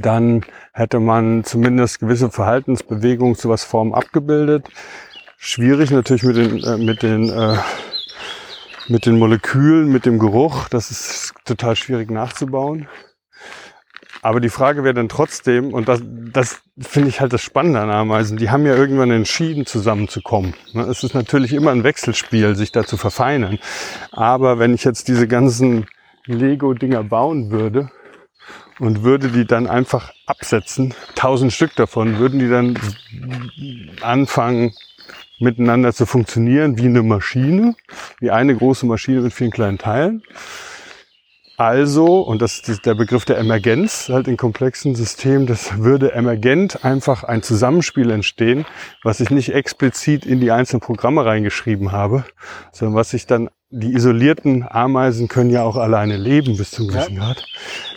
dann 0.00 0.44
hätte 0.72 1.00
man 1.00 1.44
zumindest 1.44 2.00
gewisse 2.00 2.30
Verhaltensbewegungen 2.30 3.34
zu 3.34 3.48
was 3.48 3.64
Form 3.64 3.94
abgebildet. 3.94 4.68
Schwierig 5.38 5.90
natürlich 5.90 6.22
mit 6.22 6.36
den, 6.36 6.62
äh, 6.62 6.76
mit 6.76 7.02
den, 7.02 7.30
äh, 7.30 7.56
mit 8.88 9.06
den 9.06 9.18
Molekülen, 9.18 9.88
mit 9.90 10.04
dem 10.06 10.18
Geruch. 10.18 10.68
Das 10.68 10.90
ist 10.90 11.32
total 11.44 11.76
schwierig 11.76 12.10
nachzubauen. 12.10 12.88
Aber 14.22 14.40
die 14.40 14.48
Frage 14.48 14.84
wäre 14.84 14.94
dann 14.94 15.08
trotzdem, 15.08 15.72
und 15.72 15.88
das, 15.88 16.02
das 16.04 16.60
finde 16.78 17.08
ich 17.08 17.20
halt 17.20 17.32
das 17.32 17.42
Spannende 17.42 17.80
an 17.80 17.90
Ameisen, 17.90 18.36
die 18.36 18.50
haben 18.50 18.66
ja 18.66 18.74
irgendwann 18.74 19.10
entschieden, 19.10 19.66
zusammenzukommen. 19.66 20.54
Ne, 20.72 20.82
es 20.82 21.04
ist 21.04 21.14
natürlich 21.14 21.52
immer 21.52 21.70
ein 21.70 21.84
Wechselspiel, 21.84 22.56
sich 22.56 22.72
da 22.72 22.84
zu 22.84 22.96
verfeinern. 22.96 23.58
Aber 24.10 24.58
wenn 24.58 24.74
ich 24.74 24.84
jetzt 24.84 25.08
diese 25.08 25.28
ganzen 25.28 25.86
Lego-Dinger 26.26 27.04
bauen 27.04 27.50
würde 27.50 27.90
und 28.78 29.02
würde 29.02 29.28
die 29.28 29.46
dann 29.46 29.66
einfach 29.66 30.12
absetzen, 30.26 30.94
tausend 31.14 31.52
Stück 31.52 31.74
davon, 31.76 32.18
würden 32.18 32.38
die 32.38 32.48
dann 32.48 32.78
anfangen, 34.00 34.72
miteinander 35.40 35.92
zu 35.92 36.04
funktionieren 36.04 36.78
wie 36.78 36.86
eine 36.86 37.02
Maschine, 37.02 37.76
wie 38.20 38.30
eine 38.30 38.56
große 38.56 38.86
Maschine 38.86 39.20
mit 39.20 39.32
vielen 39.32 39.52
kleinen 39.52 39.78
Teilen. 39.78 40.22
Also, 41.58 42.20
und 42.20 42.40
das 42.40 42.60
ist 42.60 42.86
der 42.86 42.94
Begriff 42.94 43.24
der 43.24 43.36
Emergenz, 43.36 44.08
halt 44.10 44.28
in 44.28 44.36
komplexen 44.36 44.94
Systemen, 44.94 45.48
das 45.48 45.78
würde 45.78 46.12
emergent 46.12 46.84
einfach 46.84 47.24
ein 47.24 47.42
Zusammenspiel 47.42 48.12
entstehen, 48.12 48.64
was 49.02 49.18
ich 49.18 49.30
nicht 49.30 49.52
explizit 49.52 50.24
in 50.24 50.38
die 50.38 50.52
einzelnen 50.52 50.82
Programme 50.82 51.26
reingeschrieben 51.26 51.90
habe, 51.90 52.24
sondern 52.70 52.94
was 52.94 53.10
sich 53.10 53.26
dann, 53.26 53.50
die 53.70 53.92
isolierten 53.92 54.64
Ameisen 54.70 55.26
können 55.26 55.50
ja 55.50 55.64
auch 55.64 55.74
alleine 55.74 56.16
leben 56.16 56.56
bis 56.56 56.70
zum 56.70 56.86
gewissen 56.86 57.16
ja. 57.16 57.24
Grad. 57.24 57.44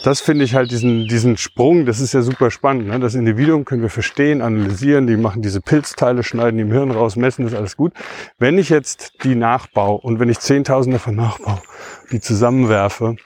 Das 0.03 0.21
finde 0.21 0.43
ich 0.43 0.55
halt 0.55 0.71
diesen, 0.71 1.07
diesen 1.07 1.37
Sprung, 1.37 1.85
das 1.85 1.99
ist 1.99 2.15
ja 2.15 2.23
super 2.23 2.49
spannend. 2.49 2.87
Ne? 2.87 2.99
Das 2.99 3.13
Individuum 3.13 3.63
können 3.63 3.83
wir 3.83 3.91
verstehen, 3.91 4.41
analysieren, 4.41 5.05
die 5.05 5.17
machen 5.17 5.43
diese 5.43 5.61
Pilzteile, 5.61 6.23
schneiden 6.23 6.57
die 6.57 6.63
im 6.63 6.71
Hirn 6.71 6.89
raus, 6.89 7.15
messen, 7.15 7.45
das 7.45 7.53
alles 7.53 7.77
gut. 7.77 7.93
Wenn 8.39 8.57
ich 8.57 8.69
jetzt 8.69 9.23
die 9.23 9.35
nachbaue 9.35 9.99
und 10.01 10.19
wenn 10.19 10.29
ich 10.29 10.39
Zehntausende 10.39 10.97
davon 10.97 11.15
nachbaue, 11.15 11.61
die 12.11 12.19
zusammenwerfe, 12.19 13.17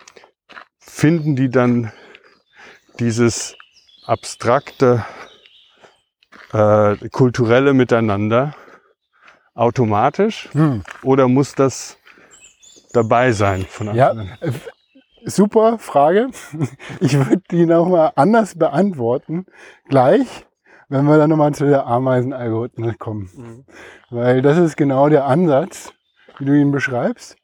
finden 0.95 1.35
die 1.35 1.49
dann 1.49 1.91
dieses 2.99 3.57
abstrakte 4.05 5.03
äh, 6.53 6.95
kulturelle 7.09 7.73
Miteinander 7.73 8.55
automatisch 9.55 10.47
hm. 10.53 10.83
oder 11.03 11.27
muss 11.27 11.53
das 11.53 11.97
dabei 12.93 13.33
sein 13.33 13.65
von 13.65 13.89
Anfang 13.89 13.97
ja, 13.97 14.09
an? 14.11 14.37
Super 15.25 15.79
Frage. 15.79 16.29
Ich 17.01 17.17
würde 17.17 17.41
die 17.51 17.65
nochmal 17.65 18.13
anders 18.15 18.57
beantworten. 18.57 19.47
Gleich, 19.89 20.45
wenn 20.87 21.03
wir 21.05 21.17
dann 21.17 21.29
nochmal 21.29 21.53
zu 21.53 21.65
der 21.65 21.87
Ameisenalgorithmus 21.87 22.97
kommen. 22.99 23.29
Mhm. 23.35 23.65
Weil 24.11 24.41
das 24.41 24.57
ist 24.57 24.77
genau 24.77 25.09
der 25.09 25.25
Ansatz, 25.25 25.91
wie 26.37 26.45
du 26.45 26.53
ihn 26.53 26.71
beschreibst 26.71 27.35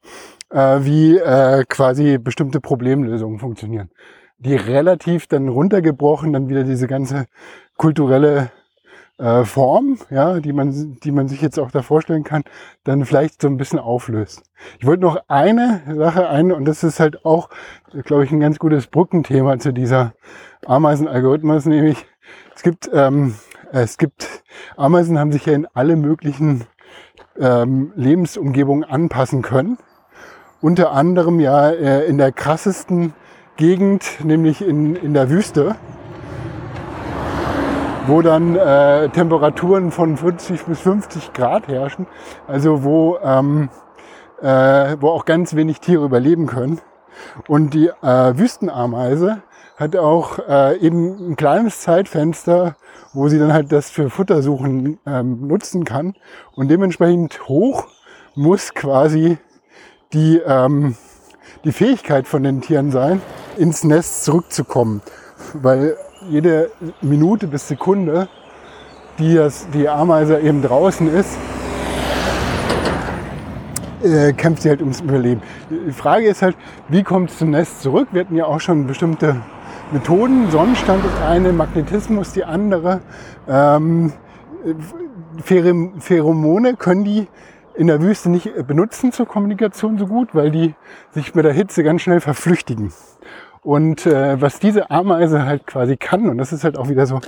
äh, 0.52 0.84
wie 0.84 1.18
äh, 1.18 1.64
quasi 1.68 2.18
bestimmte 2.18 2.60
Problemlösungen 2.60 3.40
funktionieren. 3.40 3.90
Die 4.38 4.56
relativ 4.56 5.28
dann 5.28 5.48
runtergebrochen, 5.50 6.34
dann 6.34 6.50
wieder 6.50 6.64
diese 6.64 6.88
ganze 6.88 7.26
kulturelle 7.78 8.52
äh, 9.18 9.44
Form, 9.46 10.00
ja, 10.10 10.40
die 10.40 10.52
man, 10.52 10.98
die 11.04 11.12
man 11.12 11.28
sich 11.28 11.42
jetzt 11.42 11.60
auch 11.60 11.72
da 11.72 11.82
vorstellen 11.84 12.24
kann, 12.24 12.44
dann 12.84 13.06
vielleicht 13.06 13.42
so 13.42 13.48
ein 13.48 13.58
bisschen 13.58 13.80
auflöst. 13.80 14.44
Ich 14.80 14.86
wollte 14.86 15.04
noch 15.04 15.18
eine 15.28 15.82
Sache 15.96 16.28
ein, 16.28 16.52
und 16.52 16.66
das 16.66 16.84
ist 16.84 17.00
halt 17.00 17.24
auch, 17.24 17.50
glaube 18.04 18.24
ich, 18.24 18.32
ein 18.32 18.40
ganz 18.40 18.58
gutes 18.58 18.88
Brückenthema 18.88 19.60
zu 19.60 19.74
dieser 19.74 20.14
Ameisenalgorithmus, 20.66 21.66
nämlich 21.66 22.06
es 22.56 22.64
gibt, 22.64 22.90
ähm, 22.94 23.36
es 23.72 23.98
gibt, 23.98 24.44
Ameisen 24.76 25.20
haben 25.20 25.32
sich 25.32 25.46
ja 25.46 25.54
in 25.54 25.68
alle 25.74 25.96
möglichen 25.96 26.66
ähm, 27.40 27.94
Lebensumgebungen 27.96 28.84
anpassen 28.84 29.42
können 29.42 29.78
unter 30.62 30.92
anderem 30.92 31.40
ja 31.40 31.70
äh, 31.70 32.06
in 32.06 32.18
der 32.18 32.32
krassesten 32.32 33.14
Gegend, 33.58 34.24
nämlich 34.24 34.66
in, 34.66 34.96
in 34.96 35.14
der 35.14 35.30
Wüste, 35.30 35.76
wo 38.08 38.22
dann 38.22 38.56
äh, 38.56 39.10
Temperaturen 39.10 39.92
von 39.92 40.18
40 40.18 40.64
bis 40.66 40.80
50 40.80 41.34
Grad 41.34 41.68
herrschen, 41.68 42.08
also 42.48 42.84
wo, 42.84 43.18
ähm, 43.24 43.70
äh, 44.42 44.98
wo 45.00 45.10
auch 45.10 45.26
ganz 45.26 45.56
wenig 45.56 45.80
Tiere 45.80 46.06
überleben 46.06 46.48
können. 46.48 46.80
Und 47.48 47.74
die 47.74 47.88
äh, 48.02 48.38
Wüstenameise 48.38 49.44
hat 49.78 49.96
auch 49.96 50.40
äh, 50.48 50.78
eben 50.78 51.32
ein 51.32 51.36
kleines 51.36 51.82
Zeitfenster, 51.82 52.76
wo 53.14 53.28
sie 53.28 53.40
dann 53.40 53.54
halt 53.54 53.72
das 53.72 53.90
für 53.90 54.10
Futtersuchen 54.10 55.00
ähm, 55.06 55.48
nutzen 55.48 55.86
kann. 55.86 56.16
Und 56.54 56.70
dementsprechend 56.70 57.48
hoch 57.48 57.88
muss 58.36 58.74
quasi 58.74 59.38
die, 60.14 60.42
ähm, 60.46 60.96
die 61.64 61.72
Fähigkeit 61.72 62.28
von 62.28 62.44
den 62.44 62.62
Tieren 62.62 62.92
sein, 62.92 63.22
ins 63.58 63.84
Nest 63.84 64.24
zurückzukommen. 64.24 65.02
Weil 65.54 65.98
jede 66.30 66.72
Minute 67.02 67.48
bis 67.48 67.68
Sekunde, 67.68 68.28
die 69.20 69.36
das, 69.36 69.68
die 69.74 69.88
Ameise 69.90 70.40
eben 70.40 70.62
draußen 70.62 71.14
ist, 71.14 71.38
äh, 74.04 74.34
kämpft 74.34 74.64
sie 74.64 74.70
halt 74.70 74.82
ums 74.82 75.02
Überleben. 75.02 75.42
Die 75.70 75.92
Frage 75.92 76.28
ist 76.28 76.42
halt, 76.42 76.56
wie 76.90 77.04
kommt 77.04 77.30
es 77.30 77.38
zum 77.38 77.52
Nest 77.52 77.82
zurück? 77.82 78.10
Wir 78.12 78.22
hatten 78.22 78.36
ja 78.36 78.46
auch 78.46 78.60
schon 78.60 78.88
bestimmte 78.88 79.42
Methoden. 79.92 80.50
Sonnenstand 80.50 81.06
ist 81.06 81.22
eine, 81.22 81.54
Magnetismus 81.54 82.34
die 82.34 82.44
andere. 82.44 83.02
Ähm, 83.48 84.14
Pheromone 85.44 86.76
können 86.76 87.04
die 87.04 87.28
in 87.82 87.88
der 87.88 88.00
Wüste 88.00 88.30
nicht 88.30 88.68
benutzen 88.68 89.12
zur 89.12 89.28
Kommunikation 89.28 89.98
so 89.98 90.06
gut, 90.06 90.36
weil 90.36 90.52
die 90.52 90.76
sich 91.10 91.34
mit 91.34 91.46
der 91.46 91.54
Hitze 91.54 91.84
ganz 91.84 92.04
schnell 92.04 92.22
verflüchtigen. 92.22 92.94
Und 93.64 94.06
äh, 94.06 94.40
was 94.40 94.60
diese 94.60 94.92
Ameise 94.92 95.46
halt 95.46 95.66
quasi 95.66 95.98
kann, 95.98 96.30
und 96.30 96.38
das 96.38 96.54
ist 96.54 96.64
halt 96.64 96.78
auch 96.78 96.90
wieder 96.90 97.08
so 97.08 97.22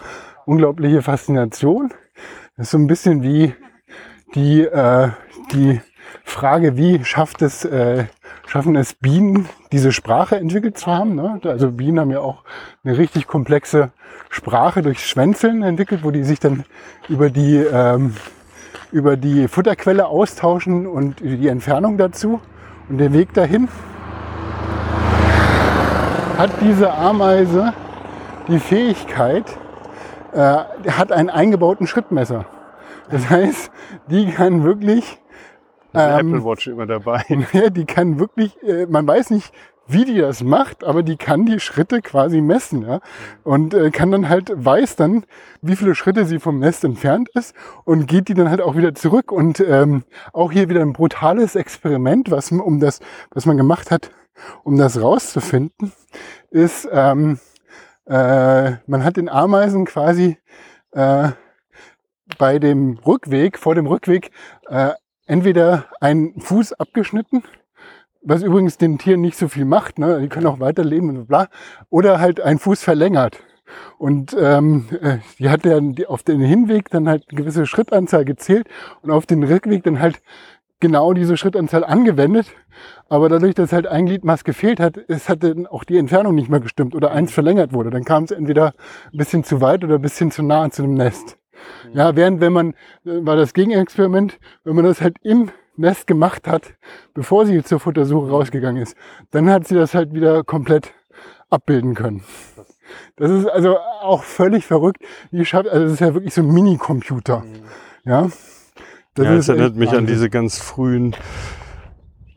unglaubliche 0.45 1.01
Faszination, 1.01 1.91
ist 2.55 2.69
so 2.69 2.77
ein 2.77 2.85
bisschen 2.85 3.23
wie 3.23 3.55
die, 4.35 4.61
äh, 4.61 5.09
die 5.53 5.81
Frage, 6.23 6.77
wie 6.77 7.03
schafft 7.03 7.41
es, 7.41 7.65
äh, 7.65 8.05
schaffen 8.45 8.75
es 8.75 8.93
Bienen, 8.93 9.49
diese 9.71 9.91
Sprache 9.91 10.35
entwickelt 10.35 10.77
zu 10.77 10.85
haben. 10.85 11.15
Ne? 11.15 11.39
Also 11.45 11.71
Bienen 11.71 11.99
haben 11.99 12.11
ja 12.11 12.19
auch 12.19 12.43
eine 12.83 12.95
richtig 12.95 13.25
komplexe 13.25 13.91
Sprache 14.29 14.83
durch 14.83 15.03
Schwänzeln 15.03 15.63
entwickelt, 15.63 16.03
wo 16.03 16.11
die 16.11 16.23
sich 16.23 16.39
dann 16.39 16.63
über 17.09 17.31
die, 17.31 17.55
ähm, 17.55 18.13
über 18.93 19.17
die 19.17 19.47
Futterquelle 19.47 20.05
austauschen 20.05 20.85
und 20.85 21.19
die 21.19 21.47
Entfernung 21.47 21.97
dazu 21.97 22.39
und 22.87 22.99
den 22.99 23.11
Weg 23.11 23.33
dahin. 23.33 23.67
Hat 26.37 26.51
diese 26.61 26.93
Ameise 26.93 27.73
die 28.47 28.59
Fähigkeit, 28.59 29.45
äh, 30.31 30.39
hat 30.91 31.11
einen 31.11 31.29
eingebauten 31.29 31.87
Schrittmesser. 31.87 32.45
Das 33.09 33.29
heißt, 33.29 33.71
die 34.07 34.31
kann 34.31 34.63
wirklich 34.63 35.19
ähm, 35.95 36.27
Apple 36.27 36.45
Watch 36.45 36.67
immer 36.67 36.85
dabei. 36.85 37.23
Ja, 37.53 37.69
die 37.69 37.85
kann 37.85 38.19
wirklich, 38.19 38.61
äh, 38.63 38.85
man 38.85 39.07
weiß 39.07 39.31
nicht, 39.31 39.53
wie 39.87 40.05
die 40.05 40.17
das 40.17 40.43
macht, 40.43 40.83
aber 40.83 41.03
die 41.03 41.17
kann 41.17 41.45
die 41.45 41.59
Schritte 41.59 42.01
quasi 42.01 42.41
messen, 42.41 42.83
ja. 42.83 43.01
Und 43.43 43.73
äh, 43.73 43.91
kann 43.91 44.11
dann 44.11 44.29
halt, 44.29 44.51
weiß 44.53 44.95
dann, 44.95 45.25
wie 45.61 45.75
viele 45.75 45.95
Schritte 45.95 46.25
sie 46.25 46.39
vom 46.39 46.59
Nest 46.59 46.83
entfernt 46.83 47.29
ist 47.33 47.53
und 47.83 48.07
geht 48.07 48.27
die 48.29 48.33
dann 48.33 48.49
halt 48.49 48.61
auch 48.61 48.75
wieder 48.75 48.95
zurück. 48.95 49.31
Und 49.31 49.59
ähm, 49.59 50.03
auch 50.31 50.51
hier 50.51 50.69
wieder 50.69 50.81
ein 50.81 50.93
brutales 50.93 51.55
Experiment, 51.55 52.31
was 52.31 52.51
um 52.51 52.79
das, 52.79 52.99
was 53.31 53.45
man 53.45 53.57
gemacht 53.57 53.91
hat, 53.91 54.11
um 54.63 54.77
das 54.77 55.01
rauszufinden, 55.01 55.91
ist, 56.49 56.87
ähm, 56.91 57.39
äh, 58.05 58.71
man 58.87 59.03
hat 59.03 59.17
den 59.17 59.29
Ameisen 59.29 59.85
quasi 59.85 60.37
äh, 60.91 61.29
bei 62.37 62.59
dem 62.59 62.97
Rückweg, 63.05 63.57
vor 63.57 63.75
dem 63.75 63.87
Rückweg, 63.87 64.31
äh, 64.67 64.91
entweder 65.25 65.85
einen 65.99 66.39
Fuß 66.39 66.73
abgeschnitten, 66.73 67.43
was 68.23 68.43
übrigens 68.43 68.77
den 68.77 68.97
Tieren 68.97 69.21
nicht 69.21 69.37
so 69.37 69.47
viel 69.47 69.65
macht, 69.65 69.99
ne? 69.99 70.19
die 70.21 70.29
können 70.29 70.47
auch 70.47 70.59
weiterleben 70.59 71.09
und 71.09 71.27
bla, 71.27 71.47
oder 71.89 72.19
halt 72.19 72.41
einen 72.41 72.59
Fuß 72.59 72.83
verlängert. 72.83 73.39
Und 73.97 74.35
ähm, 74.39 74.85
äh, 75.01 75.17
die 75.39 75.49
hat 75.49 75.65
dann 75.65 75.95
auf 76.07 76.23
den 76.23 76.41
Hinweg 76.41 76.89
dann 76.89 77.07
halt 77.07 77.25
eine 77.29 77.37
gewisse 77.37 77.65
Schrittanzahl 77.65 78.25
gezählt 78.25 78.67
und 79.01 79.11
auf 79.11 79.25
den 79.25 79.43
Rückweg 79.43 79.83
dann 79.83 79.99
halt 79.99 80.21
genau 80.79 81.13
diese 81.13 81.37
Schrittanzahl 81.37 81.83
angewendet. 81.83 82.47
Aber 83.07 83.29
dadurch, 83.29 83.55
dass 83.55 83.71
halt 83.71 83.87
ein 83.87 84.05
Gliedmaß 84.05 84.43
gefehlt 84.43 84.79
hat, 84.79 84.97
es 85.07 85.29
hat 85.29 85.43
dann 85.43 85.65
auch 85.65 85.85
die 85.85 85.97
Entfernung 85.97 86.35
nicht 86.35 86.49
mehr 86.49 86.59
gestimmt 86.59 86.93
oder 86.93 87.11
eins 87.11 87.31
verlängert 87.31 87.73
wurde. 87.73 87.89
Dann 87.89 88.03
kam 88.03 88.25
es 88.25 88.31
entweder 88.31 88.73
ein 89.11 89.17
bisschen 89.17 89.43
zu 89.43 89.61
weit 89.61 89.83
oder 89.83 89.95
ein 89.95 90.01
bisschen 90.01 90.29
zu 90.29 90.43
nah 90.43 90.69
zu 90.69 90.81
dem 90.81 90.93
Nest. 90.93 91.37
Ja, 91.93 92.15
während 92.15 92.41
wenn 92.41 92.51
man, 92.51 92.71
äh, 93.05 93.25
war 93.25 93.37
das 93.37 93.53
Gegenexperiment, 93.53 94.39
wenn 94.65 94.75
man 94.75 94.85
das 94.85 95.01
halt 95.01 95.17
im 95.23 95.49
Nest 95.75 96.07
gemacht 96.07 96.47
hat, 96.47 96.73
bevor 97.13 97.45
sie 97.45 97.63
zur 97.63 97.79
Futtersuche 97.79 98.29
rausgegangen 98.29 98.81
ist, 98.81 98.95
dann 99.31 99.49
hat 99.49 99.67
sie 99.67 99.75
das 99.75 99.93
halt 99.93 100.13
wieder 100.13 100.43
komplett 100.43 100.93
abbilden 101.49 101.95
können. 101.95 102.23
Das 103.15 103.31
ist 103.31 103.47
also 103.47 103.77
auch 104.01 104.23
völlig 104.23 104.65
verrückt. 104.65 105.01
Die 105.31 105.45
schafft, 105.45 105.67
also 105.67 105.85
das 105.85 105.93
ist 105.93 105.99
ja 105.99 106.13
wirklich 106.13 106.33
so 106.33 106.41
ein 106.41 106.51
Mini-Computer. 106.51 107.39
Mhm. 107.39 107.63
Ja. 108.05 108.29
Das, 109.15 109.25
ja, 109.25 109.35
das 109.35 109.49
erinnert 109.49 109.75
mich 109.75 109.91
an 109.91 110.07
diese 110.07 110.29
ganz 110.29 110.59
frühen 110.59 111.15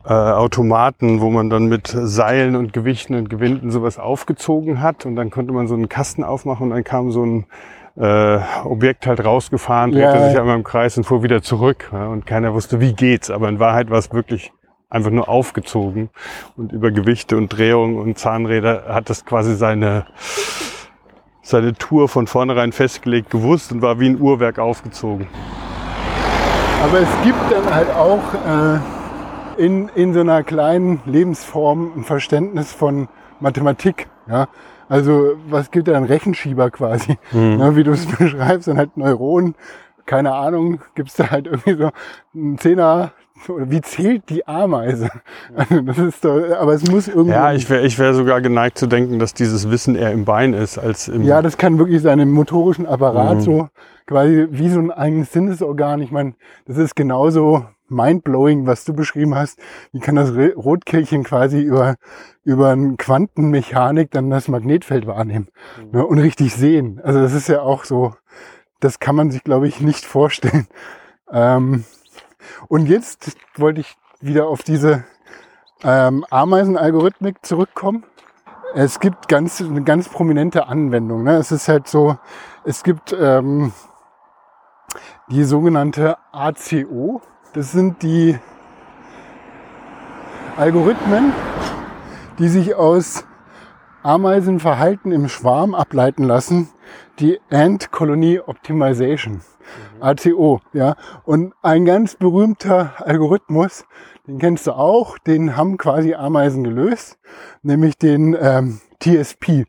äh, 0.05 0.13
Automaten, 0.13 1.21
wo 1.21 1.29
man 1.29 1.49
dann 1.49 1.65
mit 1.65 1.87
Seilen 1.87 2.55
und 2.55 2.71
Gewichten 2.71 3.15
und 3.15 3.29
Gewinden 3.29 3.71
sowas 3.71 3.97
aufgezogen 3.97 4.81
hat 4.81 5.05
und 5.05 5.15
dann 5.15 5.31
konnte 5.31 5.53
man 5.53 5.67
so 5.67 5.73
einen 5.73 5.89
Kasten 5.89 6.23
aufmachen 6.23 6.65
und 6.65 6.69
dann 6.69 6.83
kam 6.83 7.11
so 7.11 7.25
ein 7.25 7.45
äh, 7.99 8.39
Objekt 8.63 9.07
halt 9.07 9.23
rausgefahren, 9.23 9.91
drehte 9.91 10.17
ja. 10.17 10.29
sich 10.29 10.39
einmal 10.39 10.55
im 10.55 10.63
Kreis 10.63 10.97
und 10.97 11.03
fuhr 11.03 11.23
wieder 11.23 11.41
zurück. 11.41 11.89
Ja, 11.91 12.07
und 12.07 12.25
keiner 12.25 12.53
wusste, 12.53 12.79
wie 12.79 12.93
geht's. 12.93 13.29
Aber 13.29 13.49
in 13.49 13.59
Wahrheit 13.59 13.89
war 13.89 13.97
es 13.97 14.13
wirklich 14.13 14.51
einfach 14.89 15.11
nur 15.11 15.27
aufgezogen. 15.27 16.09
Und 16.55 16.71
über 16.71 16.91
Gewichte 16.91 17.37
und 17.37 17.49
Drehung 17.49 17.97
und 17.97 18.17
Zahnräder 18.17 18.85
hat 18.87 19.09
das 19.09 19.25
quasi 19.25 19.55
seine, 19.55 20.05
seine 21.41 21.73
Tour 21.73 22.07
von 22.07 22.27
vornherein 22.27 22.71
festgelegt 22.71 23.29
gewusst 23.29 23.71
und 23.71 23.81
war 23.81 23.99
wie 23.99 24.09
ein 24.09 24.21
Uhrwerk 24.21 24.59
aufgezogen. 24.59 25.27
Aber 26.83 26.99
es 26.99 27.09
gibt 27.23 27.51
dann 27.51 27.73
halt 27.73 27.89
auch 27.89 28.21
äh, 28.33 29.63
in, 29.65 29.89
in 29.95 30.13
so 30.13 30.19
einer 30.19 30.43
kleinen 30.43 31.01
Lebensform 31.05 31.93
ein 31.97 32.03
Verständnis 32.03 32.71
von 32.71 33.09
Mathematik. 33.39 34.07
Ja? 34.27 34.47
Also 34.89 35.33
was 35.49 35.71
gibt 35.71 35.87
da 35.87 35.97
ein 35.97 36.05
Rechenschieber 36.05 36.71
quasi? 36.71 37.17
Mhm. 37.31 37.59
Ja, 37.59 37.75
wie 37.75 37.83
du 37.83 37.91
es 37.91 38.05
beschreibst, 38.17 38.67
dann 38.67 38.77
halt 38.77 38.97
Neuronen, 38.97 39.55
keine 40.05 40.33
Ahnung, 40.33 40.79
gibt 40.95 41.09
es 41.09 41.15
da 41.15 41.29
halt 41.29 41.47
irgendwie 41.47 41.75
so 41.75 41.91
einen 42.33 42.57
Zehner, 42.57 43.11
oder 43.49 43.69
wie 43.69 43.81
zählt 43.81 44.29
die 44.29 44.47
Ameise? 44.47 45.09
Also 45.55 45.81
das 45.81 45.97
ist 45.97 46.25
doch, 46.25 46.39
aber 46.59 46.73
es 46.73 46.89
muss 46.89 47.07
irgendwie. 47.07 47.31
Ja, 47.31 47.53
ich 47.53 47.69
wäre 47.69 47.85
ich 47.85 47.99
wär 47.99 48.13
sogar 48.13 48.41
geneigt 48.41 48.77
zu 48.77 48.87
denken, 48.87 49.19
dass 49.19 49.33
dieses 49.33 49.69
Wissen 49.69 49.95
eher 49.95 50.11
im 50.11 50.25
Bein 50.25 50.53
ist 50.53 50.77
als 50.77 51.07
im. 51.07 51.23
Ja, 51.23 51.41
das 51.41 51.57
kann 51.57 51.77
wirklich 51.77 52.01
sein, 52.01 52.19
im 52.19 52.31
motorischen 52.31 52.85
Apparat 52.85 53.37
mhm. 53.37 53.41
so 53.41 53.69
quasi 54.05 54.47
wie 54.51 54.69
so 54.69 54.79
ein 54.79 54.91
eigenes 54.91 55.31
Sinnesorgan. 55.31 56.01
Ich 56.01 56.11
meine, 56.11 56.33
das 56.65 56.77
ist 56.77 56.95
genauso 56.95 57.65
mindblowing, 57.89 58.65
was 58.65 58.85
du 58.85 58.93
beschrieben 58.93 59.35
hast. 59.35 59.59
Wie 59.91 59.99
kann 59.99 60.15
das 60.15 60.31
Rotkehlchen 60.31 61.23
quasi 61.23 61.61
über, 61.61 61.95
über 62.43 62.69
eine 62.69 62.95
Quantenmechanik 62.97 64.11
dann 64.11 64.29
das 64.29 64.47
Magnetfeld 64.47 65.07
wahrnehmen 65.07 65.49
mhm. 65.77 65.91
ne, 65.91 66.05
und 66.05 66.19
richtig 66.19 66.55
sehen? 66.55 66.99
Also 67.03 67.21
das 67.21 67.33
ist 67.33 67.47
ja 67.47 67.61
auch 67.61 67.83
so, 67.83 68.13
das 68.79 68.99
kann 68.99 69.15
man 69.15 69.31
sich, 69.31 69.43
glaube 69.43 69.67
ich, 69.67 69.81
nicht 69.81 70.05
vorstellen. 70.05 70.67
Ähm, 71.31 71.83
und 72.67 72.87
jetzt 72.87 73.35
wollte 73.57 73.81
ich 73.81 73.97
wieder 74.21 74.47
auf 74.47 74.63
diese 74.63 75.03
ähm, 75.83 76.25
Ameisenalgorithmik 76.29 77.45
zurückkommen. 77.45 78.05
Es 78.73 78.99
gibt 78.99 79.27
ganz, 79.27 79.61
eine 79.61 79.83
ganz 79.83 80.09
prominente 80.09 80.67
Anwendung. 80.67 81.23
Ne? 81.23 81.35
Es 81.37 81.51
ist 81.51 81.67
halt 81.67 81.87
so, 81.87 82.17
es 82.63 82.83
gibt 82.83 83.15
ähm, 83.17 83.71
die 85.29 85.43
sogenannte 85.43 86.17
ACO, 86.31 87.21
das 87.57 87.71
sind 87.71 88.03
die 88.03 88.37
Algorithmen, 90.57 91.33
die 92.37 92.49
sich 92.49 92.75
aus 92.75 93.25
Ameisenverhalten 94.03 95.11
im 95.11 95.27
Schwarm 95.27 95.73
ableiten 95.73 96.23
lassen, 96.23 96.69
die 97.17 97.39
Ant 97.49 97.91
Colony 97.91 98.39
Optimization, 98.39 99.41
mhm. 99.41 100.03
ACO, 100.03 100.61
ja. 100.71 100.97
Und 101.23 101.55
ein 101.63 101.85
ganz 101.85 102.15
berühmter 102.15 102.93
Algorithmus, 102.99 103.85
den 104.27 104.37
kennst 104.37 104.67
du 104.67 104.73
auch, 104.73 105.17
den 105.17 105.57
haben 105.57 105.79
quasi 105.79 106.13
Ameisen 106.13 106.63
gelöst, 106.63 107.17
nämlich 107.63 107.97
den 107.97 108.37
ähm, 108.39 108.81
TSP, 109.01 109.65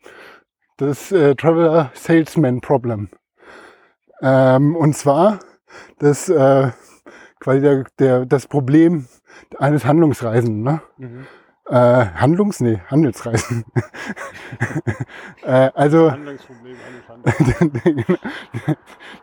das 0.77 1.11
äh, 1.11 1.35
Traveler 1.37 1.91
Salesman 1.95 2.61
Problem. 2.61 3.09
Ähm, 4.21 4.77
und 4.77 4.95
zwar, 4.95 5.39
das 5.99 6.29
äh, 6.29 6.71
quasi 7.41 7.61
der, 7.61 7.85
der, 7.99 8.27
das 8.27 8.47
Problem 8.47 9.07
eines 9.59 9.85
Handlungsreisenden. 9.85 10.63
Ne? 10.63 10.81
Mhm. 10.97 11.27
Äh, 11.67 12.07
Handlungs, 12.15 12.61
nee, 12.61 12.81
Handelsreisen. 12.89 13.65
äh, 15.43 15.71
also 15.75 16.11
Handlungsproblem 16.11 16.77
eines 17.25 18.09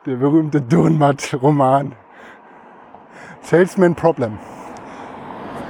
der 0.06 0.16
berühmte 0.16 0.62
Dürrenmatt-Roman. 0.62 1.96
Salesman 3.42 3.96
Problem. 3.96 4.38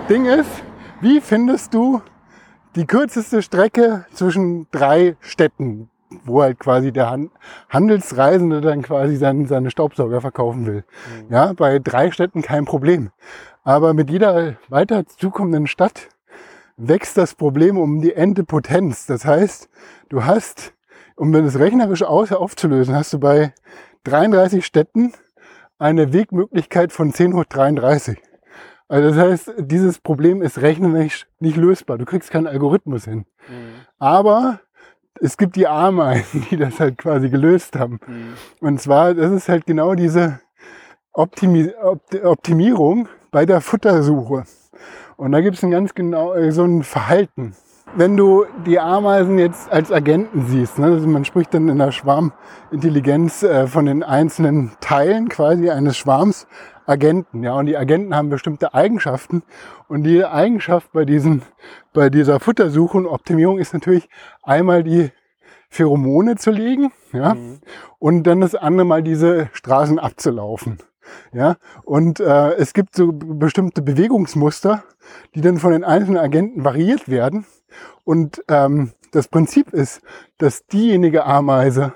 Ding 0.10 0.26
ist, 0.26 0.64
wie 1.02 1.22
findest 1.22 1.74
du 1.74 2.02
die 2.76 2.86
kürzeste 2.86 3.42
Strecke 3.42 4.06
zwischen 4.12 4.68
drei 4.72 5.16
Städten, 5.22 5.90
wo 6.24 6.42
halt 6.42 6.60
quasi 6.60 6.92
der 6.92 7.10
Han 7.10 7.30
Handelsreisende 7.70 8.62
dann 8.62 8.82
quasi 8.82 9.16
sein, 9.16 9.46
seine 9.46 9.72
Staubsauger 9.72 10.22
verkaufen 10.22 10.66
will. 10.66 10.84
Mhm. 11.28 11.34
Ja, 11.34 11.54
bei 11.54 11.80
drei 11.80 12.12
Städten 12.12 12.42
kein 12.42 12.66
Problem. 12.66 13.12
Aber 13.64 13.94
mit 13.94 14.10
jeder 14.10 14.56
weiter 14.70 15.06
zukommenden 15.06 15.68
Stadt 15.68 16.10
wächst 16.78 17.18
das 17.18 17.36
Problem 17.36 17.78
um 17.78 18.02
die 18.02 18.14
Ente 18.14 18.44
Potenz. 18.44 19.06
Das 19.06 19.26
heißt, 19.26 19.70
du 20.10 20.24
hast, 20.24 20.74
um 21.16 21.34
es 21.34 21.58
rechnerisch 21.60 22.04
aus 22.04 22.32
aufzulösen, 22.32 22.96
hast 22.96 23.14
du 23.14 23.20
bei 23.20 23.54
33 24.04 24.66
Städten 24.66 25.14
eine 25.78 26.14
Wegmöglichkeit 26.14 26.92
von 26.92 27.14
10 27.14 27.34
hoch 27.34 27.46
33. 27.46 28.18
Also 28.88 29.10
das 29.10 29.18
heißt, 29.18 29.54
dieses 29.58 30.00
Problem 30.00 30.42
ist 30.42 30.62
rechnerisch 30.62 31.26
nicht 31.40 31.58
lösbar. 31.58 31.98
Du 31.98 32.06
kriegst 32.06 32.30
keinen 32.30 32.48
Algorithmus 32.48 33.06
hin. 33.06 33.26
Mhm. 33.50 33.86
Aber 33.98 34.60
es 35.22 35.38
gibt 35.38 35.56
die 35.56 35.68
Ameisen, 35.68 36.46
die 36.52 36.58
das 36.58 36.80
halt 36.80 36.98
quasi 36.98 37.30
gelöst 37.30 37.76
haben. 37.76 38.00
Mhm. 38.06 38.34
Und 38.60 38.82
zwar, 38.82 39.14
das 39.14 39.32
ist 39.32 39.50
halt 39.50 39.66
genau 39.66 39.96
diese 39.96 40.40
Optimi 41.14 41.72
Optimierung 42.24 43.08
bei 43.32 43.46
der 43.46 43.62
Futtersuche. 43.62 44.44
Und 45.18 45.32
da 45.32 45.42
gibt 45.42 45.58
es 45.58 45.64
ein 45.64 45.72
ganz 45.72 45.94
genau 45.94 46.34
äh, 46.34 46.52
so 46.52 46.64
ein 46.64 46.84
Verhalten. 46.84 47.56
Wenn 47.96 48.18
du 48.18 48.46
die 48.66 48.80
Ameisen 48.80 49.40
jetzt 49.40 49.72
als 49.72 49.92
Agenten 49.92 50.48
siehst, 50.48 50.80
ne, 50.80 50.88
also 50.88 51.08
man 51.08 51.24
spricht 51.24 51.54
dann 51.54 51.70
in 51.70 51.78
der 51.78 51.92
Schwarmintelligenz 51.92 53.44
äh, 53.44 53.68
von 53.68 53.86
den 53.86 54.04
einzelnen 54.04 54.72
Teilen 54.82 55.30
quasi 55.30 55.70
eines 55.70 55.96
Schwarms 55.96 56.48
Agenten, 56.86 57.44
ja, 57.44 57.54
und 57.54 57.66
die 57.66 57.78
Agenten 57.78 58.16
haben 58.16 58.30
bestimmte 58.30 58.74
Eigenschaften 58.74 59.44
und 59.88 60.04
die 60.04 60.24
Eigenschaft 60.24 60.92
bei 60.92 61.06
diesen, 61.06 61.42
bei 61.94 62.10
dieser 62.10 62.40
Futtersuche 62.40 62.98
und 62.98 63.08
Optimierung 63.08 63.58
ist 63.58 63.74
natürlich 63.74 64.10
einmal 64.44 64.84
die 64.84 65.12
Pheromone 65.70 66.36
zu 66.36 66.52
legen, 66.52 66.92
ja, 67.12 67.34
mhm. 67.34 67.60
und 68.00 68.24
dann 68.24 68.42
das 68.42 68.56
andere 68.56 68.86
Mal 68.86 69.04
diese 69.04 69.50
Straßen 69.54 70.00
abzulaufen. 70.00 70.78
Ja, 71.34 71.58
und 71.84 72.20
äh, 72.20 72.54
es 72.56 72.74
gibt 72.74 72.96
so 72.96 73.12
bestimmte 73.12 73.84
Bewegungsmuster, 73.84 74.84
die 75.36 75.42
dann 75.42 75.58
von 75.58 75.72
den 75.72 75.84
einzelnen 75.84 76.18
Agenten 76.18 76.64
variiert 76.64 77.08
werden. 77.08 77.46
Und 78.04 78.44
ähm, 78.48 78.94
das 79.12 79.28
Prinzip 79.28 79.72
ist, 79.72 80.02
dass 80.40 80.66
diejenige 80.66 81.26
Ameise, 81.26 81.94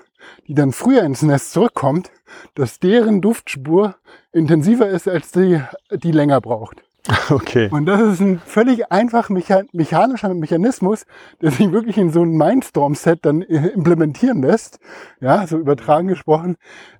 die 0.48 0.53
dann 0.53 0.74
früher 0.74 1.03
ins 1.03 1.22
Nest 1.22 1.52
zurückkommt, 1.52 2.11
dass 2.56 2.80
deren 2.80 3.22
Duftspur 3.22 3.95
intensiver 4.31 4.88
ist 4.88 5.07
als 5.07 5.31
die, 5.31 5.61
die 5.91 6.11
länger 6.11 6.41
braucht. 6.41 6.84
Okay. 7.30 7.69
Und 7.72 7.85
das 7.85 8.01
ist 8.01 8.19
ein 8.19 8.39
völlig 8.39 8.91
einfach 8.91 9.30
mechanischer 9.30 10.34
Mechanismus, 10.34 11.06
der 11.41 11.51
sich 11.51 11.72
wirklich 11.72 11.97
in 11.97 12.11
so 12.11 12.22
ein 12.23 12.31
Mindstorm-Set 12.31 13.19
dann 13.23 13.41
implementieren 13.41 14.41
lässt. 14.41 14.80
Ja, 15.19 15.45
so 15.47 15.57
übertragen 15.57 16.07
gesprochen. 16.07 16.57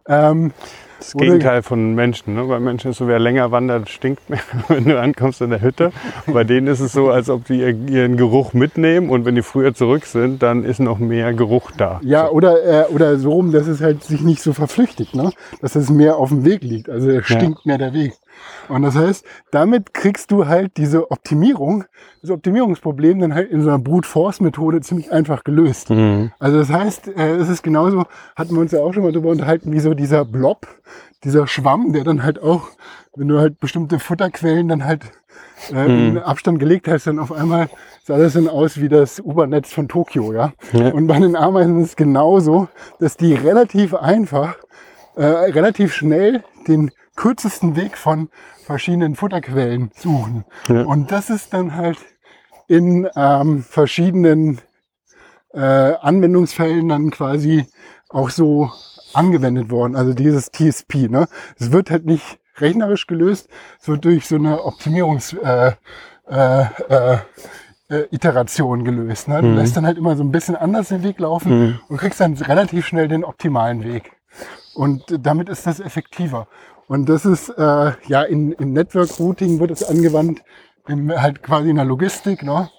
Ähm, 0.08 0.52
das 1.00 1.14
Gegenteil 1.14 1.64
von 1.64 1.96
Menschen. 1.96 2.36
Ne? 2.36 2.44
Bei 2.44 2.60
Menschen 2.60 2.92
ist 2.92 2.98
so, 2.98 3.08
wer 3.08 3.20
länger 3.20 3.52
wandert, 3.52 3.90
stinkt 3.90 4.30
mehr, 4.30 4.40
wenn 4.68 4.86
du 4.86 5.00
ankommst 5.00 5.42
in 5.42 5.50
der 5.50 5.62
Hütte. 5.62 5.92
Und 6.26 6.34
bei 6.34 6.44
denen 6.44 6.68
ist 6.68 6.80
es 6.80 6.92
so, 6.92 7.10
als 7.10 7.30
ob 7.30 7.46
die 7.46 7.60
ihren 7.60 8.18
Geruch 8.18 8.54
mitnehmen 8.54 9.10
und 9.10 9.26
wenn 9.26 9.36
die 9.36 9.42
früher 9.42 9.74
zurück 9.74 10.06
sind, 10.06 10.44
dann 10.44 10.64
ist 10.64 10.80
noch 10.80 11.00
mehr 11.00 11.34
Geruch 11.34 11.72
da. 11.72 12.00
Ja, 12.04 12.28
so. 12.28 12.34
oder, 12.34 12.90
äh, 12.90 12.94
oder 12.94 13.18
so 13.18 13.32
rum, 13.32 13.52
dass 13.52 13.68
es 13.68 13.82
halt 13.82 14.04
sich 14.04 14.22
nicht 14.22 14.42
so 14.42 14.54
verflüchtigt, 14.54 15.16
ne? 15.16 15.32
dass 15.62 15.76
es 15.76 15.90
mehr 15.90 16.18
auf 16.18 16.30
dem 16.30 16.46
Weg 16.46 16.64
liegt. 16.64 16.90
Also 16.90 17.22
stinkt 17.22 17.60
ja. 17.60 17.62
mehr 17.66 17.78
der 17.78 17.94
Weg. 17.94 18.14
Und 18.68 18.84
das 18.84 18.96
heißt, 18.96 19.26
damit 19.52 19.94
kriegst 19.94 20.32
du 20.32 20.48
halt 20.48 20.78
diese 20.78 21.12
Optimierung, 21.12 21.86
das 22.22 22.32
Optimierungsproblem 22.32 23.20
dann 23.20 23.34
halt 23.34 23.52
in 23.52 23.62
so 23.62 23.70
einer 23.70 23.80
Brute 23.80 24.08
Force 24.08 24.42
Methode 24.42 24.82
ziemlich 24.82 25.12
einfach 25.12 25.44
gelöst. 25.44 25.90
Mhm. 25.90 26.32
Also 26.40 26.60
das 26.60 26.70
heißt, 26.70 27.08
äh, 27.18 27.36
es 27.36 27.50
ist 27.50 27.64
genauso, 27.64 28.06
hatten 28.36 28.54
wir 28.54 28.62
uns 28.62 28.72
ja 28.72 28.80
auch 28.80 28.94
schon 28.94 29.04
mal 29.04 29.12
darüber 29.12 29.30
unterhalten, 29.30 29.72
wie 29.72 29.80
so 29.80 29.94
dieser 29.94 30.26
Blob, 30.26 30.68
dieser 31.24 31.48
Schwamm, 31.48 31.94
der 31.94 32.04
dann 32.04 32.24
halt 32.24 32.42
auch, 32.42 32.70
wenn 33.16 33.28
du 33.28 33.40
halt 33.40 33.60
bestimmte 33.60 34.00
Futterquellen 34.00 34.68
dann 34.68 34.86
halt 34.86 35.12
äh, 35.72 35.88
mhm. 35.88 36.10
in 36.10 36.18
Abstand 36.20 36.60
gelegt 36.60 36.88
hast, 36.88 37.08
dann 37.08 37.20
auf 37.20 37.32
einmal 37.32 37.70
sah 38.04 38.18
das 38.18 38.34
dann 38.34 38.48
aus 38.48 38.80
wie 38.80 38.90
das 38.90 39.20
U-Bahn-Netz 39.20 39.74
von 39.74 39.88
Tokio, 39.88 40.34
ja? 40.34 40.54
ja. 40.74 40.90
Und 40.90 41.08
bei 41.08 41.20
den 41.20 41.36
Ameisen 41.36 41.82
ist 41.82 41.90
es 41.90 41.96
genauso, 41.96 42.68
dass 43.00 43.18
die 43.18 43.34
relativ 43.34 43.94
einfach, 43.94 44.56
äh, 45.20 45.52
relativ 45.52 45.94
schnell 45.94 46.44
den 46.68 46.92
kürzesten 47.18 47.76
Weg 47.76 47.98
von 47.98 48.30
verschiedenen 48.64 49.16
Futterquellen 49.16 49.92
suchen. 49.94 50.46
Ja. 50.70 50.84
Und 50.84 51.12
das 51.12 51.30
ist 51.30 51.54
dann 51.54 51.76
halt 51.76 51.98
in 52.70 53.06
ähm, 53.18 53.62
verschiedenen 53.62 54.62
äh, 55.54 55.60
Anwendungsfällen 55.60 56.88
dann 56.88 57.12
quasi 57.12 57.66
auch 58.08 58.30
so 58.30 58.72
angewendet 59.14 59.70
worden. 59.72 59.98
Also 59.98 60.14
dieses 60.14 60.52
TSP. 60.52 61.10
Ne? 61.10 61.28
Es 61.60 61.74
wird 61.74 61.92
halt 61.92 62.06
nicht 62.06 62.40
rechnerisch 62.58 63.06
gelöst, 63.06 63.50
es 63.82 63.90
wird 63.90 64.06
durch 64.06 64.26
so 64.26 64.36
eine 64.36 64.64
Optimierungs 64.64 65.34
äh, 65.34 65.74
äh, 66.30 66.62
äh, 66.62 67.18
äh 67.90 68.08
Iteration 68.12 68.86
gelöst. 68.86 69.28
Ne? 69.28 69.42
Du 69.42 69.48
mhm. 69.50 69.56
lässt 69.56 69.76
dann 69.76 69.86
halt 69.86 69.98
immer 69.98 70.16
so 70.16 70.24
ein 70.24 70.32
bisschen 70.32 70.56
anders 70.56 70.90
den 70.90 71.04
Weg 71.04 71.20
laufen 71.20 71.60
mhm. 71.60 71.80
und 71.90 71.98
kriegst 71.98 72.22
dann 72.22 72.36
relativ 72.36 72.86
schnell 72.86 73.10
den 73.10 73.26
optimalen 73.26 73.84
Weg. 73.84 74.14
Und 74.80 75.04
damit 75.26 75.50
ist 75.50 75.68
das 75.68 75.82
effektiver. 75.82 76.48
Und 76.88 77.10
das 77.10 77.26
ist, 77.26 77.50
äh, 77.50 77.92
ja, 78.08 78.24
in, 78.24 78.54
im 78.54 78.72
Network 78.72 79.20
Routing 79.20 79.60
wird 79.60 79.72
es 79.72 79.84
angewandt, 79.84 80.42
im, 80.88 81.12
halt 81.12 81.44
quasi 81.44 81.70
in 81.70 81.76
der 81.76 81.84
Logistik, 81.84 82.44
ne? 82.44 82.70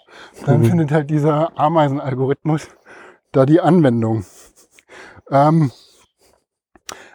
Dann 0.46 0.62
mhm. 0.62 0.64
findet 0.64 0.92
halt 0.92 1.10
dieser 1.10 1.52
Ameisenalgorithmus 1.58 2.68
da 3.32 3.44
die 3.44 3.60
Anwendung. 3.60 4.24
Ähm, 5.30 5.72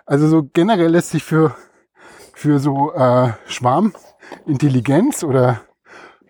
also 0.06 0.28
so 0.28 0.44
generell 0.54 0.92
lässt 0.92 1.10
sich 1.10 1.24
für, 1.24 1.56
für 2.36 2.60
so 2.60 2.94
äh, 2.94 3.34
Schwarmintelligenz 3.48 5.24
oder 5.24 5.62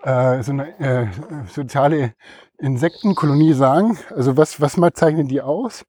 äh, 0.03 0.41
so 0.43 0.53
eine 0.53 0.79
äh, 0.79 1.07
soziale 1.47 2.13
Insektenkolonie 2.57 3.51
sagen. 3.51 3.97
Also 4.15 4.37
was, 4.37 4.61
was 4.61 4.77
mal 4.77 4.93
zeichnen 4.93 5.27
die 5.27 5.41
aus? 5.41 5.85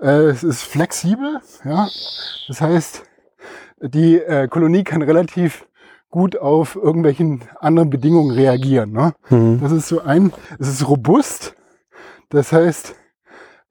Äh, 0.00 0.26
es 0.26 0.44
ist 0.44 0.62
flexibel, 0.62 1.40
ja. 1.64 1.88
Das 2.46 2.60
heißt, 2.60 3.02
die 3.80 4.16
äh, 4.16 4.48
Kolonie 4.48 4.84
kann 4.84 5.02
relativ 5.02 5.66
gut 6.10 6.36
auf 6.36 6.76
irgendwelchen 6.76 7.42
anderen 7.60 7.90
Bedingungen 7.90 8.30
reagieren. 8.30 8.92
Ne? 8.92 9.12
Mhm. 9.28 9.60
Das 9.60 9.72
ist 9.72 9.88
so 9.88 10.00
ein, 10.00 10.32
es 10.58 10.68
ist 10.68 10.88
robust. 10.88 11.54
Das 12.30 12.52
heißt, 12.52 12.94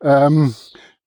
ähm, 0.02 0.54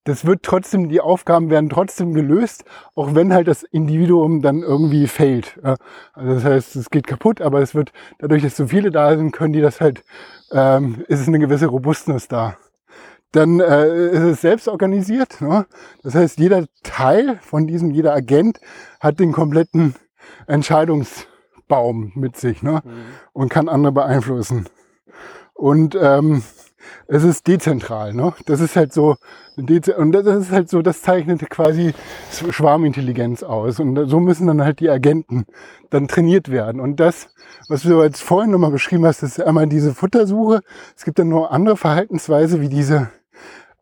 das 0.05 0.25
wird 0.25 0.43
trotzdem, 0.43 0.89
die 0.89 1.01
Aufgaben 1.01 1.51
werden 1.51 1.69
trotzdem 1.69 2.15
gelöst, 2.15 2.65
auch 2.95 3.15
wenn 3.15 3.33
halt 3.33 3.47
das 3.47 3.63
Individuum 3.63 4.43
dann 4.43 4.63
irgendwie 4.63 5.07
fehlt. 5.07 5.59
Ja? 5.63 5.77
Also 6.15 6.35
das 6.35 6.45
heißt, 6.45 6.77
es 6.77 6.91
geht 6.91 7.07
kaputt, 7.07 7.41
aber 7.41 7.61
es 7.61 7.75
wird, 7.75 7.93
dadurch, 8.19 8.43
dass 8.43 8.57
so 8.57 8.67
viele 8.67 8.91
da 8.91 9.17
sind, 9.17 9.33
können 9.33 9.53
die 9.53 9.61
das 9.61 9.81
halt, 9.81 10.03
ähm, 10.51 11.05
ist 11.07 11.21
es 11.21 11.29
eine 11.29 11.39
gewisse 11.39 11.67
Robustness 11.67 12.27
da 12.27 12.57
dann 13.33 13.61
äh, 13.61 14.09
ist 14.11 14.23
es 14.23 14.41
selbst 14.41 14.69
organisiert. 14.69 15.41
Ne? 15.41 15.67
Das 16.03 16.15
heißt, 16.15 16.39
jeder 16.39 16.67
Teil 16.83 17.39
von 17.43 17.67
diesem, 17.67 17.91
jeder 17.91 18.13
Agent 18.15 18.61
hat 18.99 19.21
den 19.21 19.33
kompletten 19.33 19.95
Entscheidungsbaum 20.47 22.13
mit 22.15 22.37
sich 22.37 22.63
ne? 22.63 22.83
Mhm. 22.85 22.91
und 23.33 23.49
kann 23.49 23.69
andere 23.69 23.93
beeinflussen. 23.93 24.69
Und 25.55 25.97
ähm, 26.01 26.43
es 27.07 27.25
ist 27.25 27.47
dezentral. 27.47 28.15
Ne? 28.15 28.33
Das 28.47 28.61
ist 28.61 28.77
halt 28.77 28.93
so, 28.93 29.17
und 29.57 30.13
das 30.13 30.27
ist 30.27 30.51
halt 30.51 30.71
so, 30.71 30.83
das 30.83 31.03
zeichnet 31.03 31.49
quasi 31.51 31.93
Schwarmintelligenz 32.51 33.43
aus. 33.43 33.81
Und 33.81 34.09
so 34.09 34.21
müssen 34.21 34.47
dann 34.47 34.63
halt 34.63 34.81
die 34.81 34.89
Agenten 34.89 35.45
dann 35.91 36.09
trainiert 36.09 36.51
werden. 36.51 36.81
Und 36.81 37.01
das, 37.01 37.29
was 37.69 37.83
du 37.83 38.03
jetzt 38.03 38.23
vorhin 38.23 38.51
nochmal 38.51 38.71
beschrieben 38.71 39.07
hast, 39.07 39.23
ist 39.23 39.41
einmal 39.41 39.67
diese 39.67 39.95
Futtersuche. 39.95 40.61
Es 40.97 41.05
gibt 41.05 41.19
dann 41.19 41.29
noch 41.29 41.51
andere 41.51 41.77
Verhaltensweise, 41.77 42.61
wie 42.61 42.69
diese 42.69 43.11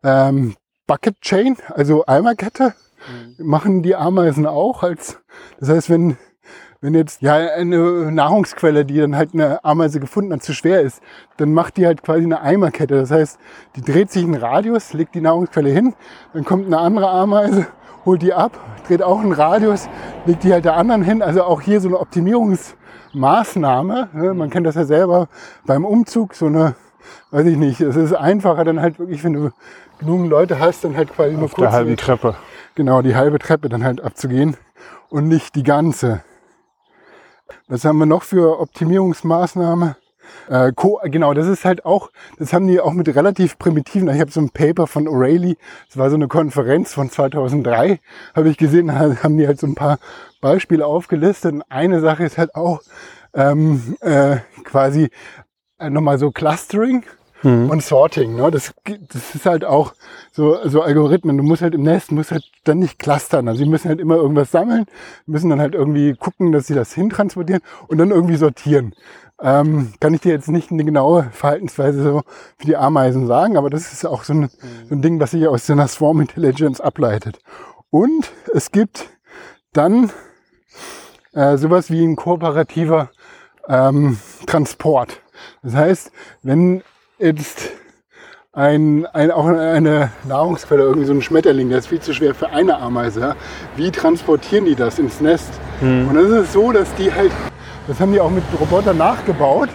ähm, 0.03 0.55
Bucket 0.87 1.21
Chain, 1.21 1.57
also 1.69 2.05
Eimerkette, 2.05 2.73
mhm. 3.07 3.45
machen 3.45 3.83
die 3.83 3.95
Ameisen 3.95 4.45
auch. 4.45 4.83
Als, 4.83 5.19
das 5.59 5.69
heißt, 5.69 5.89
wenn, 5.89 6.17
wenn 6.81 6.93
jetzt 6.93 7.21
ja 7.21 7.35
eine 7.35 8.11
Nahrungsquelle, 8.11 8.85
die 8.85 8.97
dann 8.97 9.15
halt 9.15 9.33
eine 9.33 9.63
Ameise 9.63 9.99
gefunden 9.99 10.33
hat, 10.33 10.41
zu 10.41 10.53
schwer 10.53 10.81
ist, 10.81 11.01
dann 11.37 11.53
macht 11.53 11.77
die 11.77 11.85
halt 11.85 12.01
quasi 12.01 12.23
eine 12.23 12.41
Eimerkette. 12.41 12.95
Das 12.95 13.11
heißt, 13.11 13.37
die 13.75 13.81
dreht 13.81 14.11
sich 14.11 14.23
einen 14.23 14.35
Radius, 14.35 14.93
legt 14.93 15.15
die 15.15 15.21
Nahrungsquelle 15.21 15.69
hin, 15.69 15.93
dann 16.33 16.45
kommt 16.45 16.65
eine 16.65 16.79
andere 16.79 17.09
Ameise, 17.09 17.67
holt 18.05 18.21
die 18.21 18.33
ab, 18.33 18.57
dreht 18.87 19.03
auch 19.03 19.19
einen 19.19 19.33
Radius, 19.33 19.87
legt 20.25 20.43
die 20.43 20.53
halt 20.53 20.65
der 20.65 20.75
anderen 20.75 21.03
hin. 21.03 21.21
Also 21.21 21.43
auch 21.43 21.61
hier 21.61 21.81
so 21.81 21.89
eine 21.89 21.99
Optimierungsmaßnahme. 21.99 24.09
Ne? 24.13 24.33
Man 24.33 24.49
kennt 24.49 24.65
das 24.65 24.75
ja 24.75 24.85
selber 24.85 25.27
beim 25.65 25.85
Umzug, 25.85 26.33
so 26.33 26.47
eine 26.47 26.75
weiß 27.31 27.45
ich 27.45 27.57
nicht, 27.57 27.81
es 27.81 27.95
ist 27.95 28.13
einfacher 28.13 28.63
dann 28.63 28.81
halt 28.81 28.99
wirklich, 28.99 29.23
wenn 29.23 29.33
du 29.33 29.49
genug 29.99 30.29
Leute 30.29 30.59
hast, 30.59 30.83
dann 30.83 30.97
halt 30.97 31.13
quasi 31.13 31.35
Auf 31.35 31.39
nur 31.39 31.49
kurz. 31.49 31.59
Der 31.59 31.71
halben 31.71 31.97
Treppe. 31.97 32.35
Genau, 32.75 33.01
die 33.01 33.15
halbe 33.15 33.39
Treppe 33.39 33.69
dann 33.69 33.83
halt 33.83 34.01
abzugehen 34.01 34.57
und 35.09 35.27
nicht 35.27 35.55
die 35.55 35.63
ganze. 35.63 36.23
Was 37.67 37.85
haben 37.85 37.97
wir 37.97 38.05
noch 38.05 38.23
für 38.23 38.59
Optimierungsmaßnahme? 38.59 39.95
Äh, 40.47 40.71
Co 40.75 40.99
genau, 41.05 41.33
das 41.33 41.47
ist 41.47 41.65
halt 41.65 41.85
auch, 41.85 42.11
das 42.37 42.53
haben 42.53 42.67
die 42.67 42.79
auch 42.79 42.93
mit 42.93 43.07
relativ 43.15 43.57
primitiven, 43.57 44.09
ich 44.09 44.19
habe 44.19 44.31
so 44.31 44.39
ein 44.39 44.49
Paper 44.49 44.87
von 44.87 45.07
O'Reilly, 45.07 45.57
das 45.87 45.97
war 45.97 46.09
so 46.09 46.15
eine 46.15 46.27
Konferenz 46.27 46.93
von 46.93 47.09
2003, 47.09 47.99
habe 48.35 48.49
ich 48.49 48.57
gesehen, 48.57 48.97
haben 48.97 49.37
die 49.37 49.47
halt 49.47 49.59
so 49.59 49.67
ein 49.67 49.75
paar 49.75 49.97
Beispiele 50.41 50.85
aufgelistet. 50.85 51.53
Und 51.53 51.63
eine 51.69 51.99
Sache 51.99 52.23
ist 52.23 52.37
halt 52.37 52.55
auch 52.55 52.81
ähm, 53.33 53.95
äh, 54.01 54.37
quasi 54.63 55.09
äh, 55.79 55.89
nochmal 55.89 56.17
so 56.17 56.31
Clustering 56.31 57.03
mhm. 57.43 57.69
und 57.69 57.83
Sorting. 57.83 58.35
Ne? 58.35 58.51
Das, 58.51 58.73
das 58.85 59.35
ist 59.35 59.45
halt 59.45 59.65
auch 59.65 59.93
so, 60.31 60.57
so 60.65 60.81
Algorithmen. 60.81 61.37
Du 61.37 61.43
musst 61.43 61.61
halt 61.61 61.75
im 61.75 61.83
Nest, 61.83 62.11
musst 62.11 62.31
halt 62.31 62.43
dann 62.63 62.79
nicht 62.79 62.99
clustern. 62.99 63.47
Also 63.47 63.63
sie 63.63 63.69
müssen 63.69 63.89
halt 63.89 63.99
immer 63.99 64.15
irgendwas 64.15 64.51
sammeln, 64.51 64.85
müssen 65.25 65.49
dann 65.49 65.59
halt 65.59 65.75
irgendwie 65.75 66.13
gucken, 66.13 66.51
dass 66.51 66.67
sie 66.67 66.75
das 66.75 66.93
hintransportieren 66.93 67.61
und 67.87 67.97
dann 67.97 68.11
irgendwie 68.11 68.37
sortieren. 68.37 68.93
Ähm, 69.41 69.93
kann 70.01 70.13
ich 70.13 70.21
dir 70.21 70.33
jetzt 70.33 70.49
nicht 70.49 70.69
eine 70.69 70.83
genaue 70.83 71.29
Verhaltensweise 71.31 72.03
so 72.03 72.21
für 72.57 72.65
die 72.65 72.75
Ameisen 72.75 73.25
sagen, 73.25 73.55
aber 73.55 73.69
das 73.69 73.93
ist 73.93 74.05
auch 74.05 74.23
so 74.23 74.33
ein, 74.33 74.49
so 74.89 74.95
ein 74.95 75.01
Ding, 75.01 75.19
was 75.21 75.31
sich 75.31 75.47
aus 75.47 75.65
so 75.65 75.73
einer 75.73 75.87
Swarm 75.87 76.19
Intelligence 76.19 76.81
ableitet. 76.81 77.39
Und 77.89 78.31
es 78.53 78.71
gibt 78.71 79.09
dann 79.71 80.11
äh, 81.33 81.57
sowas 81.57 81.89
wie 81.89 82.03
ein 82.03 82.17
kooperativer 82.17 83.11
ähm, 83.69 84.17
Transport. 84.45 85.21
Das 85.63 85.73
heißt, 85.73 86.11
wenn 86.43 86.83
jetzt 87.19 87.71
ein, 88.51 89.05
ein, 89.07 89.31
auch 89.31 89.45
eine 89.45 90.11
Nahrungsquelle, 90.27 90.83
irgendwie 90.83 91.05
so 91.05 91.13
ein 91.13 91.21
Schmetterling, 91.21 91.69
der 91.69 91.79
ist 91.79 91.87
viel 91.87 91.99
zu 91.99 92.13
schwer 92.13 92.33
für 92.33 92.49
eine 92.49 92.77
Ameise. 92.77 93.19
Ja? 93.19 93.35
Wie 93.75 93.91
transportieren 93.91 94.65
die 94.65 94.75
das 94.75 94.97
ins 94.99 95.21
Nest? 95.21 95.49
Hm. 95.81 96.09
Und 96.09 96.15
das 96.15 96.29
ist 96.29 96.53
so, 96.53 96.71
dass 96.71 96.93
die 96.95 97.13
halt, 97.13 97.31
das 97.87 97.99
haben 97.99 98.11
die 98.11 98.19
auch 98.19 98.31
mit 98.31 98.43
Robotern 98.59 98.97
nachgebaut, 98.97 99.69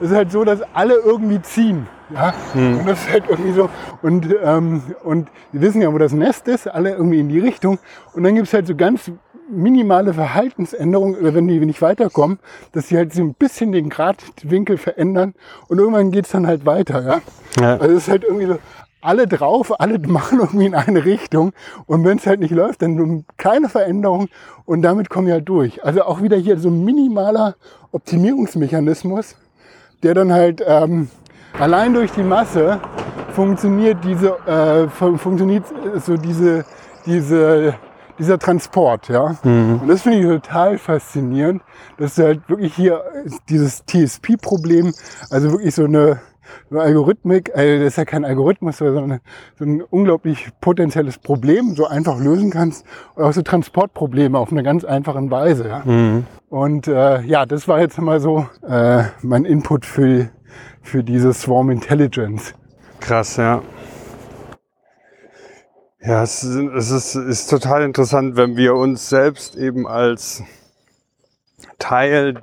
das 0.00 0.10
ist 0.10 0.16
halt 0.16 0.30
so, 0.30 0.44
dass 0.44 0.60
alle 0.74 0.94
irgendwie 0.94 1.40
ziehen. 1.42 1.86
Ja? 2.10 2.34
Hm. 2.52 2.78
Und 2.80 2.88
das 2.88 3.00
ist 3.00 3.10
halt 3.10 3.24
irgendwie 3.28 3.52
so. 3.52 3.68
Und, 4.02 4.28
ähm, 4.42 4.82
und 5.02 5.28
wir 5.52 5.60
wissen 5.62 5.82
ja, 5.82 5.92
wo 5.92 5.98
das 5.98 6.12
Nest 6.12 6.46
ist, 6.48 6.68
alle 6.68 6.90
irgendwie 6.92 7.20
in 7.20 7.28
die 7.28 7.40
Richtung. 7.40 7.78
Und 8.12 8.22
dann 8.22 8.34
gibt 8.34 8.46
es 8.46 8.54
halt 8.54 8.66
so 8.66 8.76
ganz 8.76 9.10
minimale 9.50 10.14
Verhaltensänderung, 10.14 11.16
wenn 11.20 11.46
die 11.48 11.60
nicht 11.60 11.82
weiterkommen, 11.82 12.38
dass 12.72 12.88
sie 12.88 12.96
halt 12.96 13.12
so 13.12 13.22
ein 13.22 13.34
bisschen 13.34 13.72
den 13.72 13.90
Gradwinkel 13.90 14.78
verändern 14.78 15.34
und 15.68 15.78
irgendwann 15.78 16.10
geht's 16.10 16.30
dann 16.30 16.46
halt 16.46 16.66
weiter. 16.66 17.02
Ja? 17.02 17.20
ja. 17.60 17.76
Also 17.76 17.94
es 17.94 18.04
ist 18.04 18.08
halt 18.08 18.24
irgendwie 18.24 18.46
so, 18.46 18.58
alle 19.04 19.26
drauf, 19.26 19.78
alle 19.80 19.98
machen 20.08 20.40
irgendwie 20.40 20.66
in 20.66 20.74
eine 20.74 21.04
Richtung 21.04 21.52
und 21.86 22.04
wenn 22.04 22.18
es 22.18 22.26
halt 22.26 22.40
nicht 22.40 22.52
läuft, 22.52 22.82
dann 22.82 23.24
keine 23.36 23.68
Veränderung 23.68 24.28
und 24.64 24.82
damit 24.82 25.10
kommen 25.10 25.26
die 25.26 25.32
halt 25.32 25.48
durch. 25.48 25.84
Also 25.84 26.02
auch 26.02 26.22
wieder 26.22 26.36
hier 26.36 26.58
so 26.58 26.68
ein 26.68 26.84
minimaler 26.84 27.56
Optimierungsmechanismus, 27.92 29.36
der 30.02 30.14
dann 30.14 30.32
halt 30.32 30.62
ähm, 30.66 31.08
allein 31.58 31.94
durch 31.94 32.12
die 32.12 32.22
Masse 32.22 32.80
funktioniert 33.34 33.98
diese, 34.04 34.36
äh, 34.46 34.88
funktioniert 34.88 35.64
so 36.04 36.16
diese, 36.16 36.64
diese 37.04 37.74
dieser 38.18 38.38
Transport, 38.38 39.08
ja. 39.08 39.36
Mhm. 39.42 39.80
Und 39.82 39.88
das 39.88 40.02
finde 40.02 40.18
ich 40.20 40.26
total 40.26 40.78
faszinierend, 40.78 41.62
dass 41.98 42.14
du 42.14 42.24
halt 42.24 42.48
wirklich 42.48 42.74
hier 42.74 43.02
dieses 43.48 43.84
TSP-Problem, 43.86 44.92
also 45.30 45.52
wirklich 45.52 45.74
so 45.74 45.84
eine, 45.84 46.20
so 46.70 46.76
eine 46.76 46.84
Algorithmik, 46.84 47.50
also 47.54 47.78
das 47.78 47.88
ist 47.88 47.96
ja 47.96 48.04
kein 48.04 48.24
Algorithmus, 48.24 48.78
sondern 48.78 49.20
so 49.58 49.64
ein 49.64 49.82
unglaublich 49.82 50.48
potenzielles 50.60 51.18
Problem 51.18 51.74
so 51.74 51.86
einfach 51.86 52.18
lösen 52.18 52.50
kannst. 52.50 52.84
Und 53.14 53.24
auch 53.24 53.32
so 53.32 53.42
Transportprobleme 53.42 54.38
auf 54.38 54.52
eine 54.52 54.62
ganz 54.62 54.84
einfache 54.84 55.30
Weise, 55.30 55.68
ja. 55.68 55.82
Mhm. 55.84 56.26
Und 56.50 56.86
äh, 56.86 57.22
ja, 57.22 57.46
das 57.46 57.66
war 57.66 57.80
jetzt 57.80 58.00
mal 58.00 58.20
so 58.20 58.46
äh, 58.66 59.04
mein 59.22 59.44
Input 59.44 59.86
für, 59.86 60.28
für 60.82 61.02
diese 61.02 61.32
Swarm 61.32 61.70
Intelligence. 61.70 62.54
Krass, 63.00 63.36
ja. 63.36 63.60
Ja, 66.06 66.22
es, 66.22 66.42
es 66.42 66.90
ist, 66.90 67.14
ist 67.14 67.48
total 67.48 67.82
interessant, 67.82 68.36
wenn 68.36 68.58
wir 68.58 68.74
uns 68.74 69.08
selbst 69.08 69.56
eben 69.56 69.86
als 69.86 70.42
Teil 71.78 72.42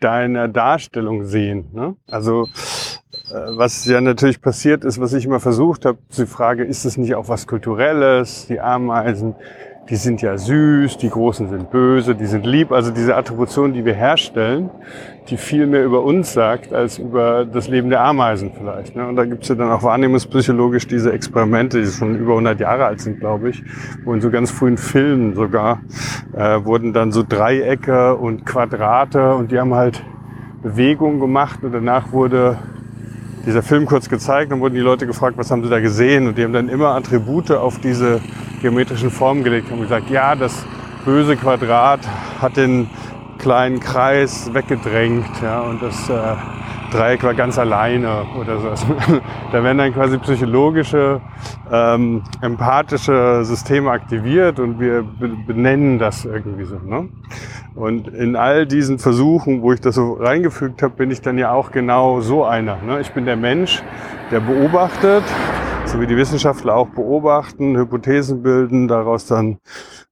deiner 0.00 0.48
Darstellung 0.48 1.26
sehen. 1.26 1.68
Ne? 1.74 1.96
Also 2.06 2.44
äh, 3.30 3.34
was 3.56 3.84
ja 3.84 4.00
natürlich 4.00 4.40
passiert 4.40 4.84
ist, 4.84 4.98
was 4.98 5.12
ich 5.12 5.26
immer 5.26 5.40
versucht 5.40 5.84
habe, 5.84 5.98
die 6.16 6.24
Frage, 6.24 6.64
ist 6.64 6.86
es 6.86 6.96
nicht 6.96 7.14
auch 7.14 7.28
was 7.28 7.46
Kulturelles? 7.46 8.46
Die 8.46 8.60
Ameisen, 8.60 9.34
die 9.90 9.96
sind 9.96 10.22
ja 10.22 10.38
süß, 10.38 10.98
die 10.98 11.10
Großen 11.10 11.48
sind 11.48 11.70
böse, 11.70 12.14
die 12.14 12.26
sind 12.26 12.46
lieb. 12.46 12.70
Also 12.70 12.92
diese 12.92 13.16
Attribution, 13.16 13.72
die 13.72 13.84
wir 13.84 13.94
herstellen, 13.94 14.70
die 15.28 15.36
viel 15.36 15.66
mehr 15.66 15.84
über 15.84 16.04
uns 16.04 16.32
sagt, 16.32 16.72
als 16.72 16.98
über 16.98 17.44
das 17.44 17.66
Leben 17.66 17.90
der 17.90 18.02
Ameisen 18.02 18.52
vielleicht. 18.56 18.94
Ne? 18.94 19.08
Und 19.08 19.16
da 19.16 19.24
gibt 19.24 19.42
es 19.42 19.48
ja 19.48 19.56
dann 19.56 19.70
auch 19.70 19.82
wahrnehmungspsychologisch 19.82 20.86
diese 20.86 21.12
Experimente, 21.12 21.80
die 21.80 21.88
schon 21.88 22.16
über 22.16 22.32
100 22.32 22.60
Jahre 22.60 22.86
alt 22.86 23.00
sind, 23.00 23.18
glaube 23.18 23.50
ich, 23.50 23.64
wo 24.04 24.14
in 24.14 24.20
so 24.20 24.30
ganz 24.30 24.52
frühen 24.52 24.76
Filmen 24.76 25.34
sogar 25.34 25.80
äh, 26.34 26.64
wurden 26.64 26.92
dann 26.92 27.10
so 27.10 27.24
Dreiecke 27.28 28.16
und 28.16 28.46
Quadrate 28.46 29.34
und 29.34 29.50
die 29.50 29.58
haben 29.58 29.74
halt 29.74 30.04
Bewegungen 30.62 31.18
gemacht 31.18 31.64
und 31.64 31.72
danach 31.72 32.12
wurde 32.12 32.58
dieser 33.46 33.62
Film 33.62 33.86
kurz 33.86 34.08
gezeigt 34.08 34.52
und 34.52 34.60
wurden 34.60 34.74
die 34.74 34.80
Leute 34.80 35.06
gefragt, 35.06 35.38
was 35.38 35.50
haben 35.50 35.62
sie 35.62 35.70
da 35.70 35.80
gesehen? 35.80 36.26
Und 36.26 36.36
die 36.38 36.44
haben 36.44 36.52
dann 36.52 36.68
immer 36.68 36.88
Attribute 36.94 37.50
auf 37.52 37.78
diese 37.78 38.20
geometrischen 38.60 39.10
Formen 39.10 39.44
gelegt 39.44 39.70
und 39.70 39.80
gesagt, 39.80 40.10
ja, 40.10 40.34
das 40.34 40.64
böse 41.04 41.36
Quadrat 41.36 42.00
hat 42.40 42.56
den 42.56 42.88
kleinen 43.38 43.80
Kreis 43.80 44.52
weggedrängt 44.52 45.42
ja, 45.42 45.60
und 45.62 45.82
das 45.82 46.10
äh, 46.10 46.36
Dreieck 46.90 47.22
war 47.22 47.34
ganz 47.34 47.58
alleine 47.58 48.24
oder 48.38 48.58
so. 48.58 48.68
da 49.52 49.64
werden 49.64 49.78
dann 49.78 49.94
quasi 49.94 50.18
psychologische, 50.18 51.20
ähm, 51.70 52.22
empathische 52.40 53.44
Systeme 53.44 53.90
aktiviert 53.90 54.58
und 54.58 54.80
wir 54.80 55.04
benennen 55.46 55.98
das 55.98 56.24
irgendwie 56.24 56.64
so. 56.64 56.78
Ne? 56.78 57.08
Und 57.74 58.08
in 58.08 58.36
all 58.36 58.66
diesen 58.66 58.98
Versuchen, 58.98 59.62
wo 59.62 59.72
ich 59.72 59.80
das 59.80 59.94
so 59.94 60.14
reingefügt 60.14 60.82
habe, 60.82 60.94
bin 60.94 61.10
ich 61.10 61.20
dann 61.20 61.38
ja 61.38 61.52
auch 61.52 61.70
genau 61.70 62.20
so 62.20 62.44
einer. 62.44 62.78
Ne? 62.86 63.00
Ich 63.00 63.12
bin 63.12 63.24
der 63.24 63.36
Mensch, 63.36 63.82
der 64.30 64.40
beobachtet, 64.40 65.24
so 65.90 66.00
wie 66.00 66.06
die 66.06 66.16
Wissenschaftler 66.16 66.76
auch 66.76 66.88
beobachten, 66.90 67.76
Hypothesen 67.76 68.44
bilden, 68.44 68.86
daraus 68.86 69.26
dann 69.26 69.58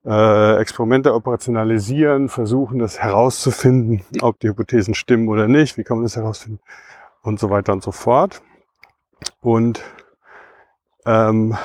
äh, 0.05 0.57
Experimente 0.57 1.15
operationalisieren, 1.15 2.29
versuchen 2.29 2.81
das 2.81 2.99
herauszufinden, 2.99 4.03
ob 4.21 4.41
die 4.41 4.49
Hypothesen 4.49 4.95
stimmen 4.95 5.29
oder 5.29 5.47
nicht, 5.47 5.77
wie 5.77 5.85
kann 5.85 5.99
man 5.99 6.05
das 6.05 6.17
herausfinden 6.17 6.59
und 7.23 7.39
so 7.39 7.51
weiter 7.51 7.73
und 7.73 7.85
so 7.85 7.93
fort. 7.93 8.43
Und 9.41 9.81
ähm, 11.07 11.57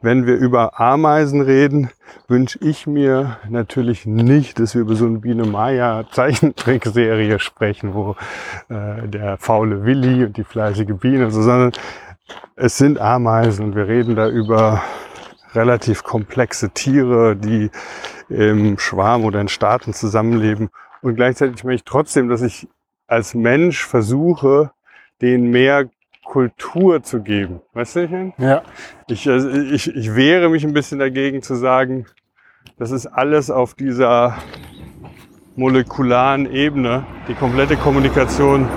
wenn 0.00 0.26
wir 0.26 0.36
über 0.36 0.80
Ameisen 0.80 1.42
reden, 1.42 1.90
wünsche 2.28 2.58
ich 2.62 2.86
mir 2.86 3.38
natürlich 3.50 4.06
nicht, 4.06 4.58
dass 4.58 4.74
wir 4.74 4.82
über 4.82 4.94
so 4.94 5.04
eine 5.04 5.18
Biene 5.18 5.44
Maya 5.44 6.04
Zeichentrickserie 6.10 7.38
sprechen, 7.38 7.92
wo 7.92 8.16
äh, 8.70 9.06
der 9.06 9.36
faule 9.36 9.84
Willi 9.84 10.24
und 10.24 10.38
die 10.38 10.44
fleißige 10.44 10.94
Biene, 10.94 11.30
so, 11.30 11.42
sondern 11.42 11.72
es 12.56 12.78
sind 12.78 13.00
Ameisen 13.00 13.66
und 13.66 13.76
wir 13.76 13.88
reden 13.88 14.16
da 14.16 14.28
über 14.28 14.82
relativ 15.54 16.02
komplexe 16.02 16.70
Tiere, 16.70 17.36
die 17.36 17.70
im 18.28 18.78
Schwarm 18.78 19.24
oder 19.24 19.40
in 19.40 19.48
Staaten 19.48 19.92
zusammenleben. 19.92 20.70
Und 21.02 21.16
gleichzeitig 21.16 21.64
möchte 21.64 21.76
ich 21.76 21.84
trotzdem, 21.84 22.28
dass 22.28 22.42
ich 22.42 22.68
als 23.06 23.34
Mensch 23.34 23.84
versuche, 23.84 24.72
denen 25.20 25.50
mehr 25.50 25.88
Kultur 26.24 27.02
zu 27.02 27.22
geben. 27.22 27.60
Weißt 27.74 27.96
du, 27.96 28.32
Ja. 28.38 28.62
Ich, 29.08 29.28
also 29.28 29.48
ich, 29.50 29.94
ich 29.94 30.14
wehre 30.14 30.48
mich 30.48 30.64
ein 30.64 30.72
bisschen 30.72 30.98
dagegen 30.98 31.42
zu 31.42 31.54
sagen, 31.54 32.06
das 32.78 32.90
ist 32.90 33.06
alles 33.06 33.50
auf 33.50 33.74
dieser 33.74 34.38
molekularen 35.54 36.50
Ebene. 36.50 37.06
Die 37.28 37.34
komplette 37.34 37.76
Kommunikation 37.76 38.68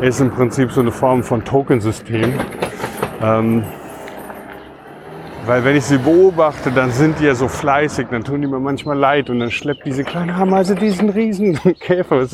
ist 0.00 0.20
im 0.20 0.30
Prinzip 0.30 0.72
so 0.72 0.80
eine 0.80 0.92
Form 0.92 1.22
von 1.22 1.44
Tokensystem. 1.44 2.32
Ähm, 3.22 3.64
weil 5.46 5.64
wenn 5.64 5.76
ich 5.76 5.84
sie 5.84 5.98
beobachte, 5.98 6.70
dann 6.70 6.90
sind 6.90 7.18
die 7.18 7.24
ja 7.24 7.34
so 7.34 7.48
fleißig, 7.48 8.08
dann 8.10 8.24
tun 8.24 8.42
die 8.42 8.46
mir 8.46 8.60
manchmal 8.60 8.96
leid 8.96 9.30
und 9.30 9.40
dann 9.40 9.50
schleppt 9.50 9.84
diese 9.86 10.04
kleine 10.04 10.34
Ameise 10.34 10.74
diesen 10.74 11.08
riesen 11.08 11.58
Käfer. 11.80 12.26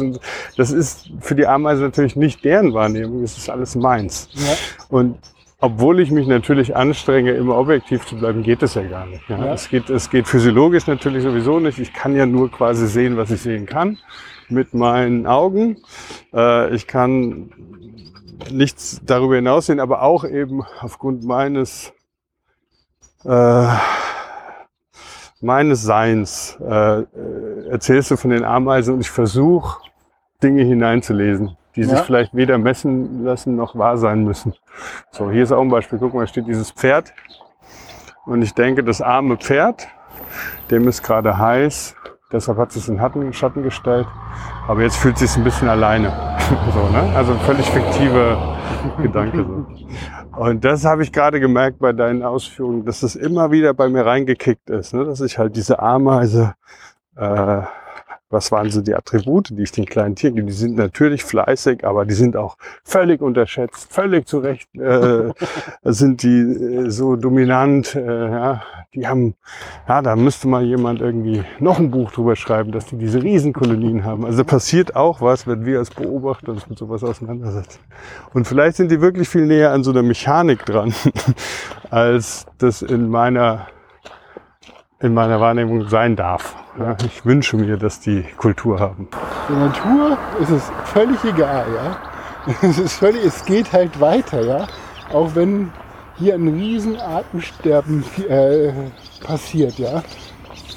Das 0.57 0.71
ist 0.71 1.11
für 1.21 1.35
die 1.35 1.47
Ameise 1.47 1.83
natürlich 1.83 2.17
nicht 2.17 2.45
deren 2.45 2.75
Wahrnehmung, 2.75 3.23
das 3.23 3.39
ist 3.39 3.49
alles 3.49 3.75
meins. 3.75 4.29
Ja. 4.35 4.55
Und 4.89 5.19
obwohl 5.61 6.01
ich 6.01 6.11
mich 6.11 6.27
natürlich 6.27 6.77
anstrenge, 6.77 7.33
immer 7.33 7.57
objektiv 7.57 8.05
zu 8.05 8.17
bleiben, 8.17 8.43
geht 8.43 8.63
es 8.63 8.75
ja 8.75 8.83
gar 8.83 9.07
nicht. 9.07 9.27
Ja? 9.29 9.39
Ja. 9.39 9.55
Es, 9.55 9.71
geht, 9.71 9.89
es 9.89 10.11
geht 10.11 10.29
physiologisch 10.29 10.87
natürlich 10.87 11.23
sowieso 11.23 11.59
nicht. 11.59 11.79
Ich 11.79 11.93
kann 11.93 12.15
ja 12.15 12.27
nur 12.27 12.51
quasi 12.51 12.87
sehen, 12.87 13.17
was 13.17 13.31
ich 13.31 13.41
sehen 13.41 13.67
kann 13.67 13.99
mit 14.49 14.75
meinen 14.75 15.27
Augen. 15.27 15.79
Äh, 16.33 16.75
ich 16.75 16.87
kann 16.87 17.53
nichts 18.51 19.01
darüber 19.05 19.37
hinaus 19.37 19.67
sehen, 19.67 19.81
aber 19.81 20.03
auch 20.03 20.25
eben 20.25 20.63
aufgrund 20.81 21.25
meines 21.25 21.93
äh, 23.25 23.67
meines 25.41 25.83
Seins 25.83 26.57
äh, 26.61 27.03
erzählst 27.71 28.11
du 28.11 28.17
von 28.17 28.31
den 28.31 28.45
Ameisen 28.45 28.95
und 28.95 29.01
ich 29.01 29.11
versuche 29.11 29.81
Dinge 30.43 30.63
hineinzulesen, 30.63 31.57
die 31.75 31.85
sich 31.85 31.93
Ja. 31.93 32.03
vielleicht 32.03 32.35
weder 32.35 32.59
messen 32.59 33.25
lassen 33.25 33.57
noch 33.57 33.77
wahr 33.77 33.99
sein 33.99 34.25
müssen. 34.25 34.55
So, 35.11 35.31
hier 35.31 35.43
ist 35.43 35.53
auch 35.53 35.61
ein 35.61 35.69
Beispiel. 35.71 35.99
Guck 35.99 36.15
mal, 36.15 36.21
da 36.21 36.27
steht 36.27 36.47
dieses 36.47 36.71
Pferd. 36.71 37.13
Und 38.25 38.43
ich 38.43 38.55
denke, 38.55 38.83
das 38.85 39.01
arme 39.01 39.37
Pferd, 39.37 39.89
dem 40.71 40.89
ist 40.89 41.03
gerade 41.03 41.39
heiß. 41.39 41.96
Deshalb 42.33 42.59
hat 42.59 42.75
es 42.75 42.89
in 42.89 42.99
Schatten, 42.99 43.33
Schatten 43.33 43.63
gestellt. 43.63 44.07
Aber 44.67 44.83
jetzt 44.83 44.97
fühlt 44.97 45.15
es 45.15 45.21
sich 45.21 45.37
ein 45.37 45.45
bisschen 45.45 45.69
alleine. 45.69 46.09
so, 46.75 46.89
ne? 46.89 47.15
Also 47.15 47.35
völlig 47.35 47.67
fiktiver 47.71 48.57
Gedanke. 49.03 49.45
So. 49.45 50.41
Und 50.41 50.65
das 50.65 50.85
habe 50.85 51.05
ich 51.05 51.13
gerade 51.13 51.39
gemerkt 51.39 51.79
bei 51.79 51.93
deinen 51.93 52.23
Ausführungen, 52.23 52.85
dass 52.85 53.05
es 53.05 53.15
immer 53.15 53.53
wieder 53.53 53.75
bei 53.75 53.89
mir 53.89 54.05
reingekickt 54.05 54.71
ist. 54.71 54.93
Ne? 54.93 55.05
Dass 55.05 55.21
ich 55.21 55.39
halt 55.39 55.55
diese 55.55 55.79
Ameise, 55.79 56.55
äh, 57.17 57.63
was 58.29 58.51
waren 58.51 58.71
so 58.71 58.81
die 58.81 58.95
Attribute, 58.95 59.51
die 59.51 59.63
ich 59.63 59.73
den 59.73 59.87
kleinen 59.87 60.17
Tieren 60.17 60.35
gebe? 60.35 60.49
Die 60.49 60.53
sind 60.53 60.77
natürlich 60.77 61.25
fleißig, 61.25 61.85
aber 61.85 62.05
die 62.05 62.15
sind 62.15 62.37
auch 62.37 62.57
völlig 62.83 63.21
unterschätzt, 63.21 63.93
völlig 63.93 64.27
zu 64.27 64.39
Recht 64.39 64.69
äh, 64.75 65.33
sind 65.85 66.23
die 66.23 66.41
äh, 66.41 66.91
so 66.91 67.17
dominant. 67.17 67.95
Äh, 67.95 68.31
ja, 68.31 68.63
die 68.95 69.07
haben, 69.07 69.35
ja, 69.89 70.03
da 70.03 70.17
müsste 70.17 70.49
mal 70.49 70.65
jemand 70.65 71.01
irgendwie 71.01 71.45
noch 71.61 71.79
ein 71.79 71.91
Buch 71.91 72.11
drüber 72.11 72.35
schreiben, 72.35 72.73
dass 72.73 72.87
die 72.87 72.97
diese 72.97 73.23
Riesenkolonien 73.23 74.05
haben. 74.05 74.25
Also 74.25 74.45
passiert 74.45 74.97
auch 74.97 75.21
was, 75.21 75.47
wenn 75.47 75.65
wir 75.65 75.79
als 75.79 75.91
Beobachter 75.91 76.51
uns 76.51 76.69
mit 76.69 76.79
sowas 76.79 77.05
auseinandersetzen. 77.05 77.79
Und 78.35 78.47
vielleicht 78.47 78.77
sind 78.77 78.91
die 78.91 79.01
wirklich 79.01 79.29
viel 79.29 79.47
näher 79.47 79.73
an 79.73 79.85
so 79.85 79.93
einer 79.93 80.03
Mechanik 80.03 80.65
dran, 80.65 80.95
als 81.91 82.47
das 82.59 82.83
in 82.83 83.09
meiner 83.09 83.69
in 85.01 85.15
meiner 85.15 85.41
Wahrnehmung 85.41 85.89
sein 85.89 86.17
darf. 86.17 86.57
Ja, 86.79 86.97
ich 87.05 87.25
wünsche 87.25 87.57
mir, 87.57 87.77
dass 87.77 88.01
die 88.01 88.23
Kultur 88.37 88.81
haben. 88.81 89.09
Der 89.49 89.57
Natur 89.57 90.19
ist 90.41 90.51
es 90.51 90.71
völlig 90.85 91.23
egal, 91.25 91.67
ja. 91.75 91.97
Es 92.63 92.79
ist 92.79 92.95
völlig, 92.95 93.25
es 93.25 93.45
geht 93.45 93.73
halt 93.73 94.01
weiter, 94.01 94.41
ja. 94.43 94.67
Auch 95.13 95.35
wenn 95.35 95.71
hier 96.17 96.35
ein 96.35 96.49
riesen 96.49 96.97
Artensterben 96.99 98.05
äh, 98.29 98.73
passiert, 99.25 99.79
ja. 99.79 100.03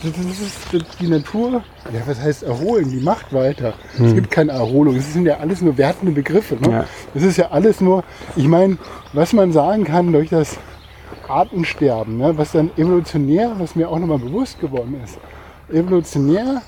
Das 0.02 0.18
ist, 0.18 0.74
das, 0.74 0.98
die 0.98 1.08
Natur, 1.08 1.62
ja, 1.92 2.00
was 2.06 2.22
heißt 2.22 2.44
erholen? 2.44 2.90
Die 2.90 3.02
macht 3.02 3.34
weiter. 3.34 3.74
Es 4.02 4.14
gibt 4.14 4.32
keine 4.32 4.54
Erholung. 4.54 4.96
Es 4.96 5.12
sind 5.12 5.26
ja 5.26 5.38
alles 5.40 5.62
nur 5.62 5.78
wertende 5.78 6.14
Begriffe. 6.14 6.56
Ne? 6.56 6.72
Ja. 6.72 6.86
Es 7.14 7.24
ist 7.24 7.36
ja 7.36 7.50
alles 7.52 7.82
nur, 7.82 8.06
ich 8.38 8.48
meine, 8.48 8.78
was 9.12 9.34
man 9.34 9.52
sagen 9.52 9.84
kann 9.84 10.14
durch 10.14 10.30
das 10.30 10.58
Artensterben, 11.30 12.18
ne? 12.18 12.38
was 12.38 12.52
dann 12.52 12.72
evolutionär, 12.78 13.52
was 13.58 13.76
mir 13.76 13.90
auch 13.90 14.00
nochmal 14.00 14.20
bewusst 14.20 14.60
geworden 14.60 15.00
ist, 15.04 15.18
evolutionär 15.72 16.62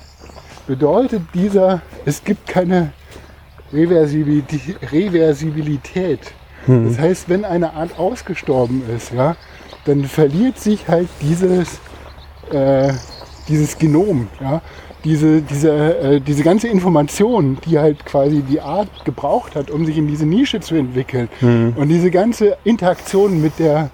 bedeutet 0.66 1.22
dieser, 1.34 1.82
es 2.04 2.22
gibt 2.22 2.46
keine 2.46 2.92
Reversibilität. 3.72 4.76
Reversibilität. 4.92 6.20
Das 6.66 6.98
heißt, 6.98 7.28
wenn 7.28 7.44
eine 7.44 7.72
Art 7.74 7.98
ausgestorben 7.98 8.82
ist, 8.94 9.12
ja, 9.12 9.34
dann 9.84 10.04
verliert 10.04 10.58
sich 10.60 10.86
halt 10.86 11.08
dieses, 11.20 11.80
äh, 12.52 12.92
dieses 13.48 13.76
Genom, 13.78 14.28
ja, 14.40 14.62
diese, 15.04 15.42
diese, 15.42 15.70
äh, 15.72 16.20
diese 16.20 16.44
ganze 16.44 16.68
Information, 16.68 17.58
die 17.66 17.80
halt 17.80 18.04
quasi 18.06 18.42
die 18.42 18.60
Art 18.60 19.04
gebraucht 19.04 19.56
hat, 19.56 19.72
um 19.72 19.84
sich 19.84 19.98
in 19.98 20.06
diese 20.06 20.24
Nische 20.24 20.60
zu 20.60 20.76
entwickeln. 20.76 21.28
Und 21.76 21.88
diese 21.88 22.12
ganze 22.12 22.56
Interaktion 22.62 23.42
mit 23.42 23.58
der 23.58 23.90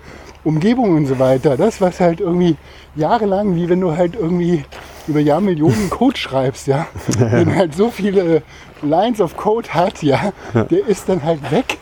Umgebung 0.48 0.96
und 0.96 1.06
so 1.06 1.18
weiter, 1.18 1.56
das, 1.56 1.80
was 1.80 2.00
halt 2.00 2.20
irgendwie 2.20 2.56
jahrelang, 2.96 3.54
wie 3.54 3.68
wenn 3.68 3.80
du 3.80 3.94
halt 3.96 4.14
irgendwie 4.14 4.64
über 5.06 5.20
Jahrmillionen 5.20 5.90
Code 5.90 6.16
schreibst, 6.16 6.66
ja, 6.66 6.86
den 7.18 7.54
halt 7.54 7.74
so 7.74 7.90
viele 7.90 8.42
Lines 8.82 9.20
of 9.20 9.36
Code 9.36 9.68
hat, 9.74 10.02
ja, 10.02 10.32
der 10.54 10.86
ist 10.86 11.08
dann 11.08 11.22
halt 11.22 11.50
weg 11.50 11.78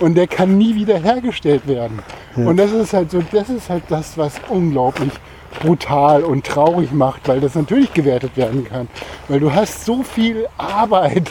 und 0.00 0.14
der 0.14 0.26
kann 0.28 0.56
nie 0.58 0.74
wieder 0.74 0.96
hergestellt 0.98 1.66
werden. 1.66 1.98
Und 2.36 2.56
das 2.56 2.72
ist 2.72 2.92
halt 2.92 3.10
so, 3.10 3.22
das 3.32 3.48
ist 3.48 3.68
halt 3.68 3.84
das, 3.88 4.16
was 4.16 4.40
unglaublich 4.48 5.12
brutal 5.60 6.22
und 6.24 6.44
traurig 6.44 6.92
macht, 6.92 7.28
weil 7.28 7.40
das 7.40 7.54
natürlich 7.54 7.92
gewertet 7.92 8.36
werden 8.36 8.64
kann. 8.64 8.88
Weil 9.28 9.40
du 9.40 9.52
hast 9.52 9.84
so 9.84 10.02
viel 10.02 10.46
Arbeit, 10.58 11.30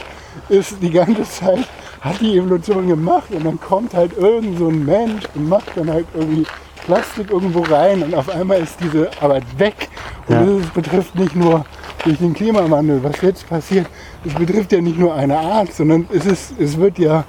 ist 0.50 0.78
die 0.82 0.92
ganze 0.92 1.24
Zeit, 1.24 1.68
hat 2.02 2.20
die 2.22 2.38
Evolution 2.38 2.88
gemacht 2.88 3.32
und 3.32 3.46
dann 3.46 3.60
kommt 3.60 3.94
halt 3.94 4.18
irgend 4.18 4.58
so 4.60 4.68
ein 4.68 4.86
Mensch 4.86 5.24
und 5.36 5.48
macht 5.48 5.76
dann 5.76 5.90
halt 5.92 6.08
irgendwie 6.14 6.46
Plastik 6.86 7.32
irgendwo 7.32 7.62
rein 7.62 8.04
und 8.04 8.14
auf 8.16 8.30
einmal 8.30 8.60
ist 8.60 8.78
diese 8.82 9.10
Arbeit 9.22 9.44
weg. 9.58 9.90
Und 10.28 10.36
Ja. 10.36 10.46
das 10.60 10.70
betrifft 10.72 11.16
nicht 11.16 11.36
nur 11.36 11.66
durch 12.04 12.18
den 12.18 12.34
Klimawandel, 12.34 13.04
was 13.04 13.22
jetzt 13.22 13.48
passiert, 13.50 13.88
es 14.26 14.34
betrifft 14.34 14.72
ja 14.72 14.82
nicht 14.82 14.98
nur 15.00 15.14
eine 15.16 15.38
Art, 15.38 15.74
sondern 15.74 16.08
es, 16.14 16.26
ist, 16.26 16.54
es, 16.60 16.78
wird, 16.78 17.00
ja, 17.00 17.24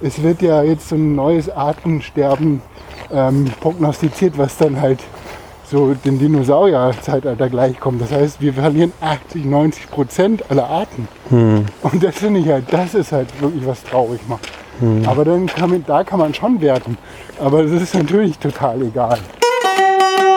es 0.00 0.22
wird 0.22 0.42
ja 0.42 0.62
jetzt 0.62 0.88
so 0.88 0.94
ein 0.96 1.14
neues 1.14 1.48
Artensterben 1.50 2.62
ähm, 3.12 3.46
prognostiziert, 3.60 4.38
was 4.38 4.56
dann 4.56 4.80
halt 4.80 5.00
so 5.68 5.94
den 5.94 6.18
Dinosaurier-Zeitalter 6.18 7.48
gleichkommt. 7.48 8.00
Das 8.02 8.10
heißt, 8.12 8.40
wir 8.40 8.52
verlieren 8.54 8.92
80, 9.00 9.44
90 9.44 9.90
Prozent 9.90 10.44
aller 10.50 10.68
Arten. 10.68 11.06
Und 11.82 12.02
das 12.02 12.16
finde 12.16 12.40
ich 12.40 12.48
halt, 12.48 12.64
das 12.72 12.94
ist 12.94 13.12
halt 13.12 13.28
wirklich 13.40 13.64
was 13.66 13.82
traurig 13.84 14.20
macht. 14.28 14.48
Aber 15.06 15.24
dann 15.24 15.46
kann 15.46 15.70
man, 15.70 15.84
da 15.86 16.04
kann 16.04 16.18
man 16.18 16.34
schon 16.34 16.60
werten. 16.60 16.96
Aber 17.38 17.62
das 17.62 17.72
ist 17.72 17.94
natürlich 17.94 18.38
total 18.38 18.82
egal. 18.82 19.18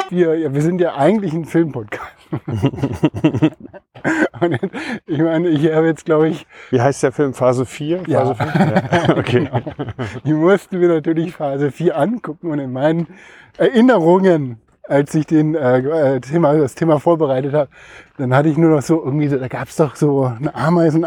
Wir, 0.10 0.54
wir 0.54 0.62
sind 0.62 0.80
ja 0.80 0.96
eigentlich 0.96 1.34
ein 1.34 1.46
Filmpodcast. 1.46 2.12
Und 4.42 4.60
ich 5.06 5.20
meine, 5.20 5.50
ich 5.50 5.72
habe 5.72 5.88
jetzt, 5.88 6.06
glaube 6.06 6.30
ich, 6.30 6.46
Wie 6.72 6.82
heißt 6.82 7.04
der 7.04 7.12
Film? 7.12 7.34
Phase 7.34 7.66
4? 7.66 8.04
Ja. 8.08 8.34
Phase 8.34 8.36
5? 8.36 8.56
Ja. 8.56 9.16
Okay. 9.18 9.50
die 10.26 10.34
mussten 10.34 10.82
wir 10.82 10.88
natürlich 10.90 11.34
Phase 11.34 11.72
4 11.72 11.98
angucken 11.98 12.52
und 12.52 12.60
in 12.60 12.72
meinen 12.72 13.08
Erinnerungen, 13.58 14.60
als 14.88 15.16
ich 15.16 15.26
den, 15.26 15.56
äh, 15.56 16.16
äh, 16.16 16.20
Thema, 16.20 16.54
das 16.58 16.76
Thema 16.76 17.00
vorbereitet 17.00 17.54
habe, 17.54 17.70
dann 18.18 18.36
hatte 18.36 18.50
ich 18.50 18.58
nur 18.58 18.70
noch 18.70 18.82
so 18.82 19.04
irgendwie 19.04 19.28
so, 19.28 19.38
da 19.38 19.48
gab 19.48 19.68
es 19.70 19.78
doch 19.78 19.96
so 19.96 20.26
eine 20.26 20.54
Ameisen 20.54 21.06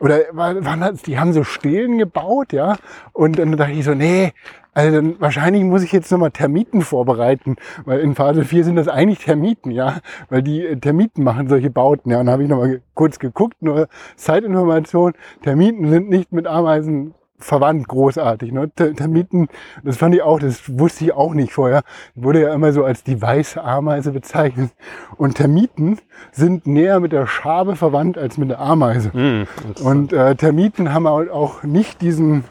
oder 0.00 0.20
war- 0.32 0.64
waren 0.64 0.80
das, 0.80 1.02
die 1.02 1.18
haben 1.18 1.32
so 1.32 1.42
Stelen 1.42 1.98
gebaut, 1.98 2.52
ja. 2.52 2.76
Und 3.12 3.38
dann 3.38 3.56
dachte 3.56 3.72
ich 3.72 3.84
so, 3.84 3.94
nee, 3.94 4.32
also 4.74 4.94
dann 4.94 5.18
wahrscheinlich 5.20 5.62
muss 5.64 5.82
ich 5.82 5.92
jetzt 5.92 6.12
nochmal 6.12 6.30
Termiten 6.32 6.82
vorbereiten, 6.82 7.56
weil 7.86 8.00
in 8.00 8.14
Phase 8.14 8.44
4 8.44 8.62
sind 8.64 8.76
das 8.76 8.88
eigentlich 8.88 9.20
Termiten, 9.24 9.70
ja, 9.70 10.00
weil 10.28 10.42
die 10.42 10.66
äh, 10.66 10.76
Termiten 10.76 11.24
machen 11.24 11.48
solche 11.48 11.70
Bauten, 11.70 12.10
ja. 12.10 12.20
Und 12.20 12.26
dann 12.26 12.32
habe 12.34 12.42
ich 12.42 12.48
nochmal 12.50 12.82
kurz 12.94 13.18
geguckt, 13.18 13.56
nur 13.62 13.88
Zeitinformation, 14.16 15.14
Termiten 15.42 15.88
sind 15.88 16.10
nicht 16.10 16.32
mit 16.32 16.46
Ameisen 16.46 17.14
verwandt, 17.38 17.88
großartig. 17.88 18.52
Ne? 18.52 18.70
Ter- 18.74 18.94
Termiten, 18.94 19.48
das 19.84 19.96
fand 19.96 20.14
ich 20.14 20.22
auch, 20.22 20.38
das 20.38 20.62
wusste 20.78 21.04
ich 21.04 21.12
auch 21.12 21.34
nicht 21.34 21.52
vorher, 21.52 21.82
wurde 22.14 22.42
ja 22.42 22.54
immer 22.54 22.72
so 22.72 22.84
als 22.84 23.04
die 23.04 23.20
weiße 23.20 23.62
Ameise 23.62 24.12
bezeichnet. 24.12 24.70
Und 25.16 25.34
Termiten 25.36 25.98
sind 26.32 26.66
näher 26.66 27.00
mit 27.00 27.12
der 27.12 27.26
Schabe 27.26 27.76
verwandt 27.76 28.18
als 28.18 28.38
mit 28.38 28.50
der 28.50 28.60
Ameise. 28.60 29.12
Hm, 29.12 29.46
Und 29.82 30.12
äh, 30.12 30.34
Termiten 30.34 30.92
haben 30.92 31.08
halt 31.08 31.30
auch 31.30 31.62
nicht 31.62 32.00
diesen, 32.00 32.44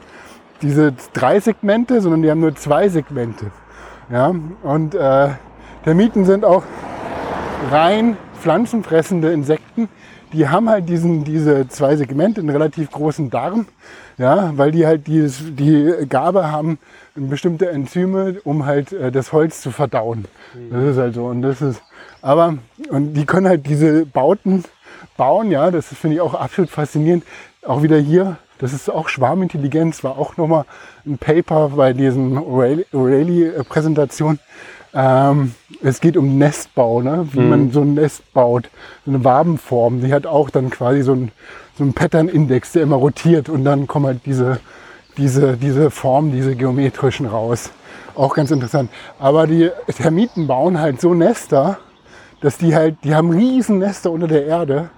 diese 0.62 0.94
drei 1.14 1.40
Segmente, 1.40 2.02
sondern 2.02 2.22
die 2.22 2.30
haben 2.30 2.42
nur 2.42 2.56
zwei 2.56 2.90
Segmente. 2.90 3.48
Ja? 4.12 4.34
Und 4.64 4.96
äh, 4.96 5.30
Termiten 5.84 6.26
sind 6.26 6.46
auch 6.46 6.64
rein 7.72 8.18
pflanzenfressende 8.40 9.32
Insekten. 9.32 9.90
Die 10.34 10.50
haben 10.50 10.70
halt 10.70 10.90
diesen, 10.90 11.24
diese 11.24 11.68
zwei 11.70 11.96
Segmente, 11.96 12.42
einen 12.42 12.50
relativ 12.50 12.92
großen 12.92 13.30
Darm, 13.30 13.68
ja, 14.18 14.52
weil 14.56 14.72
die 14.72 14.86
halt 14.86 15.08
dieses, 15.08 15.56
die 15.56 16.06
Gabe 16.08 16.52
haben, 16.52 16.78
bestimmte 17.16 17.70
Enzyme, 17.70 18.38
um 18.44 18.66
halt 18.66 18.94
äh, 18.94 19.12
das 19.12 19.34
Holz 19.34 19.62
zu 19.62 19.72
verdauen. 19.72 20.26
Das 20.72 20.84
ist 20.84 20.98
halt 20.98 21.16
so. 21.16 21.26
Und 21.26 21.42
das 21.42 21.62
ist, 21.62 21.82
aber, 22.22 22.58
und 22.90 23.14
die 23.14 23.26
können 23.26 23.48
halt 23.48 23.68
diese 23.68 24.06
Bauten 24.06 24.64
bauen, 25.18 25.52
ja, 25.52 25.70
das 25.72 25.88
finde 25.88 26.16
ich 26.16 26.22
auch 26.22 26.34
absolut 26.34 26.70
faszinierend. 26.70 27.26
Auch 27.66 27.84
wieder 27.84 27.98
hier, 27.98 28.38
das 28.60 28.74
ist 28.74 28.90
auch 28.90 29.10
Schwarmintelligenz, 29.10 30.04
war 30.04 30.18
auch 30.18 30.38
nochmal 30.38 30.66
ein 31.06 31.18
Paper 31.18 31.70
bei 31.70 31.94
diesen 31.94 32.38
O'Reilly-Präsentation. 32.38 34.40
Ähm, 34.94 35.54
es 35.84 36.00
geht 36.00 36.16
um 36.16 36.38
Nestbau, 36.38 37.02
ne? 37.02 37.28
wie 37.34 37.42
man 37.42 37.72
so 37.72 37.82
ein 37.82 37.96
Nest 37.96 38.32
baut, 38.34 38.70
so 39.06 39.12
eine 39.12 39.26
Wabenform. 39.26 40.02
Die 40.02 40.14
hat 40.14 40.26
auch 40.26 40.50
dann 40.50 40.70
quasi 40.70 41.02
so 41.02 41.12
einen 41.12 41.34
so 41.78 41.84
einen 41.84 41.94
Pattern-Index, 41.94 42.74
der 42.74 42.84
immer 42.84 42.96
rotiert 42.96 43.50
und 43.50 43.66
dann 43.66 43.88
kommen 43.88 44.06
halt 44.06 44.26
diese, 44.26 44.60
diese, 45.18 45.58
diese 45.58 45.92
Formen, 45.92 46.32
diese 46.32 46.56
geometrischen 46.56 47.26
raus. 47.26 47.72
Auch 48.16 48.34
ganz 48.34 48.52
interessant. 48.52 48.90
Aber 49.20 49.46
die 49.46 49.70
Termiten 49.98 50.48
bauen 50.48 50.80
halt 50.80 51.02
so 51.02 51.14
Nester, 51.14 51.78
dass 52.42 52.58
die 52.58 52.76
halt, 52.76 52.96
die 53.04 53.14
haben 53.14 53.30
riesen 53.30 53.80
Nester 53.80 54.12
unter 54.12 54.28
der 54.28 54.46
Erde, 54.46 54.90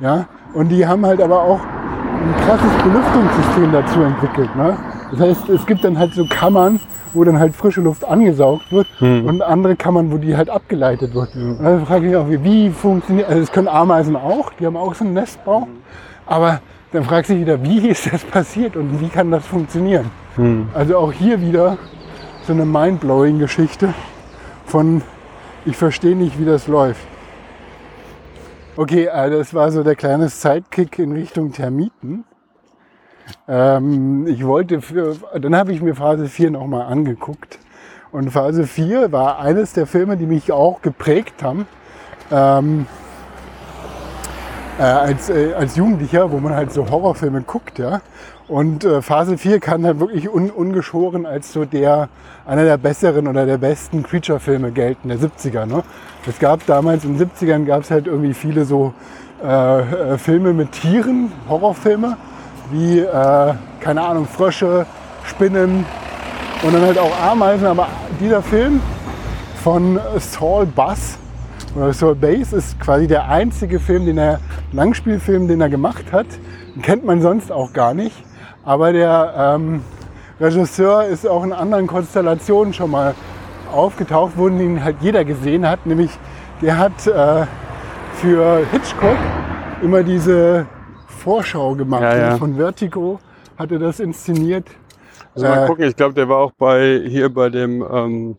ja, 0.00 0.26
und 0.54 0.68
die 0.68 0.86
haben 0.86 1.04
halt 1.04 1.20
aber 1.20 1.42
auch 1.42 1.60
ein 1.60 2.34
krasses 2.46 2.82
Belüftungssystem 2.82 3.72
dazu 3.72 4.00
entwickelt, 4.02 4.56
ne? 4.56 4.76
Das 5.10 5.20
heißt, 5.20 5.48
es 5.50 5.66
gibt 5.66 5.84
dann 5.84 5.98
halt 5.98 6.14
so 6.14 6.24
Kammern, 6.26 6.80
wo 7.12 7.24
dann 7.24 7.38
halt 7.38 7.54
frische 7.54 7.82
Luft 7.82 8.04
angesaugt 8.06 8.72
wird 8.72 8.86
und 9.26 9.42
andere 9.42 9.76
Kammern, 9.76 10.10
wo 10.10 10.16
die 10.16 10.34
halt 10.34 10.48
abgeleitet 10.48 11.14
wird. 11.14 11.34
Und 11.58 11.62
dann 11.62 11.84
frage 11.84 12.06
ich 12.06 12.12
mich 12.12 12.16
auch, 12.16 12.30
wie, 12.30 12.42
wie 12.42 12.70
funktioniert, 12.70 13.28
also 13.28 13.40
das 13.40 13.52
können 13.52 13.68
Ameisen 13.68 14.16
auch, 14.16 14.50
die 14.58 14.64
haben 14.64 14.78
auch 14.78 14.94
so 14.94 15.04
einen 15.04 15.12
Nestbau, 15.12 15.68
aber 16.32 16.62
dann 16.92 17.04
fragst 17.04 17.28
du 17.28 17.34
dich 17.34 17.42
wieder, 17.42 17.62
wie 17.62 17.88
ist 17.88 18.10
das 18.10 18.24
passiert 18.24 18.74
und 18.74 19.00
wie 19.02 19.08
kann 19.08 19.30
das 19.30 19.46
funktionieren? 19.46 20.10
Hm. 20.36 20.68
Also 20.72 20.96
auch 20.96 21.12
hier 21.12 21.42
wieder 21.42 21.76
so 22.46 22.54
eine 22.54 22.64
mindblowing 22.64 23.38
Geschichte 23.38 23.92
von 24.64 25.02
ich 25.66 25.76
verstehe 25.76 26.16
nicht, 26.16 26.40
wie 26.40 26.46
das 26.46 26.68
läuft. 26.68 27.06
Okay, 28.76 29.10
also 29.10 29.36
das 29.36 29.52
war 29.52 29.70
so 29.70 29.82
der 29.82 29.94
kleine 29.94 30.30
Sidekick 30.30 30.98
in 30.98 31.12
Richtung 31.12 31.52
Termiten. 31.52 32.24
Ähm, 33.46 34.26
ich 34.26 34.46
wollte 34.46 34.80
für, 34.80 35.14
dann 35.38 35.54
habe 35.54 35.72
ich 35.72 35.82
mir 35.82 35.94
Phase 35.94 36.28
4 36.28 36.50
nochmal 36.50 36.86
angeguckt. 36.86 37.58
Und 38.10 38.30
Phase 38.30 38.66
4 38.66 39.12
war 39.12 39.38
eines 39.38 39.74
der 39.74 39.86
Filme, 39.86 40.16
die 40.16 40.26
mich 40.26 40.50
auch 40.50 40.80
geprägt 40.80 41.42
haben. 41.42 41.66
Ähm, 42.30 42.86
äh, 44.78 44.82
als, 44.82 45.30
äh, 45.30 45.52
als 45.54 45.76
Jugendlicher, 45.76 46.30
wo 46.30 46.38
man 46.38 46.54
halt 46.54 46.72
so 46.72 46.88
Horrorfilme 46.88 47.42
guckt, 47.42 47.78
ja. 47.78 48.00
Und 48.48 48.84
äh, 48.84 49.00
Phase 49.00 49.38
4 49.38 49.60
kann 49.60 49.84
halt 49.84 50.00
wirklich 50.00 50.28
un, 50.28 50.50
ungeschoren 50.50 51.24
als 51.26 51.52
so 51.52 51.64
der, 51.64 52.08
einer 52.44 52.64
der 52.64 52.76
besseren 52.76 53.26
oder 53.28 53.46
der 53.46 53.56
besten 53.56 54.02
Creature-Filme 54.02 54.72
gelten, 54.72 55.08
der 55.08 55.18
70er. 55.18 55.64
Ne? 55.64 55.82
Es 56.26 56.38
gab 56.38 56.66
damals 56.66 57.04
in 57.04 57.16
den 57.16 57.30
70ern 57.30 57.64
gab 57.64 57.82
es 57.82 57.90
halt 57.90 58.06
irgendwie 58.06 58.34
viele 58.34 58.64
so 58.64 58.92
äh, 59.42 59.80
äh, 59.80 60.18
Filme 60.18 60.52
mit 60.52 60.72
Tieren, 60.72 61.32
Horrorfilme, 61.48 62.16
wie, 62.70 62.98
äh, 62.98 63.54
keine 63.80 64.02
Ahnung, 64.02 64.26
Frösche, 64.26 64.86
Spinnen 65.24 65.86
und 66.62 66.74
dann 66.74 66.82
halt 66.82 66.98
auch 66.98 67.12
Ameisen. 67.22 67.66
Aber 67.66 67.88
dieser 68.20 68.42
Film 68.42 68.80
von 69.62 69.98
Saul 70.18 70.66
Bass 70.66 71.16
oder 71.74 71.92
Saul 71.92 72.14
Bass 72.14 72.52
ist 72.52 72.78
quasi 72.80 73.06
der 73.06 73.28
einzige 73.28 73.80
Film, 73.80 74.06
den 74.06 74.18
er, 74.18 74.40
Langspielfilm, 74.72 75.48
den 75.48 75.60
er 75.60 75.68
gemacht 75.68 76.12
hat. 76.12 76.26
Den 76.74 76.82
kennt 76.82 77.04
man 77.04 77.22
sonst 77.22 77.50
auch 77.50 77.72
gar 77.72 77.94
nicht. 77.94 78.24
Aber 78.64 78.92
der 78.92 79.34
ähm, 79.36 79.82
Regisseur 80.40 81.04
ist 81.04 81.26
auch 81.26 81.44
in 81.44 81.52
anderen 81.52 81.86
Konstellationen 81.86 82.72
schon 82.74 82.90
mal 82.90 83.14
aufgetaucht, 83.72 84.32
wo 84.36 84.48
ihn 84.48 84.84
halt 84.84 84.96
jeder 85.00 85.24
gesehen 85.24 85.66
hat. 85.66 85.86
Nämlich 85.86 86.10
der 86.60 86.78
hat 86.78 87.06
äh, 87.06 87.46
für 88.14 88.64
Hitchcock 88.70 89.16
immer 89.82 90.02
diese 90.02 90.66
Vorschau 91.08 91.74
gemacht. 91.74 92.02
Ja, 92.02 92.16
ja. 92.16 92.36
Von 92.36 92.56
Vertigo 92.56 93.18
hat 93.58 93.72
er 93.72 93.78
das 93.78 93.98
inszeniert. 94.00 94.66
Also 95.34 95.46
mal 95.46 95.64
Äh, 95.64 95.66
gucken, 95.66 95.84
ich 95.86 95.96
glaube, 95.96 96.14
der 96.14 96.28
war 96.28 96.38
auch 96.38 96.52
bei 96.52 97.02
hier 97.06 97.32
bei 97.32 97.48
dem 97.48 97.82
ähm, 97.90 98.36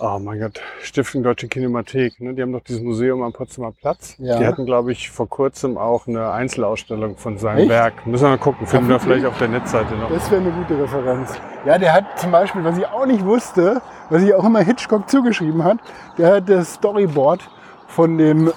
Oh 0.00 0.18
mein 0.18 0.40
Gott, 0.40 0.60
Stiftung 0.82 1.22
Deutsche 1.22 1.46
Kinemathek. 1.46 2.20
Ne? 2.20 2.34
Die 2.34 2.42
haben 2.42 2.52
doch 2.52 2.62
dieses 2.62 2.82
Museum 2.82 3.22
am 3.22 3.32
Potsdamer 3.32 3.70
Platz. 3.70 4.16
Ja. 4.18 4.38
Die 4.38 4.46
hatten, 4.46 4.66
glaube 4.66 4.90
ich, 4.90 5.10
vor 5.10 5.28
kurzem 5.28 5.78
auch 5.78 6.08
eine 6.08 6.32
Einzelausstellung 6.32 7.16
von 7.16 7.38
seinem 7.38 7.58
Echt? 7.60 7.68
Werk. 7.68 8.04
Müssen 8.06 8.24
wir 8.24 8.30
mal 8.30 8.38
gucken, 8.38 8.66
finden 8.66 8.88
wir 8.88 8.98
vielleicht 8.98 9.24
auf 9.24 9.38
der 9.38 9.48
Netzseite 9.48 9.94
noch. 9.94 10.10
Das 10.10 10.28
wäre 10.32 10.40
eine 10.40 10.50
gute 10.50 10.82
Referenz. 10.82 11.34
Ja, 11.64 11.78
der 11.78 11.92
hat 11.92 12.18
zum 12.18 12.32
Beispiel, 12.32 12.64
was 12.64 12.76
ich 12.76 12.86
auch 12.86 13.06
nicht 13.06 13.24
wusste, 13.24 13.80
was 14.10 14.22
ich 14.22 14.34
auch 14.34 14.44
immer 14.44 14.60
Hitchcock 14.60 15.08
zugeschrieben 15.08 15.62
hat, 15.62 15.78
der 16.18 16.36
hat 16.36 16.48
das 16.48 16.74
Storyboard 16.74 17.48
von 17.86 18.18
dem, 18.18 18.52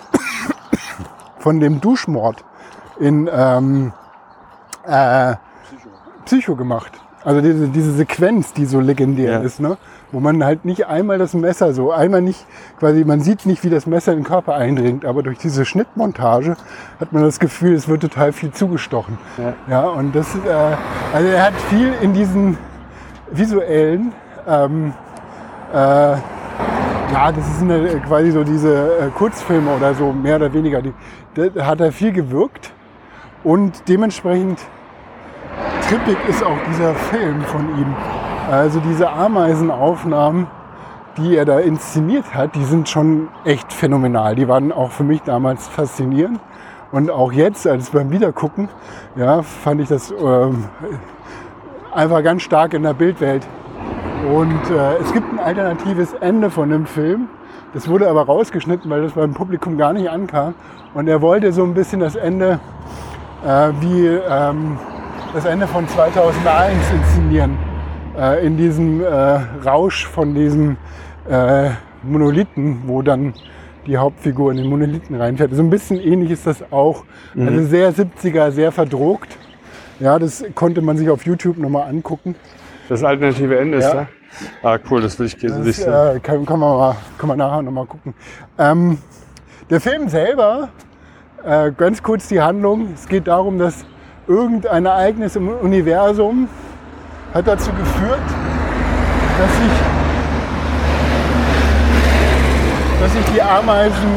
von 1.38 1.60
dem 1.60 1.80
Duschmord 1.82 2.44
in 3.00 3.30
ähm, 3.32 3.94
äh, 4.88 5.36
Psycho 6.26 6.56
gemacht. 6.56 6.94
Also 7.24 7.42
diese, 7.42 7.68
diese 7.68 7.92
Sequenz, 7.94 8.54
die 8.54 8.66
so 8.66 8.80
legendär 8.80 9.34
Ja. 9.34 9.40
ist, 9.40 9.60
ne? 9.60 9.78
Wo 10.12 10.20
man 10.20 10.44
halt 10.44 10.66
nicht 10.66 10.88
einmal 10.88 11.18
das 11.18 11.34
Messer 11.34 11.74
so, 11.74 11.92
einmal 11.92 12.22
nicht, 12.22 12.46
quasi 12.80 13.04
man 13.04 13.22
sieht 13.22 13.46
nicht, 13.46 13.64
wie 13.64 13.70
das 13.70 13.86
Messer 13.86 14.14
in 14.14 14.20
den 14.20 14.26
Körper 14.26 14.56
eindringt, 14.56 15.06
aber 15.06 15.24
durch 15.24 15.38
diese 15.38 15.66
Schnittmontage 15.66 16.56
hat 17.00 17.12
man 17.12 17.24
das 17.24 17.40
Gefühl, 17.40 17.74
es 17.74 17.88
wird 17.88 18.02
total 18.02 18.32
viel 18.32 18.52
zugestochen. 18.52 19.18
Ja. 19.38 19.54
Ja, 19.70 19.90
und 19.90 20.16
das, 20.16 20.34
äh, 20.36 20.76
also 21.14 21.28
er 21.28 21.44
hat 21.44 21.54
viel 21.70 21.94
in 22.02 22.14
diesen 22.14 22.58
visuellen, 23.32 24.14
ähm, 24.48 24.94
äh, 25.74 25.78
ja, 25.78 27.32
das 27.32 27.48
ist 27.48 27.62
eine, 27.62 28.00
quasi 28.02 28.32
so 28.32 28.44
diese 28.44 29.00
äh, 29.00 29.10
Kurzfilme 29.10 29.76
oder 29.76 29.94
so, 29.94 30.12
mehr 30.12 30.38
oder 30.38 30.54
weniger, 30.54 30.82
die, 30.82 30.94
da 31.36 31.66
hat 31.66 31.82
er 31.82 31.92
viel 31.92 32.14
gewirkt 32.14 32.72
und 33.44 33.88
dementsprechend 33.88 34.60
trippig 35.88 36.18
ist 36.28 36.44
auch 36.44 36.58
dieser 36.70 36.94
Film 36.96 37.42
von 37.42 37.62
ihm. 37.78 37.96
Also 38.49 38.80
diese 38.80 39.10
Ameisenaufnahmen, 39.10 40.48
die 41.18 41.36
er 41.36 41.44
da 41.44 41.60
inszeniert 41.60 42.34
hat, 42.34 42.56
die 42.56 42.64
sind 42.64 42.88
schon 42.88 43.28
echt 43.44 43.74
phänomenal. 43.74 44.36
Die 44.36 44.48
waren 44.48 44.72
auch 44.72 44.91
für 44.91 45.03
mich 45.03 45.22
damals 45.24 45.68
faszinierend. 45.68 46.40
Und 46.94 47.11
auch 47.11 47.34
jetzt, 47.34 47.68
als 47.68 47.90
beim 47.90 48.10
Wiedergucken, 48.10 48.69
ja, 49.18 49.41
fand 49.41 49.82
ich 49.82 49.90
das 49.90 50.11
ähm, 50.11 50.64
einfach 51.94 52.24
ganz 52.24 52.44
stark 52.44 52.74
in 52.74 52.84
der 52.84 52.94
Bildwelt. 52.94 53.45
Und 54.34 54.69
äh, 54.69 54.95
es 55.02 55.11
gibt 55.11 55.30
ein 55.34 55.40
alternatives 55.40 56.14
Ende 56.14 56.49
von 56.49 56.69
dem 56.69 56.86
Film. 56.86 57.28
Das 57.74 57.90
wurde 57.90 58.10
aber 58.10 58.26
rausgeschnitten, 58.26 58.90
weil 58.90 59.02
das 59.02 59.11
beim 59.11 59.34
Publikum 59.34 59.78
gar 59.78 59.91
nicht 59.91 60.10
ankam. 60.10 60.53
Und 60.94 61.10
er 61.10 61.22
wollte 61.22 61.52
so 61.52 61.64
ein 61.64 61.74
bisschen 61.74 61.99
das 61.99 62.15
Ende 62.15 62.61
äh, 63.45 63.69
wie 63.82 64.07
ähm, 64.07 64.80
das 65.34 65.44
Ende 65.44 65.68
von 65.68 65.86
2001 65.86 66.74
inszenieren. 66.94 67.66
Äh, 68.18 68.45
in 68.45 68.57
diesem 68.57 69.02
äh, 69.03 69.06
Rausch 69.65 70.07
von 70.07 70.34
diesem 70.34 70.77
äh, 71.30 71.69
Monolithen, 72.03 72.81
wo 72.88 73.02
dann 73.02 73.34
die 73.85 73.98
Hauptfigur 73.98 74.52
in 74.52 74.57
den 74.57 74.68
Monolithen 74.68 75.15
reinfährt. 75.15 75.53
So 75.53 75.61
ein 75.61 75.69
bisschen 75.69 75.99
ähnlich 75.99 76.31
ist 76.31 76.48
das 76.48 76.64
auch. 76.72 77.03
Also 77.38 77.64
sehr 77.65 77.94
70er, 77.94 78.52
sehr 78.52 78.72
verdruckt. 78.72 79.38
Ja, 79.99 80.19
das 80.19 80.44
konnte 80.56 80.81
man 80.81 80.98
sich 80.98 81.10
auf 81.10 81.26
YouTube 81.26 81.57
nochmal 81.57 81.89
angucken. 81.89 82.35
Das 82.89 83.03
alternative 83.03 83.57
Ende 83.57 83.77
ist 83.77 83.85
Ja. 83.85 83.94
da. 83.94 84.07
Ah, 84.61 84.77
cool, 84.89 85.02
das 85.02 85.18
will 85.19 85.27
ich 85.27 85.38
Das 85.38 85.57
nicht 85.60 85.77
sehen. 85.77 85.94
äh, 85.94 86.19
kann, 86.19 86.45
kann, 86.45 86.60
man 86.60 86.77
mal, 86.77 86.95
kann 87.18 87.27
man 87.30 87.38
nachher 87.38 87.61
nochmal 87.61 87.85
gucken. 87.85 88.14
Ähm, 88.60 88.98
der 89.69 89.80
Film 89.80 90.10
selber, 90.10 90.69
äh, 91.45 91.72
ganz 91.72 92.03
kurz 92.03 92.27
die 92.27 92.41
Handlung. 92.41 92.89
Es 92.94 93.07
geht 93.07 93.27
darum, 93.27 93.57
dass 93.57 93.85
irgendein 94.27 94.85
Ereignis 94.85 95.35
im 95.35 95.48
Universum 95.49 96.49
hat 97.34 97.48
dazu 97.48 97.72
geführt, 97.72 98.20
dass 99.40 99.58
sich, 99.58 99.72
dass 103.02 103.14
sich 103.14 103.26
die 103.36 103.41
Ameisen 103.41 104.10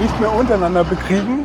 nicht 0.00 0.20
mehr 0.20 0.32
untereinander 0.32 0.84
bekriegen, 0.84 1.44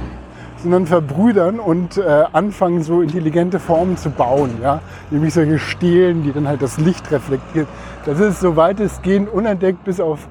sondern 0.57 0.85
verbrüdern 0.85 1.59
und 1.59 1.97
äh, 1.97 2.23
anfangen, 2.33 2.83
so 2.83 3.01
intelligente 3.01 3.59
Formen 3.59 3.97
zu 3.97 4.09
bauen. 4.09 4.51
Ja? 4.61 4.81
Nämlich 5.09 5.33
solche 5.33 5.59
Stelen, 5.59 6.23
die 6.23 6.31
dann 6.31 6.47
halt 6.47 6.61
das 6.61 6.77
Licht 6.77 7.11
reflektiert. 7.11 7.67
Das 8.05 8.19
ist 8.19 8.39
so 8.39 8.55
weitestgehend 8.55 9.31
unentdeckt, 9.31 9.83
bis 9.83 9.99
auf 9.99 10.27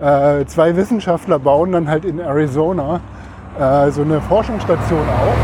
äh, 0.00 0.44
zwei 0.46 0.76
Wissenschaftler 0.76 1.38
bauen 1.38 1.72
dann 1.72 1.88
halt 1.88 2.04
in 2.04 2.18
Arizona 2.18 3.00
äh, 3.58 3.90
so 3.90 4.02
eine 4.02 4.20
Forschungsstation 4.20 5.00
auf, 5.00 5.36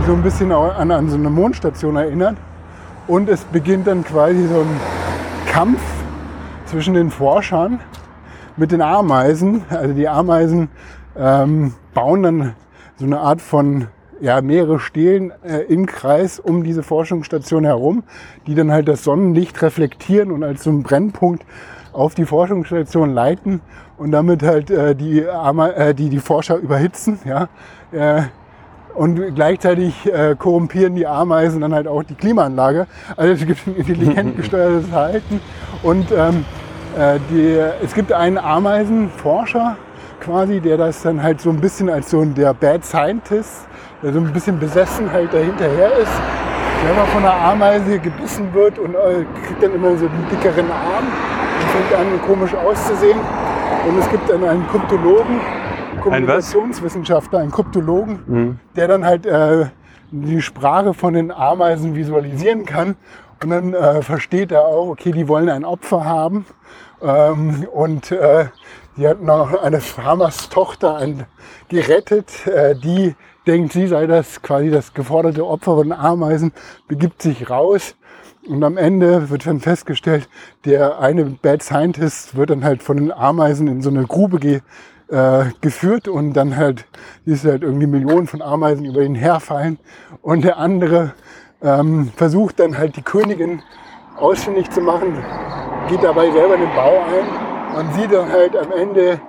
die 0.00 0.06
so 0.06 0.12
ein 0.12 0.22
bisschen 0.22 0.52
an, 0.52 0.90
an 0.90 1.08
so 1.08 1.16
eine 1.16 1.30
Mondstation 1.30 1.96
erinnert. 1.96 2.36
Und 3.06 3.28
es 3.28 3.44
beginnt 3.44 3.86
dann 3.86 4.04
quasi 4.04 4.48
so 4.48 4.60
ein 4.60 4.80
Kampf 5.46 5.80
zwischen 6.64 6.94
den 6.94 7.10
Forschern 7.10 7.80
mit 8.56 8.72
den 8.72 8.82
Ameisen. 8.82 9.62
Also 9.70 9.94
die 9.94 10.08
Ameisen 10.08 10.68
ähm, 11.16 11.74
bauen 11.94 12.22
dann 12.24 12.54
so 12.96 13.04
eine 13.04 13.20
Art 13.20 13.40
von 13.40 13.86
ja, 14.20 14.40
mehrere 14.40 14.80
Stelen 14.80 15.32
äh, 15.44 15.60
im 15.68 15.86
Kreis 15.86 16.40
um 16.40 16.64
diese 16.64 16.82
Forschungsstation 16.82 17.64
herum, 17.64 18.02
die 18.46 18.54
dann 18.56 18.72
halt 18.72 18.88
das 18.88 19.04
Sonnenlicht 19.04 19.62
reflektieren 19.62 20.32
und 20.32 20.42
als 20.42 20.64
so 20.64 20.70
einen 20.70 20.82
Brennpunkt 20.82 21.44
auf 21.92 22.14
die 22.14 22.24
Forschungsstation 22.24 23.14
leiten 23.14 23.60
und 23.98 24.10
damit 24.10 24.42
halt 24.42 24.70
äh, 24.70 24.96
die, 24.96 25.26
Ame 25.28 25.74
äh, 25.76 25.94
die, 25.94 26.08
die 26.08 26.18
Forscher 26.18 26.56
überhitzen. 26.56 27.20
Ja? 27.24 27.48
Und 28.96 29.34
gleichzeitig 29.34 30.10
äh, 30.10 30.34
korrumpieren 30.36 30.94
die 30.94 31.06
Ameisen 31.06 31.60
dann 31.60 31.74
halt 31.74 31.86
auch 31.86 32.02
die 32.02 32.14
Klimaanlage. 32.14 32.86
Also 33.16 33.34
es 33.34 33.46
gibt 33.46 33.66
ein 33.66 33.76
intelligent 33.76 34.36
gesteuertes 34.38 34.88
Verhalten. 34.88 35.40
Und 35.82 36.10
ähm, 36.12 36.46
äh, 36.98 37.18
die, 37.30 37.60
es 37.84 37.94
gibt 37.94 38.10
einen 38.10 38.38
Ameisenforscher 38.38 39.76
quasi, 40.20 40.60
der 40.60 40.78
das 40.78 41.02
dann 41.02 41.22
halt 41.22 41.42
so 41.42 41.50
ein 41.50 41.60
bisschen 41.60 41.90
als 41.90 42.10
so 42.10 42.20
ein, 42.20 42.34
der 42.34 42.54
Bad 42.54 42.86
Scientist, 42.86 43.68
der 44.02 44.14
so 44.14 44.18
ein 44.18 44.32
bisschen 44.32 44.58
besessen 44.58 45.12
halt 45.12 45.32
dahinterher 45.32 45.92
ist, 45.98 46.12
der 46.82 46.92
immer 46.92 47.04
von 47.06 47.22
einer 47.22 47.34
Ameise 47.34 47.98
gebissen 47.98 48.52
wird 48.54 48.78
und 48.78 48.94
äh, 48.94 49.24
kriegt 49.46 49.62
dann 49.62 49.74
immer 49.74 49.94
so 49.98 50.06
einen 50.06 50.26
dickeren 50.30 50.70
Arm 50.70 51.04
und 51.04 51.68
fängt 51.68 52.00
an 52.00 52.20
komisch 52.26 52.54
auszusehen. 52.54 53.20
Und 53.86 53.98
es 53.98 54.10
gibt 54.10 54.30
dann 54.30 54.42
einen 54.42 54.66
Kryptologen, 54.68 55.38
Kommunikationswissenschaftler, 56.10 57.40
einen 57.40 57.50
Kryptologen, 57.50 58.60
der 58.76 58.88
dann 58.88 59.04
halt 59.04 59.26
äh, 59.26 59.66
die 60.10 60.40
Sprache 60.40 60.94
von 60.94 61.14
den 61.14 61.30
Ameisen 61.30 61.94
visualisieren 61.94 62.64
kann. 62.64 62.96
Und 63.42 63.50
dann 63.50 63.74
äh, 63.74 64.02
versteht 64.02 64.52
er 64.52 64.66
auch, 64.66 64.88
okay, 64.88 65.12
die 65.12 65.28
wollen 65.28 65.48
ein 65.48 65.64
Opfer 65.64 66.04
haben. 66.04 66.46
Ähm, 67.02 67.66
und 67.72 68.10
äh, 68.12 68.46
die 68.96 69.06
hat 69.06 69.22
noch 69.22 69.62
eine 69.62 69.80
Farmers 69.80 70.48
Tochter 70.48 70.96
ein, 70.96 71.26
gerettet, 71.68 72.46
äh, 72.46 72.74
die 72.74 73.14
denkt, 73.46 73.72
sie 73.72 73.86
sei 73.86 74.06
das 74.06 74.40
quasi 74.42 74.70
das 74.70 74.94
geforderte 74.94 75.46
Opfer 75.46 75.76
von 75.76 75.92
Ameisen, 75.92 76.52
begibt 76.88 77.20
sich 77.20 77.50
raus 77.50 77.94
und 78.48 78.62
am 78.64 78.76
Ende 78.76 79.28
wird 79.28 79.46
dann 79.46 79.60
festgestellt, 79.60 80.28
der 80.64 80.98
eine 80.98 81.24
Bad 81.24 81.62
Scientist 81.62 82.36
wird 82.36 82.50
dann 82.50 82.64
halt 82.64 82.82
von 82.82 82.96
den 82.96 83.12
Ameisen 83.12 83.68
in 83.68 83.82
so 83.82 83.90
eine 83.90 84.04
Grube 84.04 84.38
ge 84.38 84.60
äh, 85.08 85.46
geführt 85.60 86.08
und 86.08 86.32
dann 86.34 86.56
halt 86.56 86.86
ist 87.24 87.44
halt 87.44 87.62
irgendwie 87.62 87.86
Millionen 87.86 88.26
von 88.26 88.42
Ameisen 88.42 88.84
über 88.84 89.02
ihn 89.02 89.14
herfallen. 89.14 89.78
Und 90.22 90.44
der 90.44 90.58
andere 90.58 91.14
ähm, 91.62 92.10
versucht 92.16 92.60
dann 92.60 92.76
halt 92.76 92.96
die 92.96 93.02
Königin 93.02 93.62
ausfindig 94.16 94.70
zu 94.70 94.80
machen, 94.80 95.24
geht 95.88 96.02
dabei 96.02 96.30
selber 96.30 96.54
in 96.54 96.60
den 96.60 96.74
Bau 96.74 97.02
ein. 97.04 97.76
Und 97.76 97.94
sieht 97.94 98.12
dann 98.12 98.30
halt 98.30 98.56
am 98.56 98.72
Ende 98.72 99.20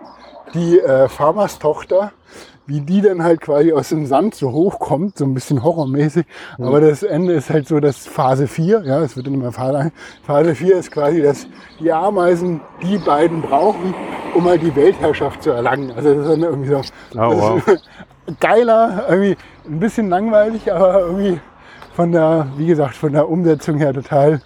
die 0.54 0.80
äh, 0.80 1.10
Farmers 1.10 1.60
Tochter, 1.60 2.12
wie 2.68 2.82
die 2.82 3.02
dann 3.02 3.24
halt 3.24 3.42
quasi 3.42 3.72
aus 3.72 3.90
dem 3.90 4.06
Sand 4.06 4.36
so 4.36 4.52
hochkommt, 4.52 5.18
so 5.18 5.26
ein 5.26 5.34
bisschen 5.34 5.64
horrormäßig. 5.64 6.26
Mhm. 6.58 6.66
Aber 6.66 6.82
das 6.82 7.02
Ende 7.02 7.34
ist 7.34 7.50
halt 7.50 7.68
so, 7.68 7.80
dass 7.80 8.06
Phase 8.06 8.48
4, 8.48 8.84
ja, 8.86 9.02
es 9.02 9.16
wird 9.16 9.28
dann 9.28 9.34
immer 9.34 9.52
Phase, 9.52 9.92
Phase 10.24 10.54
4 10.54 10.78
ist 10.78 10.92
quasi, 10.92 11.22
dass 11.22 11.48
die 11.80 11.92
Ameisen 11.92 12.60
die 12.84 12.98
beiden 12.98 13.42
brauchen, 13.42 13.96
um 14.36 14.46
halt 14.46 14.62
die 14.62 14.76
Weltherrschaft 14.76 15.44
zu 15.44 15.52
erlangen. 15.52 15.92
Also 15.96 16.14
das 16.14 16.24
ist 16.24 16.32
dann 16.32 16.44
irgendwie 16.44 16.70
so 16.70 16.82
oh, 17.16 17.16
wow. 17.16 17.62
geiler, 18.40 19.06
irgendwie 19.10 19.38
ein 19.66 19.80
bisschen 19.80 20.10
langweilig, 20.10 20.72
aber 20.72 21.00
irgendwie 21.02 21.40
von 21.96 22.12
der, 22.12 22.48
wie 22.58 22.68
gesagt, 22.68 22.96
von 22.96 23.14
der 23.14 23.30
Umsetzung 23.30 23.78
her 23.78 23.94
total 23.94 24.42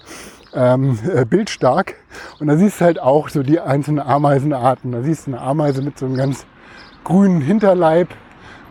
ähm, 0.53 0.99
äh, 1.13 1.25
bildstark. 1.25 1.95
Und 2.39 2.47
da 2.47 2.57
siehst 2.57 2.79
du 2.79 2.85
halt 2.85 2.99
auch 2.99 3.29
so 3.29 3.41
die 3.41 3.59
einzelnen 3.59 3.99
Ameisenarten. 3.99 4.91
Da 4.91 5.01
siehst 5.01 5.27
du 5.27 5.31
eine 5.31 5.41
Ameise 5.41 5.81
mit 5.81 5.97
so 5.97 6.05
einem 6.05 6.15
ganz 6.15 6.45
grünen 7.03 7.41
Hinterleib, 7.41 8.09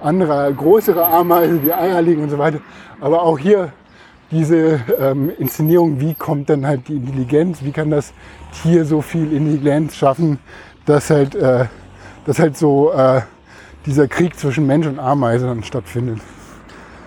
andere 0.00 0.52
größere 0.54 1.04
Ameise, 1.04 1.58
die 1.58 1.72
Eier 1.72 2.00
liegen 2.02 2.22
und 2.22 2.30
so 2.30 2.38
weiter. 2.38 2.60
Aber 3.00 3.22
auch 3.22 3.38
hier 3.38 3.72
diese 4.30 4.80
ähm, 4.98 5.32
Inszenierung, 5.38 6.00
wie 6.00 6.14
kommt 6.14 6.50
dann 6.50 6.66
halt 6.66 6.88
die 6.88 6.96
Intelligenz, 6.96 7.62
wie 7.62 7.72
kann 7.72 7.90
das 7.90 8.12
Tier 8.62 8.84
so 8.84 9.02
viel 9.02 9.32
Intelligenz 9.32 9.96
schaffen, 9.96 10.38
dass 10.86 11.10
halt, 11.10 11.34
äh, 11.34 11.66
dass 12.26 12.38
halt 12.38 12.56
so 12.56 12.92
äh, 12.92 13.22
dieser 13.86 14.06
Krieg 14.06 14.38
zwischen 14.38 14.66
Mensch 14.66 14.86
und 14.86 14.98
Ameise 14.98 15.46
dann 15.46 15.64
stattfindet. 15.64 16.20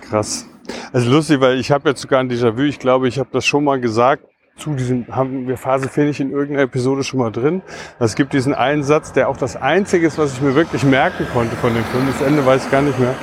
Krass. 0.02 0.46
Also 0.92 1.10
lustig, 1.10 1.40
weil 1.40 1.58
ich 1.58 1.70
habe 1.70 1.90
jetzt 1.90 2.02
sogar 2.02 2.20
ein 2.20 2.30
Déjà-vu. 2.30 2.62
Ich 2.62 2.78
glaube, 2.78 3.08
ich 3.08 3.18
habe 3.18 3.28
das 3.32 3.44
schon 3.44 3.64
mal 3.64 3.80
gesagt 3.80 4.24
zu 4.56 4.74
diesem, 4.74 5.06
haben 5.08 5.48
wir 5.48 5.56
Phase 5.56 5.88
4 5.88 6.04
nicht 6.04 6.20
in 6.20 6.30
irgendeiner 6.30 6.62
Episode 6.62 7.02
schon 7.02 7.20
mal 7.20 7.32
drin. 7.32 7.62
Es 7.98 8.14
gibt 8.14 8.32
diesen 8.32 8.54
einen 8.54 8.82
Satz, 8.82 9.12
der 9.12 9.28
auch 9.28 9.36
das 9.36 9.56
einzige 9.56 10.06
ist, 10.06 10.18
was 10.18 10.34
ich 10.34 10.40
mir 10.40 10.54
wirklich 10.54 10.84
merken 10.84 11.26
konnte 11.32 11.56
von 11.56 11.74
dem 11.74 11.84
Film. 11.84 12.06
Das 12.06 12.26
Ende 12.26 12.46
weiß 12.46 12.66
ich 12.66 12.70
gar 12.70 12.82
nicht 12.82 12.98
mehr. 12.98 13.14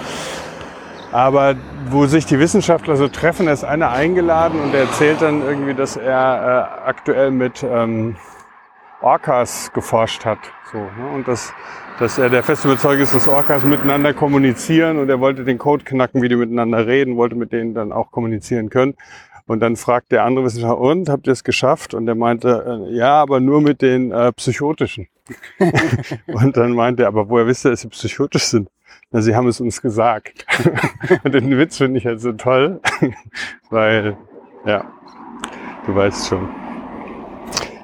Aber 1.11 1.55
wo 1.89 2.05
sich 2.05 2.25
die 2.25 2.39
Wissenschaftler 2.39 2.95
so 2.95 3.07
treffen, 3.07 3.47
ist 3.47 3.63
einer 3.63 3.91
eingeladen 3.91 4.61
und 4.61 4.73
er 4.73 4.81
erzählt 4.81 5.21
dann 5.21 5.41
irgendwie, 5.41 5.73
dass 5.73 5.97
er 5.97 6.77
äh, 6.85 6.87
aktuell 6.87 7.31
mit 7.31 7.63
ähm, 7.63 8.15
Orcas 9.01 9.71
geforscht 9.73 10.25
hat. 10.25 10.39
So, 10.71 10.77
ne? 10.77 11.09
Und 11.13 11.27
dass, 11.27 11.53
dass 11.99 12.17
er 12.17 12.29
der 12.29 12.43
feste 12.43 12.69
Überzeugung 12.69 13.03
ist, 13.03 13.13
dass 13.13 13.27
Orcas 13.27 13.63
miteinander 13.63 14.13
kommunizieren 14.13 14.99
und 14.99 15.09
er 15.09 15.19
wollte 15.19 15.43
den 15.43 15.57
Code 15.57 15.83
knacken, 15.83 16.21
wie 16.21 16.29
die 16.29 16.37
miteinander 16.37 16.87
reden, 16.87 17.17
wollte 17.17 17.35
mit 17.35 17.51
denen 17.51 17.73
dann 17.73 17.91
auch 17.91 18.11
kommunizieren 18.11 18.69
können. 18.69 18.95
Und 19.47 19.59
dann 19.59 19.75
fragt 19.75 20.11
der 20.11 20.23
andere 20.23 20.45
Wissenschaftler, 20.45 20.79
und 20.79 21.09
habt 21.09 21.27
ihr 21.27 21.33
es 21.33 21.43
geschafft? 21.43 21.93
Und 21.93 22.07
er 22.07 22.15
meinte, 22.15 22.87
äh, 22.89 22.95
ja, 22.95 23.21
aber 23.21 23.39
nur 23.39 23.61
mit 23.61 23.81
den 23.81 24.11
äh, 24.11 24.31
psychotischen. 24.33 25.07
und 26.27 26.57
dann 26.57 26.71
meinte 26.73 27.03
er, 27.03 27.07
aber 27.07 27.29
woher 27.29 27.47
wisst 27.47 27.65
ihr, 27.65 27.71
dass 27.71 27.81
sie 27.81 27.89
psychotisch 27.89 28.45
sind? 28.45 28.69
Na, 29.11 29.21
sie 29.21 29.35
haben 29.35 29.47
es 29.47 29.59
uns 29.59 29.81
gesagt. 29.81 30.45
und 31.23 31.33
den 31.33 31.57
Witz 31.57 31.77
finde 31.77 31.99
ich 31.99 32.05
halt 32.05 32.21
so 32.21 32.31
toll, 32.31 32.79
weil, 33.69 34.17
ja, 34.65 34.85
du 35.85 35.95
weißt 35.95 36.27
schon. 36.27 36.49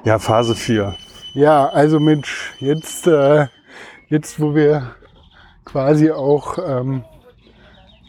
Ja, 0.04 0.18
Phase 0.18 0.54
4. 0.54 0.94
Ja, 1.34 1.68
also 1.68 2.00
Mensch, 2.00 2.54
jetzt, 2.58 3.06
äh, 3.06 3.46
jetzt 4.08 4.40
wo 4.40 4.54
wir 4.54 4.94
quasi 5.64 6.10
auch 6.10 6.58
ähm, 6.66 7.04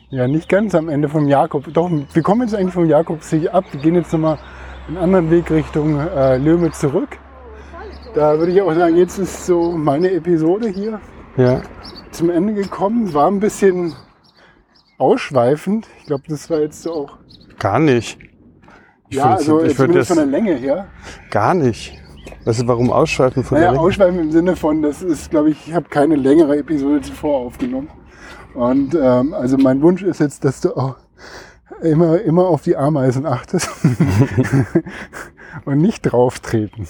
ja, 0.10 0.28
nicht 0.28 0.50
ganz 0.50 0.74
am 0.74 0.90
Ende 0.90 1.08
vom 1.08 1.28
Jakob. 1.28 1.72
Doch, 1.74 1.90
wir 2.14 2.24
kommen 2.24 2.42
jetzt 2.42 2.56
eigentlich 2.56 2.74
vom 2.74 2.86
Jakobsweg 2.86 3.54
ab. 3.54 3.66
Wir 3.72 3.80
gehen 3.80 3.96
jetzt 3.96 4.12
nochmal 4.12 4.40
einen 4.88 4.98
anderen 4.98 5.30
Weg 5.30 5.52
Richtung 5.52 6.00
äh, 6.00 6.38
Löme 6.38 6.72
zurück. 6.72 7.18
Da 8.16 8.40
würde 8.40 8.52
ich 8.52 8.62
auch 8.62 8.74
sagen, 8.74 8.96
jetzt 8.96 9.20
ist 9.20 9.46
so 9.46 9.72
meine 9.72 10.12
Episode 10.12 10.70
hier 10.70 11.00
ja. 11.38 11.62
zum 12.12 12.32
Ende 12.32 12.54
gekommen. 12.54 13.14
War 13.14 13.28
ein 13.28 13.40
bisschen 13.40 13.94
ausschweifend. 14.98 15.88
Ich 16.00 16.08
glaube, 16.08 16.24
das 16.28 16.50
war 16.50 16.60
jetzt 16.60 16.82
so 16.82 16.94
auch. 16.94 17.18
Gar 17.60 17.78
nicht. 17.80 18.18
Ich 19.10 19.18
ja, 19.18 19.36
also 19.36 19.64
ich 19.64 19.76
zumindest 19.76 20.08
von 20.08 20.18
der 20.18 20.26
Länge 20.26 20.56
her. 20.56 20.88
Gar 21.30 21.54
nicht. 21.54 22.00
Weißt 22.46 22.62
du, 22.62 22.68
warum 22.68 22.92
ausschweifen 22.92 23.44
von 23.44 23.58
naja, 23.58 23.68
der 23.68 23.74
Länge? 23.74 23.86
Ausschweifen 23.86 24.20
im 24.20 24.32
Sinne 24.32 24.56
von, 24.56 24.82
das 24.82 25.04
ist, 25.04 25.30
glaube 25.30 25.52
ich, 25.52 25.68
ich 25.68 25.74
habe 25.74 25.88
keine 25.90 26.16
längere 26.16 26.58
Episode 26.58 27.02
zuvor 27.02 27.42
aufgenommen. 27.42 27.90
Und 28.54 28.96
ähm, 28.96 29.34
also 29.34 29.58
mein 29.58 29.82
Wunsch 29.82 30.02
ist 30.02 30.20
jetzt, 30.20 30.44
dass 30.44 30.62
du 30.62 30.76
auch 30.76 30.96
immer, 31.82 32.22
immer 32.22 32.48
auf 32.48 32.64
die 32.64 32.76
Ameisen 32.76 33.26
achtest 33.26 33.70
und 35.66 35.78
nicht 35.80 36.02
drauf 36.02 36.40
treten. 36.40 36.88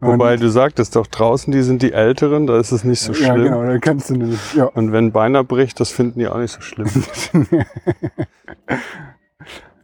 Wobei 0.00 0.36
du 0.36 0.50
sagtest 0.50 0.96
doch 0.96 1.06
draußen, 1.06 1.50
die 1.50 1.62
sind 1.62 1.80
die 1.80 1.92
Älteren, 1.92 2.46
da 2.46 2.58
ist 2.58 2.72
es 2.72 2.84
nicht 2.84 3.00
so 3.00 3.14
schlimm. 3.14 3.26
Ja, 3.26 3.42
genau, 3.44 3.62
da 3.62 3.78
kannst 3.78 4.10
du 4.10 4.16
nicht. 4.16 4.54
Ja. 4.54 4.66
Und 4.66 4.92
wenn 4.92 5.12
Beiner 5.12 5.44
bricht, 5.44 5.80
das 5.80 5.90
finden 5.90 6.18
die 6.18 6.28
auch 6.28 6.36
nicht 6.36 6.52
so 6.52 6.60
schlimm. 6.60 6.90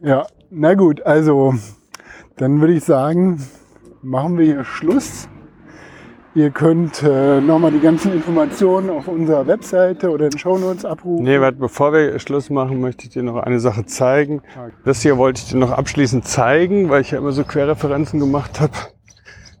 ja, 0.01 0.27
na 0.51 0.75
gut, 0.75 1.01
also 1.01 1.55
dann 2.37 2.59
würde 2.59 2.73
ich 2.73 2.83
sagen, 2.83 3.41
machen 4.03 4.37
wir 4.37 4.45
hier 4.45 4.63
Schluss. 4.63 5.27
Ihr 6.33 6.49
könnt 6.49 7.03
äh, 7.03 7.41
nochmal 7.41 7.71
die 7.71 7.81
ganzen 7.81 8.13
Informationen 8.13 8.89
auf 8.89 9.09
unserer 9.09 9.47
Webseite 9.47 10.09
oder 10.09 10.27
in 10.27 10.37
Shownotes 10.37 10.85
abrufen. 10.85 11.25
Nee, 11.25 11.41
warte, 11.41 11.57
bevor 11.57 11.91
wir 11.91 12.17
Schluss 12.19 12.49
machen, 12.49 12.79
möchte 12.79 13.03
ich 13.03 13.09
dir 13.09 13.21
noch 13.21 13.35
eine 13.35 13.59
Sache 13.59 13.85
zeigen. 13.85 14.41
Das 14.85 15.01
hier 15.01 15.17
wollte 15.17 15.41
ich 15.41 15.49
dir 15.49 15.57
noch 15.57 15.71
abschließend 15.71 16.25
zeigen, 16.25 16.89
weil 16.89 17.01
ich 17.01 17.11
ja 17.11 17.17
immer 17.17 17.33
so 17.33 17.43
Querreferenzen 17.43 18.21
gemacht 18.21 18.61
habe. 18.61 18.71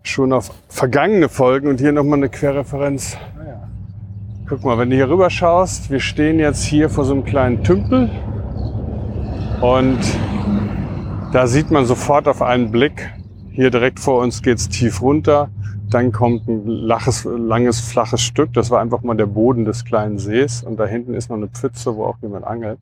Schon 0.03 0.31
auf 0.31 0.51
vergangene 0.69 1.27
Folgen 1.27 1.67
und 1.67 1.81
hier 1.81 1.91
nochmal 1.91 2.19
eine 2.19 2.29
Querreferenz. 2.29 3.17
Ah. 3.37 3.67
Guck 4.47 4.63
mal, 4.63 4.77
wenn 4.77 4.89
du 4.89 4.95
hier 4.95 5.09
rüber 5.09 5.29
schaust, 5.29 5.91
wir 5.91 5.99
stehen 5.99 6.39
jetzt 6.39 6.63
hier 6.63 6.89
vor 6.89 7.03
so 7.03 7.13
einem 7.13 7.25
kleinen 7.25 7.65
Tümpel 7.65 8.09
und 9.59 9.99
da 11.33 11.47
sieht 11.47 11.69
man 11.69 11.85
sofort 11.85 12.29
auf 12.29 12.41
einen 12.41 12.71
Blick, 12.71 13.13
hier 13.51 13.71
direkt 13.71 13.99
vor 13.99 14.21
uns 14.21 14.41
geht's 14.41 14.69
tief 14.69 15.01
runter 15.01 15.49
dann 15.93 16.11
kommt 16.11 16.47
ein 16.47 16.65
laches, 16.65 17.25
langes, 17.25 17.79
flaches 17.79 18.21
Stück. 18.21 18.53
Das 18.53 18.69
war 18.69 18.81
einfach 18.81 19.01
mal 19.01 19.15
der 19.15 19.25
Boden 19.25 19.65
des 19.65 19.85
kleinen 19.85 20.17
Sees. 20.17 20.63
Und 20.63 20.77
da 20.77 20.85
hinten 20.85 21.13
ist 21.13 21.29
noch 21.29 21.37
eine 21.37 21.47
Pfütze, 21.47 21.95
wo 21.95 22.05
auch 22.05 22.17
jemand 22.21 22.45
angelt. 22.45 22.79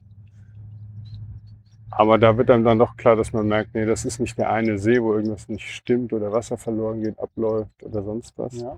Aber 1.92 2.18
da 2.18 2.38
wird 2.38 2.50
einem 2.50 2.64
dann 2.64 2.80
doch 2.80 2.96
klar, 2.96 3.16
dass 3.16 3.34
man 3.34 3.48
merkt, 3.48 3.74
nee, 3.74 3.86
das 3.86 4.06
ist 4.06 4.20
nicht 4.20 4.38
der 4.38 4.52
eine 4.52 4.78
See, 4.78 5.02
wo 5.02 5.14
irgendwas 5.14 5.50
nicht 5.50 5.70
stimmt 5.70 6.14
oder 6.14 6.32
Wasser 6.32 6.58
verloren 6.58 7.02
geht, 7.02 7.20
abläuft 7.20 7.84
oder 7.84 8.04
sonst 8.04 8.38
was. 8.38 8.56
Ja. 8.62 8.78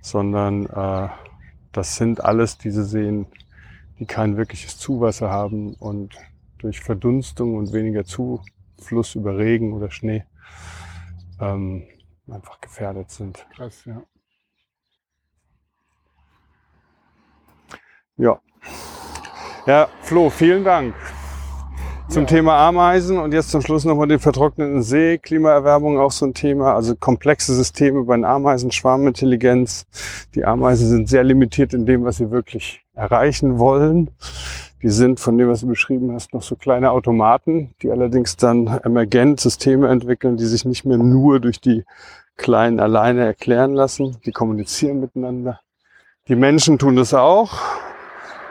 Sondern 0.00 0.66
äh, 0.66 1.08
das 1.72 1.96
sind 1.96 2.24
alles 2.24 2.56
diese 2.56 2.84
Seen, 2.84 3.26
die 3.98 4.06
kein 4.06 4.36
wirkliches 4.36 4.78
Zuwasser 4.78 5.30
haben 5.30 5.74
und 5.74 6.14
durch 6.58 6.80
Verdunstung 6.80 7.56
und 7.56 7.72
weniger 7.72 8.04
Zufluss 8.04 9.14
über 9.14 9.36
Regen 9.36 9.72
oder 9.72 9.90
Schnee 9.90 10.24
ähm, 11.40 11.82
einfach 12.30 12.60
gefährdet 12.60 13.10
sind. 13.10 13.46
Krass, 13.54 13.84
ja. 13.84 14.02
Ja. 18.16 18.40
Ja, 19.66 19.88
Flo, 20.02 20.30
vielen 20.30 20.62
Dank. 20.62 20.94
Zum 22.08 22.24
ja. 22.24 22.28
Thema 22.28 22.56
Ameisen 22.68 23.18
und 23.18 23.32
jetzt 23.32 23.50
zum 23.50 23.62
Schluss 23.62 23.84
nochmal 23.84 24.06
den 24.06 24.20
vertrockneten 24.20 24.82
See, 24.82 25.18
Klimaerwärmung 25.18 25.98
auch 25.98 26.12
so 26.12 26.26
ein 26.26 26.34
Thema, 26.34 26.74
also 26.74 26.94
komplexe 26.94 27.54
Systeme 27.54 28.04
bei 28.04 28.14
den 28.14 28.24
Ameisen, 28.24 28.70
Schwarmintelligenz. 28.70 29.86
Die 30.34 30.44
Ameisen 30.44 30.88
sind 30.88 31.08
sehr 31.08 31.24
limitiert 31.24 31.72
in 31.72 31.86
dem, 31.86 32.04
was 32.04 32.18
sie 32.18 32.30
wirklich 32.30 32.84
erreichen 32.94 33.58
wollen. 33.58 34.10
Die 34.84 34.90
sind 34.90 35.18
von 35.18 35.38
dem, 35.38 35.48
was 35.48 35.62
du 35.62 35.66
beschrieben 35.66 36.12
hast, 36.12 36.34
noch 36.34 36.42
so 36.42 36.56
kleine 36.56 36.90
Automaten, 36.90 37.74
die 37.80 37.90
allerdings 37.90 38.36
dann 38.36 38.66
emergent 38.84 39.40
Systeme 39.40 39.88
entwickeln, 39.88 40.36
die 40.36 40.44
sich 40.44 40.66
nicht 40.66 40.84
mehr 40.84 40.98
nur 40.98 41.40
durch 41.40 41.58
die 41.58 41.86
Kleinen 42.36 42.78
alleine 42.80 43.24
erklären 43.24 43.72
lassen. 43.72 44.18
Die 44.26 44.30
kommunizieren 44.30 45.00
miteinander. 45.00 45.58
Die 46.28 46.36
Menschen 46.36 46.78
tun 46.78 46.96
das 46.96 47.14
auch. 47.14 47.62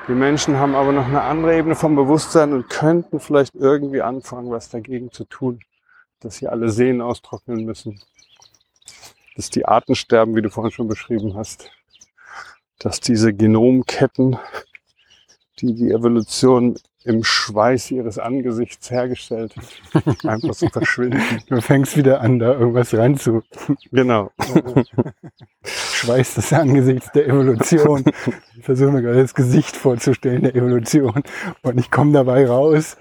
Die 0.08 0.14
Menschen 0.14 0.58
haben 0.58 0.74
aber 0.74 0.92
noch 0.92 1.06
eine 1.06 1.22
andere 1.22 1.56
Ebene 1.56 1.76
vom 1.76 1.96
Bewusstsein 1.96 2.52
und 2.52 2.68
könnten 2.68 3.20
vielleicht 3.20 3.54
irgendwie 3.54 4.02
anfangen, 4.02 4.50
was 4.50 4.70
dagegen 4.70 5.12
zu 5.12 5.26
tun, 5.26 5.60
dass 6.20 6.38
sie 6.38 6.48
alle 6.48 6.70
Seen 6.70 7.00
austrocknen 7.00 7.64
müssen, 7.64 8.02
dass 9.36 9.52
die 9.52 9.68
Arten 9.68 9.94
sterben, 9.94 10.36
wie 10.36 10.42
du 10.42 10.50
vorhin 10.50 10.72
schon 10.72 10.88
beschrieben 10.88 11.36
hast, 11.36 11.70
dass 12.80 13.02
diese 13.02 13.36
Genomketten 13.36 14.40
die 15.64 15.74
die 15.74 15.92
Evolution 15.92 16.76
im 17.06 17.24
Schweiß 17.24 17.92
ihres 17.92 18.18
Angesichts 18.20 18.92
hergestellt 18.92 19.56
hat, 19.94 20.06
einfach 20.26 20.54
so 20.54 20.68
verschwinden. 20.70 21.20
Du 21.50 21.62
fängst 21.62 21.98
wieder 21.98 22.22
an, 22.22 22.40
da 22.40 22.54
irgendwas 22.54 22.94
rein 22.94 23.18
zu 23.18 23.42
Genau. 23.92 24.32
schweißt 25.64 26.38
das 26.38 26.54
Angesichts 26.54 27.12
der 27.14 27.28
Evolution. 27.28 28.04
Ich 28.58 28.64
versuche 28.66 28.92
mir 28.92 29.02
gerade 29.02 29.22
das 29.22 29.34
Gesicht 29.34 29.76
vorzustellen 29.76 30.44
der 30.44 30.56
Evolution. 30.56 31.24
Und 31.62 31.80
ich 31.80 31.92
komme 31.92 32.12
dabei 32.14 32.48
raus 32.48 32.98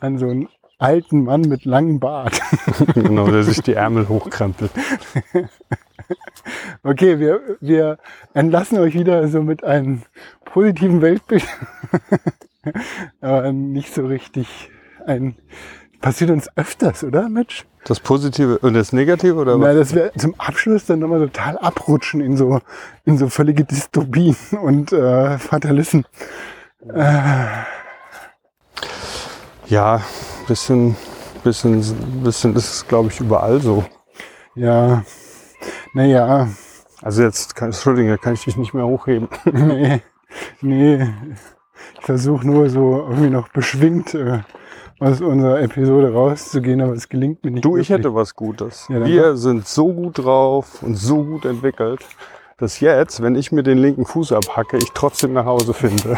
an 0.00 0.18
so 0.18 0.28
einen 0.28 0.48
alten 0.78 1.24
Mann 1.24 1.42
mit 1.42 1.64
langem 1.64 2.00
Bart. 2.00 2.40
genau, 2.94 3.30
der 3.30 3.42
sich 3.44 3.60
die 3.62 3.74
Ärmel 3.74 4.08
hochkrempelt. 4.08 4.70
Okay, 6.84 7.18
wir, 7.18 7.40
wir 7.60 7.98
entlassen 8.34 8.78
euch 8.78 8.94
wieder 8.94 9.26
so 9.28 9.42
mit 9.42 9.62
einem 9.62 10.02
positiven 10.44 11.00
Weltbild. 11.00 11.46
Aber 13.20 13.52
nicht 13.52 13.94
so 13.94 14.06
richtig 14.06 14.70
ein. 15.06 15.36
Passiert 16.00 16.30
uns 16.30 16.48
öfters, 16.56 17.04
oder, 17.04 17.28
Mitch? 17.28 17.64
Das 17.84 18.00
Positive 18.00 18.58
und 18.58 18.74
das 18.74 18.92
Negative 18.92 19.34
oder 19.36 19.56
Na, 19.56 19.66
was? 19.66 19.76
dass 19.76 19.94
wir 19.94 20.12
zum 20.14 20.34
Abschluss 20.38 20.84
dann 20.86 20.98
nochmal 20.98 21.20
total 21.20 21.58
abrutschen 21.58 22.20
in 22.20 22.36
so, 22.36 22.60
in 23.04 23.18
so 23.18 23.28
völlige 23.28 23.64
Dystopien 23.64 24.36
und 24.60 24.92
äh, 24.92 25.38
Fatalismen. 25.38 26.04
Ja, 29.66 30.02
bisschen, 30.48 30.96
bisschen, 31.44 31.80
bisschen 32.22 32.56
ist 32.56 32.70
es, 32.74 32.88
glaube 32.88 33.10
ich, 33.10 33.20
überall 33.20 33.60
so. 33.60 33.84
Ja, 34.54 35.04
naja, 35.94 36.48
Also 37.02 37.22
jetzt, 37.22 37.56
kann, 37.56 37.68
Entschuldigung, 37.68 38.16
kann 38.18 38.34
ich 38.34 38.44
dich 38.44 38.56
nicht 38.56 38.74
mehr 38.74 38.86
hochheben. 38.86 39.28
nee, 39.52 40.00
nee. 40.60 41.08
Ich 41.98 42.04
versuche 42.06 42.46
nur 42.46 42.68
so 42.70 43.06
irgendwie 43.08 43.30
noch 43.30 43.48
beschwingt 43.48 44.14
äh, 44.14 44.40
aus 45.00 45.20
unserer 45.20 45.60
Episode 45.60 46.12
rauszugehen, 46.12 46.80
aber 46.80 46.92
es 46.92 47.08
gelingt 47.08 47.44
mir 47.44 47.50
nicht. 47.50 47.64
Du, 47.64 47.76
ich 47.76 47.88
wirklich. 47.90 48.06
hätte 48.06 48.14
was 48.14 48.34
Gutes. 48.36 48.86
Ja, 48.88 49.04
Wir 49.04 49.36
sind 49.36 49.66
so 49.66 49.92
gut 49.92 50.18
drauf 50.18 50.82
und 50.82 50.94
so 50.94 51.24
gut 51.24 51.44
entwickelt, 51.44 52.00
dass 52.58 52.78
jetzt, 52.78 53.20
wenn 53.20 53.34
ich 53.34 53.50
mir 53.50 53.64
den 53.64 53.78
linken 53.78 54.04
Fuß 54.04 54.30
abhacke, 54.32 54.76
ich 54.76 54.92
trotzdem 54.94 55.32
nach 55.32 55.44
Hause 55.44 55.74
finde. 55.74 56.10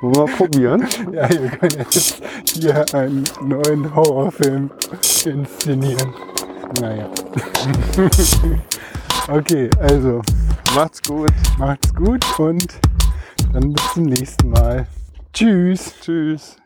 Wollen 0.00 0.14
wir 0.14 0.20
mal 0.20 0.26
probieren? 0.36 0.86
Ja, 1.12 1.28
wir 1.28 1.50
können 1.50 1.78
jetzt 1.78 2.22
hier 2.52 2.84
einen 2.94 3.24
neuen 3.42 3.92
Horrorfilm 3.94 4.70
inszenieren. 5.24 6.14
Naja. 6.80 7.08
okay, 9.28 9.70
also 9.80 10.22
Macht's 10.74 11.02
gut. 11.02 11.32
macht's 11.58 11.94
gut 11.94 12.24
und 12.38 12.66
dann 13.52 13.72
bis 13.72 13.92
zum 13.94 14.02
nächsten 14.04 14.50
Mal. 14.50 14.86
Tschüss. 15.32 15.94
Tschüss. 16.02 16.56